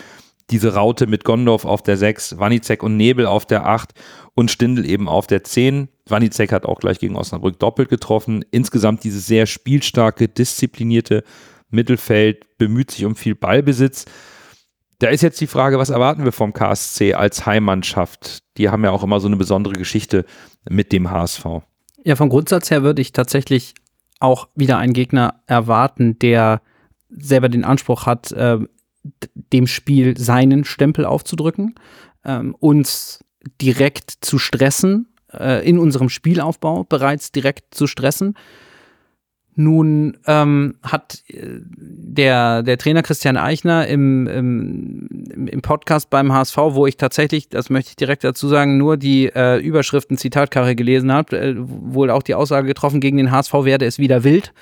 diese 0.50 0.74
Raute 0.74 1.06
mit 1.06 1.24
Gondorf 1.24 1.64
auf 1.64 1.82
der 1.82 1.96
6, 1.96 2.38
Wanizek 2.38 2.82
und 2.82 2.96
Nebel 2.96 3.26
auf 3.26 3.46
der 3.46 3.66
8 3.66 3.92
und 4.34 4.50
Stindl 4.50 4.86
eben 4.86 5.08
auf 5.08 5.26
der 5.26 5.44
10. 5.44 5.88
Wanizek 6.10 6.52
hat 6.52 6.66
auch 6.66 6.80
gleich 6.80 6.98
gegen 6.98 7.16
Osnabrück 7.16 7.58
doppelt 7.58 7.88
getroffen. 7.88 8.44
Insgesamt 8.50 9.04
dieses 9.04 9.26
sehr 9.26 9.46
spielstarke, 9.46 10.28
disziplinierte 10.28 11.24
Mittelfeld 11.70 12.58
bemüht 12.58 12.90
sich 12.90 13.04
um 13.04 13.16
viel 13.16 13.34
Ballbesitz. 13.34 14.06
Da 15.00 15.08
ist 15.08 15.22
jetzt 15.22 15.40
die 15.40 15.46
Frage, 15.46 15.78
was 15.78 15.90
erwarten 15.90 16.24
wir 16.24 16.32
vom 16.32 16.52
KSC 16.52 17.14
als 17.14 17.46
Heimmannschaft? 17.46 18.42
Die 18.56 18.68
haben 18.68 18.82
ja 18.82 18.90
auch 18.90 19.04
immer 19.04 19.20
so 19.20 19.28
eine 19.28 19.36
besondere 19.36 19.74
Geschichte 19.74 20.24
mit 20.68 20.92
dem 20.92 21.10
HSV. 21.10 21.44
Ja, 22.04 22.16
vom 22.16 22.28
Grundsatz 22.28 22.70
her 22.70 22.82
würde 22.82 23.02
ich 23.02 23.12
tatsächlich 23.12 23.74
auch 24.18 24.48
wieder 24.54 24.78
einen 24.78 24.92
Gegner 24.92 25.42
erwarten, 25.46 26.18
der 26.18 26.62
selber 27.08 27.48
den 27.48 27.64
Anspruch 27.64 28.06
hat, 28.06 28.32
äh, 28.32 28.58
dem 29.52 29.66
Spiel 29.66 30.18
seinen 30.18 30.64
Stempel 30.64 31.04
aufzudrücken, 31.04 31.76
ähm, 32.24 32.54
uns 32.58 33.24
direkt 33.60 34.10
zu 34.20 34.38
stressen, 34.38 35.08
äh, 35.32 35.68
in 35.68 35.78
unserem 35.78 36.08
Spielaufbau 36.08 36.84
bereits 36.84 37.32
direkt 37.32 37.74
zu 37.74 37.86
stressen. 37.86 38.34
Nun 39.60 40.16
ähm, 40.28 40.76
hat 40.84 41.24
äh, 41.26 41.60
der, 41.66 42.62
der 42.62 42.78
Trainer 42.78 43.02
Christian 43.02 43.36
Eichner 43.36 43.88
im, 43.88 44.28
im, 44.28 45.48
im 45.48 45.62
Podcast 45.62 46.10
beim 46.10 46.32
HSV, 46.32 46.56
wo 46.56 46.86
ich 46.86 46.96
tatsächlich, 46.96 47.48
das 47.48 47.68
möchte 47.68 47.90
ich 47.90 47.96
direkt 47.96 48.22
dazu 48.22 48.46
sagen, 48.46 48.78
nur 48.78 48.96
die 48.96 49.26
äh, 49.26 49.58
Überschriften 49.58 50.16
Zitatkarre 50.16 50.76
gelesen 50.76 51.12
habe, 51.12 51.36
äh, 51.36 51.54
wohl 51.58 52.10
auch 52.10 52.22
die 52.22 52.36
Aussage 52.36 52.68
getroffen, 52.68 53.00
gegen 53.00 53.16
den 53.16 53.32
HSV 53.32 53.52
werde 53.64 53.86
es 53.86 53.98
wieder 53.98 54.22
wild. 54.22 54.52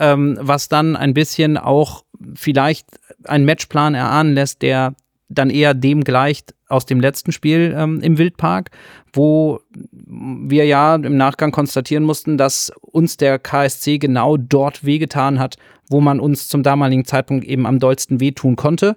Ähm, 0.00 0.36
was 0.40 0.68
dann 0.68 0.96
ein 0.96 1.14
bisschen 1.14 1.56
auch 1.56 2.04
vielleicht 2.34 2.88
einen 3.22 3.44
Matchplan 3.44 3.94
erahnen 3.94 4.34
lässt, 4.34 4.62
der 4.62 4.96
dann 5.28 5.48
eher 5.48 5.74
dem 5.74 6.02
gleicht 6.02 6.56
aus 6.68 6.86
dem 6.86 6.98
letzten 6.98 7.30
Spiel 7.30 7.72
ähm, 7.76 8.00
im 8.00 8.18
Wildpark, 8.18 8.70
wo 9.14 9.60
wir 9.70 10.66
ja 10.66 10.96
im 10.96 11.16
Nachgang 11.16 11.52
konstatieren 11.52 12.04
mussten, 12.04 12.36
dass 12.36 12.72
uns 12.80 13.16
der 13.16 13.38
KSC 13.38 13.98
genau 13.98 14.36
dort 14.36 14.84
wehgetan 14.84 15.38
hat, 15.38 15.56
wo 15.88 16.00
man 16.00 16.20
uns 16.20 16.48
zum 16.48 16.62
damaligen 16.62 17.04
Zeitpunkt 17.04 17.44
eben 17.44 17.66
am 17.66 17.78
dollsten 17.78 18.20
wehtun 18.20 18.56
konnte. 18.56 18.96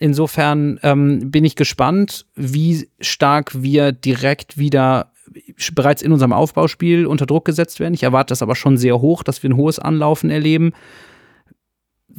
Insofern 0.00 0.80
ähm, 0.82 1.30
bin 1.30 1.44
ich 1.44 1.54
gespannt, 1.54 2.26
wie 2.34 2.88
stark 3.00 3.62
wir 3.62 3.92
direkt 3.92 4.58
wieder 4.58 5.12
bereits 5.74 6.02
in 6.02 6.12
unserem 6.12 6.32
Aufbauspiel 6.32 7.06
unter 7.06 7.26
Druck 7.26 7.44
gesetzt 7.44 7.80
werden. 7.80 7.94
Ich 7.94 8.02
erwarte 8.02 8.32
das 8.32 8.42
aber 8.42 8.56
schon 8.56 8.76
sehr 8.76 9.00
hoch, 9.00 9.22
dass 9.22 9.42
wir 9.42 9.50
ein 9.50 9.56
hohes 9.56 9.78
Anlaufen 9.78 10.30
erleben. 10.30 10.72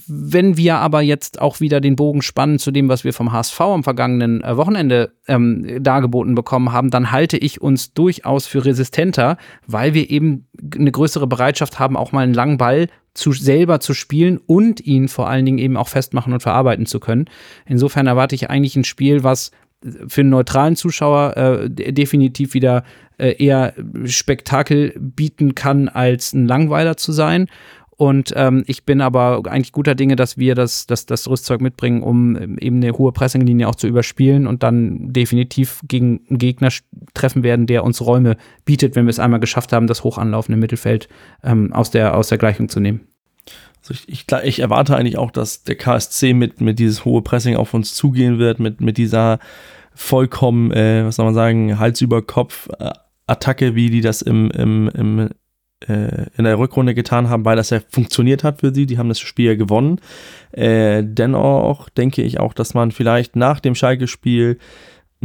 Wenn 0.08 0.58
wir 0.58 0.78
aber 0.78 1.02
jetzt 1.02 1.42
auch 1.42 1.60
wieder 1.60 1.80
den 1.80 1.96
Bogen 1.96 2.22
spannen 2.22 2.60
zu 2.60 2.72
dem, 2.72 2.90
was 2.90 3.04
wir 3.04 3.14
vom 3.14 3.32
HSV 3.32 3.60
am 3.62 3.84
vergangenen 3.84 4.44
äh, 4.44 4.58
Wochenende 4.58 5.14
ähm, 5.28 5.82
dargeboten 5.82 6.36
bekommen 6.36 6.72
haben, 6.72 6.90
dann 6.90 7.12
halte 7.12 7.38
ich 7.38 7.62
uns 7.62 7.94
durchaus 7.94 8.46
für 8.46 8.66
resistenter, 8.66 9.38
weil 9.68 9.94
wir 9.94 10.10
eben 10.10 10.48
eine 10.76 10.92
größere 10.92 11.28
Bereitschaft 11.28 11.80
haben, 11.80 11.96
auch 11.96 12.12
mal 12.12 12.24
einen 12.24 12.34
langen 12.34 12.58
Ball 12.58 12.88
zu, 13.14 13.32
selber 13.32 13.80
zu 13.80 13.94
spielen 13.94 14.38
und 14.46 14.82
ihn 14.82 15.08
vor 15.08 15.30
allen 15.30 15.46
Dingen 15.46 15.60
eben 15.60 15.78
auch 15.78 15.88
festmachen 15.88 16.34
und 16.34 16.42
verarbeiten 16.42 16.86
zu 16.86 17.00
können. 17.00 17.26
Insofern 17.66 18.08
erwarte 18.08 18.36
ich 18.36 18.50
eigentlich 18.50 18.76
ein 18.76 18.84
Spiel, 18.84 19.24
was 19.24 19.52
für 20.08 20.22
einen 20.22 20.30
neutralen 20.30 20.76
Zuschauer 20.76 21.38
äh, 21.38 21.70
definitiv 21.70 22.54
wieder 22.54 22.84
äh, 23.18 23.44
eher 23.44 23.74
Spektakel 24.06 24.94
bieten 24.98 25.56
kann, 25.56 25.90
als 25.90 26.34
ein 26.34 26.48
Langweiler 26.48 26.98
zu 26.98 27.12
sein. 27.12 27.48
Und 27.98 28.34
ähm, 28.36 28.64
ich 28.68 28.84
bin 28.84 29.00
aber 29.00 29.42
eigentlich 29.46 29.72
guter 29.72 29.96
Dinge, 29.96 30.18
dass 30.18 30.38
wir 30.38 30.54
das, 30.54 30.86
das, 30.86 31.06
das 31.06 31.30
Rüstzeug 31.30 31.62
mitbringen, 31.62 32.04
um 32.04 32.36
ähm, 32.36 32.58
eben 32.58 32.78
eine 32.78 32.92
hohe 32.92 33.14
Pressinglinie 33.14 33.70
auch 33.70 33.76
zu 33.76 33.88
überspielen 33.88 34.48
und 34.48 34.64
dann 34.64 35.14
definitiv 35.14 35.80
gegen 35.88 36.22
einen 36.30 36.38
Gegner 36.38 36.70
treffen 37.14 37.44
werden, 37.44 37.68
der 37.68 37.86
uns 37.86 38.02
Räume 38.02 38.36
bietet, 38.66 38.96
wenn 38.96 39.06
wir 39.06 39.12
es 39.12 39.20
einmal 39.20 39.40
geschafft 39.40 39.72
haben, 39.72 39.88
das 39.88 40.04
hochanlaufende 40.04 40.60
Mittelfeld 40.60 41.08
ähm, 41.42 41.72
aus, 41.72 41.90
der, 41.90 42.18
aus 42.18 42.28
der 42.28 42.38
Gleichung 42.38 42.68
zu 42.68 42.82
nehmen. 42.82 43.02
Also 43.80 43.94
ich, 43.94 44.10
ich, 44.10 44.26
ich, 44.44 44.60
erwarte 44.60 44.98
eigentlich 44.98 45.18
auch, 45.18 45.32
dass 45.32 45.64
der 45.64 45.76
KSC 45.76 46.34
mit, 46.34 46.60
mit 46.60 46.80
dieses 46.80 47.06
hohe 47.06 47.22
Pressing 47.22 47.56
auf 47.56 47.74
uns 47.74 47.94
zugehen 47.94 48.40
wird, 48.40 48.60
mit, 48.60 48.82
mit 48.82 48.98
dieser 48.98 49.40
vollkommen, 49.94 50.72
äh, 50.72 51.06
was 51.06 51.16
soll 51.16 51.26
man 51.26 51.36
sagen, 51.36 51.80
Hals 51.80 52.02
über 52.02 52.22
Kopf 52.22 52.68
äh, 52.80 52.92
wie 53.28 53.90
die 53.90 54.02
das 54.02 54.22
im, 54.22 54.52
im, 54.52 54.90
im 54.90 55.30
äh, 55.88 56.28
in 56.38 56.44
der 56.44 56.58
Rückrunde 56.58 56.94
getan 56.94 57.30
haben, 57.30 57.46
weil 57.46 57.56
das 57.56 57.70
ja 57.70 57.80
funktioniert 57.90 58.44
hat 58.44 58.62
für 58.62 58.74
sie. 58.74 58.86
Die 58.86 58.98
haben 58.98 59.10
das 59.10 59.20
Spiel 59.20 59.48
ja 59.48 59.56
gewonnen. 59.56 60.00
Äh, 60.52 61.04
dennoch 61.04 61.90
denke 61.90 62.22
ich 62.22 62.40
auch, 62.40 62.54
dass 62.54 62.74
man 62.74 62.92
vielleicht 62.92 63.36
nach 63.36 63.60
dem 63.60 63.76
Schalke-Spiel 63.76 64.58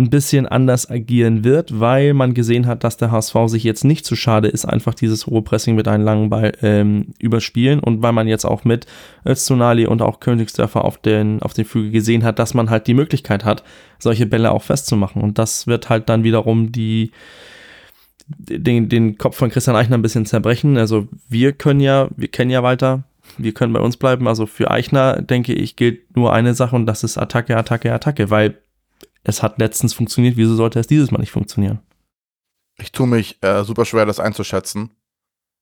ein 0.00 0.10
bisschen 0.10 0.46
anders 0.46 0.88
agieren 0.88 1.44
wird, 1.44 1.78
weil 1.78 2.14
man 2.14 2.32
gesehen 2.32 2.66
hat, 2.66 2.84
dass 2.84 2.96
der 2.96 3.10
HSV 3.10 3.34
sich 3.46 3.64
jetzt 3.64 3.84
nicht 3.84 4.06
zu 4.06 4.16
schade 4.16 4.48
ist, 4.48 4.64
einfach 4.64 4.94
dieses 4.94 5.26
hohe 5.26 5.42
Pressing 5.42 5.74
mit 5.74 5.88
einem 5.88 6.04
langen 6.04 6.30
Ball 6.30 6.52
ähm, 6.62 7.08
überspielen 7.18 7.80
und 7.80 8.02
weil 8.02 8.12
man 8.12 8.28
jetzt 8.28 8.44
auch 8.44 8.64
mit 8.64 8.86
Öztunali 9.26 9.86
und 9.86 10.00
auch 10.00 10.20
Königsdörfer 10.20 10.84
auf 10.84 10.98
den, 10.98 11.42
auf 11.42 11.54
den 11.54 11.64
Flügel 11.64 11.90
gesehen 11.90 12.24
hat, 12.24 12.38
dass 12.38 12.54
man 12.54 12.70
halt 12.70 12.86
die 12.86 12.94
Möglichkeit 12.94 13.44
hat, 13.44 13.64
solche 13.98 14.26
Bälle 14.26 14.52
auch 14.52 14.62
festzumachen 14.62 15.22
und 15.22 15.38
das 15.38 15.66
wird 15.66 15.88
halt 15.90 16.08
dann 16.08 16.24
wiederum 16.24 16.72
die, 16.72 17.10
den, 18.38 18.88
den 18.88 19.18
Kopf 19.18 19.36
von 19.36 19.50
Christian 19.50 19.76
Eichner 19.76 19.98
ein 19.98 20.02
bisschen 20.02 20.26
zerbrechen. 20.26 20.76
Also 20.76 21.08
wir 21.28 21.52
können 21.52 21.80
ja, 21.80 22.08
wir 22.16 22.28
kennen 22.28 22.50
ja 22.50 22.62
Walter, 22.62 23.04
wir 23.38 23.52
können 23.52 23.72
bei 23.72 23.80
uns 23.80 23.96
bleiben. 23.96 24.28
Also 24.28 24.46
für 24.46 24.70
Eichner, 24.70 25.22
denke 25.22 25.52
ich, 25.52 25.76
gilt 25.76 26.16
nur 26.16 26.32
eine 26.32 26.54
Sache 26.54 26.76
und 26.76 26.86
das 26.86 27.04
ist 27.04 27.18
Attacke, 27.18 27.56
Attacke, 27.56 27.92
Attacke, 27.92 28.30
weil 28.30 28.58
es 29.24 29.42
hat 29.42 29.58
letztens 29.58 29.92
funktioniert, 29.92 30.36
wieso 30.36 30.54
sollte 30.54 30.80
es 30.80 30.86
dieses 30.86 31.10
Mal 31.10 31.18
nicht 31.18 31.32
funktionieren? 31.32 31.80
Ich 32.78 32.92
tue 32.92 33.06
mich 33.06 33.42
äh, 33.42 33.64
super 33.64 33.84
schwer, 33.84 34.06
das 34.06 34.20
einzuschätzen, 34.20 34.90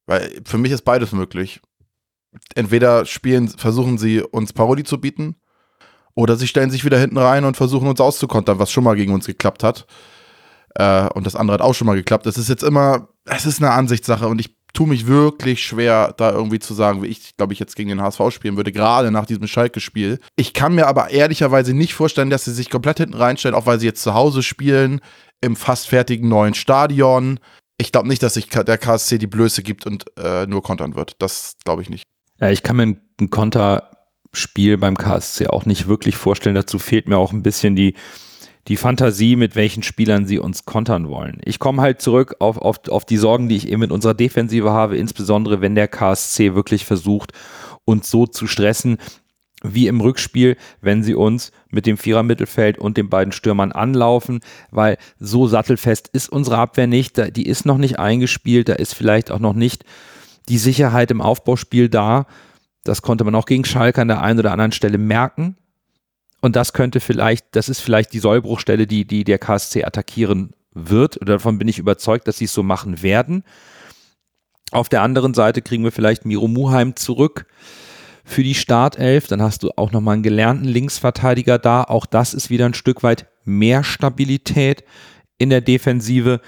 weil 0.06 0.40
für 0.44 0.58
mich 0.58 0.70
ist 0.70 0.82
beides 0.82 1.12
möglich. 1.12 1.60
Entweder 2.54 3.04
spielen, 3.04 3.48
versuchen 3.48 3.98
sie 3.98 4.22
uns 4.22 4.52
Parodie 4.52 4.84
zu 4.84 5.00
bieten, 5.00 5.34
oder 6.18 6.36
sie 6.36 6.48
stellen 6.48 6.70
sich 6.70 6.84
wieder 6.84 6.98
hinten 6.98 7.16
rein 7.16 7.44
und 7.44 7.56
versuchen 7.56 7.86
uns 7.86 8.00
auszukontern, 8.00 8.58
was 8.58 8.72
schon 8.72 8.82
mal 8.82 8.96
gegen 8.96 9.14
uns 9.14 9.26
geklappt 9.26 9.62
hat. 9.62 9.86
Äh, 10.78 11.08
und 11.10 11.26
das 11.26 11.36
andere 11.36 11.54
hat 11.54 11.60
auch 11.60 11.74
schon 11.74 11.86
mal 11.86 11.96
geklappt. 11.96 12.26
Es 12.26 12.38
ist 12.38 12.48
jetzt 12.48 12.62
immer, 12.62 13.08
es 13.24 13.44
ist 13.44 13.60
eine 13.60 13.72
Ansichtssache 13.72 14.28
und 14.28 14.40
ich 14.40 14.56
tue 14.72 14.86
mich 14.86 15.06
wirklich 15.06 15.64
schwer, 15.64 16.14
da 16.16 16.30
irgendwie 16.30 16.60
zu 16.60 16.72
sagen, 16.72 17.02
wie 17.02 17.08
ich, 17.08 17.36
glaube 17.36 17.52
ich, 17.52 17.58
jetzt 17.58 17.74
gegen 17.74 17.88
den 17.88 18.00
HSV 18.00 18.20
spielen 18.30 18.56
würde, 18.56 18.70
gerade 18.70 19.10
nach 19.10 19.26
diesem 19.26 19.48
Schalke-Spiel. 19.48 20.20
Ich 20.36 20.52
kann 20.52 20.74
mir 20.74 20.86
aber 20.86 21.10
ehrlicherweise 21.10 21.74
nicht 21.74 21.94
vorstellen, 21.94 22.30
dass 22.30 22.44
sie 22.44 22.52
sich 22.52 22.70
komplett 22.70 22.98
hinten 22.98 23.14
reinstellen, 23.14 23.56
auch 23.56 23.66
weil 23.66 23.80
sie 23.80 23.86
jetzt 23.86 24.02
zu 24.02 24.14
Hause 24.14 24.42
spielen, 24.42 25.00
im 25.40 25.56
fast 25.56 25.88
fertigen 25.88 26.28
neuen 26.28 26.54
Stadion. 26.54 27.40
Ich 27.76 27.92
glaube 27.92 28.08
nicht, 28.08 28.22
dass 28.22 28.34
sich 28.34 28.48
der 28.48 28.78
KSC 28.78 29.18
die 29.18 29.26
Blöße 29.26 29.62
gibt 29.62 29.86
und 29.86 30.04
äh, 30.16 30.46
nur 30.46 30.62
kontern 30.62 30.94
wird. 30.94 31.16
Das 31.18 31.56
glaube 31.64 31.82
ich 31.82 31.90
nicht. 31.90 32.04
Ja, 32.40 32.50
ich 32.50 32.62
kann 32.62 32.76
mir 32.76 32.82
einen 32.82 33.30
Konter 33.30 33.90
Spiel 34.32 34.76
beim 34.76 34.96
KSC 34.96 35.48
auch 35.48 35.64
nicht 35.64 35.88
wirklich 35.88 36.16
vorstellen. 36.16 36.54
Dazu 36.54 36.78
fehlt 36.78 37.08
mir 37.08 37.16
auch 37.16 37.32
ein 37.32 37.42
bisschen 37.42 37.74
die, 37.74 37.94
die 38.68 38.76
Fantasie, 38.76 39.34
mit 39.34 39.56
welchen 39.56 39.82
Spielern 39.82 40.26
sie 40.26 40.38
uns 40.38 40.64
kontern 40.64 41.08
wollen. 41.08 41.40
Ich 41.44 41.58
komme 41.58 41.82
halt 41.82 42.02
zurück 42.02 42.36
auf, 42.38 42.58
auf, 42.58 42.86
auf 42.88 43.04
die 43.04 43.16
Sorgen, 43.16 43.48
die 43.48 43.56
ich 43.56 43.68
eben 43.68 43.80
mit 43.80 43.90
unserer 43.90 44.14
Defensive 44.14 44.70
habe, 44.70 44.96
insbesondere 44.96 45.60
wenn 45.60 45.74
der 45.74 45.88
KSC 45.88 46.54
wirklich 46.54 46.84
versucht, 46.84 47.32
uns 47.84 48.10
so 48.10 48.26
zu 48.26 48.46
stressen, 48.46 48.98
wie 49.62 49.88
im 49.88 50.00
Rückspiel, 50.00 50.56
wenn 50.80 51.02
sie 51.02 51.14
uns 51.14 51.50
mit 51.70 51.86
dem 51.86 51.96
Vierer-Mittelfeld 51.96 52.78
und 52.78 52.96
den 52.96 53.08
beiden 53.08 53.32
Stürmern 53.32 53.72
anlaufen, 53.72 54.40
weil 54.70 54.98
so 55.18 55.48
sattelfest 55.48 56.08
ist 56.08 56.28
unsere 56.28 56.58
Abwehr 56.58 56.86
nicht, 56.86 57.36
die 57.36 57.46
ist 57.46 57.66
noch 57.66 57.78
nicht 57.78 57.98
eingespielt, 57.98 58.68
da 58.68 58.74
ist 58.74 58.94
vielleicht 58.94 59.30
auch 59.30 59.40
noch 59.40 59.54
nicht 59.54 59.84
die 60.48 60.58
Sicherheit 60.58 61.10
im 61.10 61.20
Aufbauspiel 61.20 61.88
da. 61.88 62.26
Das 62.84 63.02
konnte 63.02 63.24
man 63.24 63.34
auch 63.34 63.46
gegen 63.46 63.64
Schalke 63.64 64.00
an 64.00 64.08
der 64.08 64.22
einen 64.22 64.38
oder 64.38 64.52
anderen 64.52 64.72
Stelle 64.72 64.98
merken. 64.98 65.56
Und 66.40 66.56
das 66.56 66.72
könnte 66.72 67.00
vielleicht, 67.00 67.46
das 67.52 67.68
ist 67.68 67.80
vielleicht 67.80 68.12
die 68.12 68.20
Sollbruchstelle, 68.20 68.86
die, 68.86 69.04
die 69.04 69.24
der 69.24 69.38
KSC 69.38 69.84
attackieren 69.84 70.52
wird. 70.72 71.20
Oder 71.20 71.34
davon 71.34 71.58
bin 71.58 71.68
ich 71.68 71.78
überzeugt, 71.78 72.28
dass 72.28 72.38
sie 72.38 72.44
es 72.44 72.54
so 72.54 72.62
machen 72.62 73.02
werden. 73.02 73.44
Auf 74.70 74.88
der 74.88 75.02
anderen 75.02 75.34
Seite 75.34 75.62
kriegen 75.62 75.84
wir 75.84 75.92
vielleicht 75.92 76.24
Miro 76.24 76.46
Muheim 76.46 76.94
zurück 76.94 77.46
für 78.24 78.42
die 78.42 78.54
Startelf. 78.54 79.26
Dann 79.26 79.42
hast 79.42 79.62
du 79.62 79.70
auch 79.76 79.92
nochmal 79.92 80.14
einen 80.14 80.22
gelernten 80.22 80.66
Linksverteidiger 80.66 81.58
da. 81.58 81.84
Auch 81.84 82.06
das 82.06 82.34
ist 82.34 82.50
wieder 82.50 82.66
ein 82.66 82.74
Stück 82.74 83.02
weit 83.02 83.26
mehr 83.44 83.82
Stabilität 83.82 84.84
in 85.38 85.50
der 85.50 85.62
Defensive. 85.62 86.40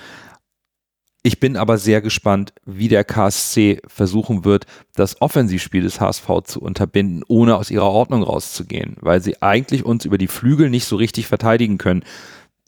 Ich 1.22 1.38
bin 1.38 1.58
aber 1.58 1.76
sehr 1.76 2.00
gespannt, 2.00 2.54
wie 2.64 2.88
der 2.88 3.04
KSC 3.04 3.82
versuchen 3.86 4.46
wird, 4.46 4.64
das 4.94 5.20
Offensivspiel 5.20 5.82
des 5.82 6.00
HSV 6.00 6.26
zu 6.44 6.62
unterbinden, 6.62 7.22
ohne 7.28 7.56
aus 7.56 7.70
ihrer 7.70 7.90
Ordnung 7.90 8.22
rauszugehen, 8.22 8.96
weil 9.00 9.20
sie 9.20 9.42
eigentlich 9.42 9.84
uns 9.84 10.06
über 10.06 10.16
die 10.16 10.28
Flügel 10.28 10.70
nicht 10.70 10.86
so 10.86 10.96
richtig 10.96 11.26
verteidigen 11.26 11.76
können. 11.76 12.04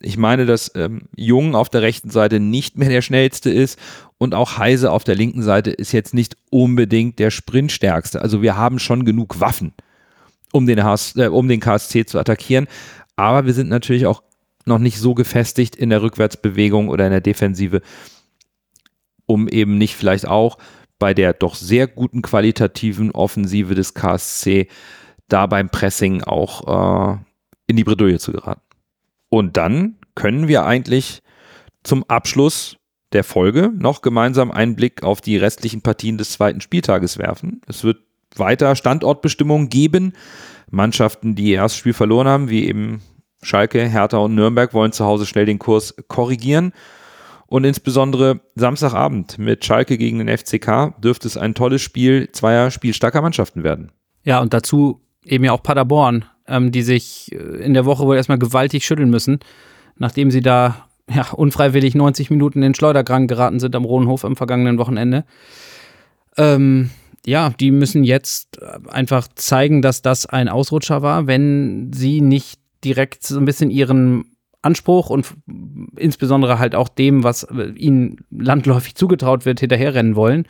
Ich 0.00 0.18
meine, 0.18 0.44
dass 0.44 0.70
ähm, 0.74 1.02
Jung 1.16 1.54
auf 1.54 1.70
der 1.70 1.80
rechten 1.80 2.10
Seite 2.10 2.40
nicht 2.40 2.76
mehr 2.76 2.90
der 2.90 3.00
schnellste 3.00 3.48
ist 3.48 3.78
und 4.18 4.34
auch 4.34 4.58
Heise 4.58 4.90
auf 4.90 5.04
der 5.04 5.14
linken 5.14 5.42
Seite 5.42 5.70
ist 5.70 5.92
jetzt 5.92 6.12
nicht 6.12 6.36
unbedingt 6.50 7.18
der 7.20 7.30
Sprintstärkste. 7.30 8.20
Also 8.20 8.42
wir 8.42 8.56
haben 8.56 8.78
schon 8.78 9.06
genug 9.06 9.40
Waffen, 9.40 9.72
um 10.52 10.66
den, 10.66 10.84
HS, 10.84 11.16
äh, 11.16 11.28
um 11.28 11.48
den 11.48 11.60
KSC 11.60 12.04
zu 12.04 12.18
attackieren, 12.18 12.66
aber 13.16 13.46
wir 13.46 13.54
sind 13.54 13.70
natürlich 13.70 14.04
auch 14.04 14.22
noch 14.66 14.78
nicht 14.78 14.98
so 14.98 15.14
gefestigt 15.14 15.74
in 15.74 15.88
der 15.88 16.02
Rückwärtsbewegung 16.02 16.88
oder 16.88 17.06
in 17.06 17.12
der 17.12 17.20
Defensive, 17.20 17.80
um 19.26 19.48
eben 19.48 19.78
nicht 19.78 19.96
vielleicht 19.96 20.26
auch 20.26 20.58
bei 20.98 21.14
der 21.14 21.32
doch 21.32 21.54
sehr 21.54 21.86
guten 21.88 22.22
qualitativen 22.22 23.10
Offensive 23.10 23.74
des 23.74 23.94
KSC 23.94 24.68
da 25.28 25.46
beim 25.46 25.70
Pressing 25.70 26.22
auch 26.22 27.14
äh, 27.14 27.18
in 27.66 27.76
die 27.76 27.84
Bredouille 27.84 28.18
zu 28.18 28.32
geraten. 28.32 28.60
Und 29.28 29.56
dann 29.56 29.96
können 30.14 30.46
wir 30.46 30.64
eigentlich 30.64 31.22
zum 31.82 32.04
Abschluss 32.04 32.76
der 33.12 33.24
Folge 33.24 33.72
noch 33.74 34.02
gemeinsam 34.02 34.50
einen 34.50 34.76
Blick 34.76 35.02
auf 35.02 35.20
die 35.20 35.36
restlichen 35.36 35.82
Partien 35.82 36.18
des 36.18 36.32
zweiten 36.32 36.60
Spieltages 36.60 37.18
werfen. 37.18 37.60
Es 37.66 37.84
wird 37.84 37.98
weiter 38.36 38.76
Standortbestimmungen 38.76 39.68
geben. 39.68 40.12
Mannschaften, 40.70 41.34
die 41.34 41.50
ihr 41.50 41.56
erstes 41.56 41.78
Spiel 41.78 41.92
verloren 41.92 42.28
haben, 42.28 42.48
wie 42.48 42.66
eben 42.66 43.02
Schalke, 43.42 43.86
Hertha 43.86 44.18
und 44.18 44.34
Nürnberg, 44.34 44.72
wollen 44.72 44.92
zu 44.92 45.04
Hause 45.04 45.26
schnell 45.26 45.46
den 45.46 45.58
Kurs 45.58 45.94
korrigieren. 46.08 46.72
Und 47.52 47.64
insbesondere 47.64 48.40
Samstagabend 48.54 49.36
mit 49.38 49.62
Schalke 49.62 49.98
gegen 49.98 50.24
den 50.24 50.38
FCK 50.38 50.94
dürfte 51.02 51.28
es 51.28 51.36
ein 51.36 51.52
tolles 51.52 51.82
Spiel 51.82 52.30
zweier 52.32 52.70
spielstarker 52.70 53.20
Mannschaften 53.20 53.62
werden. 53.62 53.92
Ja, 54.24 54.40
und 54.40 54.54
dazu 54.54 55.02
eben 55.26 55.44
ja 55.44 55.52
auch 55.52 55.62
Paderborn, 55.62 56.24
ähm, 56.48 56.72
die 56.72 56.80
sich 56.80 57.30
äh, 57.32 57.36
in 57.36 57.74
der 57.74 57.84
Woche 57.84 58.06
wohl 58.06 58.16
erstmal 58.16 58.38
gewaltig 58.38 58.86
schütteln 58.86 59.10
müssen, 59.10 59.40
nachdem 59.98 60.30
sie 60.30 60.40
da 60.40 60.88
ja, 61.14 61.30
unfreiwillig 61.30 61.94
90 61.94 62.30
Minuten 62.30 62.60
in 62.60 62.70
den 62.70 62.74
Schleuderkrank 62.74 63.28
geraten 63.28 63.60
sind 63.60 63.76
am 63.76 63.84
Rohenhof 63.84 64.24
am 64.24 64.34
vergangenen 64.34 64.78
Wochenende. 64.78 65.26
Ähm, 66.38 66.88
ja, 67.26 67.50
die 67.50 67.70
müssen 67.70 68.02
jetzt 68.02 68.62
einfach 68.88 69.28
zeigen, 69.34 69.82
dass 69.82 70.00
das 70.00 70.24
ein 70.24 70.48
Ausrutscher 70.48 71.02
war, 71.02 71.26
wenn 71.26 71.92
sie 71.92 72.22
nicht 72.22 72.60
direkt 72.82 73.24
so 73.24 73.38
ein 73.38 73.44
bisschen 73.44 73.70
ihren 73.70 74.31
Anspruch 74.62 75.10
und 75.10 75.34
insbesondere 75.96 76.58
halt 76.58 76.74
auch 76.74 76.88
dem, 76.88 77.24
was 77.24 77.46
ihnen 77.76 78.24
landläufig 78.30 78.94
zugetraut 78.94 79.44
wird, 79.44 79.60
hinterherrennen 79.60 80.16
wollen. 80.16 80.46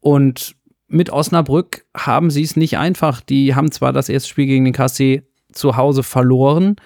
Und 0.00 0.56
mit 0.88 1.10
Osnabrück 1.10 1.84
haben 1.96 2.30
sie 2.30 2.42
es 2.42 2.56
nicht 2.56 2.78
einfach. 2.78 3.20
Die 3.20 3.54
haben 3.54 3.70
zwar 3.72 3.92
das 3.92 4.08
erste 4.08 4.28
Spiel 4.28 4.46
gegen 4.46 4.64
den 4.64 4.74
KC 4.74 5.22
zu 5.52 5.76
Hause 5.76 6.02
verloren, 6.02 6.76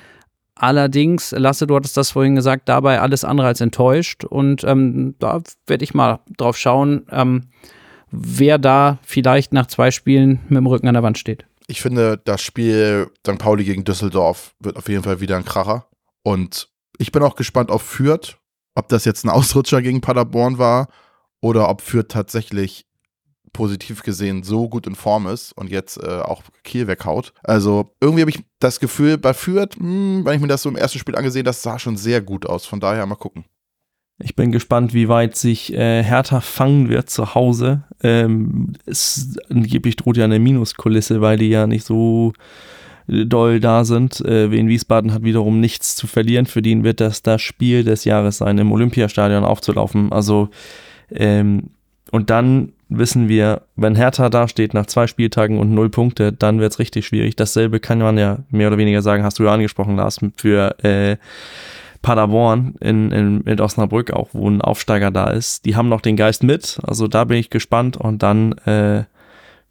allerdings, 0.57 1.33
Lasse, 1.33 1.67
du 1.67 1.77
hattest 1.77 1.97
das 1.97 2.11
vorhin 2.11 2.35
gesagt, 2.35 2.69
dabei 2.69 3.01
alles 3.01 3.25
andere 3.25 3.47
als 3.47 3.61
enttäuscht. 3.61 4.25
Und 4.25 4.65
ähm, 4.65 5.15
da 5.19 5.41
werde 5.67 5.85
ich 5.85 5.95
mal 5.95 6.21
drauf 6.37 6.57
schauen, 6.57 7.07
ähm, 7.11 7.49
wer 8.11 8.59
da 8.59 8.99
vielleicht 9.03 9.53
nach 9.53 9.67
zwei 9.67 9.91
Spielen 9.91 10.41
mit 10.49 10.57
dem 10.57 10.67
Rücken 10.67 10.89
an 10.89 10.95
der 10.95 11.03
Wand 11.03 11.19
steht. 11.19 11.45
Ich 11.69 11.83
finde, 11.83 12.21
das 12.25 12.43
Spiel 12.43 13.09
St. 13.27 13.39
Pauli 13.39 13.65
gegen 13.65 13.85
Düsseldorf 13.85 14.55
wird 14.61 14.77
auf 14.77 14.89
jeden 14.89 15.03
Fall 15.03 15.21
wieder 15.21 15.37
ein 15.37 15.45
Kracher. 15.45 15.87
Und 16.27 16.71
ich 16.99 17.13
bin 17.13 17.23
auch 17.23 17.37
gespannt 17.37 17.71
auf 17.71 17.83
Fürth, 17.83 18.39
ob 18.75 18.89
das 18.89 19.05
jetzt 19.05 19.25
ein 19.25 19.31
Ausrutscher 19.31 19.81
gegen 19.81 20.01
Paderborn 20.01 20.59
war 20.59 20.89
oder 21.41 21.69
ob 21.69 21.83
Fürth 21.83 22.09
tatsächlich 22.09 22.85
positiv 23.53 24.03
gesehen 24.03 24.43
so 24.43 24.69
gut 24.69 24.89
in 24.89 24.97
Form 24.97 25.29
ist 25.29 25.53
und 25.53 25.71
jetzt 25.71 26.03
äh, 26.03 26.19
auch 26.19 26.43
Kiel 26.65 26.89
weghaut. 26.89 27.33
Also 27.45 27.95
irgendwie 28.01 28.23
habe 28.23 28.31
ich 28.33 28.43
das 28.59 28.81
Gefühl, 28.81 29.19
bei 29.19 29.35
Fürth, 29.35 29.77
mh, 29.79 29.85
hm, 29.85 30.25
wenn 30.25 30.35
ich 30.35 30.41
mir 30.41 30.49
das 30.49 30.63
so 30.63 30.69
im 30.69 30.75
ersten 30.75 30.99
Spiel 30.99 31.15
angesehen, 31.15 31.45
das 31.45 31.63
sah 31.63 31.79
schon 31.79 31.97
sehr 31.97 32.21
gut 32.21 32.45
aus. 32.45 32.67
Von 32.67 32.81
daher 32.81 33.07
mal 33.07 33.15
gucken. 33.15 33.45
Ich 34.19 34.35
bin 34.35 34.51
gespannt, 34.51 34.95
wie 34.95 35.09
weit 35.09 35.37
sich 35.37 35.73
äh, 35.75 36.03
Hertha 36.03 36.41
fangen 36.41 36.89
wird 36.89 37.09
zu 37.09 37.37
Hause. 37.37 37.85
Ähm, 38.03 38.73
es 38.85 39.37
angeblich 39.49 39.95
droht 39.95 40.17
ja 40.17 40.25
eine 40.25 40.41
Minuskulisse, 40.41 41.21
weil 41.21 41.39
die 41.39 41.51
ja 41.51 41.69
nicht 41.69 41.87
so 41.87 42.33
doll 43.09 43.61
da 43.61 43.85
sind. 43.85 44.21
Äh, 44.21 44.51
Wien 44.51 44.69
Wiesbaden 44.69 45.13
hat 45.13 45.23
wiederum 45.23 45.61
nichts 45.61 45.97
zu 45.97 46.07
verlieren. 46.07 46.47
Für 46.47 46.63
den 46.63 46.85
wird 46.85 47.01
das 47.01 47.23
das 47.23 47.43
Spiel 47.43 47.85
des 47.85 48.05
Jahres 48.05 48.39
sein, 48.39 48.59
im 48.59 48.73
Olympiastadion 48.73 49.45
aufzulaufen. 49.45 50.13
Also, 50.13 50.49
ähm, 51.11 51.71
und 52.11 52.31
dann 52.31 52.73
wissen 52.89 53.29
wir, 53.29 53.63
wenn 53.75 53.97
Hertha 53.97 54.29
da 54.29 54.47
steht 54.49 54.75
nach 54.75 54.87
zwei 54.87 55.07
Spieltagen 55.07 55.59
und 55.59 55.73
null 55.73 55.89
Punkte, 55.89 56.33
dann 56.33 56.61
wird 56.61 56.73
es 56.73 56.79
richtig 56.79 57.07
schwierig. 57.07 57.37
Dasselbe 57.37 57.81
kann 57.81 57.99
man 57.99 58.17
ja 58.17 58.39
mehr 58.51 58.69
oder 58.69 58.79
weniger 58.79 59.03
sagen, 59.03 59.25
hast 59.25 59.39
du 59.39 59.45
ja 59.45 59.53
angesprochen, 59.53 59.97
Lars, 59.97 60.21
für 60.37 60.77
äh, 60.85 61.17
Paderborn 62.03 62.77
in, 62.81 63.11
in, 63.11 63.41
in 63.43 63.61
Osnabrück 63.61 64.13
auch, 64.13 64.29
wo 64.33 64.49
ein 64.49 64.61
Aufsteiger 64.61 65.11
da 65.11 65.31
ist. 65.31 65.65
Die 65.65 65.75
haben 65.75 65.89
noch 65.89 66.01
den 66.01 66.17
Geist 66.17 66.45
mit, 66.45 66.79
also 66.85 67.09
da 67.09 67.25
bin 67.25 67.39
ich 67.39 67.51
gespannt 67.51 67.97
und 67.97 68.23
dann 68.23 68.53
äh, 68.59 69.05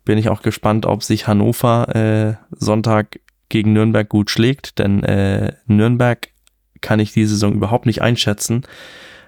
bin 0.03 0.17
ich 0.17 0.29
auch 0.29 0.41
gespannt, 0.41 0.85
ob 0.85 1.01
sich 1.03 1.27
Hannover 1.27 1.95
äh, 1.95 2.33
Sonntag 2.51 3.19
gegen 3.49 3.73
Nürnberg 3.73 4.07
gut 4.09 4.29
schlägt, 4.29 4.79
denn 4.79 5.03
äh, 5.03 5.53
Nürnberg 5.67 6.29
kann 6.81 6.99
ich 6.99 7.13
die 7.13 7.25
Saison 7.25 7.53
überhaupt 7.53 7.85
nicht 7.85 8.01
einschätzen. 8.01 8.63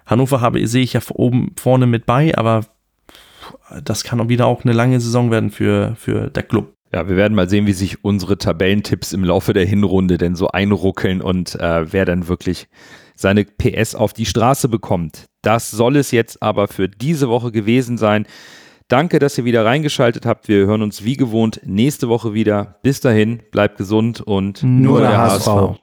Hannover 0.06 0.41
habe, 0.41 0.65
sehe 0.68 0.84
ich 0.84 0.94
ja 0.94 1.02
oben 1.14 1.53
vorne 1.57 1.88
mit 1.88 2.06
bei, 2.06 2.38
aber 2.38 2.61
das 3.84 4.03
kann 4.03 4.19
auch 4.19 4.30
wieder 4.30 4.45
auch 4.45 4.64
eine 4.64 4.73
lange 4.73 4.99
Saison 4.99 5.31
werden 5.31 5.52
für, 5.52 5.95
für 5.98 6.30
der 6.30 6.44
Club. 6.44 6.73
Ja, 6.94 7.10
wir 7.10 7.18
werden 7.18 7.35
mal 7.35 7.49
sehen, 7.49 7.68
wie 7.68 7.73
sich 7.73 8.03
unsere 8.03 8.38
Tabellentipps 8.38 9.11
im 9.11 9.23
Laufe 9.23 9.53
der 9.53 9.65
Hinrunde 9.65 10.18
denn 10.18 10.35
so 10.35 10.48
einruckeln 10.48 11.22
und 11.22 11.56
äh, 11.56 11.91
wer 11.91 12.06
dann 12.06 12.30
wirklich 12.30 12.69
seine 13.15 13.44
PS 13.44 13.95
auf 13.95 14.14
die 14.14 14.26
Straße 14.26 14.69
bekommt. 14.69 15.26
Das 15.41 15.72
soll 15.72 15.98
es 15.98 16.11
jetzt 16.11 16.41
aber 16.41 16.68
für 16.68 16.88
diese 16.88 17.30
Woche 17.30 17.52
gewesen 17.52 17.98
sein. 17.98 18.26
Danke, 18.88 19.19
dass 19.19 19.38
ihr 19.38 19.43
wieder 19.43 19.65
reingeschaltet 19.65 20.26
habt. 20.26 20.47
Wir 20.47 20.65
hören 20.65 20.81
uns 20.81 21.03
wie 21.03 21.18
gewohnt 21.18 21.59
nächste 21.65 22.07
Woche 22.07 22.34
wieder. 22.34 22.77
Bis 22.84 23.01
dahin, 23.01 23.43
bleibt 23.51 23.77
gesund 23.77 24.22
und 24.22 24.64
nur, 24.64 24.91
nur 24.91 24.99
der, 25.01 25.09
der 25.09 25.18
HSV. 25.19 25.47
HSV. 25.47 25.80